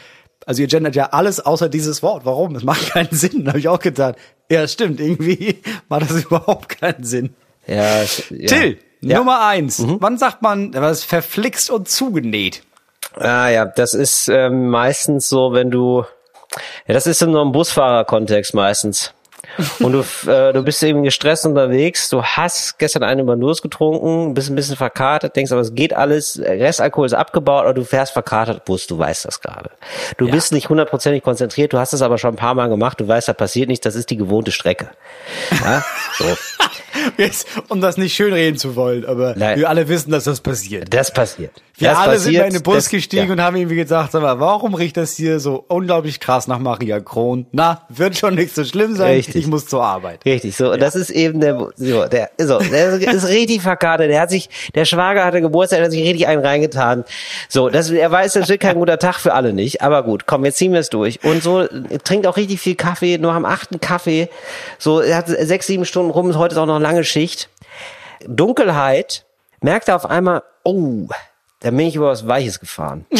also 0.46 0.62
ihr 0.62 0.68
gendert 0.68 0.96
ja 0.96 1.06
alles 1.06 1.40
außer 1.40 1.70
dieses 1.70 2.04
Wort. 2.04 2.24
Warum? 2.24 2.54
Das 2.54 2.64
macht 2.64 2.88
keinen 2.94 3.10
Sinn, 3.10 3.48
habe 3.48 3.58
ich 3.58 3.68
auch 3.68 3.80
gedacht. 3.80 4.14
Ja, 4.52 4.68
stimmt, 4.68 5.00
irgendwie 5.00 5.60
macht 5.90 6.04
das 6.04 6.24
überhaupt 6.26 6.80
keinen 6.80 7.04
Sinn. 7.04 7.34
Ja, 7.66 8.04
ja. 8.30 8.46
Till, 8.46 8.78
Nummer 9.02 9.44
eins. 9.44 9.80
Mhm. 9.80 9.98
Wann 10.02 10.20
sagt 10.20 10.44
man, 10.44 10.72
was 10.76 11.04
verflixt 11.04 11.72
und 11.72 11.90
zugenäht? 11.90 12.62
Ah 13.16 13.50
ja, 13.50 13.66
das 13.66 13.96
ist 13.96 14.28
ähm, 14.28 14.70
meistens 14.70 15.28
so, 15.30 15.52
wenn 15.52 15.72
du 15.72 16.06
ja, 16.88 16.94
das 16.94 17.08
ist 17.08 17.24
in 17.24 17.32
so 17.32 17.42
einem 17.42 17.52
Busfahrerkontext 17.52 18.54
meistens. 18.54 19.15
Und 19.80 19.92
du, 19.94 20.32
äh, 20.32 20.54
du 20.54 20.64
bist 20.64 20.82
eben 20.84 21.04
gestresst 21.04 21.46
unterwegs, 21.46 22.10
du 22.10 22.24
hast 22.24 22.78
gestern 22.80 23.04
einen 23.04 23.22
über 23.22 23.36
Durst 23.36 23.62
getrunken, 23.62 24.34
bist 24.34 24.50
ein 24.50 24.56
bisschen 24.56 24.76
verkatert, 24.76 25.36
denkst 25.36 25.52
aber, 25.52 25.62
es 25.62 25.74
geht 25.74 25.94
alles, 25.94 26.40
Restalkohol 26.40 27.06
ist 27.06 27.14
abgebaut, 27.14 27.64
aber 27.64 27.74
du 27.74 27.84
fährst 27.84 28.14
verkatert 28.14 28.66
Bus, 28.66 28.88
du 28.88 28.98
weißt 28.98 29.26
das 29.26 29.42
gerade. 29.42 29.72
Du 30.18 30.26
ja. 30.26 30.32
bist 30.32 30.52
nicht 30.52 30.70
hundertprozentig 30.70 31.24
konzentriert, 31.24 31.74
du 31.74 31.78
hast 31.78 31.94
es 31.94 32.02
aber 32.02 32.18
schon 32.18 32.34
ein 32.34 32.38
paar 32.38 32.56
Mal 32.56 32.68
gemacht, 32.68 33.00
du 33.00 33.08
weißt, 33.08 33.28
da 33.28 33.34
passiert 33.34 33.70
nichts, 33.70 33.84
das 33.84 33.96
ist 33.96 34.10
die 34.10 34.18
gewohnte 34.18 34.52
Strecke. 34.52 34.90
Ja? 35.64 35.84
So. 36.18 36.26
Jetzt, 37.18 37.48
um 37.70 37.82
das 37.82 37.98
nicht 37.98 38.16
schönreden 38.16 38.58
zu 38.58 38.76
wollen, 38.76 39.06
aber 39.06 39.36
Nein. 39.36 39.60
wir 39.60 39.70
alle 39.70 39.88
wissen, 39.88 40.12
dass 40.12 40.24
das 40.24 40.42
passiert. 40.42 40.94
Das 40.94 41.12
passiert. 41.12 41.52
Wir 41.78 41.90
das 41.90 41.98
alle 41.98 42.14
passiert, 42.14 42.36
sind 42.36 42.46
in 42.46 42.54
den 42.54 42.64
Bus 42.64 42.76
das- 42.76 42.90
gestiegen 42.90 43.28
ja. 43.28 43.34
und 43.34 43.42
haben 43.42 43.56
irgendwie 43.56 43.76
gesagt, 43.76 44.14
sag 44.14 44.22
mal, 44.22 44.40
warum 44.40 44.74
riecht 44.76 44.98
das 44.98 45.14
hier 45.14 45.40
so 45.40 45.64
unglaublich 45.68 46.20
krass 46.20 46.48
nach 46.48 46.60
Maria 46.60 47.00
Kron? 47.00 47.48
Na, 47.52 47.82
wird 47.90 48.18
schon 48.18 48.36
nicht 48.36 48.56
so 48.56 48.64
schlimm 48.64 48.96
sein. 48.96 49.16
Richtig. 49.16 49.35
Ich 49.36 49.48
muss 49.48 49.66
zur 49.66 49.84
Arbeit. 49.84 50.24
Richtig, 50.26 50.56
so, 50.56 50.72
und 50.72 50.82
das 50.82 50.96
ist 50.96 51.10
eben 51.10 51.42
der, 51.42 51.70
so, 51.76 52.06
der, 52.06 52.30
so, 52.38 52.60
der 52.60 52.94
ist 53.14 53.28
richtig 53.28 53.62
verkadert, 53.62 54.10
der 54.10 54.22
hat 54.22 54.30
sich, 54.30 54.50
der 54.74 54.86
Schwager 54.86 55.26
hatte 55.26 55.42
Geburtstag, 55.42 55.80
der 55.80 55.86
hat 55.86 55.92
sich 55.92 56.04
richtig 56.04 56.28
einen 56.28 56.44
reingetan. 56.44 57.04
So, 57.50 57.70
das, 57.70 57.90
er 57.90 58.10
weiß, 58.10 58.34
das 58.34 58.48
wird 58.48 58.62
kein 58.62 58.78
guter 58.78 58.98
Tag 58.98 59.16
für 59.16 59.34
alle 59.34 59.52
nicht, 59.52 59.82
aber 59.82 60.04
gut, 60.04 60.26
komm, 60.26 60.46
jetzt 60.46 60.58
ziehen 60.58 60.72
wir 60.72 60.80
es 60.80 60.90
durch. 60.90 61.24
Und 61.24 61.44
so, 61.44 61.68
trinkt 62.04 62.28
auch 62.28 62.38
richtig 62.38 62.62
viel 62.62 62.76
Kaffee, 62.76 63.18
nur 63.18 63.34
am 63.34 63.46
achten 63.46 63.82
Kaffee, 63.82 64.30
so, 64.80 65.02
er 65.02 65.18
hat 65.18 65.28
sechs, 65.28 65.68
sieben 65.68 65.86
Stunden 65.86 66.12
rum, 66.12 66.36
heute 66.38 66.56
ist 66.56 66.60
auch 66.60 66.66
noch 66.66 66.80
lange 66.80 67.04
Schicht. 67.04 67.50
Dunkelheit, 68.26 69.26
merkt 69.60 69.90
er 69.90 69.98
auf 69.98 70.06
einmal, 70.06 70.44
oh, 70.64 71.08
da 71.60 71.72
bin 71.72 71.82
ich 71.82 71.96
über 71.96 72.08
was 72.08 72.28
Weiches 72.28 72.60
gefahren. 72.60 73.06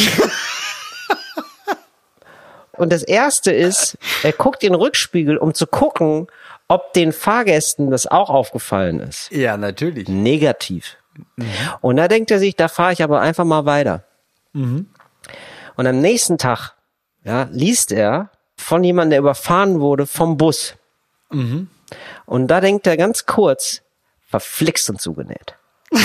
Und 2.78 2.92
das 2.92 3.02
erste 3.02 3.52
ist, 3.52 3.98
er 4.22 4.32
guckt 4.32 4.62
in 4.62 4.72
den 4.72 4.80
Rückspiegel, 4.80 5.36
um 5.36 5.54
zu 5.54 5.66
gucken, 5.66 6.26
ob 6.68 6.92
den 6.92 7.12
Fahrgästen 7.12 7.90
das 7.90 8.06
auch 8.06 8.30
aufgefallen 8.30 9.00
ist. 9.00 9.30
Ja, 9.30 9.56
natürlich. 9.56 10.08
Negativ. 10.08 10.96
Und 11.80 11.96
da 11.96 12.08
denkt 12.08 12.30
er 12.30 12.38
sich, 12.38 12.56
da 12.56 12.68
fahre 12.68 12.92
ich 12.92 13.02
aber 13.02 13.20
einfach 13.20 13.44
mal 13.44 13.64
weiter. 13.64 14.04
Und 15.76 15.86
am 15.86 16.00
nächsten 16.00 16.38
Tag, 16.38 16.74
ja, 17.24 17.48
liest 17.50 17.92
er 17.92 18.30
von 18.56 18.82
jemandem, 18.82 19.10
der 19.10 19.18
überfahren 19.20 19.80
wurde 19.80 20.06
vom 20.06 20.36
Bus. 20.36 20.74
Und 22.26 22.48
da 22.48 22.60
denkt 22.60 22.86
er 22.86 22.96
ganz 22.96 23.26
kurz, 23.26 23.82
verflixt 24.28 24.90
und 24.90 25.00
zugenäht. 25.00 25.54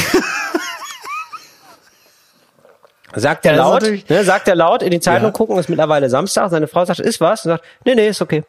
Sagt 3.15 3.45
er 3.45 3.55
laut, 3.55 3.83
ne, 4.09 4.23
sagt 4.23 4.47
er 4.47 4.55
laut, 4.55 4.81
in 4.83 4.91
die 4.91 4.99
Zeitung 4.99 5.27
Ja. 5.29 5.31
gucken, 5.31 5.57
ist 5.57 5.69
mittlerweile 5.69 6.09
Samstag, 6.09 6.49
seine 6.49 6.67
Frau 6.67 6.85
sagt, 6.85 6.99
ist 6.99 7.19
was? 7.19 7.45
Und 7.45 7.51
sagt, 7.51 7.63
nee, 7.85 7.95
nee, 7.95 8.07
ist 8.07 8.21
okay. 8.21 8.43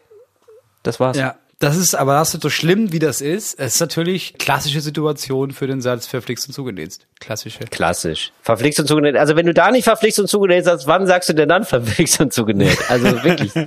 Das 0.82 1.00
war's. 1.00 1.16
Ja. 1.16 1.36
Das 1.58 1.76
ist, 1.76 1.94
aber 1.94 2.14
das 2.14 2.34
ist 2.34 2.42
so 2.42 2.50
schlimm, 2.50 2.92
wie 2.92 2.98
das 2.98 3.20
ist. 3.20 3.56
Es 3.60 3.74
ist 3.74 3.80
natürlich 3.80 4.34
klassische 4.36 4.80
Situation 4.80 5.52
für 5.52 5.68
den 5.68 5.80
Satz 5.80 6.08
verflixt 6.08 6.48
und 6.48 6.54
zugenäht. 6.54 6.98
Klassische. 7.20 7.60
Klassisch. 7.70 8.32
Verflixt 8.42 8.80
und 8.80 8.88
zugenäht. 8.88 9.16
Also 9.16 9.36
wenn 9.36 9.46
du 9.46 9.54
da 9.54 9.70
nicht 9.70 9.84
verflixt 9.84 10.18
und 10.18 10.26
zugenäht 10.26 10.64
sagst, 10.64 10.88
wann 10.88 11.06
sagst 11.06 11.28
du 11.28 11.34
denn 11.34 11.48
dann 11.48 11.64
verflixt 11.64 12.18
und 12.20 12.32
zugenäht? 12.32 12.78
Also 12.90 13.22
wirklich. 13.22 13.52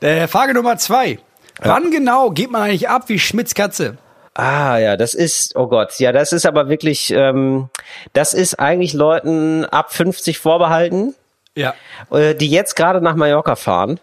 Äh, 0.00 0.26
Frage 0.26 0.52
Nummer 0.52 0.78
zwei. 0.78 1.20
Wann 1.60 1.92
genau 1.92 2.30
geht 2.30 2.50
man 2.50 2.62
eigentlich 2.62 2.88
ab 2.88 3.04
wie 3.06 3.20
Schmitz 3.20 3.54
Katze? 3.54 3.98
Ah 4.34 4.78
ja, 4.78 4.96
das 4.96 5.12
ist, 5.14 5.56
oh 5.56 5.66
Gott, 5.66 5.98
ja, 5.98 6.10
das 6.12 6.32
ist 6.32 6.46
aber 6.46 6.68
wirklich, 6.68 7.10
ähm, 7.12 7.68
das 8.14 8.32
ist 8.32 8.58
eigentlich 8.58 8.94
Leuten 8.94 9.64
ab 9.66 9.92
50 9.92 10.38
vorbehalten, 10.38 11.14
Ja. 11.54 11.74
äh, 12.10 12.34
die 12.34 12.48
jetzt 12.48 12.74
gerade 12.74 13.02
nach 13.02 13.14
Mallorca 13.14 13.56
fahren. 13.56 14.00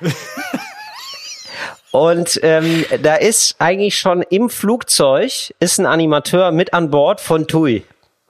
Und 1.90 2.38
ähm, 2.42 2.84
da 3.02 3.14
ist 3.14 3.56
eigentlich 3.58 3.98
schon 3.98 4.20
im 4.22 4.50
Flugzeug 4.50 5.54
ist 5.60 5.78
ein 5.78 5.86
Animateur 5.86 6.52
mit 6.52 6.74
an 6.74 6.90
Bord 6.90 7.22
von 7.22 7.46
TUI. 7.46 7.84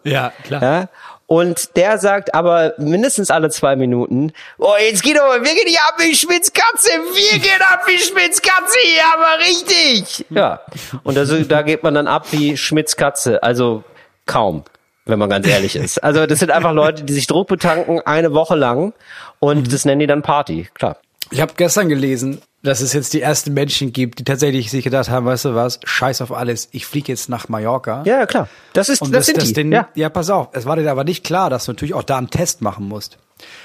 Ja, 0.04 0.32
klar. 0.44 0.62
Ja? 0.62 0.88
Und 1.28 1.76
der 1.76 1.98
sagt 1.98 2.34
aber 2.34 2.74
mindestens 2.78 3.32
alle 3.32 3.50
zwei 3.50 3.74
Minuten, 3.74 4.32
oh, 4.58 4.74
jetzt 4.78 5.02
geht 5.02 5.18
aber, 5.20 5.42
wir 5.42 5.54
gehen 5.54 5.66
hier 5.66 5.80
ab 5.88 5.96
wie 5.98 6.14
Spitzkatze, 6.14 6.88
wir 6.88 7.38
gehen 7.40 7.62
ab 7.68 7.82
wie 7.86 7.98
Spitzkatze, 7.98 8.78
hier 8.84 9.02
aber 9.12 9.44
richtig. 9.44 10.24
Ja. 10.30 10.60
Und 11.02 11.16
das, 11.16 11.32
da 11.48 11.62
geht 11.62 11.82
man 11.82 11.94
dann 11.94 12.06
ab 12.06 12.26
wie 12.30 12.56
Schmitzkatze, 12.56 13.42
also 13.42 13.82
kaum, 14.26 14.62
wenn 15.04 15.18
man 15.18 15.28
ganz 15.28 15.48
ehrlich 15.48 15.74
ist. 15.74 16.02
Also 16.02 16.26
das 16.26 16.38
sind 16.38 16.52
einfach 16.52 16.72
Leute, 16.72 17.02
die 17.02 17.12
sich 17.12 17.26
Druck 17.26 17.48
betanken 17.48 18.00
eine 18.02 18.32
Woche 18.32 18.54
lang 18.54 18.92
und 19.40 19.72
das 19.72 19.84
nennen 19.84 19.98
die 19.98 20.06
dann 20.06 20.22
Party, 20.22 20.68
klar. 20.74 20.96
Ich 21.32 21.40
habe 21.40 21.54
gestern 21.56 21.88
gelesen, 21.88 22.40
dass 22.66 22.80
es 22.80 22.92
jetzt 22.92 23.12
die 23.12 23.20
ersten 23.20 23.54
Menschen 23.54 23.92
gibt, 23.92 24.18
die 24.18 24.24
tatsächlich 24.24 24.70
sich 24.70 24.84
gedacht 24.84 25.08
haben, 25.08 25.24
weißt 25.26 25.46
du 25.46 25.54
was, 25.54 25.80
scheiß 25.84 26.20
auf 26.20 26.32
alles, 26.32 26.68
ich 26.72 26.86
fliege 26.86 27.12
jetzt 27.12 27.28
nach 27.28 27.48
Mallorca. 27.48 28.02
Ja, 28.04 28.18
ja, 28.18 28.26
klar. 28.26 28.48
Das 28.72 28.88
ist, 28.88 29.02
Und 29.02 29.12
das, 29.12 29.20
das, 29.20 29.26
sind 29.26 29.38
das 29.38 29.44
die. 29.48 29.52
Den, 29.54 29.72
ja. 29.72 29.88
ja. 29.94 30.08
pass 30.08 30.30
auf, 30.30 30.48
es 30.52 30.66
war 30.66 30.76
dir 30.76 30.90
aber 30.90 31.04
nicht 31.04 31.24
klar, 31.24 31.50
dass 31.50 31.66
du 31.66 31.72
natürlich 31.72 31.94
auch 31.94 32.02
da 32.02 32.18
einen 32.18 32.30
Test 32.30 32.62
machen 32.62 32.88
musst. 32.88 33.18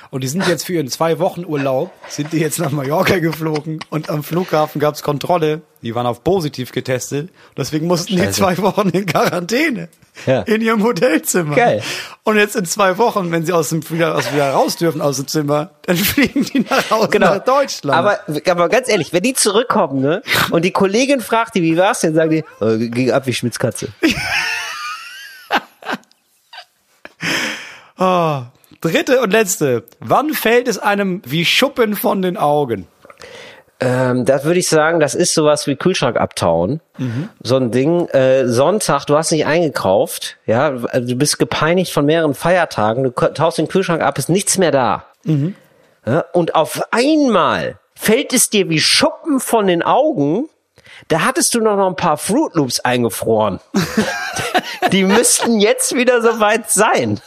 Und 0.09 0.23
die 0.23 0.27
sind 0.27 0.47
jetzt 0.47 0.65
für 0.65 0.73
ihren 0.73 0.89
zwei 0.89 1.19
Wochen 1.19 1.45
Urlaub, 1.45 1.91
sind 2.09 2.33
die 2.33 2.39
jetzt 2.39 2.59
nach 2.59 2.71
Mallorca 2.71 3.19
geflogen 3.19 3.79
und 3.89 4.09
am 4.09 4.23
Flughafen 4.23 4.79
gab's 4.79 5.01
Kontrolle. 5.01 5.61
Die 5.81 5.95
waren 5.95 6.05
auf 6.05 6.23
positiv 6.23 6.71
getestet. 6.71 7.29
Deswegen 7.57 7.87
mussten 7.87 8.15
die 8.15 8.21
Scheiße. 8.21 8.33
zwei 8.33 8.57
Wochen 8.57 8.89
in 8.89 9.05
Quarantäne. 9.05 9.89
Ja. 10.25 10.41
In 10.41 10.61
ihrem 10.61 10.83
Hotelzimmer. 10.83 11.55
Geil. 11.55 11.81
Und 12.23 12.37
jetzt 12.37 12.55
in 12.55 12.65
zwei 12.65 12.97
Wochen, 12.97 13.31
wenn 13.31 13.45
sie 13.45 13.53
aus 13.53 13.69
dem 13.69 13.87
wieder, 13.89 14.15
aus, 14.15 14.31
wieder 14.31 14.51
raus 14.51 14.75
dürfen 14.75 15.01
aus 15.01 15.17
dem 15.17 15.27
Zimmer, 15.27 15.71
dann 15.83 15.97
fliegen 15.97 16.43
die 16.43 16.59
nach 16.59 16.91
Hause 16.91 17.19
nach 17.19 17.43
Deutschland. 17.43 17.97
Aber, 17.97 18.19
aber 18.49 18.69
ganz 18.69 18.89
ehrlich, 18.89 19.13
wenn 19.13 19.23
die 19.23 19.33
zurückkommen, 19.33 20.01
ne, 20.01 20.21
und 20.51 20.63
die 20.63 20.71
Kollegin 20.71 21.21
fragt 21.21 21.55
die, 21.55 21.61
wie 21.61 21.77
war's 21.77 22.01
denn, 22.01 22.13
sagen 22.13 22.29
die, 22.29 22.43
äh, 22.63 22.89
ging 22.89 23.11
ab 23.11 23.25
wie 23.25 23.33
Schmitzkatze. 23.33 23.89
Ah, 27.97 28.47
dritte 28.81 29.21
und 29.21 29.29
letzte. 29.29 29.83
Wann 29.99 30.33
fällt 30.33 30.67
es 30.67 30.79
einem 30.79 31.21
wie 31.23 31.45
Schuppen 31.45 31.95
von 31.95 32.23
den 32.23 32.35
Augen? 32.35 32.87
Ähm, 33.81 34.25
das 34.25 34.45
würde 34.45 34.59
ich 34.59 34.69
sagen, 34.69 34.99
das 34.99 35.15
ist 35.15 35.33
sowas 35.33 35.65
wie 35.65 35.75
Kühlschrank 35.75 36.15
abtauen. 36.15 36.81
So 37.41 37.57
ein 37.57 37.71
Ding. 37.71 38.07
Äh, 38.09 38.47
Sonntag, 38.47 39.05
du 39.05 39.17
hast 39.17 39.31
nicht 39.31 39.47
eingekauft, 39.47 40.37
ja, 40.45 40.69
du 40.69 41.15
bist 41.15 41.39
gepeinigt 41.39 41.91
von 41.91 42.05
mehreren 42.05 42.35
Feiertagen, 42.35 43.03
du 43.03 43.09
taust 43.09 43.57
den 43.57 43.67
Kühlschrank 43.67 44.01
ab, 44.03 44.17
ist 44.19 44.29
nichts 44.29 44.57
mehr 44.59 44.71
da. 44.71 45.05
Ja, 46.05 46.25
und 46.33 46.53
auf 46.55 46.81
einmal 46.91 47.79
fällt 47.95 48.33
es 48.33 48.49
dir 48.49 48.69
wie 48.69 48.79
Schuppen 48.79 49.39
von 49.39 49.67
den 49.67 49.81
Augen. 49.83 50.47
Da 51.07 51.21
hattest 51.21 51.55
du 51.55 51.59
noch 51.61 51.77
ein 51.87 51.95
paar 51.95 52.17
Fruit 52.17 52.53
Loops 52.53 52.79
eingefroren. 52.81 53.59
Die 54.91 55.03
müssten 55.03 55.59
jetzt 55.59 55.95
wieder 55.95 56.21
soweit 56.21 56.69
sein. 56.69 57.19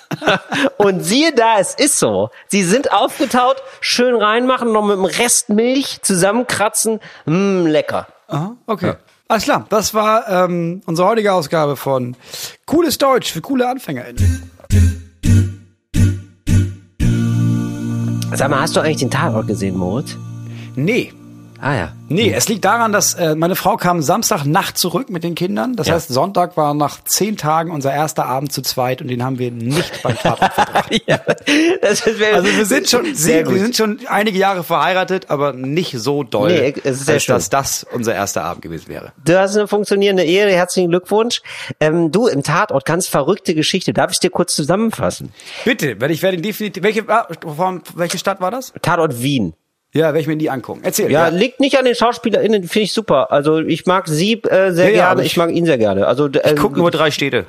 Und 0.76 1.00
siehe 1.00 1.32
da, 1.32 1.58
es 1.58 1.74
ist 1.74 1.98
so. 1.98 2.30
Sie 2.48 2.62
sind 2.62 2.92
aufgetaut, 2.92 3.56
schön 3.80 4.14
reinmachen, 4.14 4.72
noch 4.72 4.84
mit 4.84 4.96
dem 4.96 5.04
Rest 5.04 5.48
Milch 5.48 6.02
zusammenkratzen. 6.02 7.00
Mmm, 7.26 7.66
lecker. 7.66 8.06
Aha, 8.28 8.56
okay. 8.66 8.94
Alles 9.26 9.44
klar, 9.44 9.66
das 9.70 9.94
war 9.94 10.28
ähm, 10.28 10.82
unsere 10.86 11.08
heutige 11.08 11.32
Ausgabe 11.32 11.76
von 11.76 12.14
Cooles 12.66 12.98
Deutsch 12.98 13.32
für 13.32 13.40
coole 13.40 13.68
AnfängerInnen. 13.68 14.50
Sag 18.34 18.50
mal, 18.50 18.60
hast 18.60 18.76
du 18.76 18.80
eigentlich 18.80 18.98
den 18.98 19.10
Tatort 19.10 19.46
gesehen, 19.46 19.76
Moritz? 19.76 20.16
Nee. 20.76 21.12
Ah 21.60 21.74
ja. 21.74 21.92
Nee, 22.08 22.32
es 22.34 22.48
liegt 22.48 22.64
daran, 22.66 22.92
dass 22.92 23.14
äh, 23.14 23.34
meine 23.34 23.56
Frau 23.56 23.76
kam 23.78 24.02
Samstagnacht 24.02 24.76
zurück 24.76 25.08
mit 25.08 25.24
den 25.24 25.34
Kindern. 25.34 25.74
Das 25.76 25.86
Ja. 25.86 25.94
heißt, 25.94 26.08
Sonntag 26.08 26.56
war 26.58 26.74
nach 26.74 27.02
zehn 27.04 27.36
Tagen 27.38 27.70
unser 27.70 27.92
erster 27.92 28.26
Abend 28.26 28.52
zu 28.52 28.60
zweit 28.60 29.00
und 29.00 29.08
den 29.08 29.24
haben 29.24 29.38
wir 29.38 29.50
nicht 29.50 30.02
beim 30.02 30.16
Tatort 30.16 30.52
verbracht. 30.54 30.90
ja 31.06 31.18
Also 31.82 32.06
wir 32.18 32.66
sind 32.66 32.90
schon, 32.90 33.14
sehr 33.14 33.38
wir 33.46 33.52
gut. 33.52 33.58
sind 33.58 33.76
schon 33.76 33.98
einige 34.08 34.38
Jahre 34.38 34.62
verheiratet, 34.64 35.30
aber 35.30 35.52
nicht 35.54 35.98
so 35.98 36.22
doll, 36.22 36.52
Nee, 36.52 36.74
es 36.84 36.98
ist 37.00 37.06
sehr 37.06 37.14
als 37.14 37.24
schön. 37.24 37.34
dass 37.36 37.48
das 37.50 37.86
unser 37.92 38.14
erster 38.14 38.44
Abend 38.44 38.62
gewesen 38.62 38.88
wäre. 38.88 39.12
Du 39.24 39.38
hast 39.38 39.56
eine 39.56 39.66
funktionierende 39.66 40.24
Ehe, 40.24 40.46
herzlichen 40.50 40.90
Glückwunsch. 40.90 41.40
Ähm, 41.80 42.12
du 42.12 42.26
im 42.26 42.42
Tatort, 42.42 42.84
ganz 42.84 43.06
verrückte 43.06 43.54
Geschichte. 43.54 43.94
Darf 43.94 44.10
ich 44.12 44.20
dir 44.20 44.30
kurz 44.30 44.54
zusammenfassen? 44.54 45.32
Bitte, 45.64 45.98
weil 46.00 46.10
ich 46.10 46.22
werde 46.22 46.36
definitiv. 46.38 46.82
Welche, 46.82 47.04
ah, 47.08 47.26
welche 47.94 48.18
Stadt 48.18 48.40
war 48.42 48.50
das? 48.50 48.72
Tatort 48.82 49.22
Wien. 49.22 49.54
Ja, 49.94 50.06
werde 50.06 50.18
ich 50.20 50.26
mir 50.26 50.36
die 50.36 50.50
angucken. 50.50 50.80
Erzähl. 50.82 51.10
Ja, 51.10 51.28
liegt 51.28 51.60
nicht 51.60 51.78
an 51.78 51.84
den 51.84 51.94
SchauspielerInnen, 51.94 52.64
finde 52.64 52.84
ich 52.84 52.92
super. 52.92 53.30
Also 53.30 53.60
ich 53.60 53.86
mag 53.86 54.08
sie 54.08 54.34
äh, 54.42 54.72
sehr 54.72 54.90
Ja, 54.90 54.96
ja, 54.96 55.06
gerne, 55.06 55.20
ich, 55.22 55.28
ich- 55.28 55.36
mag 55.36 55.50
ihn 55.52 55.64
sehr 55.66 55.78
gerne. 55.78 56.06
Also 56.08 56.26
äh, 56.26 56.52
ich 56.54 56.56
guck 56.60 56.76
nur 56.76 56.90
drei 56.90 57.10
Städte. 57.12 57.46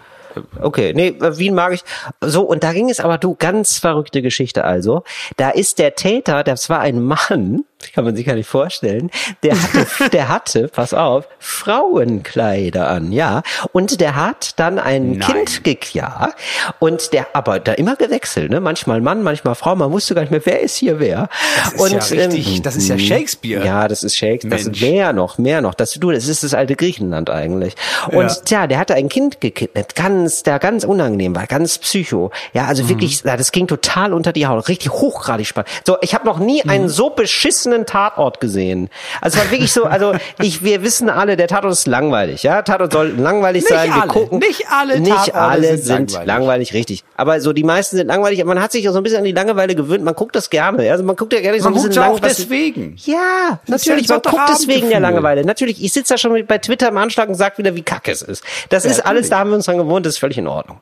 Okay, 0.62 0.92
nee, 0.94 1.08
äh, 1.22 1.38
Wien 1.38 1.56
mag 1.56 1.74
ich. 1.74 1.82
So, 2.22 2.42
und 2.44 2.64
da 2.64 2.74
ging 2.74 2.90
es 2.90 3.00
aber, 3.00 3.18
du, 3.18 3.36
ganz 3.36 3.78
verrückte 3.80 4.22
Geschichte 4.22 4.64
also. 4.66 5.04
Da 5.38 5.50
ist 5.50 5.80
der 5.80 5.96
Täter, 5.96 6.44
das 6.44 6.70
war 6.70 6.82
ein 6.82 7.02
Mann, 7.02 7.64
kann 7.94 8.06
man 8.06 8.16
sich 8.16 8.26
gar 8.26 8.36
nicht 8.36 8.50
vorstellen, 8.50 9.12
der 9.44 9.62
hatte, 9.62 10.10
der 10.12 10.30
hatte, 10.30 10.68
pass 10.68 10.94
auf, 10.94 11.28
Frauenkleider 11.40 12.88
an, 12.88 13.12
ja. 13.12 13.44
Und 13.72 14.02
der 14.02 14.16
hat 14.16 14.60
dann 14.60 14.80
ein 14.80 15.18
Nein. 15.18 15.20
Kind 15.20 15.64
gekriegt, 15.64 15.94
ja. 15.94 16.34
Und 16.80 17.14
der, 17.14 17.28
aber 17.34 17.60
da 17.60 17.74
immer 17.74 17.96
gewechselt, 17.96 18.50
ne? 18.52 18.60
Manchmal 18.60 19.02
Mann, 19.02 19.24
manchmal 19.24 19.56
Frau, 19.56 19.76
man 19.76 19.92
wusste 19.92 20.16
gar 20.16 20.22
nicht 20.22 20.32
mehr, 20.32 20.46
wer 20.46 20.62
ist 20.62 20.76
hier 20.78 21.00
wer. 21.00 21.30
Das 21.64 21.74
ist 21.74 21.82
und, 21.82 21.92
ja 22.20 22.26
richtig, 22.26 22.62
das 22.62 22.76
ist 22.76 22.88
ja 22.88 22.98
Shakespeare. 22.98 23.66
Ja, 23.66 23.88
das 23.88 24.04
ist 24.04 24.16
Shakespeare. 24.16 24.52
Das 24.56 24.62
ist 24.62 24.68
Mensch. 24.68 24.82
mehr 24.82 25.14
noch, 25.14 25.38
mehr 25.38 25.62
noch. 25.62 25.74
Das, 25.74 25.94
du, 25.94 26.12
das 26.12 26.28
ist 26.28 26.44
das 26.44 26.54
alte 26.54 26.76
Griechenland 26.76 27.30
eigentlich. 27.30 27.76
Und 28.08 28.28
Ja. 28.30 28.36
tja, 28.46 28.68
der 28.68 28.80
hatte 28.80 28.96
ein 28.96 29.10
Kind 29.10 29.42
gekidnappt, 29.42 29.96
ganz, 29.96 30.44
der 30.44 30.60
ganz 30.60 30.84
unangenehm 30.84 31.36
war, 31.36 31.48
ganz 31.48 31.78
psycho. 31.78 32.32
Ja, 32.54 32.66
also 32.66 32.88
wirklich, 32.90 33.24
ja, 33.24 33.36
das 33.38 33.52
ging 33.52 33.68
total 33.68 34.14
unter 34.14 34.32
die 34.32 34.48
Haut, 34.48 34.68
richtig 34.68 34.92
hochgradig 34.92 35.48
spannend. 35.48 35.70
So, 35.86 35.98
ich 36.02 36.14
habe 36.14 36.26
noch 36.26 36.40
nie 36.40 36.64
einen 36.64 36.90
so 36.90 37.10
beschissenen 37.10 37.75
einen 37.76 37.86
Tatort 37.86 38.40
gesehen. 38.40 38.90
Also 39.22 39.38
es 39.38 39.44
war 39.46 39.52
wirklich 39.52 39.72
so, 39.74 39.84
also 39.86 40.14
ich, 40.42 40.64
wir 40.64 40.82
wissen 40.84 41.10
alle, 41.10 41.38
der 41.38 41.48
Tatort 41.48 41.74
ist 41.74 41.88
langweilig, 41.88 42.44
ja. 42.44 42.62
Tatort 42.62 42.94
soll 42.94 43.10
langweilig 43.18 43.64
Nicht 43.64 43.70
sein. 43.74 43.90
Wir 43.90 44.02
alle, 44.02 44.08
gucken. 44.12 44.40
nicht 44.40 44.68
alle 44.70 45.00
Nicht 45.00 45.12
Tatorte 45.12 45.36
alle 45.36 45.78
sind 45.78 46.12
langweilig. 46.12 46.28
langweilig. 46.28 46.74
richtig. 46.74 47.04
Aber 47.18 47.40
so 47.42 47.54
die 47.54 47.64
meisten 47.64 47.98
sind 47.98 48.08
langweilig. 48.08 48.44
Man 48.46 48.62
hat 48.62 48.72
sich 48.72 48.88
auch 48.90 48.94
so 48.94 48.98
ein 49.00 49.04
bisschen 49.04 49.20
an 49.20 49.24
die 49.26 49.32
Langeweile 49.32 49.76
gewöhnt. 49.76 50.04
Man 50.04 50.16
guckt 50.16 50.36
das 50.36 50.50
gerne. 50.50 50.90
Also 50.92 51.04
man 51.04 51.16
guckt 51.16 51.34
ja 51.34 51.42
gerne 51.42 51.58
so 51.60 51.66
Man 51.66 51.74
ein 51.74 51.76
bisschen 51.76 51.90
guckt 51.90 51.96
ja 51.98 52.04
auch 52.12 52.20
lang, 52.20 52.30
was- 52.30 52.38
deswegen. 52.38 52.96
ja, 53.06 53.60
Das 53.68 53.82
ist 53.82 53.86
ja 53.88 53.94
natürlich. 53.96 54.12
ein 54.12 54.22
Man 54.26 54.32
guckt 54.34 54.50
deswegen 54.50 54.90
der 54.90 55.00
Langeweile. 55.00 55.46
Natürlich, 55.46 55.84
ich 55.84 55.94
sitze 55.94 56.14
da 56.14 56.18
schon 56.18 56.46
bei 56.48 56.58
Twitter 56.58 56.88
im 56.90 56.98
Anschlag 56.98 57.30
und 57.30 57.36
sag 57.36 57.58
wieder, 57.58 57.76
wie 57.76 57.82
kacke 57.84 58.12
es 58.12 58.22
ist. 58.22 58.44
Das 58.70 58.86
ist 58.86 59.00
alles, 59.00 59.04
natürlich. 59.06 59.30
da 59.30 59.40
haben 59.40 59.50
wir 59.52 59.56
uns 59.58 59.66
dran 59.66 59.78
gewohnt, 59.78 60.06
das 60.06 60.14
ist 60.14 60.20
völlig 60.20 60.38
in 60.38 60.48
Ordnung. 60.48 60.82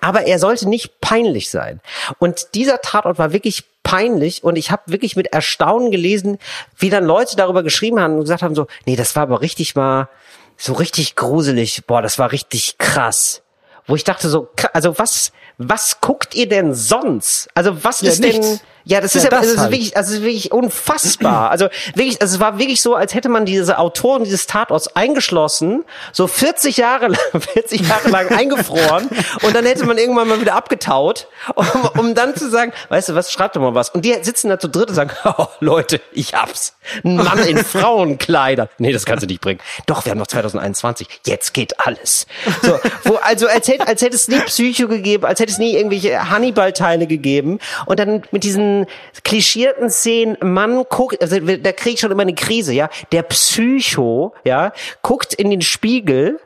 Aber 0.00 0.22
er 0.26 0.38
sollte 0.38 0.68
nicht 0.68 1.00
peinlich 1.00 1.50
sein. 1.50 1.80
Und 2.18 2.54
dieser 2.54 2.80
Tatort 2.80 3.18
war 3.18 3.32
wirklich 3.32 3.64
peinlich 3.86 4.42
und 4.42 4.56
ich 4.56 4.72
habe 4.72 4.82
wirklich 4.86 5.14
mit 5.14 5.28
Erstaunen 5.28 5.92
gelesen, 5.92 6.38
wie 6.76 6.90
dann 6.90 7.04
Leute 7.04 7.36
darüber 7.36 7.62
geschrieben 7.62 8.00
haben 8.00 8.14
und 8.14 8.22
gesagt 8.22 8.42
haben 8.42 8.56
so, 8.56 8.66
nee, 8.84 8.96
das 8.96 9.14
war 9.14 9.22
aber 9.22 9.42
richtig 9.42 9.76
mal 9.76 10.08
so 10.56 10.72
richtig 10.72 11.14
gruselig. 11.14 11.86
Boah, 11.86 12.02
das 12.02 12.18
war 12.18 12.32
richtig 12.32 12.78
krass. 12.78 13.42
Wo 13.86 13.94
ich 13.94 14.02
dachte 14.02 14.28
so, 14.28 14.48
also 14.72 14.98
was, 14.98 15.30
was 15.56 16.00
guckt 16.00 16.34
ihr 16.34 16.48
denn 16.48 16.74
sonst? 16.74 17.48
Also 17.54 17.84
was 17.84 18.00
Ja, 18.00 18.10
ist 18.10 18.24
denn, 18.24 18.30
nichts. 18.30 18.64
Ja, 18.88 19.00
das 19.00 19.16
ist 19.16 19.24
Ja, 19.24 19.30
ja, 19.30 19.30
das 19.30 19.40
das 19.40 19.50
ist 19.54 19.58
halt. 19.58 19.72
wirklich, 19.72 19.96
also 19.96 20.22
wirklich 20.22 20.52
unfassbar. 20.52 21.50
Also 21.50 21.66
wirklich, 21.96 22.22
also 22.22 22.36
es 22.36 22.40
war 22.40 22.60
wirklich 22.60 22.80
so, 22.80 22.94
als 22.94 23.14
hätte 23.14 23.28
man 23.28 23.44
diese 23.44 23.78
Autoren 23.80 24.22
dieses 24.22 24.46
Tatorts 24.46 24.94
eingeschlossen, 24.94 25.84
so 26.12 26.28
40 26.28 26.76
Jahre 26.76 27.08
lang, 27.08 27.18
40 27.40 27.80
Jahre 27.88 28.08
lang 28.10 28.28
eingefroren 28.30 29.08
und 29.42 29.56
dann 29.56 29.66
hätte 29.66 29.84
man 29.86 29.98
irgendwann 29.98 30.28
mal 30.28 30.40
wieder 30.40 30.54
abgetaut, 30.54 31.26
um, 31.56 31.66
um 31.98 32.14
dann 32.14 32.36
zu 32.36 32.48
sagen, 32.48 32.72
weißt 32.88 33.08
du 33.08 33.16
was, 33.16 33.32
schreib 33.32 33.54
doch 33.54 33.60
mal 33.60 33.74
was. 33.74 33.90
Und 33.90 34.04
die 34.04 34.14
sitzen 34.22 34.50
da 34.50 34.58
zu 34.60 34.68
dritt 34.68 34.88
und 34.88 34.94
sagen, 34.94 35.10
oh, 35.24 35.46
Leute, 35.58 36.00
ich 36.12 36.34
hab's. 36.34 36.76
Ein 37.04 37.16
Mann 37.16 37.40
in 37.40 37.58
Frauenkleider. 37.64 38.68
Nee, 38.78 38.92
das 38.92 39.04
kannst 39.04 39.24
du 39.24 39.26
nicht 39.26 39.40
bringen. 39.40 39.58
Doch, 39.86 40.04
wir 40.04 40.12
haben 40.12 40.18
noch 40.18 40.28
2021. 40.28 41.08
Jetzt 41.26 41.54
geht 41.54 41.74
alles. 41.84 42.28
So, 42.62 42.78
wo, 43.02 43.16
also 43.16 43.48
als 43.48 43.66
hätte, 43.66 43.88
als 43.88 44.00
hätte 44.02 44.14
es 44.14 44.28
nie 44.28 44.38
Psycho 44.42 44.86
gegeben, 44.86 45.24
als 45.24 45.40
hätte 45.40 45.50
es 45.50 45.58
nie 45.58 45.74
irgendwelche 45.74 46.30
Hannibal-Teile 46.30 47.08
gegeben. 47.08 47.58
Und 47.86 47.98
dann 47.98 48.22
mit 48.30 48.44
diesen 48.44 48.75
klischierten 49.24 49.88
Szenen, 49.88 50.36
Mann 50.42 50.84
guckt, 50.88 51.22
also 51.22 51.38
da 51.38 51.72
krieg 51.72 51.94
ich 51.94 52.00
schon 52.00 52.10
immer 52.10 52.22
eine 52.22 52.34
Krise, 52.34 52.74
ja. 52.74 52.90
Der 53.12 53.22
Psycho, 53.22 54.34
ja, 54.44 54.72
guckt 55.02 55.32
in 55.32 55.48
den 55.50 55.62
Spiegel, 55.62 56.38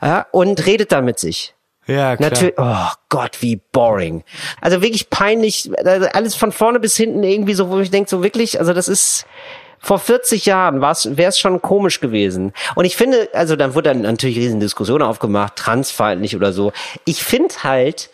ja, 0.00 0.26
und 0.30 0.64
redet 0.66 0.92
dann 0.92 1.04
mit 1.04 1.18
sich. 1.18 1.54
Ja, 1.86 2.16
klar. 2.16 2.30
Natürlich, 2.30 2.54
oh 2.58 2.92
Gott, 3.08 3.38
wie 3.40 3.60
boring. 3.72 4.22
Also 4.60 4.82
wirklich 4.82 5.10
peinlich, 5.10 5.70
also 5.84 6.06
alles 6.12 6.36
von 6.36 6.52
vorne 6.52 6.78
bis 6.78 6.96
hinten 6.96 7.24
irgendwie 7.24 7.54
so, 7.54 7.70
wo 7.70 7.80
ich 7.80 7.90
denke, 7.90 8.08
so 8.08 8.22
wirklich, 8.22 8.60
also 8.60 8.72
das 8.72 8.86
ist, 8.86 9.26
vor 9.80 9.98
40 9.98 10.46
Jahren 10.46 10.80
wäre 10.80 11.28
es 11.28 11.38
schon 11.40 11.60
komisch 11.60 11.98
gewesen. 11.98 12.52
Und 12.76 12.84
ich 12.84 12.96
finde, 12.96 13.28
also 13.32 13.56
dann 13.56 13.74
wurde 13.74 13.90
dann 13.90 14.02
natürlich 14.02 14.36
riesen 14.36 14.60
Diskussion 14.60 15.02
aufgemacht, 15.02 15.56
transfeindlich 15.56 16.36
oder 16.36 16.52
so. 16.52 16.72
Ich 17.04 17.24
finde 17.24 17.52
halt, 17.64 18.10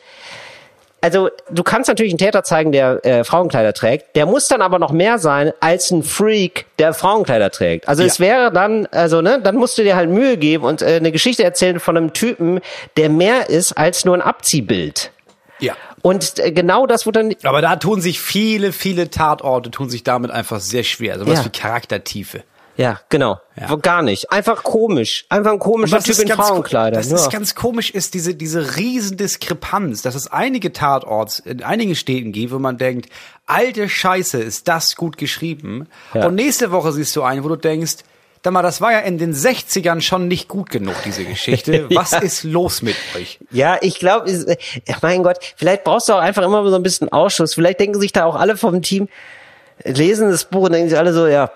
also 1.01 1.31
du 1.51 1.63
kannst 1.63 1.89
natürlich 1.89 2.13
einen 2.13 2.19
Täter 2.19 2.43
zeigen, 2.43 2.73
der 2.73 3.05
äh, 3.05 3.25
Frauenkleider 3.25 3.73
trägt, 3.73 4.17
der 4.17 4.27
muss 4.27 4.49
dann 4.49 4.63
aber 4.63 4.79
noch 4.79 4.91
mehr 4.93 5.19
sein 5.19 5.53
als 5.61 5.91
ein 5.91 6.03
Freak, 6.03 6.67
der 6.79 6.93
Frauenkleider 6.95 7.51
trägt. 7.51 7.89
Also 7.89 8.03
Ja. 8.03 8.09
es 8.09 8.19
wäre 8.21 8.51
dann, 8.53 8.87
also 8.91 9.21
ne, 9.23 9.41
dann 9.43 9.57
musst 9.57 9.79
du 9.79 9.83
dir 9.85 9.97
halt 9.97 10.11
Mühe 10.11 10.37
geben 10.37 10.65
und 10.65 10.83
äh, 10.83 10.97
eine 10.97 11.13
Geschichte 11.13 11.45
erzählen 11.45 11.81
von 11.81 11.97
einem 11.97 12.13
Typen, 12.13 12.61
der 12.97 13.11
mehr 13.11 13.49
ist 13.49 13.73
als 13.73 14.05
nur 14.05 14.15
ein 14.17 14.23
Abziehbild. 14.23 15.13
Ja. 15.61 15.75
Und 16.03 16.39
äh, 16.39 16.53
genau 16.53 16.87
das 16.87 17.07
wird 17.07 17.17
dann 17.17 17.35
Aber 17.43 17.61
da 17.61 17.77
tun 17.77 18.01
sich 18.01 18.21
viele, 18.21 18.73
viele 18.73 19.11
Tatorte 19.11 19.71
tun 19.71 19.91
sich 19.91 20.05
damit 20.05 20.31
einfach 20.31 20.61
sehr 20.61 20.85
schwer. 20.85 21.15
Also 21.15 21.27
was 21.27 21.41
Ja. 21.41 21.45
wie 21.45 21.51
Charaktertiefe. 21.51 22.43
Ja, 22.79 23.01
genau. 23.09 23.41
Ja. 23.61 23.75
Gar 23.77 24.03
nicht. 24.03 24.31
Einfach 24.31 24.63
komisch. 24.63 25.27
Einfach 25.29 25.51
ein 25.51 25.59
komischer 25.59 25.99
Typ 25.99 26.19
in 26.21 26.29
Frauenkleider. 26.29 26.97
Das 26.97 27.11
ja. 27.11 27.17
ist 27.17 27.31
ganz 27.31 27.57
komisch, 27.57 27.91
ist 27.91 28.15
diese, 28.15 28.37
diese 28.37 28.77
riesen 28.77 29.17
Diskrepanz, 29.17 30.03
dass 30.03 30.15
es 30.15 30.29
einige 30.31 30.73
Tatorts 30.73 31.41
in 31.41 31.65
einigen 31.65 31.97
Städten 31.97 32.31
gibt, 32.31 32.53
wo 32.53 32.61
man 32.61 32.79
denkt, 32.79 33.11
alte 33.47 33.89
Scheiße, 33.89 34.39
ist 34.41 34.69
das 34.69 34.95
gut 34.95 35.19
geschrieben. 35.19 35.89
Ja. 36.15 36.27
Und 36.27 36.37
nächste 36.37 36.71
Woche 36.71 36.93
siehst 36.93 37.15
du 37.17 37.23
einen, 37.23 37.43
wo 37.43 37.49
du 37.49 37.57
denkst, 37.57 37.97
Sag 38.49 38.55
mal, 38.55 38.63
das 38.63 38.81
war 38.81 38.93
ja 38.93 39.01
in 39.01 39.19
den 39.19 39.35
60ern 39.35 40.01
schon 40.01 40.27
nicht 40.27 40.49
gut 40.49 40.71
genug, 40.71 40.95
diese 41.05 41.23
Geschichte. 41.25 41.87
Was 41.95 42.13
Ja. 42.13 42.19
ist 42.21 42.45
los 42.45 42.81
mit 42.81 42.97
euch? 43.15 43.39
Ja, 43.51 43.77
ich 43.83 43.99
glaube, 43.99 44.33
mein 45.03 45.23
Gott, 45.23 45.37
vielleicht 45.57 45.85
brauchst 45.85 46.09
du 46.09 46.15
auch 46.15 46.21
einfach 46.21 46.45
immer 46.45 46.67
so 46.71 46.75
ein 46.75 46.83
bisschen 46.83 47.13
Ausschuss. 47.13 47.53
Vielleicht 47.53 47.79
denken 47.79 48.01
sich 48.01 48.13
da 48.13 48.25
auch 48.25 48.37
alle 48.37 48.57
vom 48.57 48.81
Team, 48.81 49.09
lesen 49.85 50.31
das 50.31 50.47
Buch 50.47 50.63
und 50.63 50.73
denken 50.73 50.89
sich 50.89 50.99
alle 50.99 51.13
so, 51.13 51.27
ja, 51.27 51.51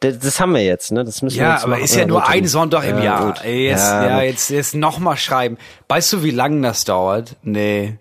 das, 0.00 0.18
das 0.18 0.40
haben 0.40 0.52
wir 0.54 0.62
jetzt, 0.64 0.92
ne? 0.92 1.04
Das 1.04 1.22
müssen 1.22 1.36
wir 1.36 1.44
Ja, 1.44 1.52
jetzt 1.54 1.64
aber 1.64 1.72
machen. 1.72 1.84
ist 1.84 1.94
ja 1.96 2.06
nur 2.06 2.20
gut, 2.20 2.30
ein 2.30 2.46
Sonntag 2.46 2.84
im 2.84 2.98
ja, 2.98 3.04
Jahr. 3.04 3.26
gut. 3.26 3.44
Ey, 3.44 3.66
jetzt, 3.68 3.80
ja, 3.88 4.06
ja, 4.06 4.22
jetzt, 4.22 4.50
jetzt 4.50 4.74
noch 4.74 4.98
mal 4.98 5.16
schreiben. 5.16 5.56
Weißt 5.88 6.12
du, 6.12 6.22
wie 6.22 6.30
lange 6.30 6.60
das 6.62 6.84
dauert? 6.84 7.36
Nee. 7.42 7.98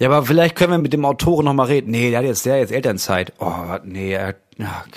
Ja, 0.00 0.08
aber 0.08 0.24
vielleicht 0.24 0.56
können 0.56 0.72
wir 0.72 0.78
mit 0.78 0.94
dem 0.94 1.04
Autoren 1.04 1.44
noch 1.44 1.52
mal 1.52 1.66
reden. 1.66 1.90
Nee, 1.90 2.08
der 2.08 2.20
hat 2.20 2.26
jetzt, 2.26 2.46
der 2.46 2.54
hat 2.54 2.60
jetzt 2.60 2.72
Elternzeit. 2.72 3.34
Oh, 3.38 3.76
nee, 3.84 4.14
er, 4.14 4.34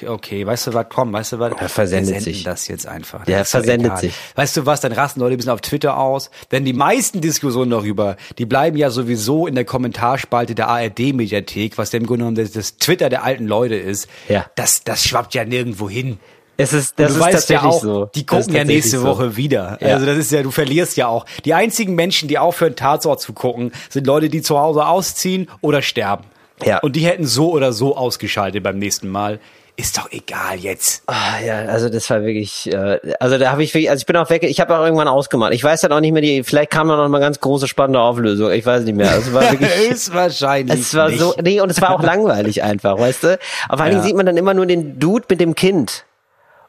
okay, 0.07 0.47
weißt 0.47 0.67
du 0.67 0.73
was, 0.73 0.85
komm, 0.87 1.11
weißt 1.11 1.33
du 1.33 1.39
was? 1.39 1.51
Er 1.59 1.67
versendet 1.67 2.21
sich. 2.21 2.43
das 2.45 2.69
jetzt 2.69 2.87
einfach. 2.87 3.25
Der 3.25 3.43
versendet 3.43 3.97
sich. 3.97 4.13
Weißt 4.35 4.55
du 4.55 4.65
was, 4.65 4.79
dann 4.79 4.93
rasten 4.93 5.19
Leute 5.19 5.33
ein 5.33 5.37
bisschen 5.37 5.51
auf 5.51 5.59
Twitter 5.59 5.97
aus. 5.97 6.31
Denn 6.53 6.63
die 6.63 6.71
meisten 6.71 7.19
Diskussionen 7.19 7.71
darüber, 7.71 8.15
die 8.37 8.45
bleiben 8.45 8.77
ja 8.77 8.89
sowieso 8.91 9.45
in 9.45 9.55
der 9.55 9.65
Kommentarspalte 9.65 10.55
der 10.55 10.69
ARD-Mediathek, 10.69 11.77
was 11.77 11.93
im 11.93 12.05
Grunde 12.05 12.19
genommen 12.19 12.37
das, 12.37 12.51
das 12.53 12.77
Twitter 12.77 13.09
der 13.09 13.25
alten 13.25 13.45
Leute 13.45 13.75
ist. 13.75 14.07
Ja. 14.29 14.45
Das, 14.55 14.85
das 14.85 15.03
schwappt 15.03 15.33
ja 15.33 15.43
nirgendwo 15.43 15.89
hin. 15.89 16.17
Es 16.55 16.71
ist, 16.73 16.99
das 16.99 17.13
du 17.13 17.19
ist 17.19 17.19
weißt 17.19 17.49
ja 17.49 17.59
tatsächlich 17.59 17.71
auch, 17.71 17.81
so. 17.81 18.05
die 18.13 18.25
gucken 18.25 18.53
ja 18.53 18.63
nächste 18.63 18.99
so. 18.99 19.05
Woche 19.07 19.35
wieder. 19.37 19.77
Ja. 19.81 19.95
Also 19.95 20.05
das 20.05 20.17
ist 20.17 20.31
ja, 20.31 20.43
du 20.43 20.51
verlierst 20.51 20.97
ja 20.97 21.07
auch. 21.07 21.25
Die 21.45 21.53
einzigen 21.53 21.95
Menschen, 21.95 22.27
die 22.27 22.37
aufhören, 22.37 22.75
Tatort 22.75 23.21
zu 23.21 23.33
gucken, 23.33 23.71
sind 23.89 24.05
Leute, 24.05 24.29
die 24.29 24.41
zu 24.41 24.59
Hause 24.59 24.85
ausziehen 24.85 25.49
oder 25.61 25.81
sterben. 25.81 26.25
Ja. 26.63 26.79
Und 26.79 26.95
die 26.95 27.05
hätten 27.05 27.25
so 27.25 27.51
oder 27.51 27.73
so 27.73 27.97
ausgeschaltet 27.97 28.63
beim 28.63 28.77
nächsten 28.77 29.09
Mal. 29.09 29.39
Ist 29.75 29.97
doch 29.97 30.11
egal 30.11 30.57
jetzt. 30.59 31.01
Ah, 31.07 31.39
ja, 31.43 31.61
also 31.65 31.89
das 31.89 32.07
war 32.11 32.21
wirklich, 32.23 32.71
äh, 32.71 32.99
also 33.19 33.39
da 33.39 33.51
habe 33.51 33.63
ich 33.63 33.73
wirklich, 33.73 33.89
also 33.89 34.01
ich 34.01 34.05
bin 34.05 34.15
auch 34.17 34.29
weg, 34.29 34.43
ich 34.43 34.59
habe 34.59 34.77
auch 34.77 34.83
irgendwann 34.83 35.07
ausgemacht. 35.07 35.51
Ich 35.51 35.63
weiß 35.63 35.81
dann 35.81 35.91
auch 35.93 35.99
nicht 35.99 36.11
mehr 36.11 36.21
die, 36.21 36.43
vielleicht 36.43 36.69
kam 36.69 36.89
da 36.89 36.95
noch 36.95 37.09
mal 37.09 37.17
ganz 37.19 37.39
große 37.39 37.67
spannende 37.67 37.99
Auflösung. 37.99 38.51
Ich 38.51 38.63
weiß 38.67 38.83
nicht 38.83 38.95
mehr. 38.95 39.09
Also 39.09 39.29
es 39.29 39.33
war 39.33 39.41
wirklich. 39.51 39.71
ist 39.89 40.13
wahrscheinlich. 40.13 40.79
Es 40.79 40.93
war 40.93 41.09
nicht. 41.09 41.19
so, 41.19 41.33
nee, 41.41 41.59
und 41.59 41.71
es 41.71 41.81
war 41.81 41.89
auch 41.95 42.03
langweilig 42.03 42.61
einfach, 42.61 42.99
weißt 42.99 43.23
du? 43.23 43.39
Auf 43.67 43.79
allen 43.79 43.89
Dingen 43.89 44.03
Ja. 44.03 44.07
sieht 44.07 44.15
man 44.15 44.27
dann 44.27 44.37
immer 44.37 44.53
nur 44.53 44.67
den 44.67 44.99
Dude 44.99 45.25
mit 45.27 45.41
dem 45.41 45.55
Kind. 45.55 46.05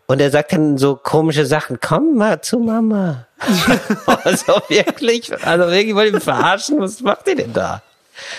Und 0.07 0.21
er 0.21 0.31
sagt 0.31 0.53
dann 0.53 0.77
so 0.77 0.97
komische 0.97 1.47
Sachen, 1.47 1.79
komm 1.81 2.17
mal 2.17 2.41
zu 2.43 2.59
Mama. 2.59 3.27
also 4.07 4.61
wirklich, 4.69 5.33
also 5.47 5.71
wirklich 5.71 5.95
wollt 5.95 6.09
ihr 6.09 6.15
mich 6.15 6.25
verarschen, 6.25 6.79
was 6.81 7.01
macht 7.01 7.27
ihr 7.27 7.37
denn 7.37 7.53
da? 7.53 7.83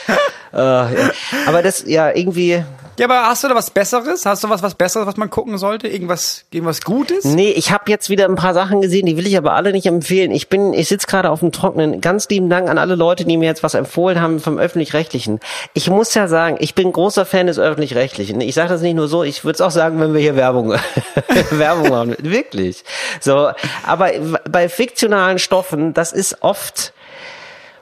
äh, 0.53 0.57
ja. 0.57 1.11
Aber 1.47 1.63
das, 1.63 1.83
ja, 1.87 2.11
irgendwie, 2.11 2.63
Ja, 2.97 3.07
aber 3.07 3.27
hast 3.27 3.43
du 3.43 3.49
da 3.49 3.55
was 3.55 3.71
Besseres? 3.71 4.25
Hast 4.25 4.43
du 4.43 4.49
was, 4.49 4.63
was 4.63 4.75
Besseres, 4.75 5.05
was 5.05 5.17
man 5.17 5.29
gucken 5.29 5.57
sollte? 5.57 5.89
Irgendwas, 5.89 6.45
irgendwas 6.49 6.81
Gutes? 6.81 7.25
Nee, 7.25 7.49
ich 7.49 7.71
habe 7.71 7.91
jetzt 7.91 8.09
wieder 8.09 8.25
ein 8.25 8.35
paar 8.35 8.53
Sachen 8.53 8.79
gesehen, 8.79 9.05
die 9.05 9.17
will 9.17 9.27
ich 9.27 9.37
aber 9.37 9.53
alle 9.53 9.73
nicht 9.73 9.85
empfehlen. 9.85 10.31
Ich 10.31 10.47
bin, 10.47 10.73
ich 10.73 10.87
sitze 10.87 11.05
gerade 11.07 11.29
auf 11.29 11.41
dem 11.41 11.51
Trockenen. 11.51 11.99
Ganz 11.99 12.29
lieben 12.29 12.49
Dank 12.49 12.69
an 12.69 12.77
alle 12.77 12.95
Leute, 12.95 13.25
die 13.25 13.35
mir 13.35 13.47
jetzt 13.47 13.63
was 13.63 13.73
empfohlen 13.73 14.21
haben 14.21 14.39
vom 14.39 14.57
öffentlich-rechtlichen. 14.57 15.41
Ich 15.73 15.89
muss 15.89 16.13
ja 16.13 16.29
sagen, 16.29 16.55
ich 16.59 16.73
bin 16.73 16.93
großer 16.93 17.25
Fan 17.25 17.47
des 17.47 17.59
öffentlich-rechtlichen. 17.59 18.39
Ich 18.39 18.55
sage 18.55 18.69
das 18.69 18.81
nicht 18.81 18.95
nur 18.95 19.09
so, 19.09 19.23
ich 19.23 19.43
würde 19.43 19.55
es 19.55 19.61
auch 19.61 19.71
sagen, 19.71 19.99
wenn 19.99 20.13
wir 20.13 20.21
hier 20.21 20.37
Werbung 20.37 20.69
Werbung 21.51 21.89
machen, 21.89 22.15
wirklich. 22.19 22.85
So, 23.19 23.51
aber 23.85 24.11
bei 24.49 24.69
fiktionalen 24.69 25.39
Stoffen, 25.39 25.93
das 25.93 26.13
ist 26.13 26.41
oft 26.41 26.93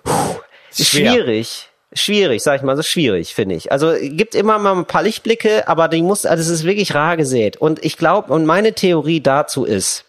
puh, 0.03 0.39
schwierig. 0.71 1.69
Schwierig, 1.95 2.41
sag 2.41 2.57
ich 2.57 2.61
mal, 2.63 2.75
so 2.75 2.83
schwierig, 2.83 3.35
finde 3.35 3.55
ich. 3.55 3.71
Also 3.71 3.93
gibt 3.99 4.35
immer 4.35 4.57
mal 4.59 4.75
ein 4.75 4.85
paar 4.85 5.03
Lichtblicke, 5.03 5.67
aber 5.67 5.87
die 5.87 6.01
muss, 6.01 6.25
also 6.25 6.41
es 6.41 6.49
ist 6.49 6.63
wirklich 6.63 6.95
rar 6.95 7.17
gesät. 7.17 7.57
Und 7.57 7.83
ich 7.85 7.97
glaube, 7.97 8.33
und 8.33 8.45
meine 8.45 8.73
Theorie 8.73 9.21
dazu 9.21 9.63
ist, 9.65 10.05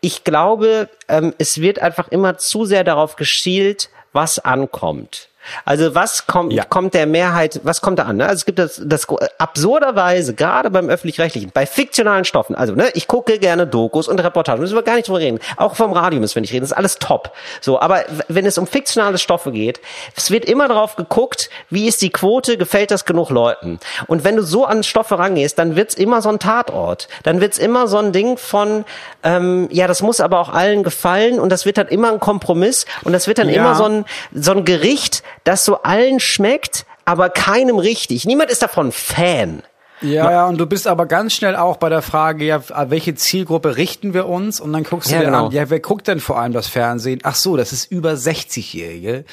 ich 0.00 0.24
glaube, 0.24 0.88
ähm, 1.08 1.34
es 1.38 1.60
wird 1.60 1.80
einfach 1.80 2.08
immer 2.08 2.38
zu 2.38 2.64
sehr 2.64 2.84
darauf 2.84 3.16
geschielt, 3.16 3.90
was 4.12 4.38
ankommt. 4.38 5.28
Also 5.64 5.94
was 5.94 6.26
kommt, 6.26 6.52
Ja. 6.52 6.64
kommt 6.64 6.94
der 6.94 7.06
Mehrheit, 7.06 7.60
was 7.64 7.80
kommt 7.80 7.98
da 7.98 8.04
an? 8.04 8.16
Ne? 8.16 8.24
Also 8.24 8.36
es 8.40 8.44
gibt 8.46 8.58
das, 8.58 8.80
das 8.84 9.06
absurderweise, 9.38 10.34
gerade 10.34 10.70
beim 10.70 10.88
öffentlich-rechtlichen, 10.88 11.50
bei 11.52 11.66
fiktionalen 11.66 12.24
Stoffen, 12.24 12.54
also 12.54 12.74
ne, 12.74 12.90
ich 12.94 13.08
gucke 13.08 13.38
gerne 13.38 13.66
Dokus 13.66 14.08
und 14.08 14.18
Reportagen, 14.20 14.60
müssen 14.60 14.74
wir 14.74 14.82
gar 14.82 14.96
nicht 14.96 15.08
drüber 15.08 15.18
reden. 15.20 15.38
Auch 15.56 15.76
vom 15.76 15.92
Radio 15.92 16.20
müssen 16.20 16.34
wir 16.34 16.40
nicht 16.42 16.52
reden, 16.52 16.62
das 16.62 16.72
ist 16.72 16.76
alles 16.76 16.96
top. 16.98 17.32
So, 17.60 17.80
aber 17.80 18.04
wenn 18.28 18.44
es 18.46 18.58
um 18.58 18.66
fiktionale 18.66 19.18
Stoffe 19.18 19.52
geht, 19.52 19.80
es 20.16 20.30
wird 20.30 20.44
immer 20.44 20.68
darauf 20.68 20.96
geguckt, 20.96 21.48
wie 21.70 21.86
ist 21.88 22.02
die 22.02 22.10
Quote, 22.10 22.56
gefällt 22.56 22.90
das 22.90 23.04
genug 23.04 23.30
Leuten? 23.30 23.78
Und 24.06 24.24
wenn 24.24 24.36
du 24.36 24.42
so 24.42 24.64
an 24.64 24.82
Stoffe 24.82 25.18
rangehst, 25.18 25.58
dann 25.58 25.76
wird's 25.76 25.94
immer 25.94 26.22
so 26.22 26.28
ein 26.28 26.38
Tatort. 26.38 27.08
Dann 27.22 27.40
wird's 27.40 27.58
immer 27.58 27.86
so 27.88 27.98
ein 27.98 28.12
Ding 28.12 28.36
von, 28.36 28.84
ähm, 29.22 29.68
ja, 29.70 29.86
das 29.86 30.02
muss 30.02 30.20
aber 30.20 30.40
auch 30.40 30.48
allen 30.50 30.82
gefallen 30.82 31.40
und 31.40 31.50
das 31.50 31.66
wird 31.66 31.78
dann 31.78 31.88
immer 31.88 32.10
ein 32.12 32.20
Kompromiss 32.20 32.86
und 33.04 33.12
das 33.12 33.26
wird 33.26 33.38
dann 33.38 33.48
Ja. 33.48 33.56
immer 33.56 33.74
so 33.74 33.84
ein, 33.84 34.04
so 34.34 34.52
ein 34.52 34.64
Gericht, 34.64 35.22
das 35.44 35.64
so 35.64 35.82
allen 35.82 36.20
schmeckt, 36.20 36.86
aber 37.04 37.30
keinem 37.30 37.78
richtig. 37.78 38.24
Niemand 38.24 38.50
ist 38.50 38.62
davon 38.62 38.92
Fan. 38.92 39.62
Ja, 40.02 40.30
ja, 40.30 40.46
und 40.46 40.58
du 40.58 40.66
bist 40.66 40.86
aber 40.86 41.06
ganz 41.06 41.32
schnell 41.32 41.56
auch 41.56 41.78
bei 41.78 41.88
der 41.88 42.02
Frage, 42.02 42.44
ja, 42.44 42.62
welche 42.90 43.14
Zielgruppe 43.14 43.76
richten 43.78 44.12
wir 44.12 44.26
uns? 44.26 44.60
Und 44.60 44.72
dann 44.74 44.84
guckst 44.84 45.08
du 45.10 45.14
Ja, 45.14 45.20
dir 45.20 45.26
genau. 45.26 45.46
an, 45.46 45.52
ja, 45.52 45.70
wer 45.70 45.80
guckt 45.80 46.06
denn 46.08 46.20
vor 46.20 46.38
allem 46.38 46.52
das 46.52 46.66
Fernsehen? 46.66 47.20
Ach 47.22 47.34
so, 47.34 47.56
das 47.56 47.72
ist 47.72 47.90
über 47.90 48.10
60-Jährige. 48.12 49.24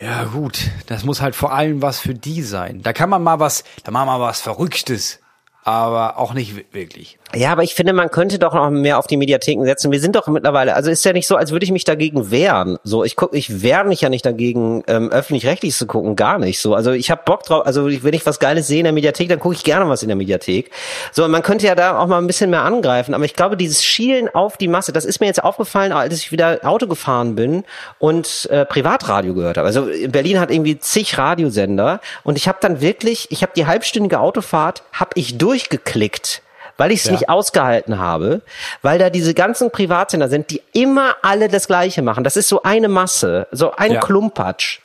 Ja, 0.00 0.24
gut, 0.24 0.58
das 0.86 1.04
muss 1.04 1.20
halt 1.20 1.34
vor 1.34 1.52
allem 1.52 1.82
was 1.82 1.98
für 1.98 2.14
die 2.14 2.42
sein. 2.42 2.82
Da 2.82 2.92
kann 2.92 3.10
man 3.10 3.22
mal 3.22 3.40
was, 3.40 3.64
da 3.84 3.90
machen 3.90 4.06
wir 4.08 4.18
mal 4.18 4.28
was 4.28 4.40
Verrücktes, 4.40 5.18
aber 5.64 6.18
auch 6.18 6.34
nicht 6.34 6.56
wi- 6.56 6.66
wirklich. 6.72 7.18
Ja, 7.34 7.52
aber 7.52 7.62
ich 7.64 7.74
finde, 7.74 7.92
man 7.92 8.10
könnte 8.10 8.38
doch 8.38 8.54
noch 8.54 8.70
mehr 8.70 8.98
auf 8.98 9.06
die 9.06 9.16
Mediatheken 9.16 9.64
setzen. 9.64 9.90
Wir 9.90 10.00
sind 10.00 10.14
doch 10.14 10.28
mittlerweile, 10.28 10.74
also 10.74 10.90
ist 10.90 11.04
ja 11.04 11.12
nicht 11.12 11.26
so, 11.26 11.36
als 11.36 11.50
würde 11.50 11.64
ich 11.64 11.72
mich 11.72 11.84
dagegen 11.84 12.30
wehren. 12.30 12.78
So, 12.84 13.02
ich 13.02 13.16
guck, 13.16 13.34
ich 13.34 13.62
wehre 13.62 13.84
mich 13.84 14.00
ja 14.02 14.08
nicht 14.08 14.24
dagegen, 14.24 14.84
ähm, 14.86 15.10
öffentlich-rechtlich 15.10 15.74
zu 15.74 15.86
gucken, 15.86 16.16
gar 16.16 16.38
nicht. 16.38 16.60
So, 16.60 16.74
also 16.74 16.92
ich 16.92 17.10
habe 17.10 17.22
Bock 17.24 17.42
drauf. 17.42 17.66
Also 17.66 17.86
wenn 17.86 18.14
ich 18.14 18.24
was 18.24 18.38
Geiles 18.38 18.68
sehe 18.68 18.78
in 18.78 18.84
der 18.84 18.92
Mediathek, 18.92 19.28
dann 19.28 19.40
gucke 19.40 19.54
ich 19.54 19.64
gerne 19.64 19.88
was 19.88 20.02
in 20.02 20.08
der 20.08 20.16
Mediathek. 20.16 20.70
So, 21.12 21.26
man 21.26 21.42
könnte 21.42 21.66
ja 21.66 21.74
da 21.74 21.98
auch 21.98 22.06
mal 22.06 22.18
ein 22.18 22.26
bisschen 22.26 22.50
mehr 22.50 22.62
angreifen. 22.62 23.14
Aber 23.14 23.24
ich 23.24 23.34
glaube, 23.34 23.56
dieses 23.56 23.84
Schielen 23.84 24.28
auf 24.28 24.56
die 24.56 24.68
Masse, 24.68 24.92
das 24.92 25.04
ist 25.04 25.20
mir 25.20 25.26
jetzt 25.26 25.42
aufgefallen, 25.42 25.92
als 25.92 26.14
ich 26.14 26.30
wieder 26.30 26.60
Auto 26.62 26.86
gefahren 26.86 27.34
bin 27.34 27.64
und 27.98 28.48
äh, 28.50 28.64
Privatradio 28.64 29.34
gehört 29.34 29.56
habe. 29.56 29.66
Also 29.66 29.88
in 29.88 30.12
Berlin 30.12 30.38
hat 30.38 30.50
irgendwie 30.50 30.78
zig 30.78 31.18
Radiosender 31.18 32.00
und 32.22 32.36
ich 32.36 32.46
habe 32.46 32.58
dann 32.60 32.80
wirklich, 32.80 33.26
ich 33.30 33.42
habe 33.42 33.52
die 33.56 33.66
halbstündige 33.66 34.20
Autofahrt, 34.20 34.84
habe 34.92 35.10
ich 35.14 35.36
durchgeklickt 35.38 36.43
weil 36.76 36.92
ich 36.92 37.00
es 37.00 37.06
Ja. 37.06 37.12
nicht 37.12 37.28
ausgehalten 37.28 37.98
habe, 37.98 38.42
weil 38.82 38.98
da 38.98 39.10
diese 39.10 39.34
ganzen 39.34 39.70
Privatsender 39.70 40.28
sind, 40.28 40.50
die 40.50 40.62
immer 40.72 41.16
alle 41.22 41.48
das 41.48 41.66
Gleiche 41.66 42.02
machen. 42.02 42.24
Das 42.24 42.36
ist 42.36 42.48
so 42.48 42.62
eine 42.62 42.88
Masse, 42.88 43.46
so 43.52 43.72
ein 43.72 43.92
Ja. 43.92 44.00
Klumpatsch. 44.00 44.80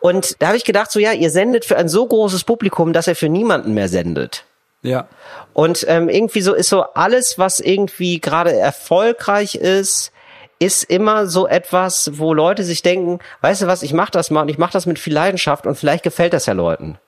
Und 0.00 0.40
da 0.40 0.48
habe 0.48 0.56
ich 0.56 0.64
gedacht, 0.64 0.90
so 0.92 1.00
ja, 1.00 1.12
ihr 1.12 1.30
sendet 1.30 1.64
für 1.64 1.76
ein 1.76 1.88
so 1.88 2.06
großes 2.06 2.44
Publikum, 2.44 2.92
dass 2.92 3.08
ihr 3.08 3.16
für 3.16 3.28
niemanden 3.28 3.74
mehr 3.74 3.88
sendet. 3.88 4.44
Ja. 4.82 5.08
Und 5.52 5.84
ähm, 5.88 6.08
irgendwie 6.08 6.40
so 6.40 6.54
ist 6.54 6.68
so 6.68 6.82
alles, 6.94 7.38
was 7.38 7.60
irgendwie 7.60 8.20
gerade 8.20 8.56
erfolgreich 8.56 9.56
ist, 9.56 10.12
ist 10.58 10.84
immer 10.84 11.26
so 11.26 11.46
etwas, 11.48 12.10
wo 12.14 12.32
Leute 12.34 12.62
sich 12.64 12.82
denken, 12.82 13.18
weißt 13.40 13.62
du 13.62 13.66
was, 13.66 13.82
ich 13.82 13.92
mache 13.92 14.10
das 14.12 14.30
mal 14.30 14.42
und 14.42 14.48
ich 14.50 14.58
mache 14.58 14.72
das 14.72 14.86
mit 14.86 14.98
viel 14.98 15.12
Leidenschaft 15.14 15.66
und 15.66 15.76
vielleicht 15.76 16.04
gefällt 16.04 16.32
das 16.32 16.46
ja 16.46 16.52
Leuten 16.52 16.98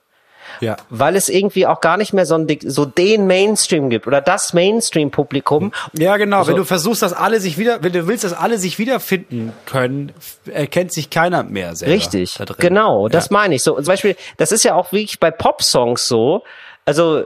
Ja. 0.63 0.77
weil 0.91 1.17
es 1.17 1.29
irgendwie 1.29 1.67
auch 1.67 1.81
gar 1.81 1.97
nicht 1.97 2.13
mehr 2.13 2.25
so, 2.25 2.37
ein, 2.37 2.47
so 2.65 2.85
den 2.85 3.27
Mainstream 3.27 3.91
gibt 3.91 4.07
oder 4.07 4.21
das 4.21 4.53
Mainstream-Publikum. 4.53 5.73
Ja, 5.93 6.17
genau. 6.17 6.39
Also- 6.39 6.51
wenn 6.53 6.57
du 6.57 6.65
versuchst, 6.65 7.03
dass 7.03 7.13
alle 7.13 7.41
sich 7.41 7.59
wieder, 7.59 7.83
wenn 7.83 7.93
du 7.93 8.07
willst, 8.07 8.23
dass 8.25 8.33
alle 8.33 8.59
sich 8.59 8.79
wiederfinden 8.79 9.53
können, 9.67 10.13
erkennt 10.51 10.93
sich 10.93 11.11
keiner 11.11 11.43
mehr 11.43 11.75
selber. 11.75 11.95
Richtig, 11.95 12.35
da 12.39 12.45
genau, 12.57 13.09
das 13.09 13.27
Ja. 13.27 13.33
meine 13.33 13.57
ich 13.57 13.63
so. 13.65 13.75
Zum 13.75 13.85
Beispiel, 13.87 14.17
das 14.37 14.53
ist 14.53 14.63
ja 14.63 14.75
auch 14.77 14.93
wirklich 14.93 15.19
bei 15.19 15.31
Pop-Songs 15.33 16.07
so, 16.07 16.43
also 16.85 17.25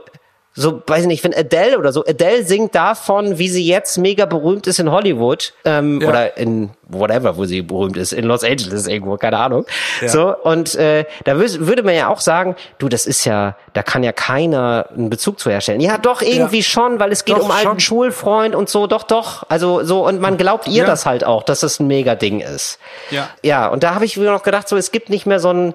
so, 0.59 0.81
weiß 0.87 1.01
ich 1.03 1.07
nicht, 1.07 1.23
wenn 1.23 1.35
Adele 1.35 1.77
oder 1.77 1.93
so, 1.93 2.03
Adele 2.03 2.43
singt 2.43 2.73
davon, 2.73 3.37
wie 3.37 3.47
sie 3.47 3.63
jetzt 3.65 3.97
mega 3.99 4.25
berühmt 4.25 4.65
ist 4.65 4.79
in 4.79 4.89
Hollywood 4.91 5.53
ähm, 5.65 6.01
Ja. 6.01 6.09
oder 6.09 6.37
in 6.37 6.71
whatever, 6.87 7.37
wo 7.37 7.45
sie 7.45 7.61
berühmt 7.61 7.95
ist, 7.95 8.11
in 8.11 8.25
Los 8.25 8.43
Angeles 8.43 8.87
irgendwo, 8.87 9.17
keine 9.17 9.37
Ahnung. 9.37 9.67
Ja. 10.01 10.07
So 10.07 10.35
und 10.35 10.73
äh, 10.75 11.05
da 11.25 11.37
würde 11.37 11.83
man 11.83 11.93
ja 11.95 12.07
auch 12.07 12.19
sagen, 12.21 12.55
du, 12.79 12.89
das 12.89 13.05
ist 13.05 13.23
ja, 13.25 13.55
da 13.73 13.83
kann 13.83 14.01
ja 14.03 14.11
keiner 14.13 14.87
einen 14.95 15.11
Bezug 15.11 15.39
zu 15.39 15.51
herstellen. 15.51 15.79
Ja, 15.79 15.99
doch 15.99 16.23
irgendwie 16.23 16.57
Ja. 16.57 16.63
schon, 16.63 16.99
weil 16.99 17.11
es 17.11 17.23
geht 17.23 17.37
Doch, 17.37 17.43
um 17.45 17.51
alten 17.51 17.67
schon. 17.67 17.79
Schulfreund 17.79 18.55
und 18.55 18.67
so, 18.67 18.87
doch, 18.87 19.03
doch. 19.03 19.43
Also 19.49 19.83
so 19.83 20.07
und 20.07 20.19
man 20.19 20.37
glaubt 20.37 20.67
ihr 20.67 20.85
das 20.85 21.05
halt 21.05 21.23
auch, 21.23 21.43
dass 21.43 21.59
das 21.59 21.79
ein 21.79 21.85
mega 21.85 22.15
Ding 22.15 22.39
ist. 22.39 22.79
Ja. 23.11 23.29
Ja, 23.43 23.67
und 23.67 23.83
da 23.83 23.93
habe 23.93 24.05
ich 24.05 24.17
mir 24.17 24.31
noch 24.31 24.41
gedacht, 24.41 24.67
so 24.67 24.75
es 24.75 24.91
gibt 24.91 25.11
nicht 25.11 25.27
mehr 25.27 25.39
so 25.39 25.51
ein 25.51 25.73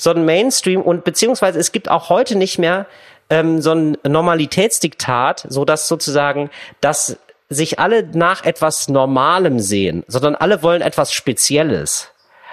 so 0.00 0.10
ein 0.10 0.24
Mainstream 0.24 0.80
und 0.80 1.02
beziehungsweise 1.02 1.58
es 1.58 1.72
gibt 1.72 1.90
auch 1.90 2.08
heute 2.08 2.36
nicht 2.36 2.56
mehr 2.60 2.86
ähm, 3.30 3.60
so 3.60 3.72
ein 3.72 3.98
Normalitätsdiktat, 4.06 5.46
so 5.48 5.64
dass 5.64 5.88
sozusagen, 5.88 6.50
dass 6.80 7.16
sich 7.48 7.78
alle 7.78 8.04
nach 8.04 8.44
etwas 8.44 8.88
Normalem 8.88 9.58
sehen, 9.58 10.04
sondern 10.06 10.34
alle 10.34 10.62
wollen 10.62 10.82
etwas 10.82 11.12
Spezielles. 11.12 12.08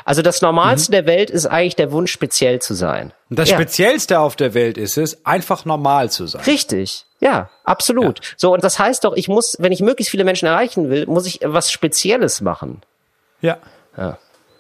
Also 0.06 0.22
das 0.22 0.42
Normalste 0.42 0.92
der 0.92 1.08
Welt 1.08 1.32
ist 1.32 1.48
eigentlich 1.48 1.76
der 1.76 1.92
Wunsch, 1.92 2.12
speziell 2.12 2.62
zu 2.62 2.76
sein. 2.76 3.12
Und 3.30 3.40
das 3.40 3.50
ja. 3.50 3.56
Speziellste 3.56 4.20
auf 4.20 4.36
der 4.36 4.54
Welt 4.54 4.78
ist 4.78 4.98
es, 4.98 5.26
einfach 5.26 5.66
normal 5.66 6.12
zu 6.12 6.28
sein. 6.28 6.44
Richtig. 6.44 7.06
Ja, 7.20 7.50
absolut. 7.64 8.22
So, 8.38 8.54
und 8.54 8.64
das 8.64 8.78
heißt 8.78 9.04
doch, 9.04 9.16
ich 9.16 9.28
muss, 9.28 9.58
wenn 9.60 9.72
ich 9.72 9.82
möglichst 9.82 10.12
viele 10.12 10.24
Menschen 10.24 10.46
erreichen 10.46 10.92
will, 10.92 11.08
muss 11.08 11.26
ich 11.26 11.40
was 11.44 11.72
Spezielles 11.72 12.42
machen. 12.42 12.82
Ja. 13.42 13.58
Ja, 13.98 14.20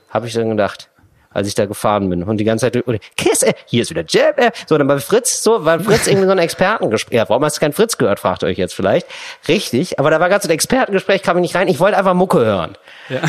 habe 0.10 0.28
ich 0.28 0.34
dann 0.34 0.50
gedacht, 0.50 0.90
als 1.36 1.48
ich 1.48 1.54
da 1.54 1.66
gefahren 1.66 2.10
bin 2.10 2.24
und 2.24 2.38
die 2.38 2.44
ganze 2.44 2.72
Zeit 2.72 2.88
oder 2.88 2.98
Kiss, 3.18 3.44
äh, 3.44 3.54
hier 3.66 3.84
ist 3.84 3.90
wieder 3.90 4.04
Jab, 4.08 4.40
äh, 4.40 4.52
so 4.66 4.78
dann 4.78 4.88
bei 4.88 4.98
Fritz, 5.00 5.44
so 5.44 5.66
weil 5.66 5.80
Fritz 5.82 6.08
irgendwie 6.08 6.26
so 6.26 6.32
ein 6.32 6.40
Expertengespräch. 6.40 7.16
Ja, 7.16 7.30
warum 7.30 7.44
hast 7.44 7.58
du 7.58 7.60
kein 7.60 7.74
Fritz 7.74 7.98
gehört? 7.98 8.20
Fragt 8.20 8.44
ihr 8.44 8.48
euch 8.48 8.58
jetzt 8.58 8.74
vielleicht. 8.74 9.06
Richtig, 9.48 10.00
aber 10.00 10.10
da 10.10 10.20
war 10.20 10.30
ganz 10.30 10.44
so 10.44 10.50
ein 10.50 10.54
Expertengespräch, 10.54 11.22
kam 11.22 11.38
ich 11.38 11.42
nicht 11.42 11.56
rein. 11.56 11.68
Ich 11.68 11.80
wollte 11.80 11.98
einfach 11.98 12.14
Mucke 12.14 12.40
hören. 12.40 12.78
Ja. 13.10 13.20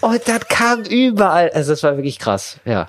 Und 0.00 0.26
das 0.26 0.48
kam 0.48 0.82
überall. 0.82 1.50
Also 1.50 1.72
das 1.72 1.82
war 1.82 1.96
wirklich 1.96 2.18
krass. 2.18 2.56
Ja. 2.64 2.88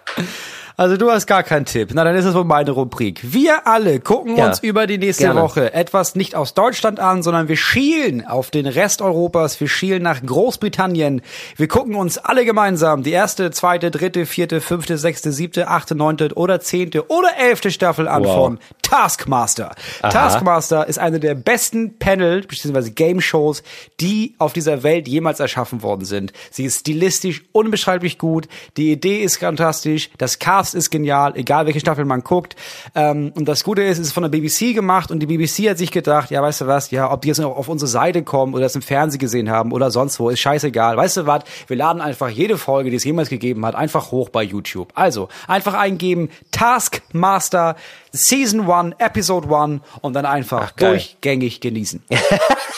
Also 0.82 0.98
du 0.98 1.12
hast 1.12 1.28
gar 1.28 1.44
keinen 1.44 1.66
Tipp. 1.66 1.92
Na, 1.94 2.04
dann 2.04 2.16
ist 2.16 2.26
es 2.26 2.34
wohl 2.34 2.44
meine 2.44 2.72
Rubrik. 2.72 3.20
Wir 3.22 3.68
alle 3.68 4.00
gucken 4.00 4.36
Ja, 4.36 4.48
uns 4.48 4.62
über 4.62 4.88
die 4.88 4.98
nächste 4.98 5.26
gerne. 5.26 5.40
Woche 5.40 5.76
etwas 5.76 6.16
nicht 6.16 6.34
aus 6.34 6.56
Deutschland 6.56 7.00
an, 7.00 7.22
sondern 7.22 7.48
wir 7.48 7.56
schielen 7.56 8.26
auf 8.26 8.50
den 8.50 8.66
Rest 8.66 9.04
Europas. 9.04 9.60
Wir 9.60 9.68
schielen 9.68 10.02
nach 10.02 10.26
Großbritannien. 10.26 11.22
Wir 11.56 11.68
gucken 11.68 11.94
uns 11.94 12.18
alle 12.18 12.46
gemeinsam 12.46 13.04
die 13.04 13.12
erste, 13.12 13.52
zweite, 13.52 13.92
dritte, 13.92 14.26
vierte, 14.26 14.60
fünfte, 14.60 14.98
sechste, 14.98 15.32
siebte, 15.32 15.68
achte, 15.68 15.94
neunte 15.94 16.30
oder 16.34 16.60
zehnte 16.62 17.12
oder 17.12 17.30
elfte 17.38 17.70
Staffel 17.70 18.08
an 18.08 18.24
Wow. 18.24 18.34
von 18.36 18.60
Taskmaster. 18.82 19.76
Taskmaster 20.02 20.88
ist 20.88 20.98
eine 20.98 21.20
der 21.20 21.36
besten 21.36 22.00
Panel 22.00 22.42
bzw. 22.42 22.90
Game 22.90 23.22
Shows, 23.22 23.62
die 24.00 24.34
auf 24.40 24.52
dieser 24.52 24.82
Welt 24.82 25.08
jemals 25.08 25.40
erschaffen 25.40 25.84
worden 25.84 26.06
sind. 26.06 26.34
Sie 26.50 26.66
ist 26.66 26.80
stilistisch 26.80 27.44
unbeschreiblich 27.52 28.18
gut. 28.18 28.48
Die 28.78 28.92
Idee 28.92 29.22
ist 29.22 29.38
fantastisch. 29.38 30.10
Das 30.18 30.40
Cast 30.40 30.71
ist 30.74 30.90
genial, 30.90 31.34
egal 31.36 31.66
welche 31.66 31.80
Staffel 31.80 32.06
man 32.06 32.24
guckt. 32.24 32.56
Ähm, 32.96 33.32
und 33.36 33.48
das 33.48 33.64
Gute 33.64 33.84
ist, 33.84 33.98
es 34.00 34.08
ist 34.08 34.14
von 34.14 34.24
der 34.24 34.30
BBC 34.30 34.74
gemacht 34.74 35.12
und 35.12 35.20
die 35.20 35.26
BBC 35.26 35.70
hat 35.70 35.78
sich 35.78 35.92
gedacht, 35.92 36.32
ja, 36.32 36.42
weißt 36.42 36.62
du 36.62 36.68
was, 36.68 36.92
ja, 36.92 37.12
ob 37.12 37.22
die 37.22 37.30
jetzt 37.30 37.40
noch 37.40 37.56
auf 37.56 37.68
unsere 37.68 37.90
Seite 37.90 38.24
kommen 38.24 38.54
oder 38.54 38.64
das 38.64 38.76
im 38.76 38.82
Fernsehen 38.82 39.20
gesehen 39.20 39.50
haben 39.50 39.72
oder 39.72 39.92
sonst 39.92 40.20
wo, 40.20 40.30
ist 40.30 40.40
scheißegal. 40.40 40.98
Weißt 40.98 41.18
du 41.18 41.26
was, 41.26 41.44
wir 41.68 41.78
laden 41.78 42.02
einfach 42.02 42.30
jede 42.30 42.58
Folge, 42.58 42.90
die 42.90 42.96
es 42.96 43.04
jemals 43.04 43.30
gegeben 43.30 43.66
hat, 43.66 43.76
einfach 43.76 44.12
hoch 44.12 44.30
bei 44.30 44.44
YouTube. 44.44 44.90
Also, 44.96 45.30
einfach 45.48 45.74
eingeben, 45.74 46.30
Taskmaster, 46.52 47.76
Season 48.12 48.70
1, 48.70 48.96
Episode 49.00 49.56
1 49.56 49.82
und 50.02 50.14
dann 50.14 50.26
einfach 50.26 50.76
geil. 50.76 50.92
durchgängig 50.92 51.62
genießen. 51.62 52.04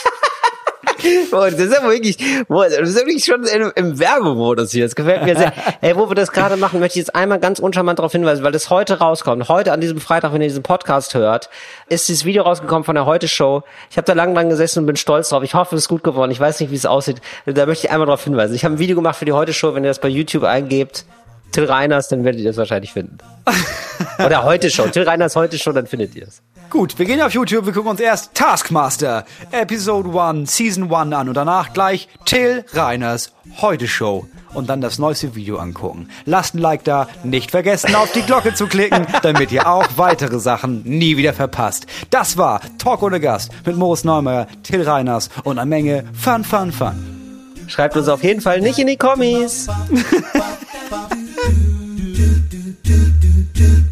Boah, 1.31 1.49
das 1.49 1.59
ist 1.59 1.73
ja 1.73 1.83
wirklich, 1.83 2.17
boah, 2.47 2.69
das 2.69 2.89
ist 2.89 2.95
wirklich 2.95 3.25
schon 3.25 3.43
im, 3.43 3.71
im 3.75 3.99
Werbemodus 3.99 4.71
hier. 4.71 4.85
Das 4.85 4.95
gefällt 4.95 5.23
mir 5.23 5.35
sehr. 5.35 5.53
Ey, 5.81 5.95
wo 5.95 6.09
wir 6.09 6.15
das 6.15 6.31
gerade 6.31 6.57
machen, 6.57 6.79
möchte 6.79 6.99
ich 6.99 7.05
jetzt 7.05 7.15
einmal 7.15 7.39
ganz 7.39 7.59
uncharmant 7.59 7.99
darauf 7.99 8.11
hinweisen, 8.11 8.43
weil 8.43 8.51
das 8.51 8.69
heute 8.69 8.99
rauskommt. 8.99 9.47
Heute 9.49 9.71
an 9.73 9.81
diesem 9.81 9.99
Freitag, 9.99 10.33
wenn 10.33 10.41
ihr 10.41 10.47
diesen 10.47 10.63
Podcast 10.63 11.13
hört, 11.13 11.49
ist 11.89 12.07
dieses 12.07 12.25
Video 12.25 12.43
rausgekommen 12.43 12.83
von 12.83 12.95
der 12.95 13.05
Heute 13.05 13.27
Show. 13.27 13.63
Ich 13.89 13.97
habe 13.97 14.05
da 14.05 14.13
lang 14.13 14.33
dran 14.33 14.49
gesessen 14.49 14.79
und 14.79 14.85
bin 14.85 14.95
stolz 14.95 15.29
drauf. 15.29 15.43
Ich 15.43 15.53
hoffe, 15.53 15.75
es 15.75 15.83
ist 15.83 15.89
gut 15.89 16.03
geworden. 16.03 16.31
Ich 16.31 16.39
weiß 16.39 16.59
nicht, 16.59 16.71
wie 16.71 16.75
es 16.75 16.85
aussieht. 16.85 17.21
Da 17.45 17.65
möchte 17.65 17.87
ich 17.87 17.91
einmal 17.91 18.05
darauf 18.07 18.23
hinweisen. 18.23 18.55
Ich 18.55 18.63
habe 18.65 18.75
ein 18.75 18.79
Video 18.79 18.95
gemacht 18.95 19.17
für 19.17 19.25
die 19.25 19.33
Heute 19.33 19.53
Show. 19.53 19.75
Wenn 19.75 19.83
ihr 19.83 19.89
das 19.89 19.99
bei 19.99 20.09
YouTube 20.09 20.43
eingebt, 20.43 21.05
Till 21.51 21.65
Reiners, 21.65 22.07
dann 22.07 22.23
werdet 22.23 22.41
ihr 22.41 22.47
das 22.47 22.57
wahrscheinlich 22.57 22.93
finden. 22.93 23.17
Oder 24.25 24.43
Heute 24.43 24.69
Show. 24.69 24.87
Till 24.87 25.03
Reiners 25.03 25.35
Heute 25.35 25.57
Show, 25.57 25.71
dann 25.71 25.87
findet 25.87 26.15
ihr 26.15 26.27
es. 26.27 26.41
Gut, 26.69 26.97
wir 26.97 27.05
gehen 27.05 27.21
auf 27.21 27.33
YouTube, 27.33 27.65
wir 27.65 27.73
gucken 27.73 27.91
uns 27.91 27.99
erst 27.99 28.33
Taskmaster, 28.33 29.25
Episode 29.51 30.19
1, 30.19 30.55
Season 30.55 30.91
1 30.93 31.13
an 31.13 31.27
und 31.27 31.35
danach 31.35 31.73
gleich 31.73 32.07
Till 32.25 32.65
Reiners 32.73 33.31
Heute 33.61 33.87
Show 33.87 34.27
und 34.53 34.69
dann 34.69 34.81
das 34.81 34.97
neueste 34.97 35.35
Video 35.35 35.57
angucken. 35.57 36.09
Lasst 36.25 36.55
ein 36.55 36.59
Like 36.59 36.83
da, 36.83 37.07
nicht 37.23 37.51
vergessen 37.51 37.93
auf 37.95 38.11
die 38.11 38.21
Glocke 38.21 38.53
zu 38.55 38.67
klicken, 38.67 39.05
damit 39.21 39.51
ihr 39.51 39.67
auch 39.67 39.85
weitere 39.97 40.39
Sachen 40.39 40.81
nie 40.83 41.17
wieder 41.17 41.33
verpasst. 41.33 41.85
Das 42.09 42.37
war 42.37 42.61
Talk 42.77 43.03
ohne 43.03 43.19
Gast 43.19 43.51
mit 43.65 43.77
Moritz 43.77 44.03
Neumeier, 44.03 44.47
Till 44.63 44.81
Reiners 44.81 45.29
und 45.43 45.59
eine 45.59 45.69
Menge 45.69 46.05
Fun, 46.13 46.43
Fun, 46.43 46.71
Fun. 46.71 47.53
Schreibt 47.67 47.95
uns 47.95 48.07
auf 48.07 48.23
jeden 48.23 48.41
Fall 48.41 48.61
nicht 48.61 48.79
in 48.79 48.87
die 48.87 48.97
Kommis. 48.97 49.67